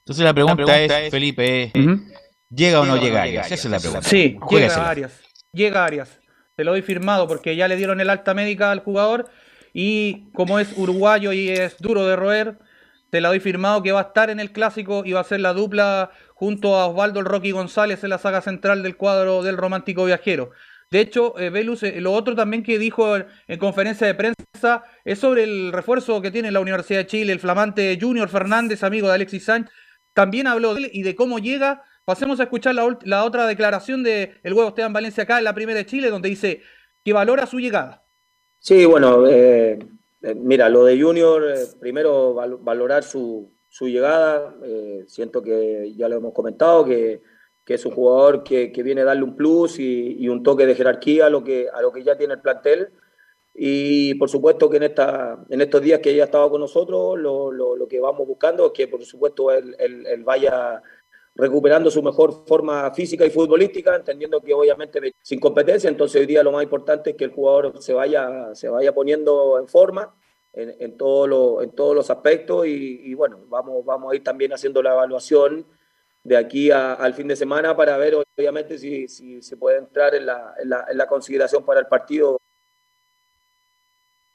Entonces 0.00 0.24
la 0.24 0.34
pregunta, 0.34 0.60
la 0.60 0.66
pregunta 0.66 0.98
es, 0.98 1.04
es, 1.04 1.10
Felipe, 1.10 1.72
uh 1.74 1.78
-huh. 1.78 2.14
¿llega 2.50 2.80
o 2.80 2.84
no 2.84 2.98
llega 2.98 3.22
Arias? 3.22 3.46
Esa 3.46 3.54
es 3.54 3.70
la 3.70 3.80
pregunta. 3.80 4.02
Sí, 4.02 4.38
llega 4.50 4.90
Arias. 4.90 5.20
Llega 5.52 5.84
Arias. 5.84 6.19
Te 6.60 6.64
lo 6.64 6.72
doy 6.72 6.82
firmado 6.82 7.26
porque 7.26 7.56
ya 7.56 7.68
le 7.68 7.76
dieron 7.76 8.02
el 8.02 8.10
alta 8.10 8.34
médica 8.34 8.70
al 8.70 8.80
jugador 8.80 9.30
y 9.72 10.30
como 10.34 10.58
es 10.58 10.76
uruguayo 10.76 11.32
y 11.32 11.48
es 11.48 11.78
duro 11.78 12.06
de 12.06 12.16
roer, 12.16 12.58
te 13.08 13.22
la 13.22 13.30
doy 13.30 13.40
firmado 13.40 13.82
que 13.82 13.92
va 13.92 14.00
a 14.00 14.08
estar 14.08 14.28
en 14.28 14.40
el 14.40 14.52
clásico 14.52 15.02
y 15.06 15.12
va 15.12 15.20
a 15.20 15.24
ser 15.24 15.40
la 15.40 15.54
dupla 15.54 16.10
junto 16.34 16.76
a 16.76 16.84
Osvaldo 16.84 17.18
el 17.18 17.24
Rocky 17.24 17.52
González 17.52 18.04
en 18.04 18.10
la 18.10 18.18
saga 18.18 18.42
central 18.42 18.82
del 18.82 18.98
cuadro 18.98 19.42
del 19.42 19.56
Romántico 19.56 20.04
Viajero. 20.04 20.50
De 20.90 21.00
hecho, 21.00 21.32
eh, 21.38 21.48
Velus, 21.48 21.82
eh, 21.82 21.98
lo 22.02 22.12
otro 22.12 22.36
también 22.36 22.62
que 22.62 22.78
dijo 22.78 23.16
en, 23.16 23.24
en, 23.48 23.58
conferencia 23.58 24.06
de 24.06 24.14
prensa 24.14 24.84
es 25.06 25.18
sobre 25.18 25.44
el 25.44 25.72
refuerzo 25.72 26.20
que 26.20 26.30
tiene 26.30 26.50
la 26.50 26.60
Universidad 26.60 26.98
de 26.98 27.06
Chile, 27.06 27.32
el 27.32 27.40
flamante 27.40 27.96
Junior 27.98 28.28
Fernández, 28.28 28.84
amigo 28.84 29.08
de 29.08 29.14
Alexis 29.14 29.46
Sánchez. 29.46 29.72
También 30.12 30.46
habló 30.46 30.74
de 30.74 30.82
él 30.82 30.90
y 30.92 31.04
de 31.04 31.14
cómo 31.14 31.38
llega. 31.38 31.84
Pasemos 32.10 32.40
a 32.40 32.42
escuchar 32.42 32.74
la, 32.74 32.98
la 33.04 33.24
otra 33.24 33.46
declaración 33.46 34.02
de 34.02 34.32
el 34.42 34.52
huevo 34.52 34.70
Esteban 34.70 34.92
Valencia 34.92 35.22
acá 35.22 35.38
en 35.38 35.44
la 35.44 35.54
primera 35.54 35.78
de 35.78 35.86
Chile, 35.86 36.10
donde 36.10 36.28
dice 36.28 36.60
que 37.04 37.12
valora 37.12 37.46
su 37.46 37.60
llegada. 37.60 38.02
Sí, 38.58 38.84
bueno, 38.84 39.28
eh, 39.28 39.78
mira, 40.34 40.68
lo 40.68 40.82
de 40.82 41.00
Junior, 41.00 41.44
eh, 41.48 41.66
primero 41.78 42.34
val 42.34 42.56
valorar 42.56 43.04
su, 43.04 43.52
su 43.68 43.86
llegada. 43.86 44.56
Eh, 44.64 45.04
siento 45.06 45.40
que 45.40 45.94
ya 45.96 46.08
lo 46.08 46.16
hemos 46.16 46.32
comentado, 46.32 46.84
que, 46.84 47.22
que 47.64 47.74
es 47.74 47.86
un 47.86 47.92
jugador 47.92 48.42
que, 48.42 48.72
que, 48.72 48.82
viene 48.82 49.02
a 49.02 49.04
darle 49.04 49.22
un 49.22 49.36
plus 49.36 49.78
y, 49.78 50.28
un 50.28 50.42
toque 50.42 50.66
de 50.66 50.74
jerarquía 50.74 51.26
a 51.26 51.30
lo, 51.30 51.44
que, 51.44 51.68
a 51.72 51.80
lo 51.80 51.92
que 51.92 52.02
ya 52.02 52.18
tiene 52.18 52.34
el 52.34 52.40
plantel. 52.40 52.88
Y 53.54 54.14
por 54.14 54.28
supuesto 54.28 54.68
que 54.68 54.78
en, 54.78 54.82
esta, 54.82 55.44
en 55.48 55.60
estos 55.60 55.80
días 55.80 56.00
que 56.00 56.10
ella 56.10 56.24
ha 56.24 56.26
estado 56.26 56.50
con 56.50 56.60
nosotros, 56.60 57.16
lo, 57.20 57.52
lo, 57.52 57.76
lo 57.76 57.86
que 57.86 58.00
vamos 58.00 58.26
buscando 58.26 58.66
es 58.66 58.72
que 58.72 58.88
por 58.88 59.04
supuesto 59.04 59.52
él, 59.52 59.76
él, 59.78 60.04
él 60.08 60.24
vaya 60.24 60.82
recuperando 61.34 61.90
su 61.90 62.02
mejor 62.02 62.44
forma 62.46 62.90
física 62.92 63.24
y 63.24 63.30
futbolística, 63.30 63.94
entendiendo 63.94 64.40
que 64.40 64.52
obviamente 64.52 65.14
sin 65.22 65.40
competencia, 65.40 65.88
entonces 65.88 66.20
hoy 66.20 66.26
día 66.26 66.42
lo 66.42 66.52
más 66.52 66.62
importante 66.62 67.10
es 67.10 67.16
que 67.16 67.24
el 67.24 67.32
jugador 67.32 67.80
se 67.82 67.92
vaya, 67.92 68.54
se 68.54 68.68
vaya 68.68 68.92
poniendo 68.92 69.58
en 69.58 69.68
forma 69.68 70.14
en, 70.52 70.74
en, 70.78 70.96
todo 70.96 71.26
lo, 71.26 71.62
en 71.62 71.70
todos 71.70 71.94
los 71.94 72.10
aspectos 72.10 72.66
y, 72.66 73.00
y, 73.04 73.14
bueno, 73.14 73.40
vamos, 73.48 73.84
vamos 73.84 74.12
a 74.12 74.16
ir 74.16 74.24
también 74.24 74.52
haciendo 74.52 74.82
la 74.82 74.92
evaluación 74.92 75.66
de 76.22 76.36
aquí 76.36 76.70
a, 76.70 76.94
al 76.94 77.14
fin 77.14 77.28
de 77.28 77.36
semana 77.36 77.76
para 77.76 77.96
ver 77.96 78.14
obviamente 78.36 78.76
si, 78.78 79.08
si 79.08 79.40
se 79.40 79.56
puede 79.56 79.78
entrar 79.78 80.14
en 80.14 80.26
la, 80.26 80.54
en, 80.60 80.68
la, 80.68 80.86
en 80.90 80.98
la 80.98 81.06
consideración 81.06 81.64
para 81.64 81.80
el 81.80 81.86
partido. 81.86 82.38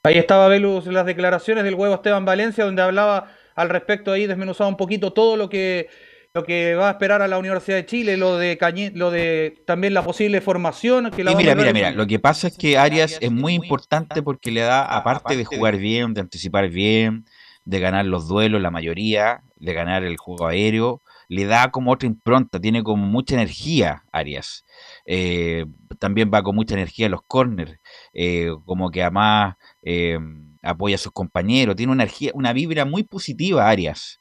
Ahí 0.04 0.18
estaba 0.18 0.48
Velus 0.48 0.88
las 0.88 1.06
declaraciones 1.06 1.64
del 1.64 1.76
huevo 1.76 1.96
Esteban 1.96 2.26
Valencia, 2.26 2.64
donde 2.64 2.82
hablaba 2.82 3.32
al 3.56 3.70
respecto 3.70 4.12
ahí, 4.12 4.28
desmenuzaba 4.28 4.70
un 4.70 4.78
poquito 4.78 5.14
todo 5.14 5.36
lo 5.36 5.50
que 5.50 5.90
lo 6.36 6.44
que 6.44 6.76
va 6.76 6.90
a 6.90 6.92
esperar 6.92 7.22
a 7.22 7.30
la 7.30 7.38
Universidad 7.38 7.78
de 7.78 7.86
Chile, 7.86 8.18
lo 8.18 8.38
de 8.38 8.58
Cañé, 8.58 8.92
lo 8.94 9.10
de 9.10 9.64
también 9.66 9.94
la 9.94 10.04
posible 10.04 10.42
formación. 10.42 11.10
Que 11.10 11.24
la 11.24 11.32
y 11.32 11.36
mira, 11.38 11.56
mira, 11.56 11.72
mira, 11.72 11.92
lo 11.92 12.06
que 12.06 12.20
pasa 12.20 12.50
es 12.50 12.58
que 12.58 12.78
Arias 12.78 13.18
es 13.22 13.32
muy 13.32 13.54
importante 13.54 14.22
porque 14.22 14.52
le 14.52 14.60
da, 14.60 14.84
aparte 14.84 15.38
de 15.38 15.46
jugar 15.46 15.78
bien, 15.78 16.14
de 16.14 16.20
anticipar 16.20 16.68
bien, 16.68 17.26
de 17.64 17.80
ganar 17.80 18.06
los 18.06 18.28
duelos, 18.28 18.62
la 18.62 18.70
mayoría, 18.70 19.44
de 19.56 19.74
ganar 19.74 20.04
el 20.04 20.18
juego 20.18 20.48
aéreo, 20.48 21.02
le 21.30 21.46
da 21.46 21.72
como 21.72 21.94
otra 21.94 22.06
impronta, 22.06 22.60
tiene 22.60 22.84
como 22.84 23.06
mucha 23.06 23.36
energía 23.36 24.04
Arias. 24.12 24.66
Eh, 25.06 25.66
también 26.00 26.30
va 26.34 26.44
con 26.44 26.54
mucha 26.54 26.76
energía 26.76 27.08
a 27.08 27.12
los 27.12 27.22
corners, 27.26 27.80
eh, 28.12 28.52
como 28.66 28.92
que 28.92 29.04
además 29.04 29.56
eh, 29.84 30.20
apoya 30.62 30.96
a 30.96 31.00
sus 31.00 31.14
compañeros, 31.14 31.78
tiene 31.78 31.94
una 31.94 32.04
energía, 32.04 32.32
una 32.34 32.52
vibra 32.52 32.84
muy 32.84 33.04
positiva 33.04 33.70
Arias. 33.70 34.20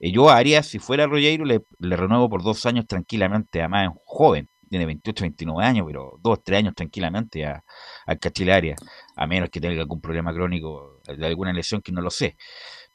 Eh, 0.00 0.12
yo 0.12 0.28
a 0.28 0.36
Arias, 0.36 0.66
si 0.66 0.78
fuera 0.78 1.06
Rollero, 1.06 1.44
le, 1.44 1.62
le, 1.78 1.96
renuevo 1.96 2.28
por 2.28 2.42
dos 2.42 2.66
años 2.66 2.86
tranquilamente. 2.86 3.60
Además, 3.60 3.90
es 3.92 4.00
joven, 4.04 4.48
tiene 4.68 4.86
28, 4.86 5.22
29 5.24 5.64
años, 5.64 5.86
pero 5.86 6.18
dos, 6.20 6.42
tres 6.42 6.58
años 6.58 6.74
tranquilamente 6.74 7.44
a, 7.46 7.64
a 8.06 8.16
Arias, 8.54 8.80
a 9.16 9.26
menos 9.26 9.50
que 9.50 9.60
tenga 9.60 9.80
algún 9.80 10.00
problema 10.00 10.32
crónico 10.32 11.00
alguna 11.06 11.52
lesión 11.52 11.82
que 11.82 11.92
no 11.92 12.00
lo 12.00 12.10
sé. 12.10 12.36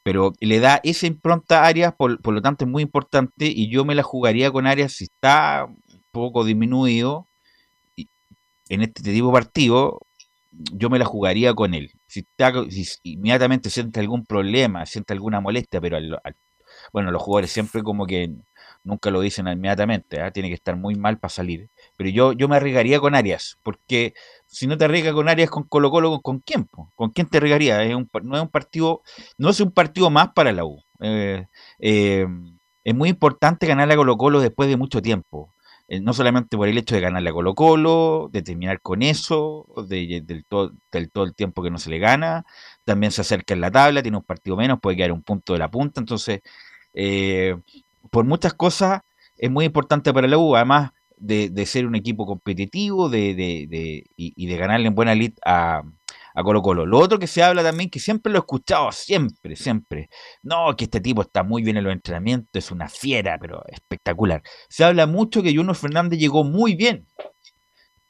Pero 0.02 0.32
le 0.40 0.60
da 0.60 0.80
esa 0.82 1.06
impronta 1.06 1.62
a 1.62 1.66
Arias, 1.66 1.94
por, 1.94 2.20
por 2.20 2.34
lo 2.34 2.42
tanto 2.42 2.64
es 2.64 2.70
muy 2.70 2.82
importante 2.82 3.46
y 3.46 3.68
yo 3.70 3.84
me 3.84 3.94
la 3.94 4.02
jugaría 4.02 4.50
con 4.50 4.66
Arias 4.66 4.92
si 4.94 5.04
está 5.04 5.66
un 5.66 6.04
poco 6.10 6.44
disminuido 6.44 7.28
y, 7.96 8.08
en 8.68 8.82
este 8.82 9.02
tipo 9.02 9.28
de 9.28 9.32
partido, 9.32 10.00
yo 10.52 10.90
me 10.90 10.98
la 10.98 11.04
jugaría 11.04 11.54
con 11.54 11.74
él. 11.74 11.92
Si, 12.06 12.20
está, 12.20 12.52
si 12.70 12.86
inmediatamente 13.04 13.70
siente 13.70 14.00
algún 14.00 14.24
problema, 14.26 14.86
siente 14.86 15.12
alguna 15.14 15.40
molestia, 15.40 15.80
pero 15.80 15.96
al, 15.96 16.18
al 16.24 16.36
bueno, 16.92 17.10
los 17.10 17.22
jugadores 17.22 17.50
siempre 17.50 17.82
como 17.82 18.06
que 18.06 18.30
nunca 18.84 19.10
lo 19.10 19.20
dicen 19.20 19.48
inmediatamente, 19.48 20.24
¿eh? 20.24 20.30
tiene 20.32 20.48
que 20.48 20.54
estar 20.54 20.76
muy 20.76 20.94
mal 20.94 21.18
para 21.18 21.30
salir. 21.30 21.70
Pero 21.96 22.10
yo, 22.10 22.32
yo 22.32 22.48
me 22.48 22.56
arriesgaría 22.56 23.00
con 23.00 23.14
Arias, 23.14 23.58
porque 23.62 24.14
si 24.46 24.66
no 24.66 24.76
te 24.76 24.84
arriesgas 24.84 25.14
con 25.14 25.28
Arias, 25.28 25.50
con 25.50 25.64
Colo 25.64 25.90
Colo, 25.90 26.20
¿con, 26.20 26.40
quién? 26.40 26.68
¿Con 26.94 27.10
quién 27.10 27.28
te 27.28 27.38
arriesgaría? 27.38 27.82
Es 27.82 27.94
un, 27.94 28.08
no 28.22 28.36
es 28.36 28.42
un 28.42 28.48
partido, 28.48 29.02
no 29.38 29.50
es 29.50 29.60
un 29.60 29.72
partido 29.72 30.10
más 30.10 30.32
para 30.34 30.52
la 30.52 30.64
U. 30.64 30.82
Eh, 31.00 31.46
eh, 31.78 32.26
es 32.84 32.94
muy 32.94 33.08
importante 33.08 33.66
ganarle 33.66 33.94
a 33.94 33.96
Colo 33.96 34.16
Colo 34.16 34.40
después 34.40 34.68
de 34.68 34.76
mucho 34.76 35.00
tiempo. 35.02 35.54
Eh, 35.88 36.00
no 36.00 36.12
solamente 36.12 36.56
por 36.56 36.68
el 36.68 36.78
hecho 36.78 36.94
de 36.94 37.00
ganarle 37.00 37.30
a 37.30 37.32
Colo 37.32 37.54
Colo, 37.54 38.30
de 38.32 38.42
terminar 38.42 38.80
con 38.80 39.02
eso, 39.02 39.66
de, 39.88 40.22
del, 40.24 40.44
todo, 40.46 40.72
del 40.90 41.10
todo 41.10 41.24
el 41.24 41.34
tiempo 41.34 41.62
que 41.62 41.70
no 41.70 41.78
se 41.78 41.90
le 41.90 41.98
gana, 41.98 42.44
también 42.84 43.12
se 43.12 43.20
acerca 43.20 43.54
en 43.54 43.60
la 43.60 43.70
tabla, 43.70 44.02
tiene 44.02 44.16
un 44.16 44.22
partido 44.24 44.56
menos, 44.56 44.80
puede 44.80 44.96
quedar 44.96 45.12
un 45.12 45.22
punto 45.22 45.52
de 45.52 45.58
la 45.58 45.70
punta, 45.70 46.00
entonces 46.00 46.40
eh, 46.94 47.56
por 48.10 48.24
muchas 48.24 48.54
cosas 48.54 49.00
es 49.36 49.50
muy 49.50 49.64
importante 49.64 50.12
para 50.12 50.28
la 50.28 50.38
U, 50.38 50.54
además 50.56 50.92
de, 51.16 51.66
ser 51.66 51.86
un 51.86 51.94
equipo 51.94 52.26
competitivo 52.26 53.08
y, 53.14 53.34
de 53.34 54.56
ganarle 54.56 54.88
en 54.88 54.94
buena 54.94 55.14
lid 55.14 55.32
a, 55.44 55.82
a 56.34 56.42
Colo 56.42 56.62
Colo. 56.62 56.86
Lo 56.86 56.98
otro 56.98 57.18
que 57.18 57.26
se 57.26 57.42
habla 57.42 57.62
también, 57.62 57.90
que 57.90 58.00
siempre 58.00 58.32
lo 58.32 58.38
he 58.38 58.40
escuchado, 58.40 58.92
siempre, 58.92 59.56
siempre. 59.56 60.08
No, 60.42 60.74
que 60.76 60.84
este 60.84 61.00
tipo 61.00 61.22
está 61.22 61.42
muy 61.42 61.62
bien 61.62 61.76
en 61.76 61.84
los 61.84 61.92
entrenamientos, 61.92 62.50
es 62.52 62.70
una 62.70 62.88
fiera, 62.88 63.38
pero 63.40 63.62
espectacular. 63.68 64.42
Se 64.68 64.84
habla 64.84 65.06
mucho 65.06 65.42
que 65.42 65.54
Junior 65.54 65.76
Fernández 65.76 66.18
llegó 66.18 66.44
muy 66.44 66.74
bien. 66.74 67.06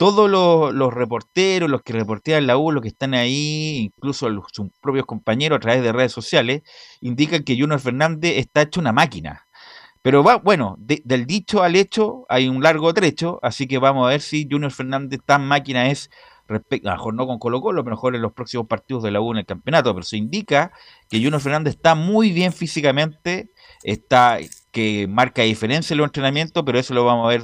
Todos 0.03 0.29
los, 0.29 0.93
reporteros, 0.93 1.71
los 1.71 1.83
que 1.83 1.93
reportean 1.93 2.49
la 2.49 2.57
U, 2.57 2.73
los 2.73 2.83
que 2.83 2.89
están 2.89 3.15
ahí, 3.15 3.79
incluso 3.95 4.29
sus 4.53 4.67
propios 4.81 5.07
compañeros 5.07 5.59
a 5.59 5.61
través 5.61 5.81
de 5.81 5.93
redes 5.93 6.11
sociales, 6.11 6.63
indican 7.01 7.45
que 7.45 7.57
Junior 7.57 7.79
Fernández 7.79 8.33
está 8.37 8.63
hecho 8.63 8.81
una 8.81 8.91
máquina. 8.93 9.47
Pero 10.03 10.25
va, 10.25 10.37
bueno, 10.39 10.75
de- 10.79 11.03
del 11.05 11.27
dicho 11.27 11.63
al 11.63 11.77
hecho 11.77 12.27
hay 12.29 12.49
un 12.49 12.63
largo 12.65 12.93
trecho, 12.93 13.39
así 13.43 13.69
que 13.69 13.79
vamos 13.79 14.07
a 14.07 14.11
ver 14.11 14.21
si 14.23 14.49
Junior 14.51 14.73
Fernández 14.73 15.21
tan 15.25 15.47
máquina 15.47 15.89
es 15.89 16.11
respecto, 16.49 16.89
a 16.89 16.93
lo 16.93 16.99
mejor 16.99 17.15
no 17.15 17.27
con 17.29 17.39
Colo 17.39 17.61
Colo, 17.61 17.85
mejor 17.85 18.17
en 18.17 18.23
los 18.23 18.33
próximos 18.33 18.67
partidos 18.67 19.05
de 19.05 19.13
la 19.13 19.21
U 19.21 19.31
en 19.31 19.39
el 19.39 19.47
campeonato, 19.47 19.95
pero 19.95 20.05
se 20.05 20.17
indica 20.17 20.73
que 21.09 21.19
Junior 21.19 21.41
Fernández 21.41 21.77
está 21.77 21.95
muy 21.95 22.33
bien 22.33 22.53
físicamente, 22.53 23.51
está 23.85 24.39
que 24.73 25.07
marca 25.09 25.43
diferencia 25.43 25.95
en 25.95 25.99
los 25.99 26.07
entrenamientos, 26.09 26.65
pero 26.67 26.81
eso 26.81 26.93
lo 26.93 27.05
vamos 27.05 27.27
a 27.27 27.29
ver 27.29 27.43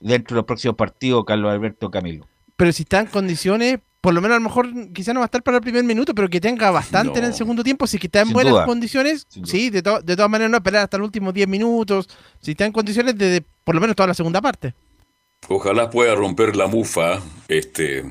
dentro 0.00 0.34
de 0.34 0.38
los 0.40 0.46
próximos 0.46 0.76
partidos, 0.76 1.24
Carlos 1.24 1.52
Alberto 1.52 1.90
Camilo. 1.90 2.26
Pero 2.56 2.72
si 2.72 2.82
está 2.82 3.00
en 3.00 3.06
condiciones, 3.06 3.78
por 4.00 4.14
lo 4.14 4.20
menos 4.20 4.36
a 4.36 4.38
lo 4.40 4.44
mejor 4.44 4.66
quizá 4.92 5.12
no 5.12 5.20
va 5.20 5.24
a 5.24 5.28
estar 5.28 5.42
para 5.42 5.58
el 5.58 5.62
primer 5.62 5.84
minuto, 5.84 6.14
pero 6.14 6.28
que 6.28 6.40
tenga 6.40 6.70
bastante 6.70 7.18
en 7.18 7.24
el 7.26 7.34
segundo 7.34 7.62
tiempo. 7.64 7.86
Si 7.86 7.98
que 7.98 8.06
está 8.08 8.20
en 8.20 8.26
Sin 8.26 8.34
buenas 8.34 8.52
duda. 8.52 8.66
condiciones, 8.66 9.26
sí, 9.44 9.70
de, 9.70 9.82
to- 9.82 10.00
de 10.00 10.16
todas 10.16 10.30
maneras 10.30 10.50
no 10.50 10.56
esperar 10.56 10.82
hasta 10.84 10.98
los 10.98 11.06
últimos 11.06 11.34
10 11.34 11.46
minutos. 11.48 12.08
Si 12.40 12.52
está 12.52 12.64
en 12.66 12.72
condiciones 12.72 13.16
de, 13.16 13.28
de 13.30 13.44
por 13.64 13.74
lo 13.74 13.80
menos 13.80 13.94
toda 13.96 14.08
la 14.08 14.14
segunda 14.14 14.40
parte. 14.40 14.74
Ojalá 15.48 15.88
pueda 15.90 16.14
romper 16.16 16.56
la 16.56 16.66
mufa 16.66 17.20
este 17.48 18.04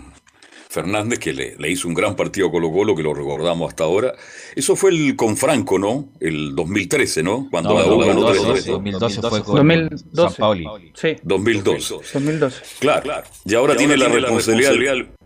Fernández, 0.70 1.20
que 1.20 1.34
le, 1.34 1.55
le 1.57 1.72
hizo 1.72 1.88
un 1.88 1.93
gran 1.93 2.15
partido 2.15 2.47
a 2.47 2.51
Colo 2.51 2.72
Colo, 2.72 2.95
que 2.95 3.03
lo 3.03 3.13
recordamos 3.13 3.70
hasta 3.70 3.84
ahora. 3.84 4.13
Eso 4.55 4.76
fue 4.76 4.91
el 4.91 5.15
con 5.15 5.38
Franco, 5.38 5.80
¿no? 5.80 6.09
El 6.20 6.55
2013, 6.55 7.24
¿no? 7.24 7.47
Cuando 7.49 7.74
No, 7.74 7.80
la 7.80 7.93
U 7.93 7.99
ganó 7.99 8.22
2012, 8.22 8.70
3-3. 8.70 8.72
2012 8.74 9.22
fue 9.22 9.43
con 9.43 9.55
2012. 9.55 10.05
Sampaoli. 10.13 10.91
Sí, 10.93 11.15
2002. 11.24 11.89
2012. 12.13 12.61
Claro, 12.80 13.24
Y 13.45 13.55
ahora 13.55 13.76
tiene 13.76 13.97
la 13.97 14.07
responsabilidad 14.07 14.74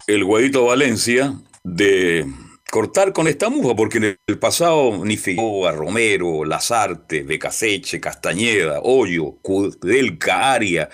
el 0.08 0.24
Guadito 0.26 0.66
Valencia 0.66 1.34
de 1.64 2.26
cortar 2.72 3.14
con 3.14 3.28
esta 3.28 3.50
mufa, 3.50 3.76
porque 3.76 3.98
en 3.98 4.18
el 4.26 4.40
pasado 4.40 5.04
ni 5.06 5.18
Figueroa, 5.18 5.74
Romero, 5.74 6.46
Lazarte, 6.46 7.24
Becaseche, 7.24 8.00
Castañeda, 8.00 8.80
Hoyo, 8.82 9.38
Kudelka, 9.42 10.54
Aria, 10.54 10.90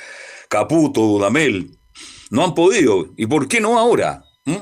Caputo, 0.50 1.02
Dudamel, 1.02 1.78
no 2.32 2.44
han 2.44 2.54
podido. 2.54 3.14
¿Y 3.16 3.28
por 3.28 3.48
qué 3.48 3.62
no 3.62 3.78
ahora? 3.78 4.24
¿Mm? 4.48 4.56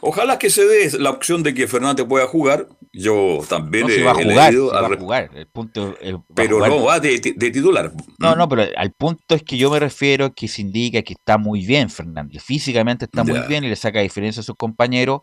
Ojalá 0.00 0.38
que 0.38 0.50
se 0.50 0.64
dé 0.66 0.98
la 0.98 1.10
opción 1.10 1.42
de 1.42 1.54
que 1.54 1.66
Fernández 1.66 2.06
pueda 2.06 2.26
jugar. 2.26 2.68
Yo 2.92 3.40
también 3.48 3.86
No 3.86 3.92
he, 3.92 4.02
va 4.02 4.12
a 4.12 4.14
jugar, 4.14 4.52
leído 4.52 4.70
se 4.70 4.76
al 4.76 4.82
va 4.82 4.86
a 4.86 4.90
re- 4.90 4.96
jugar. 4.98 5.30
El 5.34 5.46
punto, 5.46 5.96
el- 6.00 6.16
va 6.16 6.18
a 6.20 6.34
pero 6.34 6.56
jugar. 6.56 6.70
no 6.70 6.84
va 6.84 7.00
de, 7.00 7.18
de 7.36 7.50
titular. 7.50 7.92
No, 8.18 8.34
no, 8.36 8.48
pero 8.48 8.64
al 8.76 8.92
punto 8.92 9.34
es 9.34 9.42
que 9.42 9.56
yo 9.56 9.70
me 9.70 9.78
refiero 9.78 10.32
que 10.34 10.48
se 10.48 10.62
indica 10.62 11.02
que 11.02 11.12
está 11.14 11.36
muy 11.38 11.64
bien 11.66 11.90
Fernández. 11.90 12.42
Físicamente 12.42 13.04
está 13.06 13.24
muy 13.24 13.40
bien 13.48 13.64
y 13.64 13.68
le 13.68 13.76
saca 13.76 14.00
diferencia 14.00 14.40
a 14.40 14.44
sus 14.44 14.56
compañeros, 14.56 15.20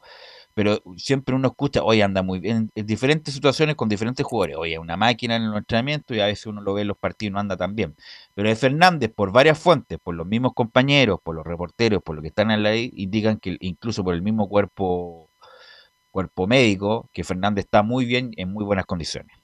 pero 0.56 0.82
siempre 0.98 1.36
uno 1.36 1.50
escucha, 1.50 1.84
oye, 1.84 2.02
anda 2.02 2.24
muy 2.24 2.40
bien 2.40 2.72
en 2.76 2.86
diferentes 2.86 3.34
situaciones 3.34 3.76
con 3.76 3.90
diferentes 3.90 4.26
jugadores. 4.26 4.56
Oye, 4.58 4.80
una 4.80 4.96
máquina 4.96 5.36
en 5.36 5.44
el 5.44 5.54
entrenamiento 5.54 6.16
y 6.16 6.22
a 6.22 6.28
veces 6.28 6.46
uno 6.48 6.62
lo 6.62 6.74
ve 6.74 6.84
en 6.84 6.88
los 6.88 6.98
partidos 6.98 7.32
y 7.32 7.34
no 7.34 7.40
anda 7.42 7.58
tan 7.58 7.76
bien. 7.76 7.96
Pero 8.34 8.48
de 8.48 8.56
Fernández, 8.56 9.12
por 9.14 9.34
varias 9.34 9.60
fuentes, 9.60 10.00
por 10.02 10.16
los 10.16 10.26
mismos 10.26 10.54
compañeros, 10.54 11.20
por 11.22 11.36
los 11.36 11.46
reporteros, 11.46 12.02
por 12.02 12.16
lo 12.16 12.22
que 12.22 12.30
están 12.30 12.52
en 12.52 12.64
la 12.64 12.70
ley, 12.72 12.90
indican 12.96 13.38
que 13.38 13.58
incluso 13.60 14.02
por 14.04 14.16
el 14.16 14.22
mismo 14.22 14.48
cuerpo 14.48 15.30
cuerpo 16.10 16.48
médico, 16.48 17.10
que 17.12 17.26
Fernández 17.26 17.66
está 17.66 17.84
muy 17.84 18.06
bien 18.06 18.32
en 18.38 18.54
muy 18.54 18.64
buenas 18.64 18.86
condiciones. 18.86 19.36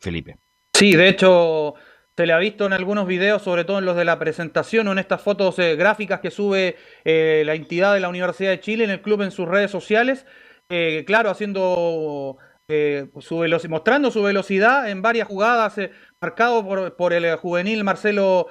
Felipe. 0.00 0.38
Sí, 0.72 0.96
de 0.96 1.10
hecho, 1.10 1.74
se 2.18 2.26
le 2.26 2.32
ha 2.32 2.38
visto 2.38 2.66
en 2.66 2.72
algunos 2.72 3.06
videos, 3.06 3.42
sobre 3.42 3.64
todo 3.64 3.78
en 3.78 3.84
los 3.84 3.94
de 3.94 4.04
la 4.04 4.18
presentación 4.18 4.88
o 4.88 4.90
en 4.90 4.98
estas 4.98 5.22
fotos 5.22 5.56
eh, 5.60 5.76
gráficas 5.76 6.18
que 6.18 6.32
sube 6.32 6.74
eh, 7.04 7.44
la 7.46 7.54
entidad 7.54 7.94
de 7.94 8.00
la 8.00 8.08
Universidad 8.08 8.50
de 8.50 8.58
Chile 8.58 8.82
en 8.82 8.90
el 8.90 9.00
club 9.02 9.22
en 9.22 9.30
sus 9.30 9.46
redes 9.46 9.70
sociales. 9.70 10.26
eh, 10.68 11.04
claro, 11.06 11.30
haciendo 11.30 12.36
su 12.68 13.38
veloci- 13.38 13.68
mostrando 13.68 14.10
su 14.10 14.20
velocidad 14.24 14.90
en 14.90 15.00
varias 15.00 15.28
jugadas, 15.28 15.76
marcado 16.20 16.66
por, 16.96 17.12
el 17.12 17.36
juvenil 17.36 17.84
Marcelo 17.84 18.48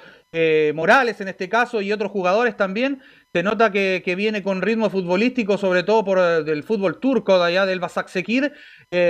Morales 0.74 1.20
en 1.20 1.28
este 1.28 1.50
caso 1.50 1.82
y 1.82 1.92
otros 1.92 2.10
jugadores 2.12 2.56
también. 2.56 3.02
Se 3.34 3.44
nota 3.44 3.72
que, 3.72 4.02
viene 4.16 4.42
con 4.42 4.62
ritmo 4.62 4.90
futbolístico, 4.90 5.58
sobre 5.58 5.84
todo 5.84 6.06
por 6.06 6.44
del 6.46 6.64
fútbol 6.64 7.00
turco, 7.00 7.38
de 7.38 7.46
allá 7.46 7.66
del 7.66 7.80
Basaksekir, 7.82 8.54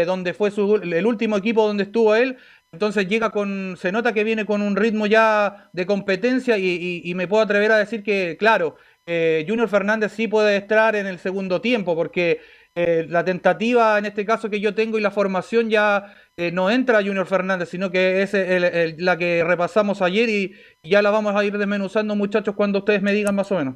donde 0.06 0.34
fue 0.34 0.52
su- 0.52 0.76
el 0.76 1.06
último 1.06 1.38
equipo 1.38 1.66
donde 1.68 1.84
estuvo 1.84 2.16
él. 2.16 2.38
Entonces 2.72 3.08
llega 3.08 3.30
con, 3.32 3.76
se 3.80 3.92
nota 3.92 4.14
que 4.14 4.24
viene 4.24 4.46
con 4.46 4.62
un 4.62 4.76
ritmo 4.76 5.06
ya 5.08 5.70
de 5.74 5.86
competencia 5.86 6.58
y, 6.58 6.66
y- 6.66 7.02
y 7.10 7.16
me 7.16 7.28
puedo 7.28 7.44
atrever 7.44 7.72
a 7.72 7.78
decir 7.78 8.04
que, 8.04 8.36
claro, 8.38 8.76
eh, 9.06 9.46
Junior 9.48 9.70
Fernández 9.70 10.12
sí 10.12 10.28
puede 10.28 10.58
estar 10.58 10.96
en 10.96 11.08
el 11.08 11.18
segundo 11.20 11.62
tiempo, 11.62 11.96
porque 11.96 12.42
eh, 12.76 13.06
la 13.10 13.24
tentativa 13.24 13.98
en 13.98 14.06
este 14.06 14.26
caso 14.26 14.50
que 14.50 14.60
yo 14.60 14.76
tengo 14.76 14.98
y 15.00 15.02
la 15.02 15.12
formación 15.12 15.70
ya 15.70 16.14
eh, 16.36 16.52
no 16.52 16.70
entra 16.70 17.02
Junior 17.02 17.26
Fernández, 17.26 17.70
sino 17.70 17.90
que 17.90 18.22
es 18.22 18.34
el- 18.34 18.64
el- 18.66 18.96
la 19.00 19.18
que 19.18 19.44
repasamos 19.46 20.02
ayer 20.02 20.30
y, 20.30 20.54
y 20.84 20.90
ya 20.90 21.02
la 21.02 21.10
vamos 21.10 21.36
a 21.36 21.44
ir 21.46 21.58
desmenuzando, 21.58 22.16
muchachos, 22.16 22.54
cuando 22.56 22.80
ustedes 22.80 23.02
me 23.02 23.14
digan 23.14 23.34
más 23.34 23.52
o 23.52 23.56
menos. 23.58 23.76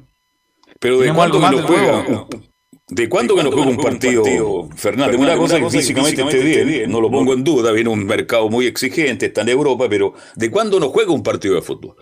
Pero 0.78 0.96
de 0.96 1.00
¿Tenemos 1.06 1.16
cuándo 1.18 1.40
que 1.40 1.46
algo 1.46 1.60
no 1.62 1.62
más 1.62 1.70
del 1.70 1.78
juega, 1.78 2.04
juego? 2.04 2.28
De 2.88 3.08
cuándo 3.08 3.34
que 3.36 3.42
no 3.42 3.50
juega 3.52 3.70
un 3.70 3.76
partido, 3.76 4.68
Fernández, 4.76 5.16
una 5.18 5.36
cosa 5.36 5.58
que 5.58 5.70
físicamente 5.70 6.22
esté 6.22 6.64
bien, 6.64 6.90
no 6.90 7.00
lo 7.00 7.10
pongo 7.10 7.32
en 7.32 7.44
duda, 7.44 7.72
viene 7.72 7.90
un 7.90 8.04
mercado 8.06 8.48
muy 8.50 8.66
exigente, 8.66 9.26
está 9.26 9.42
en 9.42 9.48
Europa, 9.50 9.86
pero 9.88 10.14
¿de 10.36 10.50
cuándo 10.50 10.78
no 10.80 10.88
juega 10.90 11.12
un 11.12 11.22
partido 11.22 11.54
de 11.54 11.62
fútbol? 11.62 11.96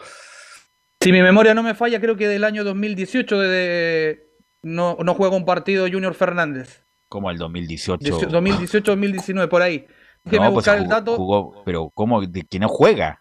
Si 1.03 1.12
mi 1.12 1.22
memoria 1.22 1.55
no 1.55 1.62
me 1.62 1.74
falla, 1.74 2.01
creo 2.01 2.16
que 2.16 2.28
del 2.28 2.45
año 2.45 2.64
2018 2.64 3.39
desde 3.39 4.26
no, 4.62 4.99
no 5.03 5.14
juega 5.14 5.37
un 5.37 5.45
partido 5.47 5.87
Junior 5.91 6.14
Fernández. 6.14 6.85
Como 7.09 7.31
el 7.31 7.39
2018. 7.39 8.28
2018-2019, 8.28 9.49
por 9.49 9.62
ahí. 9.62 9.87
Déjeme 10.24 10.47
No, 10.47 10.53
pues 10.53 10.66
buscar 10.66 10.76
jugó- 10.78 10.85
el 10.85 10.91
dato. 10.91 11.16
jugó- 11.16 11.62
pero 11.64 11.91
¿cómo? 11.95 12.20
¿De 12.26 12.43
que 12.43 12.59
no 12.59 12.68
juega? 12.68 13.20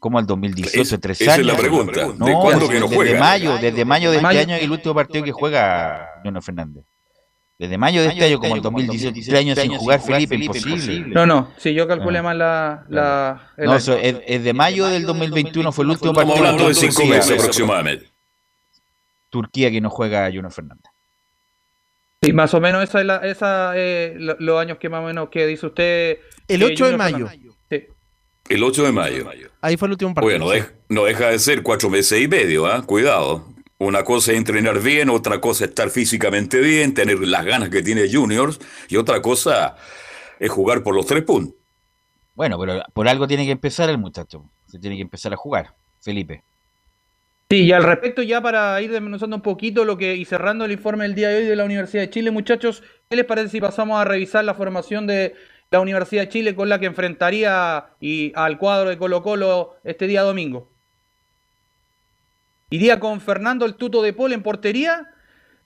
¿Cómo 0.00 0.18
el 0.18 0.26
2018? 0.26 0.80
Es- 0.96 1.00
tres 1.00 1.20
esa 1.20 1.32
es 1.32 1.36
años. 1.38 1.46
la 1.48 1.56
pregunta. 1.56 2.00
¿De 2.08 2.14
No, 2.18 2.40
cuándo 2.40 2.60
desde, 2.66 2.72
que 2.74 2.80
no 2.80 2.86
desde 2.88 2.96
juega? 2.96 3.20
mayo, 3.20 3.58
desde 3.58 3.84
mayo 3.84 4.10
de 4.10 4.16
este 4.16 4.22
Mayo. 4.22 4.40
año 4.40 4.54
es 4.56 4.62
el 4.62 4.70
último 4.72 4.94
partido 4.94 5.24
que 5.24 5.32
juega 5.32 6.08
Junior 6.24 6.42
Fernández. 6.42 6.84
Desde 7.58 7.76
mayo 7.76 8.00
de 8.00 8.08
este 8.08 8.24
año, 8.24 8.38
como 8.40 8.56
el 8.56 8.62
2018, 8.62 9.20
tres 9.26 9.38
años 9.38 9.58
sin 9.58 9.76
jugar, 9.76 10.00
Felipe, 10.00 10.34
imposible. 10.34 11.04
No, 11.08 11.26
no, 11.26 11.52
sí, 11.58 11.74
yo 11.74 11.86
calculé 11.86 12.20
Ah. 12.20 12.22
mal 12.22 12.38
la. 12.38 12.84
la 12.88 13.50
el 13.58 13.66
No, 13.66 13.76
eso 13.76 13.94
es, 13.98 14.16
es 14.26 14.42
de 14.42 14.52
mayo 14.54 14.86
del 14.86 15.04
2021, 15.04 15.70
fue 15.70 15.84
el 15.84 15.90
último 15.90 16.12
Estamos 16.12 16.30
partido 16.34 16.46
hablando 16.48 16.68
de 16.68 16.74
cinco 16.74 16.94
Turquía. 17.02 17.14
meses 17.16 17.38
aproximadamente. 17.38 18.06
Turquía 19.28 19.70
que 19.70 19.80
no 19.82 19.90
juega 19.90 20.26
Junior 20.28 20.50
Fernández. 20.50 20.86
Sí, 22.22 22.32
más 22.32 22.52
o 22.54 22.60
menos 22.60 22.82
esa 22.82 23.00
es 23.00 23.06
la, 23.06 23.16
esa, 23.18 23.72
eh, 23.76 24.14
lo- 24.18 24.36
los 24.38 24.58
años 24.60 24.78
que 24.78 24.88
más 24.88 25.00
o 25.02 25.06
menos 25.06 25.28
que 25.28 25.46
dice 25.46 25.66
usted. 25.66 26.18
El 26.48 26.60
que 26.60 26.64
8 26.64 26.86
de 26.86 26.92
Junior 26.92 27.12
mayo. 27.12 27.30
El 28.50 28.64
8 28.64 28.82
de 28.82 28.92
mayo. 28.92 29.26
Ahí 29.60 29.76
fue 29.76 29.86
el 29.86 29.92
último 29.92 30.12
partido. 30.12 30.44
Bueno, 30.44 30.66
no 30.88 31.04
deja 31.04 31.28
de 31.28 31.38
ser 31.38 31.62
cuatro 31.62 31.88
meses 31.88 32.20
y 32.20 32.26
medio, 32.26 32.66
¿ah? 32.66 32.84
Cuidado. 32.84 33.46
Una 33.78 34.02
cosa 34.02 34.32
es 34.32 34.38
entrenar 34.38 34.80
bien, 34.80 35.08
otra 35.08 35.40
cosa 35.40 35.64
es 35.64 35.70
estar 35.70 35.88
físicamente 35.88 36.58
bien, 36.58 36.92
tener 36.92 37.20
las 37.20 37.44
ganas 37.44 37.68
que 37.68 37.80
tiene 37.80 38.12
Juniors, 38.12 38.58
y 38.88 38.96
otra 38.96 39.22
cosa 39.22 39.76
es 40.40 40.50
jugar 40.50 40.82
por 40.82 40.96
los 40.96 41.06
tres 41.06 41.22
puntos. 41.22 41.54
Bueno, 42.34 42.58
pero 42.58 42.82
por 42.92 43.06
algo 43.06 43.28
tiene 43.28 43.46
que 43.46 43.52
empezar 43.52 43.88
el 43.88 43.98
muchacho. 43.98 44.44
Se 44.66 44.80
tiene 44.80 44.96
que 44.96 45.02
empezar 45.02 45.32
a 45.32 45.36
jugar. 45.36 45.72
Felipe. 46.00 46.42
Sí, 47.50 47.62
y 47.62 47.72
al 47.72 47.84
respecto, 47.84 48.20
ya 48.22 48.40
para 48.40 48.82
ir 48.82 48.90
desmenuzando 48.90 49.36
un 49.36 49.42
poquito 49.42 49.84
lo 49.84 49.96
que 49.96 50.16
y 50.16 50.24
cerrando 50.24 50.64
el 50.64 50.72
informe 50.72 51.04
del 51.04 51.14
día 51.14 51.28
de 51.28 51.36
hoy 51.36 51.44
de 51.44 51.54
la 51.54 51.64
Universidad 51.64 52.02
de 52.02 52.10
Chile, 52.10 52.32
muchachos, 52.32 52.82
¿qué 53.08 53.14
les 53.14 53.26
parece 53.26 53.50
si 53.50 53.60
pasamos 53.60 54.00
a 54.00 54.04
revisar 54.04 54.44
la 54.44 54.54
formación 54.54 55.06
de 55.06 55.36
la 55.70 55.80
Universidad 55.80 56.22
de 56.22 56.28
Chile 56.28 56.54
con 56.54 56.68
la 56.68 56.80
que 56.80 56.86
enfrentaría 56.86 57.90
y, 58.00 58.32
al 58.34 58.58
cuadro 58.58 58.90
de 58.90 58.98
Colo 58.98 59.22
Colo 59.22 59.76
este 59.84 60.06
día 60.06 60.22
domingo? 60.22 60.68
Iría 62.70 62.98
con 62.98 63.20
Fernando 63.20 63.66
el 63.66 63.74
Tuto 63.74 64.02
de 64.02 64.12
Paul 64.12 64.32
en 64.32 64.42
portería, 64.42 65.12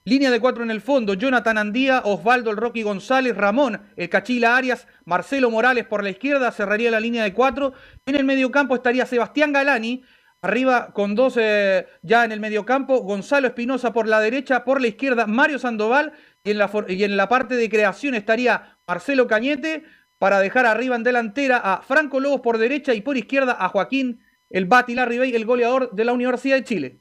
línea 0.05 0.31
de 0.31 0.40
cuatro 0.40 0.62
en 0.62 0.70
el 0.70 0.82
fondo, 0.82 1.14
Jonathan 1.14 1.59
Andía, 1.59 2.02
Osvaldo 2.05 2.51
el 2.51 2.59
Rocky 2.59 2.82
González, 2.82 3.35
Ramón 3.36 3.81
el 3.97 4.09
Cachila 4.10 4.56
Arias, 4.56 4.86
Marcelo 5.06 5.51
Morales 5.51 5.86
por 5.86 6.02
la 6.02 6.10
izquierda, 6.10 6.52
cerraría 6.52 6.90
la 6.90 7.01
línea 7.01 7.24
de 7.24 7.32
cuatro. 7.32 7.72
En 8.05 8.16
el 8.16 8.24
mediocampo 8.24 8.74
estaría 8.74 9.06
Sebastián 9.06 9.52
Galani, 9.52 10.02
Arriba 10.44 10.93
con 10.93 11.14
dos 11.14 11.39
eh, 11.39 11.86
ya 12.02 12.22
en 12.26 12.31
el 12.31 12.39
mediocampo, 12.39 12.98
Gonzalo 12.98 13.47
Espinosa 13.47 13.94
por 13.94 14.06
la 14.06 14.20
derecha, 14.20 14.62
por 14.62 14.78
la 14.78 14.89
izquierda 14.89 15.26
Mario 15.26 15.59
Sandoval 15.59 16.12
y 16.44 16.50
en, 16.50 16.58
la 16.58 16.68
for- 16.68 16.90
y 16.90 17.02
en 17.02 17.16
la 17.16 17.28
parte 17.28 17.56
de 17.56 17.68
creación 17.70 18.14
estaría 18.14 18.76
Marcelo 18.86 19.26
Cañete 19.26 19.82
para 20.18 20.38
dejar 20.40 20.66
arriba 20.66 20.94
en 20.94 21.02
delantera 21.02 21.56
a 21.56 21.80
Franco 21.82 22.20
Lobos 22.20 22.40
por 22.42 22.58
derecha 22.58 22.94
y 22.94 23.00
por 23.00 23.16
izquierda 23.16 23.56
a 23.58 23.68
Joaquín 23.68 24.20
el 24.50 24.66
Bati 24.66 24.94
Larribey, 24.94 25.34
el 25.34 25.46
goleador 25.46 25.90
de 25.90 26.04
la 26.04 26.12
Universidad 26.12 26.56
de 26.56 26.64
Chile. 26.64 26.98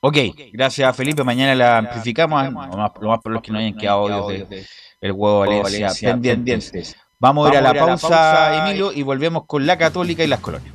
Ok, 0.00 0.16
gracias 0.52 0.96
Felipe. 0.96 1.22
Mañana 1.22 1.54
la 1.54 1.78
amplificamos. 1.78 2.44
Lo 2.44 2.50
más, 2.52 2.92
lo 3.00 3.08
más 3.08 3.20
por 3.20 3.32
los 3.32 3.42
que 3.42 3.52
no 3.52 3.58
hayan 3.58 3.76
quedado 3.76 4.08
audios 4.12 4.48
de 4.48 4.64
el 5.00 5.12
huevo 5.12 5.40
Valencia 5.40 5.92
pendientes. 6.00 6.96
Vamos 7.18 7.46
a 7.46 7.52
ir 7.52 7.58
a 7.58 7.60
la 7.60 7.74
pausa, 7.74 8.68
Emilio, 8.68 8.92
y 8.92 9.02
volvemos 9.02 9.44
con 9.46 9.66
la 9.66 9.76
Católica 9.76 10.24
y 10.24 10.28
las 10.28 10.40
colonias. 10.40 10.74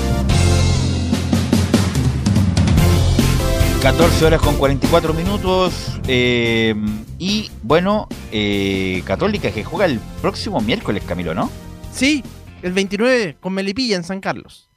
14 3.81 4.25
horas 4.25 4.41
con 4.41 4.55
44 4.57 5.13
minutos. 5.13 5.99
eh, 6.07 6.75
y 7.17 7.49
bueno, 7.63 8.07
eh, 8.31 9.01
Católica 9.05 9.51
que 9.51 9.63
juega 9.63 9.85
el 9.85 9.99
próximo 10.21 10.59
miércoles, 10.61 11.03
Camilo, 11.05 11.33
¿no? 11.33 11.49
Sí, 11.91 12.23
el 12.61 12.73
29 12.73 13.37
con 13.39 13.53
Melipilla 13.53 13.95
en 13.95 14.03
San 14.03 14.21
Carlos. 14.21 14.69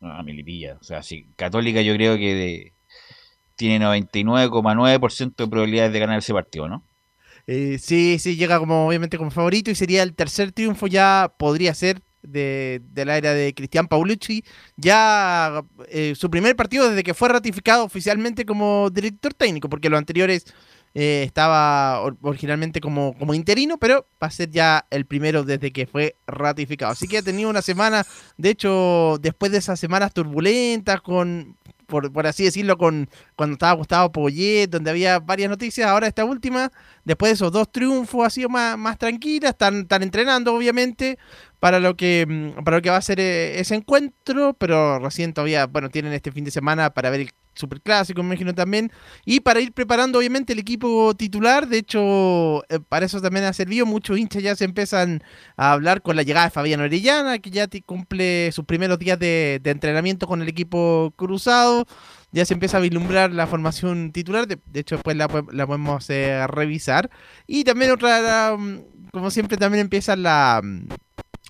Ah, 0.00 0.22
Melipilla. 0.24 0.78
O 0.80 0.84
sea, 0.84 1.02
sí, 1.02 1.26
Católica 1.36 1.80
yo 1.82 1.94
creo 1.94 2.16
que 2.16 2.34
de- 2.34 2.72
tiene 3.56 3.78
99,9% 3.84 5.44
de 5.44 5.50
probabilidades 5.50 5.92
de 5.92 5.98
ganar 5.98 6.18
ese 6.18 6.32
partido, 6.32 6.68
¿no? 6.68 6.84
Eh, 7.46 7.78
sí, 7.80 8.18
sí, 8.20 8.36
llega 8.36 8.58
como 8.58 8.86
obviamente 8.86 9.18
como 9.18 9.30
favorito 9.30 9.70
y 9.70 9.74
sería 9.74 10.02
el 10.04 10.14
tercer 10.14 10.52
triunfo 10.52 10.86
ya 10.86 11.32
podría 11.38 11.74
ser 11.74 12.00
de, 12.22 12.80
de 12.92 13.04
la 13.04 13.16
era 13.16 13.32
de 13.32 13.54
Cristian 13.54 13.88
Paulucci. 13.88 14.44
Ya 14.76 15.62
eh, 15.88 16.14
su 16.16 16.30
primer 16.30 16.56
partido 16.56 16.88
desde 16.88 17.02
que 17.02 17.14
fue 17.14 17.28
ratificado 17.28 17.84
oficialmente 17.84 18.44
como 18.44 18.90
director 18.90 19.34
técnico, 19.34 19.68
porque 19.68 19.90
los 19.90 19.98
anteriores 19.98 20.44
eh, 20.94 21.22
estaba 21.26 22.00
or- 22.00 22.16
originalmente 22.22 22.80
como, 22.80 23.16
como 23.18 23.34
interino, 23.34 23.78
pero 23.78 24.06
va 24.22 24.26
a 24.26 24.30
ser 24.30 24.50
ya 24.50 24.86
el 24.90 25.06
primero 25.06 25.42
desde 25.42 25.72
que 25.72 25.86
fue 25.86 26.16
ratificado. 26.26 26.92
Así 26.92 27.08
que 27.08 27.18
ha 27.18 27.22
tenido 27.22 27.50
una 27.50 27.62
semana, 27.62 28.04
de 28.36 28.50
hecho, 28.50 29.18
después 29.20 29.52
de 29.52 29.58
esas 29.58 29.80
semanas 29.80 30.12
turbulentas 30.12 31.00
con... 31.00 31.56
Por, 31.86 32.10
por 32.10 32.26
así 32.26 32.44
decirlo, 32.44 32.78
con 32.78 33.10
cuando 33.36 33.52
estaba 33.52 33.74
Gustavo 33.74 34.12
Poyet, 34.12 34.68
donde 34.70 34.88
había 34.88 35.18
varias 35.18 35.50
noticias, 35.50 35.86
ahora 35.86 36.06
esta 36.06 36.24
última, 36.24 36.72
después 37.04 37.28
de 37.28 37.34
esos 37.34 37.52
dos 37.52 37.70
triunfos, 37.70 38.26
ha 38.26 38.30
sido 38.30 38.48
más, 38.48 38.78
más 38.78 38.96
tranquila, 38.96 39.50
están, 39.50 39.80
están 39.80 40.02
entrenando 40.02 40.54
obviamente 40.54 41.18
para 41.62 41.78
lo 41.78 41.96
que 41.96 42.26
mm, 42.28 42.64
para 42.64 42.78
lo 42.78 42.82
que 42.82 42.90
va 42.90 42.96
a 42.96 43.02
ser 43.02 43.20
eh, 43.20 43.60
ese 43.60 43.76
encuentro, 43.76 44.54
pero 44.54 44.98
recién 44.98 45.32
todavía, 45.32 45.66
bueno, 45.66 45.90
tienen 45.90 46.12
este 46.12 46.32
fin 46.32 46.42
de 46.42 46.50
semana 46.50 46.90
para 46.90 47.08
ver 47.08 47.20
el 47.20 47.30
Superclásico, 47.54 48.20
me 48.22 48.30
imagino 48.30 48.52
también, 48.52 48.90
y 49.24 49.38
para 49.40 49.60
ir 49.60 49.72
preparando 49.72 50.18
obviamente 50.18 50.54
el 50.54 50.58
equipo 50.58 51.14
titular, 51.14 51.68
de 51.68 51.78
hecho, 51.78 52.64
eh, 52.68 52.80
para 52.88 53.06
eso 53.06 53.20
también 53.20 53.44
ha 53.44 53.52
servido, 53.52 53.86
muchos 53.86 54.18
hinchas 54.18 54.42
ya 54.42 54.56
se 54.56 54.64
empiezan 54.64 55.22
a 55.56 55.70
hablar 55.72 56.02
con 56.02 56.16
la 56.16 56.24
llegada 56.24 56.46
de 56.46 56.50
Fabián 56.50 56.80
Orellana, 56.80 57.38
que 57.38 57.50
ya 57.50 57.68
cumple 57.86 58.50
sus 58.50 58.64
primeros 58.64 58.98
días 58.98 59.18
de, 59.20 59.60
entrenamiento 59.64 60.26
con 60.26 60.42
el 60.42 60.48
equipo 60.48 61.12
cruzado, 61.14 61.86
ya 62.32 62.44
se 62.44 62.54
empieza 62.54 62.78
a 62.78 62.80
vislumbrar 62.80 63.30
la 63.30 63.46
formación 63.46 64.10
titular, 64.10 64.48
de, 64.48 64.58
hecho 64.74 64.96
después 64.96 65.16
la, 65.16 65.28
po- 65.28 65.46
la 65.52 65.64
podemos 65.66 66.10
eh, 66.10 66.44
revisar, 66.48 67.08
y 67.46 67.62
también 67.62 67.92
otra, 67.92 68.56
mm, 68.58 69.10
como 69.12 69.30
siempre 69.30 69.58
también 69.58 69.82
empieza 69.82 70.16
la... 70.16 70.60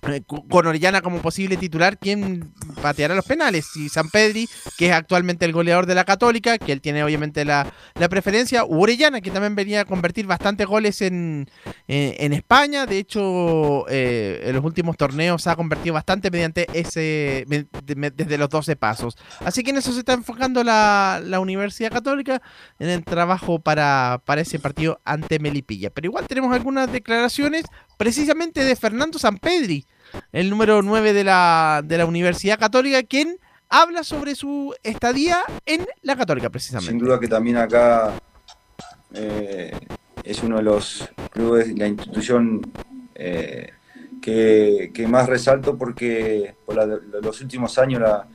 eh, 0.07 0.21
con 0.25 0.67
Orellana 0.67 1.01
como 1.01 1.21
posible 1.21 1.57
titular, 1.57 1.97
¿quién 1.97 2.53
pateará 2.81 3.15
los 3.15 3.25
penales? 3.25 3.65
Si 3.73 3.89
San 3.89 4.09
Pedri, 4.09 4.47
que 4.77 4.87
es 4.87 4.91
actualmente 4.91 5.45
el 5.45 5.53
goleador 5.53 5.85
de 5.85 5.95
la 5.95 6.03
Católica, 6.03 6.57
que 6.57 6.71
él 6.71 6.81
tiene 6.81 7.03
obviamente 7.03 7.45
la, 7.45 7.73
la 7.95 8.09
preferencia, 8.09 8.65
u 8.65 8.81
Orellana, 8.81 9.21
que 9.21 9.31
también 9.31 9.55
venía 9.55 9.81
a 9.81 9.85
convertir 9.85 10.25
bastantes 10.25 10.67
goles 10.67 11.01
en, 11.01 11.49
en 11.87 12.33
España. 12.33 12.85
De 12.85 12.97
hecho, 12.97 13.85
eh, 13.89 14.41
en 14.45 14.55
los 14.55 14.63
últimos 14.63 14.97
torneos 14.97 15.47
ha 15.47 15.55
convertido 15.55 15.93
bastante 15.93 16.31
mediante 16.31 16.67
ese 16.73 17.45
desde 17.83 18.37
los 18.37 18.49
12 18.49 18.75
pasos. 18.75 19.17
Así 19.39 19.63
que 19.63 19.71
en 19.71 19.77
eso 19.77 19.91
se 19.93 19.99
está 19.99 20.13
enfocando 20.13 20.63
la, 20.63 21.21
la 21.23 21.39
Universidad 21.39 21.91
Católica, 21.91 22.41
en 22.79 22.89
el 22.89 23.03
trabajo 23.03 23.59
para, 23.59 24.21
para 24.25 24.41
ese 24.41 24.59
partido 24.59 24.99
ante 25.05 25.39
Melipilla. 25.39 25.89
Pero 25.89 26.07
igual 26.07 26.27
tenemos 26.27 26.53
algunas 26.53 26.91
declaraciones 26.91 27.65
precisamente 27.97 28.63
de 28.63 28.75
Fernando 28.75 29.19
Sampedri, 29.19 29.85
el 30.31 30.49
número 30.49 30.81
9 30.81 31.13
de 31.13 31.23
la, 31.23 31.81
de 31.83 31.97
la 31.97 32.05
Universidad 32.05 32.59
Católica, 32.59 33.03
quien 33.03 33.37
habla 33.69 34.03
sobre 34.03 34.35
su 34.35 34.75
estadía 34.83 35.39
en 35.65 35.87
la 36.01 36.15
Católica, 36.15 36.49
precisamente. 36.49 36.91
Sin 36.91 36.99
duda 36.99 37.19
que 37.19 37.27
también 37.27 37.57
acá 37.57 38.13
eh, 39.13 39.77
es 40.23 40.43
uno 40.43 40.57
de 40.57 40.63
los 40.63 41.09
clubes, 41.31 41.75
la 41.77 41.87
institución 41.87 42.61
eh, 43.15 43.71
que, 44.21 45.05
más 45.07 45.27
resalto 45.27 45.77
porque 45.77 46.55
por 46.65 46.75
la, 46.75 46.85
los 46.85 47.41
últimos 47.41 47.77
años 47.77 48.01
la, 48.01 48.27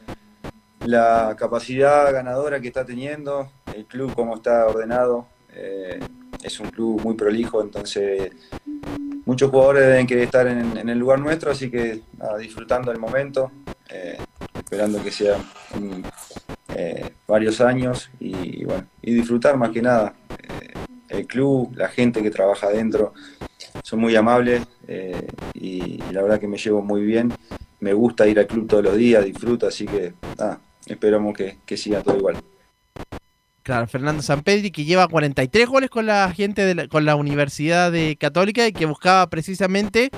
la, 0.85 1.37
capacidad 1.39 2.13
ganadora 2.13 2.61
que 2.61 2.69
está 2.69 2.85
teniendo, 2.85 3.51
el 3.75 3.87
club 3.87 4.15
como 4.15 4.37
está 4.37 4.67
ordenado, 4.67 5.27
eh, 5.59 5.99
es 6.43 6.61
un 6.61 6.71
club 6.71 7.03
muy 7.03 7.15
prolijo, 7.15 7.61
entonces 7.61 8.31
muchos 9.25 9.51
jugadores 9.51 9.87
deben 9.87 10.07
querer 10.07 10.25
estar 10.25 10.47
en, 10.47 10.89
el 10.89 10.99
lugar 10.99 11.19
nuestro, 11.19 11.51
así 11.51 11.69
que 11.69 12.03
disfrutando 12.39 12.93
el 12.93 12.99
momento, 12.99 13.51
eh, 13.89 14.19
esperando 14.55 15.03
que 15.03 15.11
sean 15.11 15.43
eh, 16.75 17.11
varios 17.27 17.61
años 17.61 18.09
y, 18.21 18.65
bueno, 18.65 18.87
y 19.03 19.13
disfrutar 19.15 19.57
más 19.57 19.71
que 19.71 19.83
nada. 19.83 20.15
el 21.09 21.27
club, 21.27 21.75
la 21.75 21.89
gente 21.89 22.23
que 22.23 22.31
trabaja 22.31 22.69
adentro, 22.69 23.15
son 23.83 23.99
muy 24.01 24.15
amables 24.15 24.63
y, 25.55 25.99
la 26.13 26.23
verdad 26.23 26.39
que 26.39 26.49
me 26.49 26.57
llevo 26.57 26.83
muy 26.83 27.03
bien. 27.03 27.33
Me 27.81 27.93
gusta 27.93 28.27
ir 28.27 28.39
al 28.39 28.47
club 28.47 28.67
todos 28.69 28.85
los 28.85 28.97
días, 28.97 29.25
disfruto, 29.25 29.67
así 29.67 29.87
que 29.87 30.15
esperamos 30.87 31.37
que, 31.37 31.59
que 31.67 31.77
siga 31.77 32.03
todo 32.03 32.17
igual. 32.17 32.37
Claro, 33.69 33.87
Fernando 33.87 34.23
Sampedri, 34.23 34.71
que 34.71 34.87
lleva 34.87 35.09
43 35.09 35.69
goles 35.69 35.91
con 35.91 36.07
la 36.07 36.33
gente 36.33 36.65
de 36.65 36.75
la, 36.75 36.89
con 36.89 37.05
la 37.05 37.17
Universidad 37.17 37.93
de 37.93 38.17
Católica 38.17 38.67
y 38.67 38.73
que 38.73 38.87
buscaba 38.87 39.27
precisamente 39.29 40.09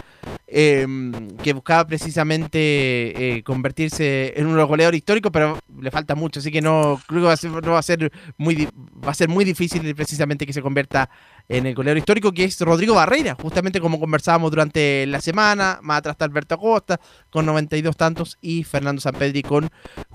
em, 0.46 1.36
que 1.38 1.52
buscaba 1.52 1.84
precisamente 1.84 2.58
eh, 2.58 3.42
convertirse 3.42 4.34
en 4.36 4.46
un 4.46 4.64
goleador 4.64 4.94
histórico, 4.94 5.32
pero 5.32 5.58
le 5.80 5.90
falta 5.90 6.14
mucho, 6.14 6.38
así 6.38 6.52
que 6.52 6.62
no 6.62 7.00
creo 7.08 7.22
que 7.22 7.26
va 7.26 7.32
a 7.32 7.36
ser, 7.36 7.50
no 7.50 7.72
va 7.72 7.80
a 7.80 7.82
ser 7.82 8.12
muy 8.36 8.68
va 9.04 9.10
a 9.10 9.14
ser 9.14 9.28
muy 9.28 9.44
difícil 9.44 9.96
precisamente 9.96 10.46
que 10.46 10.52
se 10.52 10.62
convierta 10.62 11.10
en 11.50 11.66
el 11.66 11.74
goleador 11.74 11.98
histórico, 11.98 12.30
que 12.32 12.44
es 12.44 12.60
Rodrigo 12.60 12.94
Barreira, 12.94 13.34
justamente 13.34 13.80
como 13.80 13.98
conversábamos 13.98 14.52
durante 14.52 15.04
la 15.08 15.20
semana. 15.20 15.80
Más 15.82 15.98
atrás 15.98 16.14
está 16.14 16.24
Alberto 16.24 16.54
Acosta 16.54 17.00
con 17.28 17.44
92 17.44 17.96
tantos 17.96 18.38
y 18.40 18.62
Fernando 18.62 19.00
Sampedri 19.00 19.42
con 19.42 19.68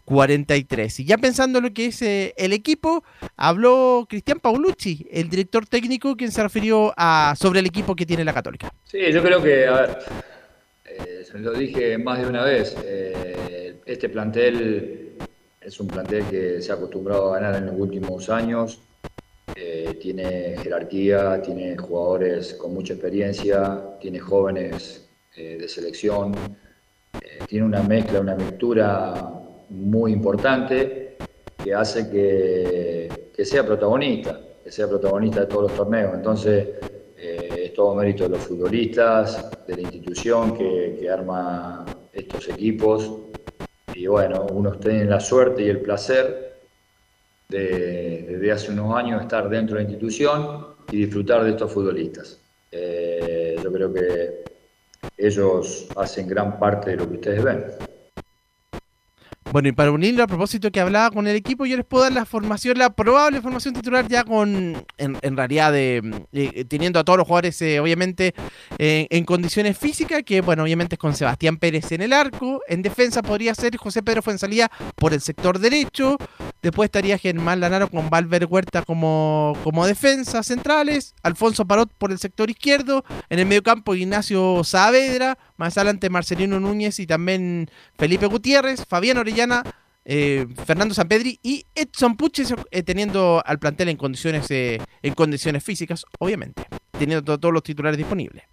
43. 0.05 1.01
Y 1.01 1.05
ya 1.05 1.17
pensando 1.17 1.59
en 1.59 1.65
lo 1.65 1.73
que 1.73 1.87
es 1.87 2.01
eh, 2.01 2.33
el 2.37 2.53
equipo, 2.53 3.03
habló 3.35 4.05
Cristian 4.09 4.39
Paulucci, 4.39 5.07
el 5.11 5.29
director 5.29 5.67
técnico, 5.67 6.15
quien 6.15 6.31
se 6.31 6.41
refirió 6.41 6.93
a 6.95 7.35
sobre 7.37 7.59
el 7.59 7.65
equipo 7.65 7.97
que 7.97 8.05
tiene 8.05 8.23
la 8.23 8.33
Católica. 8.33 8.71
Sí, 8.85 8.99
yo 9.11 9.21
creo 9.21 9.43
que, 9.43 9.67
a 9.67 9.73
ver, 9.73 9.99
eh, 10.85 11.25
se 11.29 11.37
lo 11.37 11.51
dije 11.51 11.97
más 11.97 12.19
de 12.19 12.27
una 12.27 12.43
vez, 12.43 12.77
eh, 12.81 13.75
este 13.85 14.07
plantel 14.07 15.17
es 15.59 15.79
un 15.81 15.87
plantel 15.87 16.23
que 16.29 16.61
se 16.61 16.71
ha 16.71 16.75
acostumbrado 16.75 17.33
a 17.33 17.39
ganar 17.39 17.61
en 17.61 17.65
los 17.65 17.75
últimos 17.77 18.29
años 18.29 18.79
eh, 19.57 19.97
tiene 20.01 20.57
jerarquía, 20.57 21.41
tiene 21.41 21.77
jugadores 21.77 22.55
con 22.55 22.73
mucha 22.73 22.91
experiencia, 22.91 23.81
tiene 24.01 24.19
jóvenes 24.19 25.07
eh, 25.33 25.57
de 25.57 25.69
selección, 25.69 26.33
eh, 27.13 27.39
tiene 27.47 27.65
una 27.65 27.81
mezcla, 27.81 28.19
una 28.19 28.35
mixtura 28.35 29.31
muy 29.69 30.11
importante 30.11 31.15
que 31.63 31.73
hace 31.73 32.09
que, 32.09 33.45
sea 33.45 33.65
protagonista, 33.65 34.37
que 34.61 34.69
sea 34.69 34.89
protagonista 34.89 35.41
de 35.41 35.45
todos 35.47 35.63
los 35.63 35.73
torneos. 35.73 36.13
Entonces, 36.13 36.67
es 37.17 37.73
todo 37.73 37.95
mérito 37.95 38.25
de 38.25 38.31
los 38.31 38.39
futbolistas, 38.39 39.49
de 39.65 39.75
la 39.75 39.81
institución 39.81 40.55
que, 40.55 40.97
que 40.99 41.09
arma 41.09 41.85
estos 42.11 42.49
equipos. 42.49 43.09
Y 43.93 44.07
bueno, 44.07 44.45
unos 44.51 44.81
tienen 44.81 45.09
la 45.09 45.21
suerte 45.21 45.63
y 45.63 45.69
el 45.69 45.79
placer 45.79 46.54
de, 47.49 48.25
desde 48.27 48.51
hace 48.51 48.71
unos 48.71 48.95
años 48.95 49.21
estar 49.21 49.49
dentro 49.49 49.77
de 49.77 49.83
la 49.83 49.89
institución 49.89 50.67
y 50.91 50.97
disfrutar 50.97 51.43
de 51.43 51.51
estos 51.51 51.71
futbolistas. 51.71 52.39
Eh, 52.71 53.55
yo 53.63 53.71
creo 53.71 53.93
que 53.93 54.43
ellos 55.17 55.87
hacen 55.95 56.27
gran 56.27 56.59
parte 56.59 56.91
de 56.91 56.97
lo 56.97 57.07
que 57.09 57.15
ustedes 57.15 57.43
ven. 57.43 57.63
Bueno, 59.51 59.69
y 59.69 59.71
para 59.71 59.91
unirlo 59.91 60.23
a 60.23 60.27
propósito 60.27 60.69
que 60.69 60.81
hablaba 60.81 61.11
con 61.11 61.27
el 61.27 61.35
equipo, 61.35 61.65
yo 61.65 61.77
les 61.77 61.85
puedo 61.85 62.03
dar 62.03 62.11
la 62.11 62.25
formación, 62.25 62.77
la 62.77 62.89
probable 62.89 63.39
formación 63.41 63.73
titular 63.73 64.05
ya 64.07 64.25
con, 64.25 64.85
en, 64.97 65.37
realidad, 65.37 65.71
de, 65.71 66.65
teniendo 66.67 66.99
a 66.99 67.05
todos 67.05 67.19
los 67.19 67.27
jugadores, 67.27 67.61
eh, 67.61 67.79
obviamente, 67.79 68.33
en 68.77 69.23
condiciones 69.23 69.77
físicas, 69.77 70.23
que, 70.23 70.41
bueno, 70.41 70.63
obviamente 70.63 70.95
es 70.95 70.99
con 70.99 71.15
Sebastián 71.15 71.55
Pérez 71.55 71.91
en 71.93 72.01
el 72.01 72.11
arco, 72.11 72.59
en 72.67 72.81
defensa 72.81 73.21
podría 73.21 73.55
ser 73.55 73.77
José 73.77 74.03
Pedro 74.03 74.21
Fuensalía 74.23 74.69
por 74.95 75.13
el 75.13 75.21
sector 75.21 75.59
derecho, 75.59 76.17
después 76.65 76.87
estaría 76.87 77.19
Germán 77.19 77.59
Lanaro 77.59 77.89
con 77.89 78.09
Valver 78.09 78.47
Huerta 78.47 78.81
como, 78.81 79.55
como 79.63 79.85
defensa 79.85 80.41
centrales, 80.41 81.13
Alfonso 81.21 81.65
Parot 81.65 81.91
por 81.95 82.11
el 82.11 82.17
sector 82.17 82.49
izquierdo, 82.49 83.05
en 83.29 83.37
el 83.37 83.45
medio 83.45 83.61
campo 83.61 83.93
Ignacio 83.93 84.63
Saavedra, 84.63 85.37
más 85.57 85.77
adelante 85.77 86.09
Marcelino 86.09 86.59
Núñez 86.59 86.99
y 86.99 87.05
también 87.05 87.69
Felipe 87.99 88.25
Gutiérrez, 88.25 88.83
Fabián 88.83 89.19
Orellana, 89.19 89.61
eh, 90.05 90.47
Fernando 90.65 90.95
Sampedri 90.95 91.39
y 91.43 91.65
Edson 91.75 92.17
Puches 92.17 92.51
eh, 92.71 92.81
teniendo 92.81 93.43
al 93.45 93.59
plantel 93.59 93.89
en 93.89 93.97
condiciones 93.97 94.49
eh, 94.49 94.81
en 95.03 95.13
condiciones 95.13 95.63
físicas, 95.63 96.03
obviamente, 96.17 96.65
teniendo 96.97 97.37
todos 97.37 97.53
los 97.53 97.61
titulares 97.61 97.99
disponibles. 97.99 98.43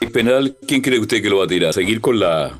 ¿El 0.00 0.12
penal, 0.12 0.56
quién 0.68 0.82
cree 0.82 1.00
usted 1.00 1.20
que 1.20 1.30
lo 1.30 1.38
va 1.38 1.46
a 1.46 1.48
tirar? 1.48 1.74
¿Seguir 1.74 2.00
con 2.00 2.20
la, 2.20 2.56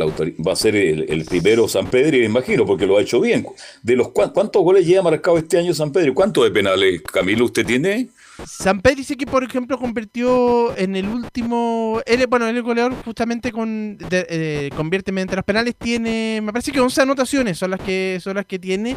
va 0.00 0.52
a 0.52 0.56
ser 0.56 0.76
el, 0.76 1.24
primero 1.24 1.68
San 1.68 1.88
Pedro, 1.88 2.18
me 2.18 2.24
imagino, 2.24 2.66
porque 2.66 2.86
lo 2.86 2.98
ha 2.98 3.02
hecho 3.02 3.20
bien. 3.20 3.46
De 3.82 3.96
los 3.96 4.08
¿Cuántos 4.08 4.62
goles 4.62 4.86
lleva 4.86 5.02
marcado 5.02 5.38
este 5.38 5.58
año 5.58 5.72
San 5.74 5.92
Pedro? 5.92 6.14
¿Cuántos 6.14 6.44
de 6.44 6.50
penales, 6.50 7.02
Camilo, 7.02 7.44
usted 7.44 7.64
tiene? 7.64 8.08
San 8.44 8.80
Pedro 8.80 8.96
dice 8.96 9.16
que, 9.16 9.26
por 9.26 9.44
ejemplo, 9.44 9.78
convirtió 9.78 10.76
en 10.76 10.96
el 10.96 11.06
último. 11.06 12.00
Él, 12.06 12.26
bueno, 12.26 12.48
el 12.48 12.62
goleador 12.62 12.94
justamente 13.04 13.52
con 13.52 13.96
eh, 14.10 14.70
convierte 14.76 15.12
mediante 15.12 15.36
los 15.36 15.44
penales. 15.44 15.76
Tiene, 15.78 16.40
me 16.42 16.52
parece 16.52 16.72
que 16.72 16.80
11 16.80 17.02
anotaciones 17.02 17.58
son 17.58 17.70
las 17.70 17.80
que 17.80 18.18
son 18.20 18.34
las 18.34 18.46
que 18.46 18.58
tiene. 18.58 18.96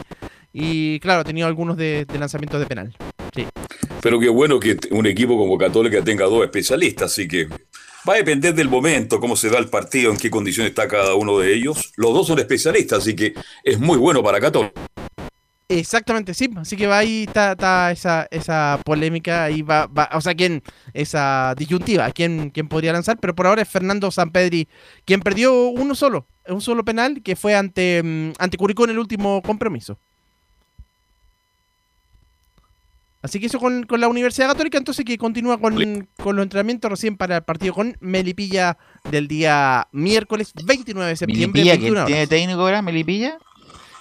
Y 0.53 0.99
claro, 1.01 1.21
ha 1.21 1.23
tenido 1.23 1.47
algunos 1.47 1.77
de, 1.77 2.05
de 2.05 2.19
lanzamientos 2.19 2.59
de 2.59 2.65
penal. 2.65 2.95
Sí. 3.35 3.45
Pero 4.01 4.19
qué 4.19 4.29
bueno 4.29 4.59
que 4.59 4.77
un 4.91 5.05
equipo 5.05 5.37
como 5.37 5.57
Católica 5.57 6.03
tenga 6.03 6.25
dos 6.25 6.43
especialistas, 6.43 7.11
así 7.11 7.27
que 7.27 7.47
va 8.07 8.13
a 8.13 8.17
depender 8.17 8.53
del 8.53 8.69
momento, 8.69 9.19
cómo 9.19 9.35
se 9.35 9.49
da 9.49 9.59
el 9.59 9.69
partido, 9.69 10.11
en 10.11 10.17
qué 10.17 10.29
condiciones 10.29 10.71
está 10.71 10.87
cada 10.87 11.15
uno 11.15 11.39
de 11.39 11.53
ellos. 11.53 11.91
Los 11.95 12.13
dos 12.13 12.27
son 12.27 12.39
especialistas, 12.39 12.99
así 12.99 13.15
que 13.15 13.33
es 13.63 13.79
muy 13.79 13.97
bueno 13.97 14.23
para 14.23 14.39
Católica. 14.39 14.73
Exactamente, 15.69 16.33
sí. 16.33 16.49
Así 16.55 16.77
que 16.77 16.87
va 16.87 16.99
ahí 16.99 17.25
está, 17.27 17.91
esa, 17.91 18.27
esa 18.31 18.79
polémica, 18.85 19.43
ahí 19.43 19.61
va, 19.61 19.89
o 20.13 20.21
sea, 20.21 20.33
quién, 20.33 20.63
esa 20.93 21.53
disyuntiva, 21.57 22.09
quién, 22.11 22.51
quién 22.51 22.69
podría 22.69 22.93
lanzar, 22.93 23.17
pero 23.19 23.35
por 23.35 23.47
ahora 23.47 23.63
es 23.63 23.67
Fernando 23.67 24.09
Sampedri, 24.09 24.69
quien 25.03 25.19
perdió 25.19 25.67
uno 25.67 25.93
solo, 25.93 26.27
un 26.47 26.61
solo 26.61 26.85
penal, 26.85 27.21
que 27.21 27.35
fue 27.35 27.53
ante, 27.53 28.01
mm, 28.01 28.33
ante 28.39 28.57
Curicó 28.57 28.85
en 28.85 28.91
el 28.91 28.99
último 28.99 29.41
compromiso. 29.41 29.99
Así 33.27 33.41
que 33.41 33.47
eso 33.47 33.59
con, 33.59 33.85
la 33.89 34.07
Universidad 34.07 34.47
Católica, 34.47 34.77
entonces 34.77 35.03
que 35.03 35.17
continúa 35.17 35.59
con, 35.59 35.75
los 35.75 36.43
entrenamientos 36.43 36.89
recién 36.89 37.17
para 37.17 37.35
el 37.35 37.43
partido 37.43 37.73
con 37.73 37.97
Melipilla 37.99 38.77
del 39.11 39.27
día 39.27 39.89
miércoles 39.91 40.53
29 40.63 41.09
de 41.09 41.15
septiembre. 41.17 41.61
¿Melipilla? 41.61 42.05
tiene 42.05 42.25
técnico 42.25 42.61
ahora, 42.61 42.81
Melipilla? 42.81 43.37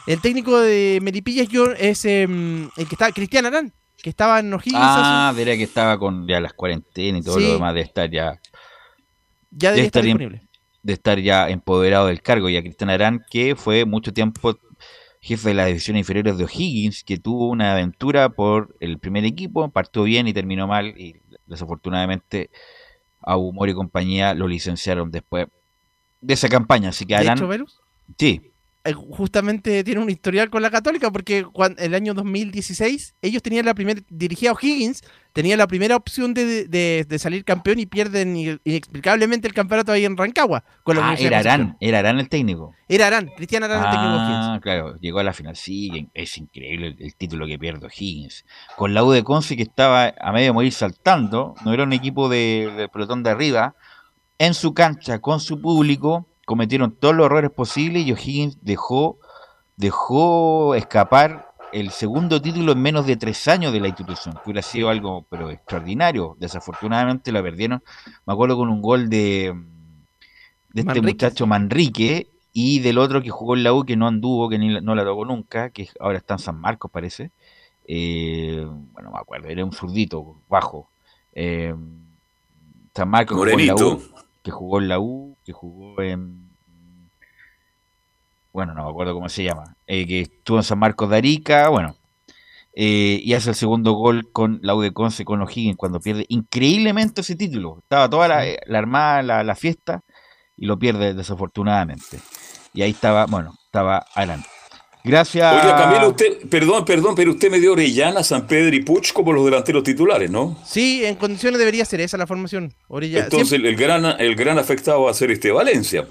El 0.07 0.20
técnico 0.20 0.61
de 0.61 1.01
Melipilla 1.03 1.43
es, 1.43 1.48
yo, 1.48 1.73
es 1.73 2.05
em, 2.05 2.70
el 2.77 2.86
que 2.86 2.94
está, 2.94 3.11
Cristian 3.11 3.47
Arán, 3.47 3.73
que 4.01 4.11
estaba 4.11 4.39
en 4.39 4.55
O'Higgins. 4.55 4.77
Ah, 4.77 5.32
verá 5.35 5.57
que 5.57 5.65
estaba 5.65 5.98
con 5.98 6.28
ya 6.28 6.39
las 6.39 6.53
cuarentenas 6.53 7.23
y 7.23 7.24
todo 7.24 7.40
lo 7.40 7.55
demás 7.55 7.74
de 7.74 7.81
estar 7.81 8.09
ya. 8.09 8.40
Ya 9.51 9.73
de 9.73 9.86
estar, 9.86 10.05
disponible. 10.05 10.43
De 10.85 10.93
estar 10.93 11.19
ya 11.19 11.48
empoderado 11.48 12.07
del 12.07 12.23
cargo. 12.23 12.48
Y 12.48 12.57
a 12.57 12.62
Cristian 12.62 12.90
Arán, 12.90 13.24
que 13.28 13.57
fue 13.57 13.85
mucho 13.85 14.12
tiempo 14.12 14.57
jefe 15.21 15.49
de 15.49 15.55
las 15.55 15.67
divisiones 15.67 16.01
inferiores 16.01 16.39
de 16.39 16.45
O'Higgins, 16.45 17.05
que 17.05 17.19
tuvo 17.19 17.49
una 17.49 17.73
aventura 17.73 18.31
por 18.31 18.77
el 18.81 18.99
primer 18.99 19.25
equipo, 19.25 19.69
partió 19.71 20.05
bien 20.05 20.29
y 20.29 20.33
terminó 20.33 20.67
mal, 20.67 20.89
y 20.99 21.17
desafortunadamente 21.47 22.51
a 23.21 23.37
Humor 23.37 23.69
y 23.69 23.75
compañía 23.75 24.35
lo 24.35 24.49
licenciaron 24.49 25.11
después 25.11 25.47
de 26.21 26.35
esa 26.35 26.49
campaña. 26.49 26.91
Así 26.91 27.07
que 27.07 27.17
Arán. 27.17 27.39
Sí, 28.19 28.41
eh, 28.43 28.53
justamente 28.95 29.83
tiene 29.85 30.01
un 30.01 30.11
historial 30.11 30.51
con 30.51 30.63
la 30.63 30.71
Católica 30.71 31.11
porque 31.11 31.45
cuando, 31.45 31.83
el 31.83 31.95
año 31.95 32.15
2016 32.15 33.15
ellos 33.23 33.43
tenían 33.43 33.67
la 33.67 33.75
primera, 33.75 34.01
dirigía 34.09 34.53
O'Higgins, 34.53 35.03
tenía 35.33 35.57
la 35.57 35.67
primera 35.67 35.97
opción 35.97 36.33
de, 36.33 37.07
salir 37.19 37.45
campeón 37.45 37.79
y 37.79 37.85
pierden 37.85 38.59
inexplicablemente 38.65 39.47
el 39.47 39.53
campeonato 39.53 39.93
ahí 39.93 40.07
en 40.07 40.17
Rancagua. 40.17 40.65
Con 40.83 40.97
la 40.97 41.11
ah, 41.11 41.15
era 41.19 41.41
Arán, 41.41 41.77
era 41.79 41.99
Arán 41.99 42.19
el 42.19 42.31
técnico. 42.31 42.75
Era 42.89 43.09
Arán, 43.09 43.31
Cristian 43.37 43.63
Arán 43.63 43.85
el 43.85 43.91
técnico 43.91 44.17
Ah, 44.19 44.59
claro, 44.63 44.97
llegó 44.99 45.19
a 45.19 45.25
la 45.25 45.35
final, 45.35 45.55
sí, 45.55 46.09
es 46.15 46.39
increíble 46.39 46.97
el, 46.99 47.15
título 47.17 47.47
que 47.47 47.59
pierde 47.59 47.87
O'Higgins. 47.87 48.47
Con 48.77 48.95
la 48.95 49.05
U 49.05 49.11
de 49.11 49.25
Conce 49.25 49.57
que 49.57 49.63
estaba 49.63 50.15
a 50.19 50.33
medio 50.33 50.55
morir 50.55 50.73
saltando, 50.73 51.55
no 51.65 51.75
era 51.75 51.83
un 51.83 51.93
equipo 51.93 52.31
de, 52.31 52.89
pelotón 52.91 53.23
de 53.23 53.31
arriba, 53.31 53.75
en 54.39 54.55
su 54.55 54.73
cancha 54.73 55.19
con 55.19 55.41
su 55.41 55.61
público, 55.61 56.27
cometieron 56.47 56.93
todos 56.93 57.14
los 57.14 57.27
errores 57.27 57.51
posibles 57.51 58.06
y 58.06 58.12
O'Higgins 58.12 58.56
dejó, 58.62 59.18
dejó 59.77 60.74
escapar 60.74 61.52
el 61.73 61.90
segundo 61.90 62.40
título 62.40 62.73
en 62.73 62.81
menos 62.81 63.05
de 63.06 63.16
tres 63.16 63.47
años 63.48 63.73
de 63.73 63.81
la 63.81 63.89
institución, 63.89 64.35
que 64.35 64.40
hubiera 64.47 64.62
sido 64.62 64.89
algo 64.89 65.27
pero 65.28 65.51
extraordinario. 65.51 66.36
Desafortunadamente 66.39 67.32
la 67.32 67.43
perdieron, 67.43 67.82
me 68.24 68.32
acuerdo 68.32 68.56
con 68.56 68.70
un 68.70 68.81
gol 68.81 69.10
de, 69.10 69.52
de 70.73 70.81
este 70.81 70.85
Manrique. 70.85 71.12
muchacho 71.12 71.47
Manrique 71.47 72.28
y 72.52 72.78
del 72.78 72.98
otro 72.98 73.20
que 73.20 73.31
jugó 73.31 73.56
en 73.56 73.64
la 73.64 73.74
U 73.74 73.85
que 73.85 73.97
no 73.97 74.06
anduvo, 74.06 74.48
que 74.48 74.59
ni 74.59 74.81
no 74.81 74.94
la 74.94 75.05
tocó 75.05 75.24
nunca, 75.24 75.70
que 75.70 75.90
ahora 76.01 76.16
está 76.16 76.35
en 76.35 76.40
San 76.40 76.60
Marcos 76.60 76.90
parece. 76.90 77.32
Eh, 77.89 78.64
bueno, 78.93 79.10
me 79.10 79.18
acuerdo, 79.18 79.48
era 79.48 79.64
un 79.64 79.73
zurdito 79.73 80.36
bajo. 80.48 80.89
Eh, 81.35 81.74
San 82.94 83.09
Marcos 83.10 83.36
que 83.36 83.52
jugó 83.52 83.60
en 83.60 83.66
la 83.66 83.74
U, 83.74 83.78
Morenito. 83.78 84.23
que 84.43 84.51
jugó 84.51 84.81
en 84.81 84.89
la 84.89 85.01
U, 85.01 85.36
que 85.47 85.52
jugó 85.52 86.02
en 86.02 86.47
bueno, 88.56 88.73
no 88.73 88.85
me 88.85 88.90
acuerdo 88.90 89.12
cómo 89.12 89.28
se 89.28 89.44
llama, 89.44 89.77
eh, 89.86 90.06
que 90.06 90.23
estuvo 90.23 90.56
en 90.56 90.62
San 90.62 90.78
Marcos 90.78 91.10
de 91.10 91.18
Arica, 91.18 91.68
bueno, 91.68 91.94
eh, 92.73 93.20
y 93.23 93.35
hace 93.35 93.51
el 93.51 93.55
segundo 93.55 93.93
gol 93.93 94.32
con 94.32 94.60
la 94.62 94.74
U 94.74 94.81
de 94.81 94.94
Conce 94.94 95.27
con 95.27 95.43
O'Higgins 95.43 95.77
cuando 95.77 96.01
pierde 96.01 96.24
increíblemente 96.31 97.20
ese 97.20 97.36
título. 97.36 97.81
Estaba 97.82 98.09
toda 98.09 98.28
la, 98.28 98.47
eh, 98.47 98.59
la 98.66 98.78
armada, 98.78 99.23
la, 99.23 99.44
la 99.44 99.55
fiesta, 99.56 100.01
y 100.56 100.64
lo 100.64 100.78
pierde 100.78 101.12
desafortunadamente. 101.12 102.18
Y 102.73 102.81
ahí 102.81 102.93
estaba, 102.93 103.27
bueno, 103.27 103.52
estaba 103.66 104.06
Alan. 104.14 104.43
Gracias. 105.07 105.53
Oiga, 105.65 105.77
Camilo, 105.77 106.09
usted, 106.11 106.49
perdón, 106.49 106.85
perdón, 106.85 107.15
pero 107.15 107.31
usted 107.31 107.49
me 107.51 107.61
dio 107.61 107.73
Orellana, 107.73 108.23
San 108.24 108.47
Pedro 108.47 108.74
y 108.74 108.83
Puch 108.83 109.12
como 109.12 109.33
los 109.33 109.45
delanteros 109.45 109.85
titulares, 109.85 110.31
¿no? 110.31 110.59
Sí, 110.66 111.05
en 111.05 111.15
condiciones 111.15 111.59
debería 111.61 111.85
ser 111.85 112.01
esa 112.01 112.16
la 112.16 112.27
formación. 112.27 112.74
Orilla, 112.89 113.24
Entonces 113.24 113.49
siempre- 113.51 113.70
el 113.70 113.77
gran, 113.77 114.05
el 114.20 114.35
gran 114.35 114.59
afectado 114.59 115.03
va 115.03 115.12
a 115.12 115.15
ser 115.15 115.31
este 115.31 115.53
Valencia. 115.53 116.09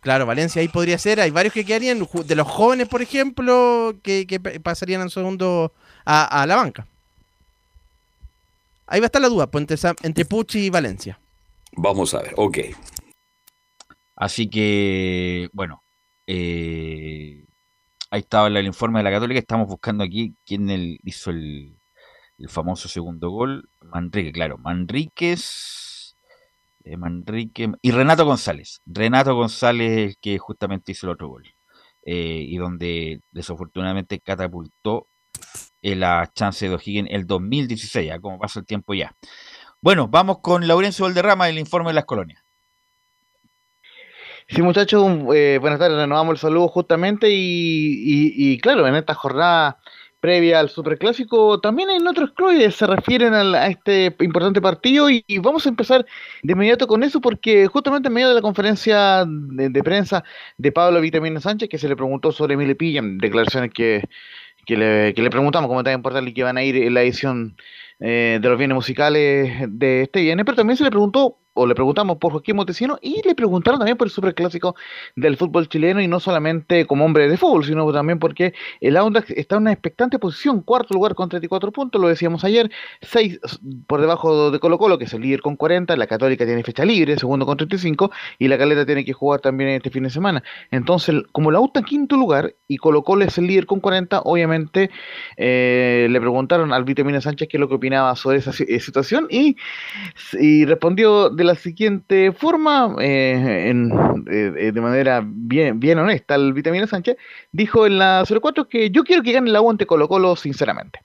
Claro, 0.00 0.26
Valencia 0.26 0.60
ahí 0.60 0.68
podría 0.68 0.98
ser. 0.98 1.20
Hay 1.20 1.30
varios 1.30 1.54
que 1.54 1.64
quedarían, 1.64 2.04
de 2.24 2.34
los 2.34 2.48
jóvenes, 2.48 2.88
por 2.88 3.00
ejemplo, 3.02 3.94
que, 4.02 4.26
que 4.26 4.40
pa- 4.40 4.58
pasarían 4.62 5.02
al 5.02 5.10
segundo 5.10 5.72
a, 6.04 6.42
a 6.42 6.46
la 6.46 6.56
banca. 6.56 6.86
Ahí 8.86 8.98
va 8.98 9.04
a 9.04 9.06
estar 9.06 9.22
la 9.22 9.28
duda, 9.28 9.46
pues, 9.46 9.62
entre, 9.70 9.76
entre 10.02 10.24
Pucci 10.24 10.66
y 10.66 10.70
Valencia. 10.70 11.20
Vamos 11.72 12.12
a 12.14 12.22
ver, 12.22 12.32
ok. 12.36 12.58
Así 14.16 14.48
que, 14.50 15.48
bueno, 15.52 15.82
eh, 16.26 17.44
ahí 18.10 18.20
estaba 18.20 18.48
el, 18.48 18.66
informe 18.66 19.00
de 19.00 19.04
la 19.04 19.10
Católica. 19.10 19.40
Estamos 19.40 19.68
buscando 19.68 20.04
aquí 20.04 20.34
quién 20.44 20.68
hizo 21.04 21.30
el, 21.30 21.76
famoso 22.48 22.88
segundo 22.88 23.30
gol. 23.30 23.68
Manrique, 23.80 24.32
claro. 24.32 24.58
Manríquez, 24.58 26.16
eh, 26.84 26.96
Manrique 26.96 27.72
y 27.82 27.90
Renato 27.92 28.24
González. 28.24 28.80
Renato 28.86 29.34
González, 29.34 30.16
que 30.20 30.38
justamente 30.38 30.92
hizo 30.92 31.06
el 31.06 31.12
otro 31.12 31.28
gol. 31.28 31.54
Eh, 32.02 32.44
y 32.48 32.56
donde 32.56 33.20
desafortunadamente 33.30 34.20
catapultó 34.20 35.06
eh, 35.82 35.96
la 35.96 36.30
chance 36.34 36.68
de 36.68 36.74
O'Higgins 36.74 37.10
el 37.10 37.26
2016, 37.26 38.08
ya 38.08 38.20
como 38.20 38.38
pasa 38.38 38.60
el 38.60 38.66
tiempo 38.66 38.94
ya. 38.94 39.14
Bueno, 39.82 40.08
vamos 40.08 40.38
con 40.40 40.66
Laurencio 40.66 41.04
Valderrama, 41.04 41.48
el 41.48 41.58
informe 41.58 41.90
de 41.90 41.94
las 41.94 42.04
colonias. 42.04 42.42
Sí, 44.52 44.62
muchachos, 44.62 45.06
eh, 45.34 45.58
buenas 45.60 45.78
tardes, 45.78 45.96
renovamos 45.96 46.32
el 46.34 46.38
saludo 46.38 46.66
justamente 46.68 47.30
y, 47.30 47.34
y- 47.36 48.52
y, 48.54 48.58
claro, 48.58 48.86
en 48.88 48.96
esta 48.96 49.14
jornada 49.14 49.78
previa 50.18 50.58
al 50.58 50.68
Superclásico, 50.68 51.60
también 51.60 51.88
en 51.90 52.06
otros 52.08 52.32
clubes 52.32 52.74
se 52.74 52.86
refieren 52.86 53.32
al- 53.32 53.54
a, 53.54 53.68
este 53.68 54.14
importante 54.20 54.60
partido 54.60 55.08
y, 55.08 55.24
vamos 55.40 55.64
a 55.66 55.68
empezar 55.68 56.04
de 56.42 56.52
inmediato 56.52 56.86
con 56.88 57.04
eso 57.04 57.20
porque 57.20 57.68
justamente 57.68 58.08
en 58.08 58.14
medio 58.14 58.28
de 58.28 58.34
la 58.34 58.42
conferencia 58.42 59.24
de, 59.26 59.82
prensa 59.84 60.24
de 60.58 60.72
Pablo 60.72 61.00
Vitamina 61.00 61.40
Sánchez 61.40 61.68
que 61.68 61.78
se 61.78 61.88
le 61.88 61.94
preguntó 61.96 62.32
sobre 62.32 62.54
Emile 62.54 62.74
Pilla, 62.74 63.02
declaraciones 63.04 63.70
que, 63.72 64.02
que, 64.66 64.76
le, 64.76 65.14
que 65.14 65.22
le 65.22 65.30
preguntamos 65.30 65.68
como 65.68 65.82
también 65.82 66.02
portal 66.02 66.28
y 66.28 66.34
que 66.34 66.42
van 66.44 66.56
a 66.58 66.62
ir 66.64 66.76
en 66.76 66.94
la 66.94 67.02
edición 67.02 67.56
eh, 68.00 68.38
de 68.40 68.48
los 68.48 68.58
bienes 68.58 68.74
musicales 68.74 69.52
de 69.68 70.02
este 70.02 70.20
viernes, 70.22 70.44
pero 70.44 70.56
también 70.56 70.76
se 70.76 70.84
le 70.84 70.90
preguntó, 70.90 71.38
o 71.60 71.66
le 71.66 71.74
preguntamos 71.74 72.16
por 72.16 72.32
Joaquín 72.32 72.56
Montesino, 72.56 72.98
y 73.02 73.20
le 73.26 73.34
preguntaron 73.34 73.78
también 73.78 73.98
por 73.98 74.06
el 74.06 74.10
superclásico 74.10 74.74
del 75.14 75.36
fútbol 75.36 75.68
chileno, 75.68 76.00
y 76.00 76.08
no 76.08 76.20
solamente 76.20 76.86
como 76.86 77.04
hombre 77.04 77.28
de 77.28 77.36
fútbol, 77.36 77.64
sino 77.64 77.92
también 77.92 78.18
porque 78.18 78.54
el 78.80 78.96
Audax 78.96 79.30
está 79.32 79.56
en 79.56 79.62
una 79.62 79.72
expectante 79.72 80.18
posición, 80.18 80.62
cuarto 80.62 80.94
lugar 80.94 81.14
con 81.14 81.28
34 81.28 81.70
puntos, 81.70 82.00
lo 82.00 82.08
decíamos 82.08 82.44
ayer, 82.44 82.70
seis 83.02 83.38
por 83.86 84.00
debajo 84.00 84.50
de 84.50 84.58
Colo 84.58 84.78
Colo, 84.78 84.98
que 84.98 85.04
es 85.04 85.12
el 85.12 85.20
líder 85.20 85.42
con 85.42 85.56
40, 85.56 85.96
la 85.96 86.06
Católica 86.06 86.46
tiene 86.46 86.62
fecha 86.62 86.84
libre, 86.84 87.18
segundo 87.18 87.44
con 87.44 87.58
35, 87.58 88.10
y 88.38 88.48
la 88.48 88.56
Caleta 88.56 88.86
tiene 88.86 89.04
que 89.04 89.12
jugar 89.12 89.40
también 89.40 89.70
este 89.70 89.90
fin 89.90 90.04
de 90.04 90.10
semana. 90.10 90.42
Entonces, 90.70 91.22
como 91.32 91.50
U 91.50 91.66
está 91.66 91.80
en 91.80 91.86
quinto 91.86 92.16
lugar, 92.16 92.54
y 92.68 92.78
Colo 92.78 93.02
Colo 93.02 93.24
es 93.24 93.36
el 93.36 93.46
líder 93.46 93.66
con 93.66 93.80
40, 93.80 94.22
obviamente 94.22 94.90
eh, 95.36 96.06
le 96.10 96.20
preguntaron 96.20 96.72
al 96.72 96.84
Vitamina 96.84 97.20
Sánchez 97.20 97.48
qué 97.48 97.56
es 97.56 97.60
lo 97.60 97.68
que 97.68 97.74
opinaba 97.74 98.14
sobre 98.16 98.38
esa 98.38 98.50
eh, 98.50 98.80
situación 98.80 99.26
y, 99.30 99.56
y 100.38 100.64
respondió 100.64 101.30
de 101.30 101.44
la 101.44 101.49
siguiente 101.54 102.32
forma, 102.32 102.96
eh, 103.00 103.68
en- 103.68 103.90
eh, 104.30 104.72
de 104.72 104.80
manera 104.80 105.22
bien, 105.24 105.78
bien 105.80 105.98
honesta, 105.98 106.34
el 106.34 106.52
Vitamina 106.52 106.86
Sánchez 106.86 107.16
dijo 107.52 107.86
en 107.86 107.98
la 107.98 108.24
04 108.26 108.68
que 108.68 108.90
yo 108.90 109.04
quiero 109.04 109.22
que 109.22 109.32
gane 109.32 109.50
la 109.50 109.60
U 109.60 109.70
ante 109.70 109.86
Colo 109.86 110.08
Colo 110.08 110.36
sinceramente. 110.36 111.00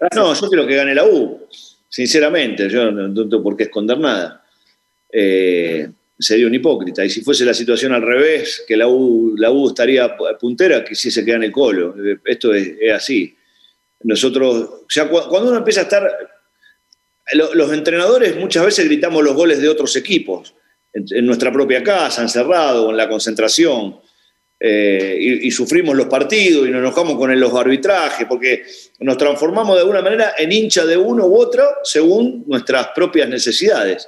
Ah, 0.00 0.08
No, 0.14 0.32
yo 0.34 0.48
quiero 0.48 0.66
que 0.66 0.76
gane 0.76 0.94
la 0.94 1.04
U, 1.04 1.46
sinceramente, 1.88 2.68
yo 2.68 2.90
no, 2.90 3.08
no 3.08 3.28
tengo 3.28 3.42
por 3.42 3.56
qué 3.56 3.64
esconder 3.64 3.98
nada. 3.98 4.44
Eh, 5.12 5.88
sería 6.18 6.46
un 6.46 6.54
hipócrita. 6.54 7.04
Y 7.04 7.10
si 7.10 7.22
fuese 7.22 7.44
la 7.44 7.54
situación 7.54 7.92
al 7.92 8.02
revés, 8.02 8.62
que 8.66 8.76
la 8.76 8.86
U, 8.88 9.34
la 9.36 9.50
U 9.50 9.68
estaría 9.68 10.16
pu- 10.16 10.38
puntera, 10.38 10.84
que 10.84 10.94
gane 11.24 11.46
el 11.46 11.52
colo. 11.52 11.94
Esto 12.24 12.54
es, 12.54 12.74
así. 12.94 13.36
Nosotros, 14.02 14.56
o 14.56 14.86
sea, 14.88 15.08
cu- 15.08 15.28
cuando 15.28 15.48
uno 15.50 15.58
empieza 15.58 15.80
a 15.80 15.84
estar. 15.84 16.08
Lo- 17.34 17.54
los 17.54 17.72
entrenadores 17.72 18.36
muchas 18.36 18.64
veces 18.64 18.84
gritamos 18.86 19.22
los 19.22 19.34
goles 19.34 19.60
de 19.60 19.68
otros 19.68 19.94
equipos, 19.96 20.54
en, 20.92 21.24
nuestra 21.26 21.52
propia 21.52 21.82
casa, 21.82 22.22
encerrado, 22.22 22.90
en 22.90 22.96
la 22.96 23.08
concentración. 23.08 23.98
eh, 24.62 25.16
y, 25.42 25.50
sufrimos 25.50 25.96
los 25.96 26.04
partidos 26.06 26.68
y 26.68 26.70
nos 26.70 26.80
enojamos 26.80 27.16
con 27.16 27.40
los 27.40 27.54
arbitrajes, 27.54 28.26
porque 28.28 28.62
nos 28.98 29.16
transformamos 29.16 29.74
de 29.74 29.80
alguna 29.80 30.02
manera 30.02 30.34
en 30.36 30.52
hincha 30.52 30.84
de 30.84 30.98
uno 30.98 31.26
u 31.26 31.36
otro 31.40 31.64
según 31.82 32.44
nuestras 32.46 32.88
propias 32.94 33.26
necesidades. 33.30 34.06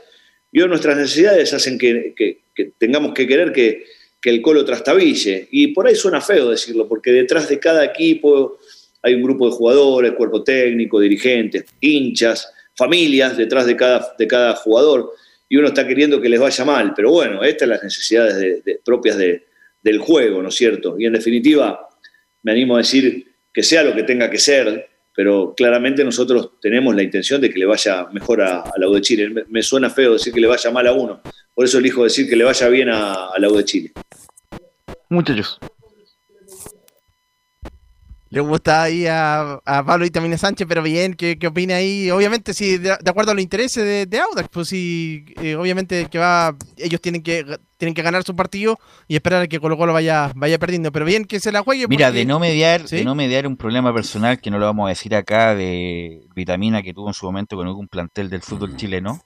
Y 0.52 0.60
hoy 0.60 0.68
nuestras 0.68 0.98
necesidades 0.98 1.54
hacen 1.54 1.78
que 1.78 2.42
tengamos 2.76 3.14
que 3.14 3.26
querer 3.26 3.50
que, 3.50 3.84
que 4.20 4.28
el 4.28 4.42
colo 4.42 4.62
trastabille. 4.62 5.48
Y 5.50 5.68
por 5.68 5.86
ahí 5.86 5.94
suena 5.94 6.20
feo 6.20 6.50
decirlo, 6.50 6.86
porque 6.86 7.10
detrás 7.12 7.48
de 7.48 7.58
cada 7.58 7.82
equipo 7.86 8.58
hay 9.00 9.14
un 9.14 9.22
grupo 9.22 9.48
de 9.48 9.56
jugadores, 9.56 10.12
cuerpo 10.12 10.44
técnico, 10.44 11.00
dirigentes, 11.00 11.64
hinchas, 11.80 12.52
familias 12.76 13.36
detrás 13.36 13.66
de 13.66 13.76
cada, 13.76 14.14
de 14.18 14.26
cada 14.26 14.54
jugador. 14.54 15.12
Y 15.48 15.56
uno 15.56 15.68
está 15.68 15.86
queriendo 15.86 16.20
que 16.20 16.28
les 16.28 16.40
vaya 16.40 16.64
mal. 16.64 16.92
Pero 16.94 17.10
bueno, 17.10 17.42
estas 17.44 17.66
son 17.66 17.70
las 17.70 17.82
necesidades 17.82 18.64
de- 18.64 18.80
propias 18.84 19.16
de- 19.16 19.46
del 19.82 19.98
juego, 19.98 20.42
¿no 20.42 20.48
es 20.48 20.54
cierto? 20.54 20.96
Y 20.98 21.06
en 21.06 21.12
definitiva, 21.12 21.88
me 22.42 22.52
animo 22.52 22.76
a 22.76 22.78
decir 22.78 23.26
que 23.52 23.62
sea 23.62 23.82
lo 23.82 23.94
que 23.94 24.02
tenga 24.04 24.30
que 24.30 24.38
ser, 24.38 24.88
pero 25.14 25.52
claramente 25.54 26.02
nosotros 26.04 26.52
tenemos 26.60 26.94
la 26.96 27.02
intención 27.02 27.40
de 27.40 27.50
que 27.50 27.58
le 27.58 27.66
vaya 27.66 28.06
mejor 28.12 28.40
a, 28.40 28.64
la 28.78 28.88
U 28.88 28.94
de 28.94 29.00
Chile. 29.02 29.44
Me, 29.48 29.62
suena 29.62 29.90
feo 29.90 30.14
decir 30.14 30.32
que 30.32 30.40
le 30.40 30.46
vaya 30.46 30.70
mal 30.70 30.86
a 30.86 30.92
uno, 30.94 31.20
por 31.54 31.66
eso 31.66 31.78
elijo 31.78 32.04
decir 32.04 32.28
que 32.30 32.36
le 32.36 32.44
vaya 32.44 32.68
bien 32.68 32.88
a, 32.88 33.26
a 33.26 33.38
la 33.38 33.48
U 33.50 33.56
de 33.56 33.64
Chile. 33.64 33.92
Muchachos. 35.10 35.58
Le 38.32 38.40
gusta 38.40 38.82
ahí 38.84 39.06
a, 39.06 39.60
a 39.62 39.84
Pablo 39.84 40.04
Vitamina 40.04 40.38
Sánchez, 40.38 40.66
pero 40.66 40.82
bien, 40.82 41.12
¿qué, 41.12 41.38
qué 41.38 41.48
opina 41.48 41.76
ahí? 41.76 42.10
Obviamente, 42.10 42.54
sí, 42.54 42.78
de, 42.78 42.96
de 42.98 43.10
acuerdo 43.10 43.32
a 43.32 43.34
los 43.34 43.42
intereses 43.42 43.84
de, 43.84 44.06
de 44.06 44.20
Audax, 44.20 44.48
pues 44.48 44.68
sí, 44.68 45.26
eh, 45.42 45.54
obviamente 45.54 46.06
que 46.06 46.18
va, 46.18 46.56
ellos 46.78 46.98
tienen 47.02 47.22
que 47.22 47.44
tienen 47.76 47.94
que 47.94 48.00
ganar 48.00 48.22
su 48.22 48.34
partido 48.34 48.78
y 49.06 49.16
esperar 49.16 49.42
a 49.42 49.46
que 49.48 49.60
Colo 49.60 49.76
Colo 49.76 49.92
vaya, 49.92 50.32
vaya 50.34 50.58
perdiendo, 50.58 50.90
pero 50.92 51.04
bien 51.04 51.26
que 51.26 51.40
se 51.40 51.52
la 51.52 51.60
juegue. 51.62 51.86
Mira, 51.88 52.06
porque- 52.06 52.20
de 52.20 52.24
no 52.24 52.38
mediar, 52.40 52.88
¿Sí? 52.88 52.96
de 52.96 53.04
no 53.04 53.14
mediar 53.14 53.46
un 53.46 53.56
problema 53.58 53.92
personal 53.92 54.40
que 54.40 54.50
no 54.50 54.58
lo 54.58 54.64
vamos 54.64 54.86
a 54.86 54.90
decir 54.90 55.14
acá 55.14 55.54
de 55.54 56.22
vitamina 56.34 56.80
que 56.82 56.94
tuvo 56.94 57.08
en 57.08 57.14
su 57.14 57.26
momento 57.26 57.54
con 57.56 57.66
algún 57.66 57.86
plantel 57.88 58.30
del 58.30 58.40
fútbol 58.40 58.76
chileno. 58.76 59.20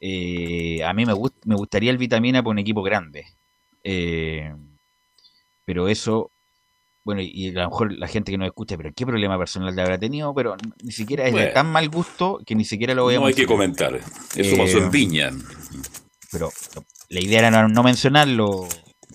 eh, 0.00 0.82
a 0.84 0.92
mí 0.92 1.06
me, 1.06 1.12
gust- 1.12 1.40
me 1.44 1.54
gustaría 1.54 1.90
el 1.92 1.98
vitamina 1.98 2.42
por 2.42 2.50
un 2.50 2.58
equipo 2.58 2.82
grande. 2.82 3.26
Eh, 3.84 4.52
pero 5.64 5.88
eso, 5.88 6.30
bueno, 7.04 7.20
y 7.22 7.50
a 7.50 7.62
lo 7.64 7.68
mejor 7.70 7.92
la 7.92 8.08
gente 8.08 8.32
que 8.32 8.38
nos 8.38 8.46
escucha, 8.46 8.76
pero 8.76 8.90
¿qué 8.94 9.04
problema 9.06 9.38
personal 9.38 9.74
le 9.76 9.82
habrá 9.82 9.98
tenido? 9.98 10.32
Pero 10.34 10.56
ni 10.82 10.90
siquiera 10.90 11.26
es 11.28 11.34
de 11.34 11.46
tan 11.48 11.70
mal 11.70 11.88
gusto 11.90 12.40
que 12.46 12.54
ni 12.54 12.64
siquiera 12.64 12.94
lo 12.94 13.02
voy 13.04 13.14
a 13.16 13.20
No 13.20 13.26
hay 13.26 13.34
que 13.34 13.46
comentar. 13.46 13.94
Eso 14.34 14.56
pasó 14.56 14.78
en 14.78 14.84
Eh, 14.84 14.88
Viña. 14.90 15.30
Pero 16.32 16.50
la 17.10 17.20
idea 17.20 17.38
era 17.40 17.50
no, 17.50 17.68
no 17.68 17.82
mencionarlo. 17.82 18.66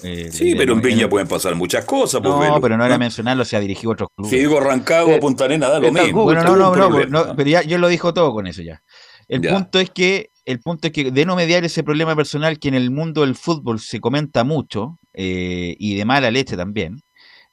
eh, 0.03 0.29
Sí, 0.31 0.55
pero 0.55 0.73
en 0.73 0.81
Viña 0.81 1.03
no- 1.03 1.09
pueden 1.09 1.27
pasar 1.27 1.55
muchas 1.55 1.83
cosas. 1.85 2.21
pues, 2.21 2.33
no, 2.33 2.39
Velo. 2.39 2.61
pero 2.61 2.77
no 2.77 2.85
era 2.85 2.97
mencionarlo, 2.97 3.43
se 3.43 3.57
ha 3.57 3.59
dirigido 3.59 3.91
a 3.91 3.93
otros 3.93 4.09
clubes. 4.15 4.29
Si 4.31 4.37
digo 4.39 4.59
Rancagua, 4.59 5.19
Punta 5.19 5.45
Arenas, 5.45 5.69
da 5.71 5.79
lo 5.79 5.91
mismo. 5.91 6.23
Bueno, 6.23 6.43
no, 6.43 6.55
no, 6.55 6.75
no, 6.75 6.89
problema. 6.89 7.25
no, 7.25 7.35
pero 7.35 7.49
ya 7.49 7.61
yo 7.63 7.77
lo 7.77 7.87
dijo 7.89 8.13
todo 8.13 8.31
con 8.31 8.47
eso 8.47 8.61
ya. 8.61 8.81
El 9.27 9.41
Ya. 9.41 9.53
punto 9.53 9.79
es 9.79 9.89
que 9.89 10.29
el 10.45 10.59
punto 10.61 10.87
es 10.87 10.93
que 10.93 11.11
de 11.11 11.25
no 11.25 11.35
mediar 11.35 11.63
ese 11.63 11.83
problema 11.83 12.15
personal 12.15 12.57
que 12.57 12.69
en 12.69 12.73
el 12.73 12.89
mundo 12.89 13.21
del 13.21 13.35
fútbol 13.35 13.79
se 13.79 13.99
comenta 13.99 14.43
mucho, 14.43 14.97
eh, 15.13 15.75
y 15.77 15.95
de 15.95 16.05
mala 16.05 16.31
leche 16.31 16.55
también, 16.57 17.01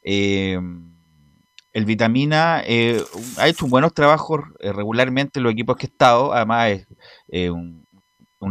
eh, 0.08 0.58
el 1.72 1.84
Vitamina 1.84 2.62
eh, 2.64 3.02
ha 3.38 3.48
hecho 3.48 3.66
buenos 3.66 3.92
trabajos 3.92 4.44
regularmente 4.60 5.40
en 5.40 5.42
los 5.42 5.52
equipos 5.52 5.76
que 5.76 5.86
ha 5.86 5.90
estado, 5.90 6.32
además 6.32 6.86
es 7.28 7.50
un, 7.50 7.84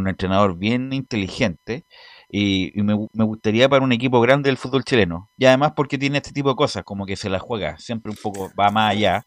entrenador 0.06 0.56
bien 0.58 0.92
inteligente, 0.92 1.86
y, 2.28 2.70
me, 2.82 2.94
gustaría 3.24 3.68
para 3.68 3.82
un 3.82 3.92
equipo 3.92 4.20
grande 4.20 4.50
del 4.50 4.58
fútbol 4.58 4.84
chileno, 4.84 5.30
y 5.38 5.46
además 5.46 5.72
porque 5.74 5.96
tiene 5.96 6.18
este 6.18 6.32
tipo 6.32 6.50
de 6.50 6.56
cosas, 6.56 6.84
como 6.84 7.06
que 7.06 7.16
se 7.16 7.30
la 7.30 7.38
juega, 7.38 7.78
siempre 7.78 8.10
un 8.10 8.18
poco 8.22 8.52
va 8.58 8.70
más 8.70 8.92
allá, 8.92 9.26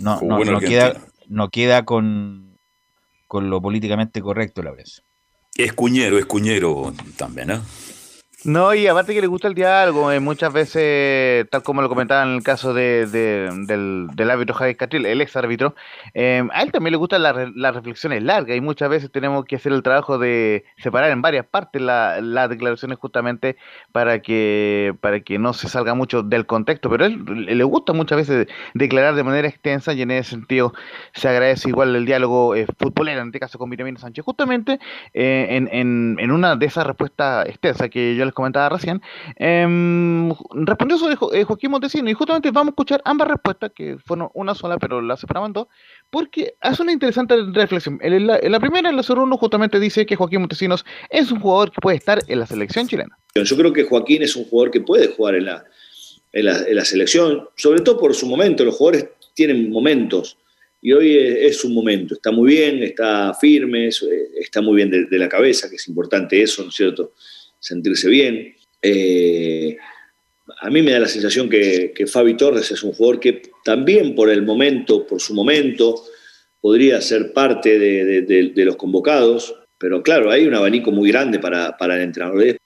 no, 0.00 0.20
no, 0.20 0.44
no 0.44 0.58
queda, 0.58 1.00
no 1.28 1.48
queda 1.48 1.84
con, 1.84 2.58
con 3.28 3.48
lo 3.48 3.62
políticamente 3.62 4.20
correcto 4.20 4.62
la 4.64 4.72
prensa. 4.72 5.02
Es 5.54 5.72
cuñero, 5.72 6.18
es 6.18 6.26
cuñero 6.26 6.92
también, 7.16 7.48
¿no? 7.48 7.62
No, 8.44 8.72
y 8.72 8.86
aparte 8.86 9.14
que 9.14 9.20
le 9.20 9.26
gusta 9.26 9.48
el 9.48 9.54
diálogo, 9.54 10.12
eh, 10.12 10.20
muchas 10.20 10.52
veces, 10.52 11.50
tal 11.50 11.64
como 11.64 11.82
lo 11.82 11.88
comentaba 11.88 12.22
en 12.22 12.36
el 12.36 12.44
caso 12.44 12.72
de, 12.72 13.04
del, 13.06 14.06
del, 14.14 14.30
árbitro 14.30 14.54
Javier 14.54 14.76
Catril, 14.76 15.06
el 15.06 15.20
ex 15.20 15.34
árbitro, 15.34 15.74
eh, 16.14 16.46
a 16.52 16.62
él 16.62 16.70
también 16.70 16.92
le 16.92 16.98
gustan 16.98 17.24
las 17.24 17.74
reflexiones 17.74 18.22
largas 18.22 18.56
y 18.56 18.60
muchas 18.60 18.90
veces 18.90 19.10
tenemos 19.10 19.44
que 19.44 19.56
hacer 19.56 19.72
el 19.72 19.82
trabajo 19.82 20.18
de 20.18 20.64
separar 20.76 21.10
en 21.10 21.20
varias 21.20 21.46
partes 21.46 21.82
las 21.82 22.48
declaraciones 22.48 22.98
justamente 22.98 23.56
para 23.90 24.22
que, 24.22 24.94
para 25.00 25.18
que 25.18 25.40
no 25.40 25.52
se 25.52 25.68
salga 25.68 25.94
mucho 25.94 26.22
del 26.22 26.46
contexto, 26.46 26.88
pero 26.90 27.06
a 27.06 27.06
él 27.08 27.24
le 27.26 27.64
gusta 27.64 27.92
muchas 27.92 28.18
veces 28.18 28.46
declarar 28.72 29.16
de 29.16 29.24
manera 29.24 29.48
extensa 29.48 29.94
y 29.94 30.02
en 30.02 30.12
ese 30.12 30.30
sentido 30.30 30.72
se 31.12 31.28
agradece 31.28 31.70
igual 31.70 31.96
el 31.96 32.06
diálogo 32.06 32.54
eh, 32.54 32.68
futbolero, 32.78 33.20
en 33.20 33.28
este 33.28 33.40
caso 33.40 33.58
con 33.58 33.68
Vitamina 33.68 33.98
Sánchez, 33.98 34.24
justamente 34.24 34.78
en, 35.12 35.68
en, 35.72 36.16
en 36.20 36.30
una 36.30 36.54
de 36.54 36.66
esas 36.66 36.86
respuestas 36.86 37.48
extensas 37.48 37.90
que 37.90 38.14
yo 38.14 38.27
les 38.28 38.34
comentaba 38.34 38.68
recién, 38.68 39.00
em, 39.36 40.30
respondió 40.52 40.98
sobre 40.98 41.16
eh, 41.32 41.44
Joaquín 41.44 41.70
Montesino 41.70 42.08
y 42.10 42.14
justamente 42.14 42.50
vamos 42.50 42.68
a 42.68 42.74
escuchar 42.74 43.02
ambas 43.04 43.28
respuestas, 43.28 43.72
que 43.74 43.96
fueron 44.04 44.28
una 44.34 44.54
sola, 44.54 44.78
pero 44.78 45.00
la 45.00 45.16
separaban 45.16 45.52
dos, 45.52 45.66
porque 46.10 46.54
hace 46.60 46.82
una 46.82 46.92
interesante 46.92 47.36
reflexión. 47.52 47.98
La, 48.02 48.60
primera, 48.60 48.90
en 48.90 48.96
la 48.96 49.02
01, 49.02 49.36
justamente 49.36 49.80
dice 49.80 50.06
que 50.06 50.16
Joaquín 50.16 50.40
Montesinos 50.40 50.84
es 51.10 51.30
un 51.30 51.40
jugador 51.40 51.70
que 51.72 51.80
puede 51.80 51.96
estar 51.96 52.20
en 52.26 52.38
la 52.38 52.46
selección 52.46 52.86
chilena. 52.86 53.18
Yo 53.34 53.56
creo 53.56 53.72
que 53.72 53.84
Joaquín 53.84 54.22
es 54.22 54.36
un 54.36 54.44
jugador 54.44 54.70
que 54.70 54.80
puede 54.80 55.08
jugar 55.08 55.34
en 55.34 55.46
la, 55.46 55.64
en 56.32 56.76
la, 56.76 56.84
selección, 56.84 57.48
sobre 57.56 57.80
todo 57.80 57.98
por 57.98 58.14
su 58.14 58.26
momento. 58.26 58.64
Los 58.64 58.76
jugadores 58.76 59.08
tienen 59.34 59.70
momentos 59.70 60.36
y 60.80 60.92
hoy 60.92 61.16
es, 61.16 61.64
un 61.64 61.74
momento. 61.74 62.14
Está 62.14 62.30
muy 62.30 62.54
bien, 62.54 62.82
está 62.82 63.34
firme, 63.34 63.88
está 63.88 64.60
muy 64.60 64.76
bien 64.76 64.90
de, 64.90 65.06
de, 65.06 65.18
la 65.18 65.28
cabeza, 65.28 65.68
que 65.68 65.76
es 65.76 65.88
importante 65.88 66.40
eso, 66.40 66.62
¿no 66.62 66.68
es 66.68 66.74
cierto? 66.74 67.12
Sentirse 67.58 68.08
bien. 68.08 68.54
Eh, 68.82 69.76
a 70.60 70.70
mí 70.70 70.82
me 70.82 70.92
da 70.92 71.00
la 71.00 71.08
sensación 71.08 71.48
que, 71.48 71.92
Fabi 72.10 72.36
Torres 72.36 72.70
es 72.70 72.82
un 72.82 72.92
jugador 72.92 73.20
que 73.20 73.42
también 73.64 74.14
por 74.14 74.30
el 74.30 74.42
momento, 74.42 75.06
por 75.06 75.20
su 75.20 75.34
momento, 75.34 76.02
podría 76.60 77.00
ser 77.00 77.32
parte 77.32 77.78
de, 77.78 78.64
los 78.64 78.76
convocados, 78.76 79.54
pero 79.78 80.02
claro, 80.02 80.30
hay 80.30 80.46
un 80.46 80.54
abanico 80.54 80.90
muy 80.90 81.10
grande 81.10 81.38
para, 81.38 81.76
el 81.80 82.00
entrenador. 82.00 82.56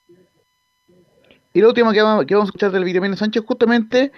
Y 1.53 1.61
lo 1.61 1.67
último 1.67 1.91
que 1.91 2.01
vamos, 2.01 2.25
a 2.27 2.43
escuchar 2.43 2.71
del 2.71 2.83
Vitamina 2.83 3.15
Sánchez 3.15 3.43
justamente 3.45 4.11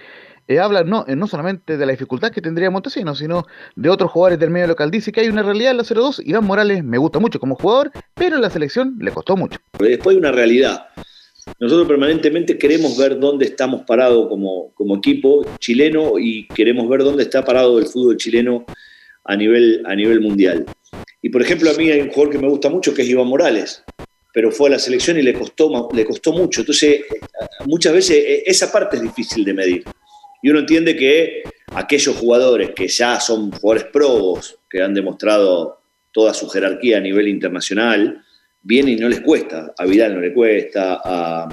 eh, 0.47 0.59
habla 0.59 0.84
no, 0.84 1.05
eh, 1.07 1.15
no 1.15 1.27
solamente 1.27 1.77
de 1.77 1.85
la 1.85 1.91
dificultad 1.91 2.31
que 2.31 2.41
tendría 2.41 2.69
Montesinos, 2.69 3.17
sino 3.17 3.45
de 3.76 3.89
otros 3.89 4.11
jugadores 4.11 4.39
del 4.39 4.51
medio 4.51 4.67
local. 4.67 4.91
Dice 4.91 5.11
que 5.11 5.22
hay 5.22 5.27
una 5.27 5.43
realidad 5.43 5.72
en 5.72 5.77
la 5.77 5.84
0-2. 5.84 6.22
Iván 6.26 6.45
Morales 6.45 6.84
me 6.84 6.97
gusta 6.97 7.19
mucho 7.19 7.39
como 7.39 7.55
jugador, 7.55 7.91
pero 8.13 8.35
en 8.35 8.41
la 8.41 8.49
selección 8.49 8.97
le 8.99 9.11
costó 9.11 9.35
mucho. 9.35 9.59
Después 9.80 10.15
hay 10.15 10.19
una 10.19 10.31
realidad. 10.31 10.88
Nosotros 11.59 11.88
permanentemente 11.88 12.57
queremos 12.57 12.97
ver 12.97 13.19
dónde 13.19 13.45
estamos 13.45 13.84
parados 13.84 14.27
como, 14.30 14.72
como 14.73 14.97
equipo 14.97 15.45
chileno 15.59 16.17
y 16.19 16.47
queremos 16.47 16.89
ver 16.89 17.03
dónde 17.03 17.23
está 17.23 17.43
parado 17.43 17.77
el 17.77 17.85
fútbol 17.85 18.17
chileno 18.17 18.65
a 19.23 19.35
nivel, 19.35 19.84
a 19.85 19.95
nivel 19.95 20.22
mundial. 20.22 20.65
Y 21.22 21.30
por 21.30 21.41
ejemplo, 21.41 21.69
a 21.69 21.73
mí 21.73 21.89
hay 21.89 22.01
un 22.01 22.09
jugador 22.09 22.31
que 22.31 22.39
me 22.39 22.49
gusta 22.49 22.69
mucho 22.69 22.93
que 22.93 23.03
es 23.03 23.09
Iván 23.09 23.27
Morales, 23.27 23.84
pero 24.34 24.51
fue 24.51 24.69
a 24.69 24.72
la 24.72 24.80
selección 24.80 25.17
y 25.17 25.22
le 25.22 25.34
costó, 25.34 25.89
le 25.93 26.05
costó 26.05 26.34
mucho. 26.34 26.61
Entonces, 26.61 27.01
muchas 27.65 27.93
veces 27.93 28.17
eh, 28.17 28.43
esa 28.45 28.72
parte 28.72 28.97
es 28.97 29.03
difícil 29.03 29.45
de 29.45 29.53
medir. 29.53 29.84
Y 30.45 30.49
uno 30.51 30.59
entiende 30.59 30.95
que 30.95 31.41
aquellos 31.73 32.15
jugadores 32.17 32.69
que 32.76 32.88
ya 32.88 33.19
son 33.19 33.49
jugadores 33.49 33.89
probos, 33.91 34.59
que 34.69 34.80
han 34.80 34.93
demostrado 34.93 35.80
toda 36.11 36.35
su 36.35 36.47
jerarquía 36.47 36.97
a 36.97 37.01
nivel 37.01 37.27
internacional, 37.30 38.23
vienen 38.61 38.93
y 38.93 39.01
no 39.01 39.09
les 39.09 39.22
cuesta. 39.22 39.73
A 39.76 39.85
Vidal 39.88 40.13
no 40.13 40.22
le 40.22 40.31
cuesta, 40.31 41.01
a, 41.03 41.49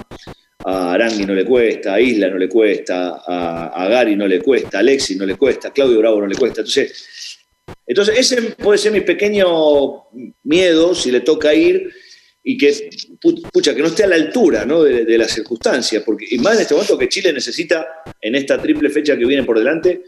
Arangui 0.93 1.25
no 1.25 1.33
le 1.33 1.47
cuesta, 1.47 1.95
a 1.95 2.01
Isla 2.03 2.29
no 2.29 2.37
le 2.37 2.51
cuesta, 2.51 3.23
a, 3.27 3.89
Gary 3.89 4.15
no 4.15 4.29
le 4.29 4.43
cuesta, 4.43 4.77
a 4.77 4.81
Alexis 4.81 5.17
no 5.17 5.25
le 5.25 5.37
cuesta, 5.37 5.69
a 5.69 5.73
Claudio 5.73 5.99
Bravo 5.99 6.21
no 6.21 6.27
le 6.27 6.37
cuesta. 6.37 6.61
Entonces, 6.61 7.39
entonces, 7.87 8.19
ese 8.19 8.43
puede 8.57 8.77
ser 8.77 8.93
mi 8.93 9.01
pequeño 9.01 10.03
miedo 10.43 10.95
si 10.95 11.11
le 11.11 11.21
toca 11.21 11.55
ir 11.55 11.91
y 12.45 12.59
que, 12.59 12.91
pucha, 13.53 13.75
que 13.75 13.81
no 13.83 13.89
esté 13.89 14.05
a 14.05 14.09
la 14.09 14.17
altura 14.17 14.65
¿no? 14.65 14.83
de, 14.83 15.17
las 15.19 15.31
circunstancias, 15.31 16.03
porque, 16.05 16.27
y 16.31 16.39
más 16.39 16.57
en 16.57 16.63
este 16.63 16.75
momento 16.75 16.99
que 16.99 17.09
Chile 17.09 17.33
necesita, 17.33 17.87
en 18.21 18.35
esta 18.35 18.61
triple 18.61 18.91
fecha 18.91 19.17
que 19.17 19.25
viene 19.25 19.45
por 19.45 19.59
delante, 19.59 20.03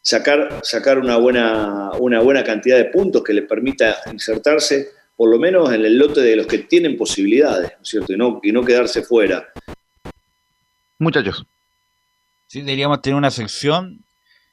sacar, 0.00 0.60
sacar 0.62 0.98
una, 0.98 1.16
buena, 1.16 1.90
una 1.98 2.20
buena 2.20 2.42
cantidad 2.42 2.78
de 2.78 2.86
puntos 2.86 3.22
que 3.22 3.34
le 3.34 3.42
permita 3.42 3.98
insertarse, 4.10 4.88
por 5.14 5.30
lo 5.30 5.38
menos 5.38 5.72
en 5.72 5.84
el 5.84 5.98
lote 5.98 6.22
de 6.22 6.36
los 6.36 6.46
que 6.46 6.58
tienen 6.58 6.96
posibilidades, 6.96 7.72
¿no 7.76 7.82
es 7.82 7.88
cierto? 7.88 8.12
Y 8.14 8.16
no, 8.16 8.40
y 8.42 8.52
no 8.52 8.64
quedarse 8.64 9.02
fuera. 9.02 9.48
Muchachos. 10.98 11.44
Sí, 12.46 12.60
deberíamos 12.60 13.02
tener 13.02 13.16
una 13.16 13.30
sección, 13.30 14.04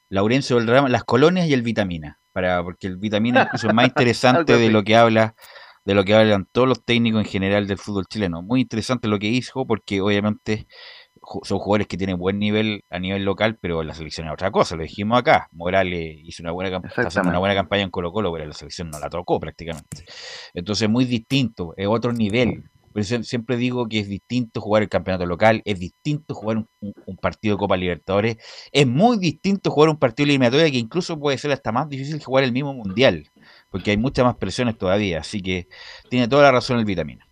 Laurencio 0.09 0.59
Rama, 0.59 0.89
las 0.89 1.05
colonias 1.05 1.47
y 1.47 1.53
el 1.53 1.61
vitamina, 1.61 2.19
para, 2.33 2.61
porque 2.61 2.87
el 2.87 2.97
vitamina 2.97 3.49
es 3.53 3.63
más 3.73 3.85
interesante 3.87 4.57
de 4.57 4.69
lo 4.69 4.83
que 4.83 4.97
habla 4.97 5.35
de 5.85 5.95
lo 5.95 6.03
que 6.03 6.13
hablan 6.13 6.47
todos 6.51 6.67
los 6.67 6.83
técnicos 6.83 7.21
en 7.21 7.29
general 7.29 7.67
del 7.67 7.77
fútbol 7.77 8.05
chileno. 8.07 8.41
Muy 8.41 8.61
interesante 8.61 9.07
lo 9.07 9.19
que 9.19 9.27
hizo 9.27 9.65
porque 9.65 10.01
obviamente 10.01 10.67
son 11.43 11.59
jugadores 11.59 11.87
que 11.87 11.97
tienen 11.97 12.17
buen 12.17 12.39
nivel 12.39 12.83
a 12.89 12.99
nivel 12.99 13.23
local, 13.23 13.57
pero 13.61 13.83
la 13.83 13.93
selección 13.93 14.27
es 14.27 14.33
otra 14.33 14.51
cosa, 14.51 14.75
lo 14.75 14.83
dijimos 14.83 15.19
acá. 15.19 15.47
Morales 15.51 16.17
hizo 16.23 16.43
una 16.43 16.51
buena, 16.51 16.81
una 17.23 17.39
buena 17.39 17.55
campaña 17.55 17.83
en 17.83 17.91
Colo 17.91 18.11
Colo, 18.11 18.31
pero 18.31 18.45
la 18.45 18.53
selección 18.53 18.89
no 18.89 18.99
la 18.99 19.09
tocó 19.09 19.39
prácticamente. 19.39 20.05
Entonces 20.53 20.89
muy 20.89 21.05
distinto, 21.05 21.73
es 21.77 21.87
otro 21.87 22.11
nivel. 22.13 22.63
siempre 23.23 23.57
digo 23.57 23.87
que 23.87 23.99
es 23.99 24.07
distinto 24.07 24.61
jugar 24.61 24.83
el 24.83 24.89
campeonato 24.89 25.25
local, 25.25 25.61
es 25.65 25.79
distinto 25.79 26.33
jugar 26.33 26.65
un, 26.79 27.17
partido 27.17 27.55
de 27.55 27.59
Copa 27.59 27.77
Libertadores, 27.77 28.37
es 28.71 28.87
muy 28.87 29.17
distinto 29.17 29.69
jugar 29.69 29.89
un 29.89 29.97
partido 29.97 30.25
de 30.25 30.31
eliminatoria 30.31 30.71
que 30.71 30.77
incluso 30.77 31.19
puede 31.19 31.37
ser 31.37 31.51
hasta 31.51 31.71
más 31.71 31.87
difícil 31.87 32.17
que 32.17 32.25
jugar 32.25 32.43
el 32.43 32.51
mismo 32.51 32.73
mundial 32.73 33.30
porque 33.71 33.91
hay 33.91 33.97
muchas 33.97 34.25
más 34.25 34.35
presiones 34.35 34.77
todavía, 34.77 35.19
así 35.19 35.41
que 35.41 35.67
tiene 36.09 36.27
toda 36.27 36.43
la 36.43 36.51
razón 36.51 36.77
el 36.77 36.85
vitamina. 36.85 37.25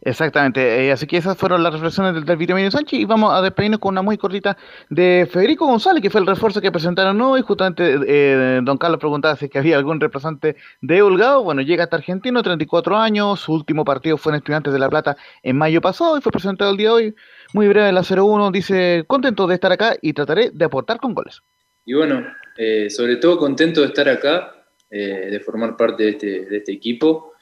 Exactamente, 0.00 0.86
eh, 0.86 0.92
así 0.92 1.06
que 1.06 1.16
esas 1.16 1.36
fueron 1.36 1.62
las 1.62 1.72
reflexiones 1.72 2.14
del, 2.14 2.24
del 2.24 2.70
Sánchez 2.70 3.00
y 3.00 3.04
vamos 3.04 3.34
a 3.34 3.42
despedirnos 3.42 3.80
con 3.80 3.94
una 3.94 4.00
muy 4.00 4.16
cortita 4.16 4.56
de 4.88 5.28
Federico 5.30 5.66
González, 5.66 6.00
que 6.00 6.08
fue 6.08 6.20
el 6.20 6.26
refuerzo 6.26 6.60
que 6.60 6.70
presentaron 6.70 7.20
hoy, 7.20 7.42
justamente 7.42 7.98
eh, 8.06 8.60
don 8.62 8.78
Carlos 8.78 9.00
preguntaba 9.00 9.34
si 9.36 9.48
que 9.48 9.58
había 9.58 9.76
algún 9.76 10.00
representante 10.00 10.56
de 10.80 11.02
Holgado, 11.02 11.42
bueno, 11.42 11.62
llega 11.62 11.84
hasta 11.84 11.96
Argentino, 11.96 12.42
34 12.42 12.96
años, 12.96 13.40
su 13.40 13.52
último 13.52 13.84
partido 13.84 14.16
fue 14.16 14.32
en 14.32 14.36
Estudiantes 14.36 14.72
de 14.72 14.78
La 14.78 14.88
Plata 14.88 15.16
en 15.42 15.58
mayo 15.58 15.80
pasado 15.80 16.16
y 16.16 16.20
fue 16.20 16.30
presentado 16.30 16.70
el 16.70 16.76
día 16.76 16.88
de 16.88 16.94
hoy, 16.94 17.14
muy 17.52 17.66
breve, 17.66 17.90
la 17.90 18.02
0-1, 18.02 18.52
dice, 18.52 19.04
contento 19.08 19.48
de 19.48 19.54
estar 19.56 19.72
acá 19.72 19.96
y 20.00 20.12
trataré 20.12 20.50
de 20.52 20.64
aportar 20.64 21.00
con 21.00 21.12
goles. 21.12 21.42
Y 21.84 21.94
bueno, 21.94 22.24
eh, 22.56 22.88
sobre 22.88 23.16
todo 23.16 23.36
contento 23.36 23.80
de 23.80 23.88
estar 23.88 24.08
acá, 24.08 24.57
eh, 24.90 25.28
de 25.30 25.40
formar 25.40 25.76
parte 25.76 26.02
de 26.04 26.10
este, 26.10 26.46
de 26.46 26.56
este 26.56 26.72
equipo. 26.72 27.34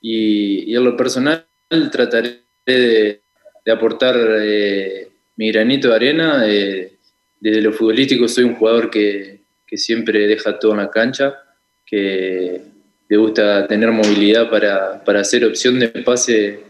Y, 0.00 0.74
en 0.74 0.84
lo 0.84 0.96
personal 0.96 1.46
trataré 1.90 2.40
de, 2.64 3.20
aportar 3.70 4.16
eh, 4.40 5.08
mi 5.36 5.52
granito 5.52 5.88
de 5.88 5.94
arena. 5.94 6.44
Eh, 6.46 6.98
desde 7.38 7.60
lo 7.60 7.72
futbolístico 7.72 8.26
soy 8.26 8.44
un 8.44 8.54
jugador 8.54 8.90
que, 8.90 9.42
que, 9.66 9.76
siempre 9.76 10.26
deja 10.26 10.58
todo 10.58 10.72
en 10.72 10.78
la 10.78 10.90
cancha, 10.90 11.34
que 11.84 12.62
le 13.08 13.16
gusta 13.16 13.66
tener 13.66 13.90
movilidad 13.90 14.48
para, 14.48 15.04
para 15.04 15.20
hacer 15.20 15.44
opción 15.44 15.78
de 15.78 15.88
pase 15.88 16.60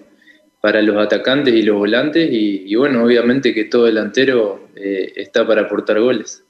para 0.60 0.82
los 0.82 0.96
atacantes 0.96 1.54
y 1.54 1.62
los 1.62 1.76
volantes 1.76 2.28
y, 2.32 2.74
bueno, 2.74 3.04
obviamente 3.04 3.52
que 3.52 3.64
todo 3.64 3.84
delantero 3.84 4.68
está 4.74 5.46
para 5.46 5.62
aportar 5.62 6.00
goles. 6.00 6.44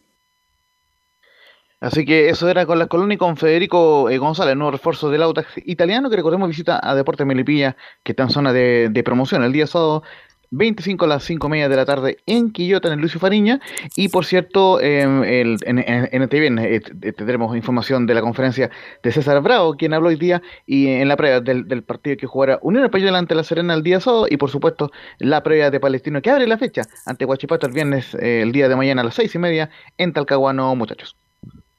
Así 1.82 2.04
que 2.04 2.28
eso 2.28 2.48
era 2.48 2.64
con 2.64 2.78
la 2.78 2.86
columna 2.86 3.14
y 3.14 3.16
con 3.16 3.36
Federico 3.36 4.08
eh, 4.08 4.16
González, 4.16 4.54
nuevo 4.54 4.70
refuerzo 4.70 5.10
del 5.10 5.20
Autax 5.24 5.48
italiano, 5.66 6.10
que 6.10 6.14
recordemos 6.14 6.48
visita 6.48 6.78
a 6.80 6.94
Deportes 6.94 7.26
Melipilla, 7.26 7.76
que 8.04 8.12
está 8.12 8.22
en 8.22 8.30
zona 8.30 8.52
de, 8.52 9.02
promoción. 9.04 9.42
El 9.42 9.50
día 9.50 9.66
sábado 9.66 10.04
25 10.52 11.06
a 11.06 11.08
las 11.08 11.24
5 11.24 11.44
y 11.44 11.50
media 11.50 11.68
de 11.68 11.74
la 11.74 11.84
tarde 11.84 12.18
en 12.26 12.52
Quillota, 12.52 12.86
en 12.86 12.94
el 12.94 13.00
Lucio 13.00 13.18
Fariña. 13.18 13.60
Y 13.96 14.10
por 14.10 14.24
cierto, 14.24 14.80
em, 14.80 15.24
el, 15.24 15.56
en, 15.66 16.22
este 16.22 16.38
bien 16.38 16.56
eh, 16.60 16.78
tendremos 17.16 17.56
información 17.56 18.06
de 18.06 18.14
la 18.14 18.20
conferencia 18.20 18.70
de 19.02 19.10
César 19.10 19.40
Bravo, 19.42 19.74
quien 19.74 19.92
habló 19.92 20.10
hoy 20.10 20.16
día, 20.16 20.40
y 20.64 20.86
en 20.86 21.08
la 21.08 21.16
previa 21.16 21.40
del, 21.40 21.82
partido 21.82 22.16
que 22.16 22.28
jugará 22.28 22.60
Unión 22.62 22.84
Española 22.84 23.18
ante 23.18 23.34
la 23.34 23.42
Serena 23.42 23.74
el 23.74 23.82
día 23.82 23.98
sábado, 23.98 24.26
y 24.30 24.36
por 24.36 24.50
supuesto 24.50 24.92
la 25.18 25.42
previa 25.42 25.72
de 25.72 25.80
Palestino 25.80 26.22
que 26.22 26.30
abre 26.30 26.46
la 26.46 26.58
fecha 26.58 26.82
ante 27.06 27.24
Huachipato 27.24 27.66
el 27.66 27.72
viernes, 27.72 28.14
eh, 28.14 28.42
el 28.42 28.52
día 28.52 28.68
de 28.68 28.76
mañana 28.76 29.02
a 29.02 29.04
las 29.06 29.16
6 29.16 29.34
y 29.34 29.38
media 29.40 29.70
en 29.98 30.12
Talcahuano, 30.12 30.76
muchachos. 30.76 31.16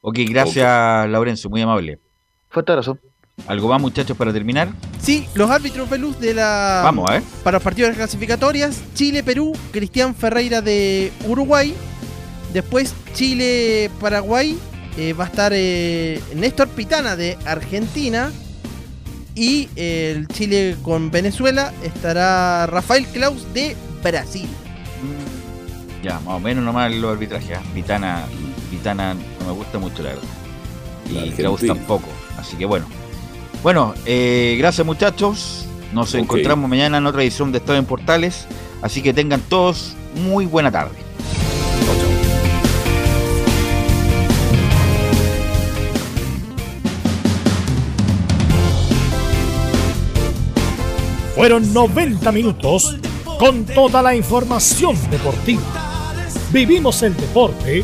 Ok, 0.05 0.19
gracias, 0.27 1.09
Laurencio, 1.09 1.49
muy 1.49 1.61
amable. 1.61 1.97
Fuerte 2.49 2.73
abrazo. 2.73 2.97
¿Algo 3.47 3.69
más, 3.69 3.79
muchachos, 3.79 4.17
para 4.17 4.33
terminar? 4.33 4.67
Sí, 4.99 5.25
los 5.33 5.49
árbitros 5.49 5.89
de 5.89 5.97
luz 5.97 6.19
de 6.19 6.33
la. 6.33 6.81
Vamos, 6.83 7.09
a 7.09 7.13
ver. 7.13 7.23
Para 7.41 7.55
los 7.55 7.63
partidos 7.63 7.95
clasificatorias: 7.95 8.83
Chile-Perú, 8.95 9.53
Cristian 9.71 10.13
Ferreira 10.13 10.61
de 10.61 11.13
Uruguay. 11.25 11.73
Después 12.51 12.93
Chile-Paraguay, 13.13 14.57
eh, 14.97 15.13
va 15.13 15.23
a 15.23 15.27
estar 15.27 15.53
eh, 15.55 16.21
Néstor 16.35 16.67
Pitana 16.67 17.15
de 17.15 17.37
Argentina. 17.45 18.29
Y 19.35 19.69
el 19.77 20.27
Chile 20.27 20.75
con 20.83 21.11
Venezuela 21.11 21.73
estará 21.81 22.67
Rafael 22.67 23.07
Klaus 23.07 23.53
de 23.53 23.77
Brasil. 24.03 24.49
Ya, 26.03 26.19
más 26.19 26.35
o 26.35 26.39
menos 26.41 26.61
nomás 26.61 26.93
los 26.93 27.13
arbitrajes. 27.13 27.57
¿eh? 27.57 27.61
Pitana, 27.73 28.25
No 28.83 29.45
me 29.45 29.51
gusta 29.53 29.79
mucho, 29.79 30.03
la 30.03 30.09
verdad. 30.09 30.23
Y 31.09 31.31
Klaus 31.31 31.61
tampoco. 31.61 32.09
Así 32.37 32.57
que 32.57 32.65
bueno, 32.65 32.85
bueno, 33.61 33.93
eh, 34.05 34.55
gracias 34.57 34.85
muchachos. 34.85 35.65
Nos 35.93 36.13
encontramos 36.15 36.69
mañana 36.69 36.97
en 36.97 37.05
otra 37.05 37.21
edición 37.21 37.51
de 37.51 37.59
Estado 37.59 37.77
en 37.79 37.85
Portales. 37.85 38.45
Así 38.81 39.01
que 39.01 39.13
tengan 39.13 39.39
todos 39.41 39.93
muy 40.15 40.45
buena 40.45 40.71
tarde. 40.71 40.97
Fueron 51.35 51.73
90 51.73 52.31
minutos 52.31 52.97
con 53.39 53.65
toda 53.65 54.01
la 54.01 54.15
información 54.15 54.95
deportiva. 55.09 55.61
Vivimos 56.51 57.01
el 57.01 57.15
deporte 57.15 57.83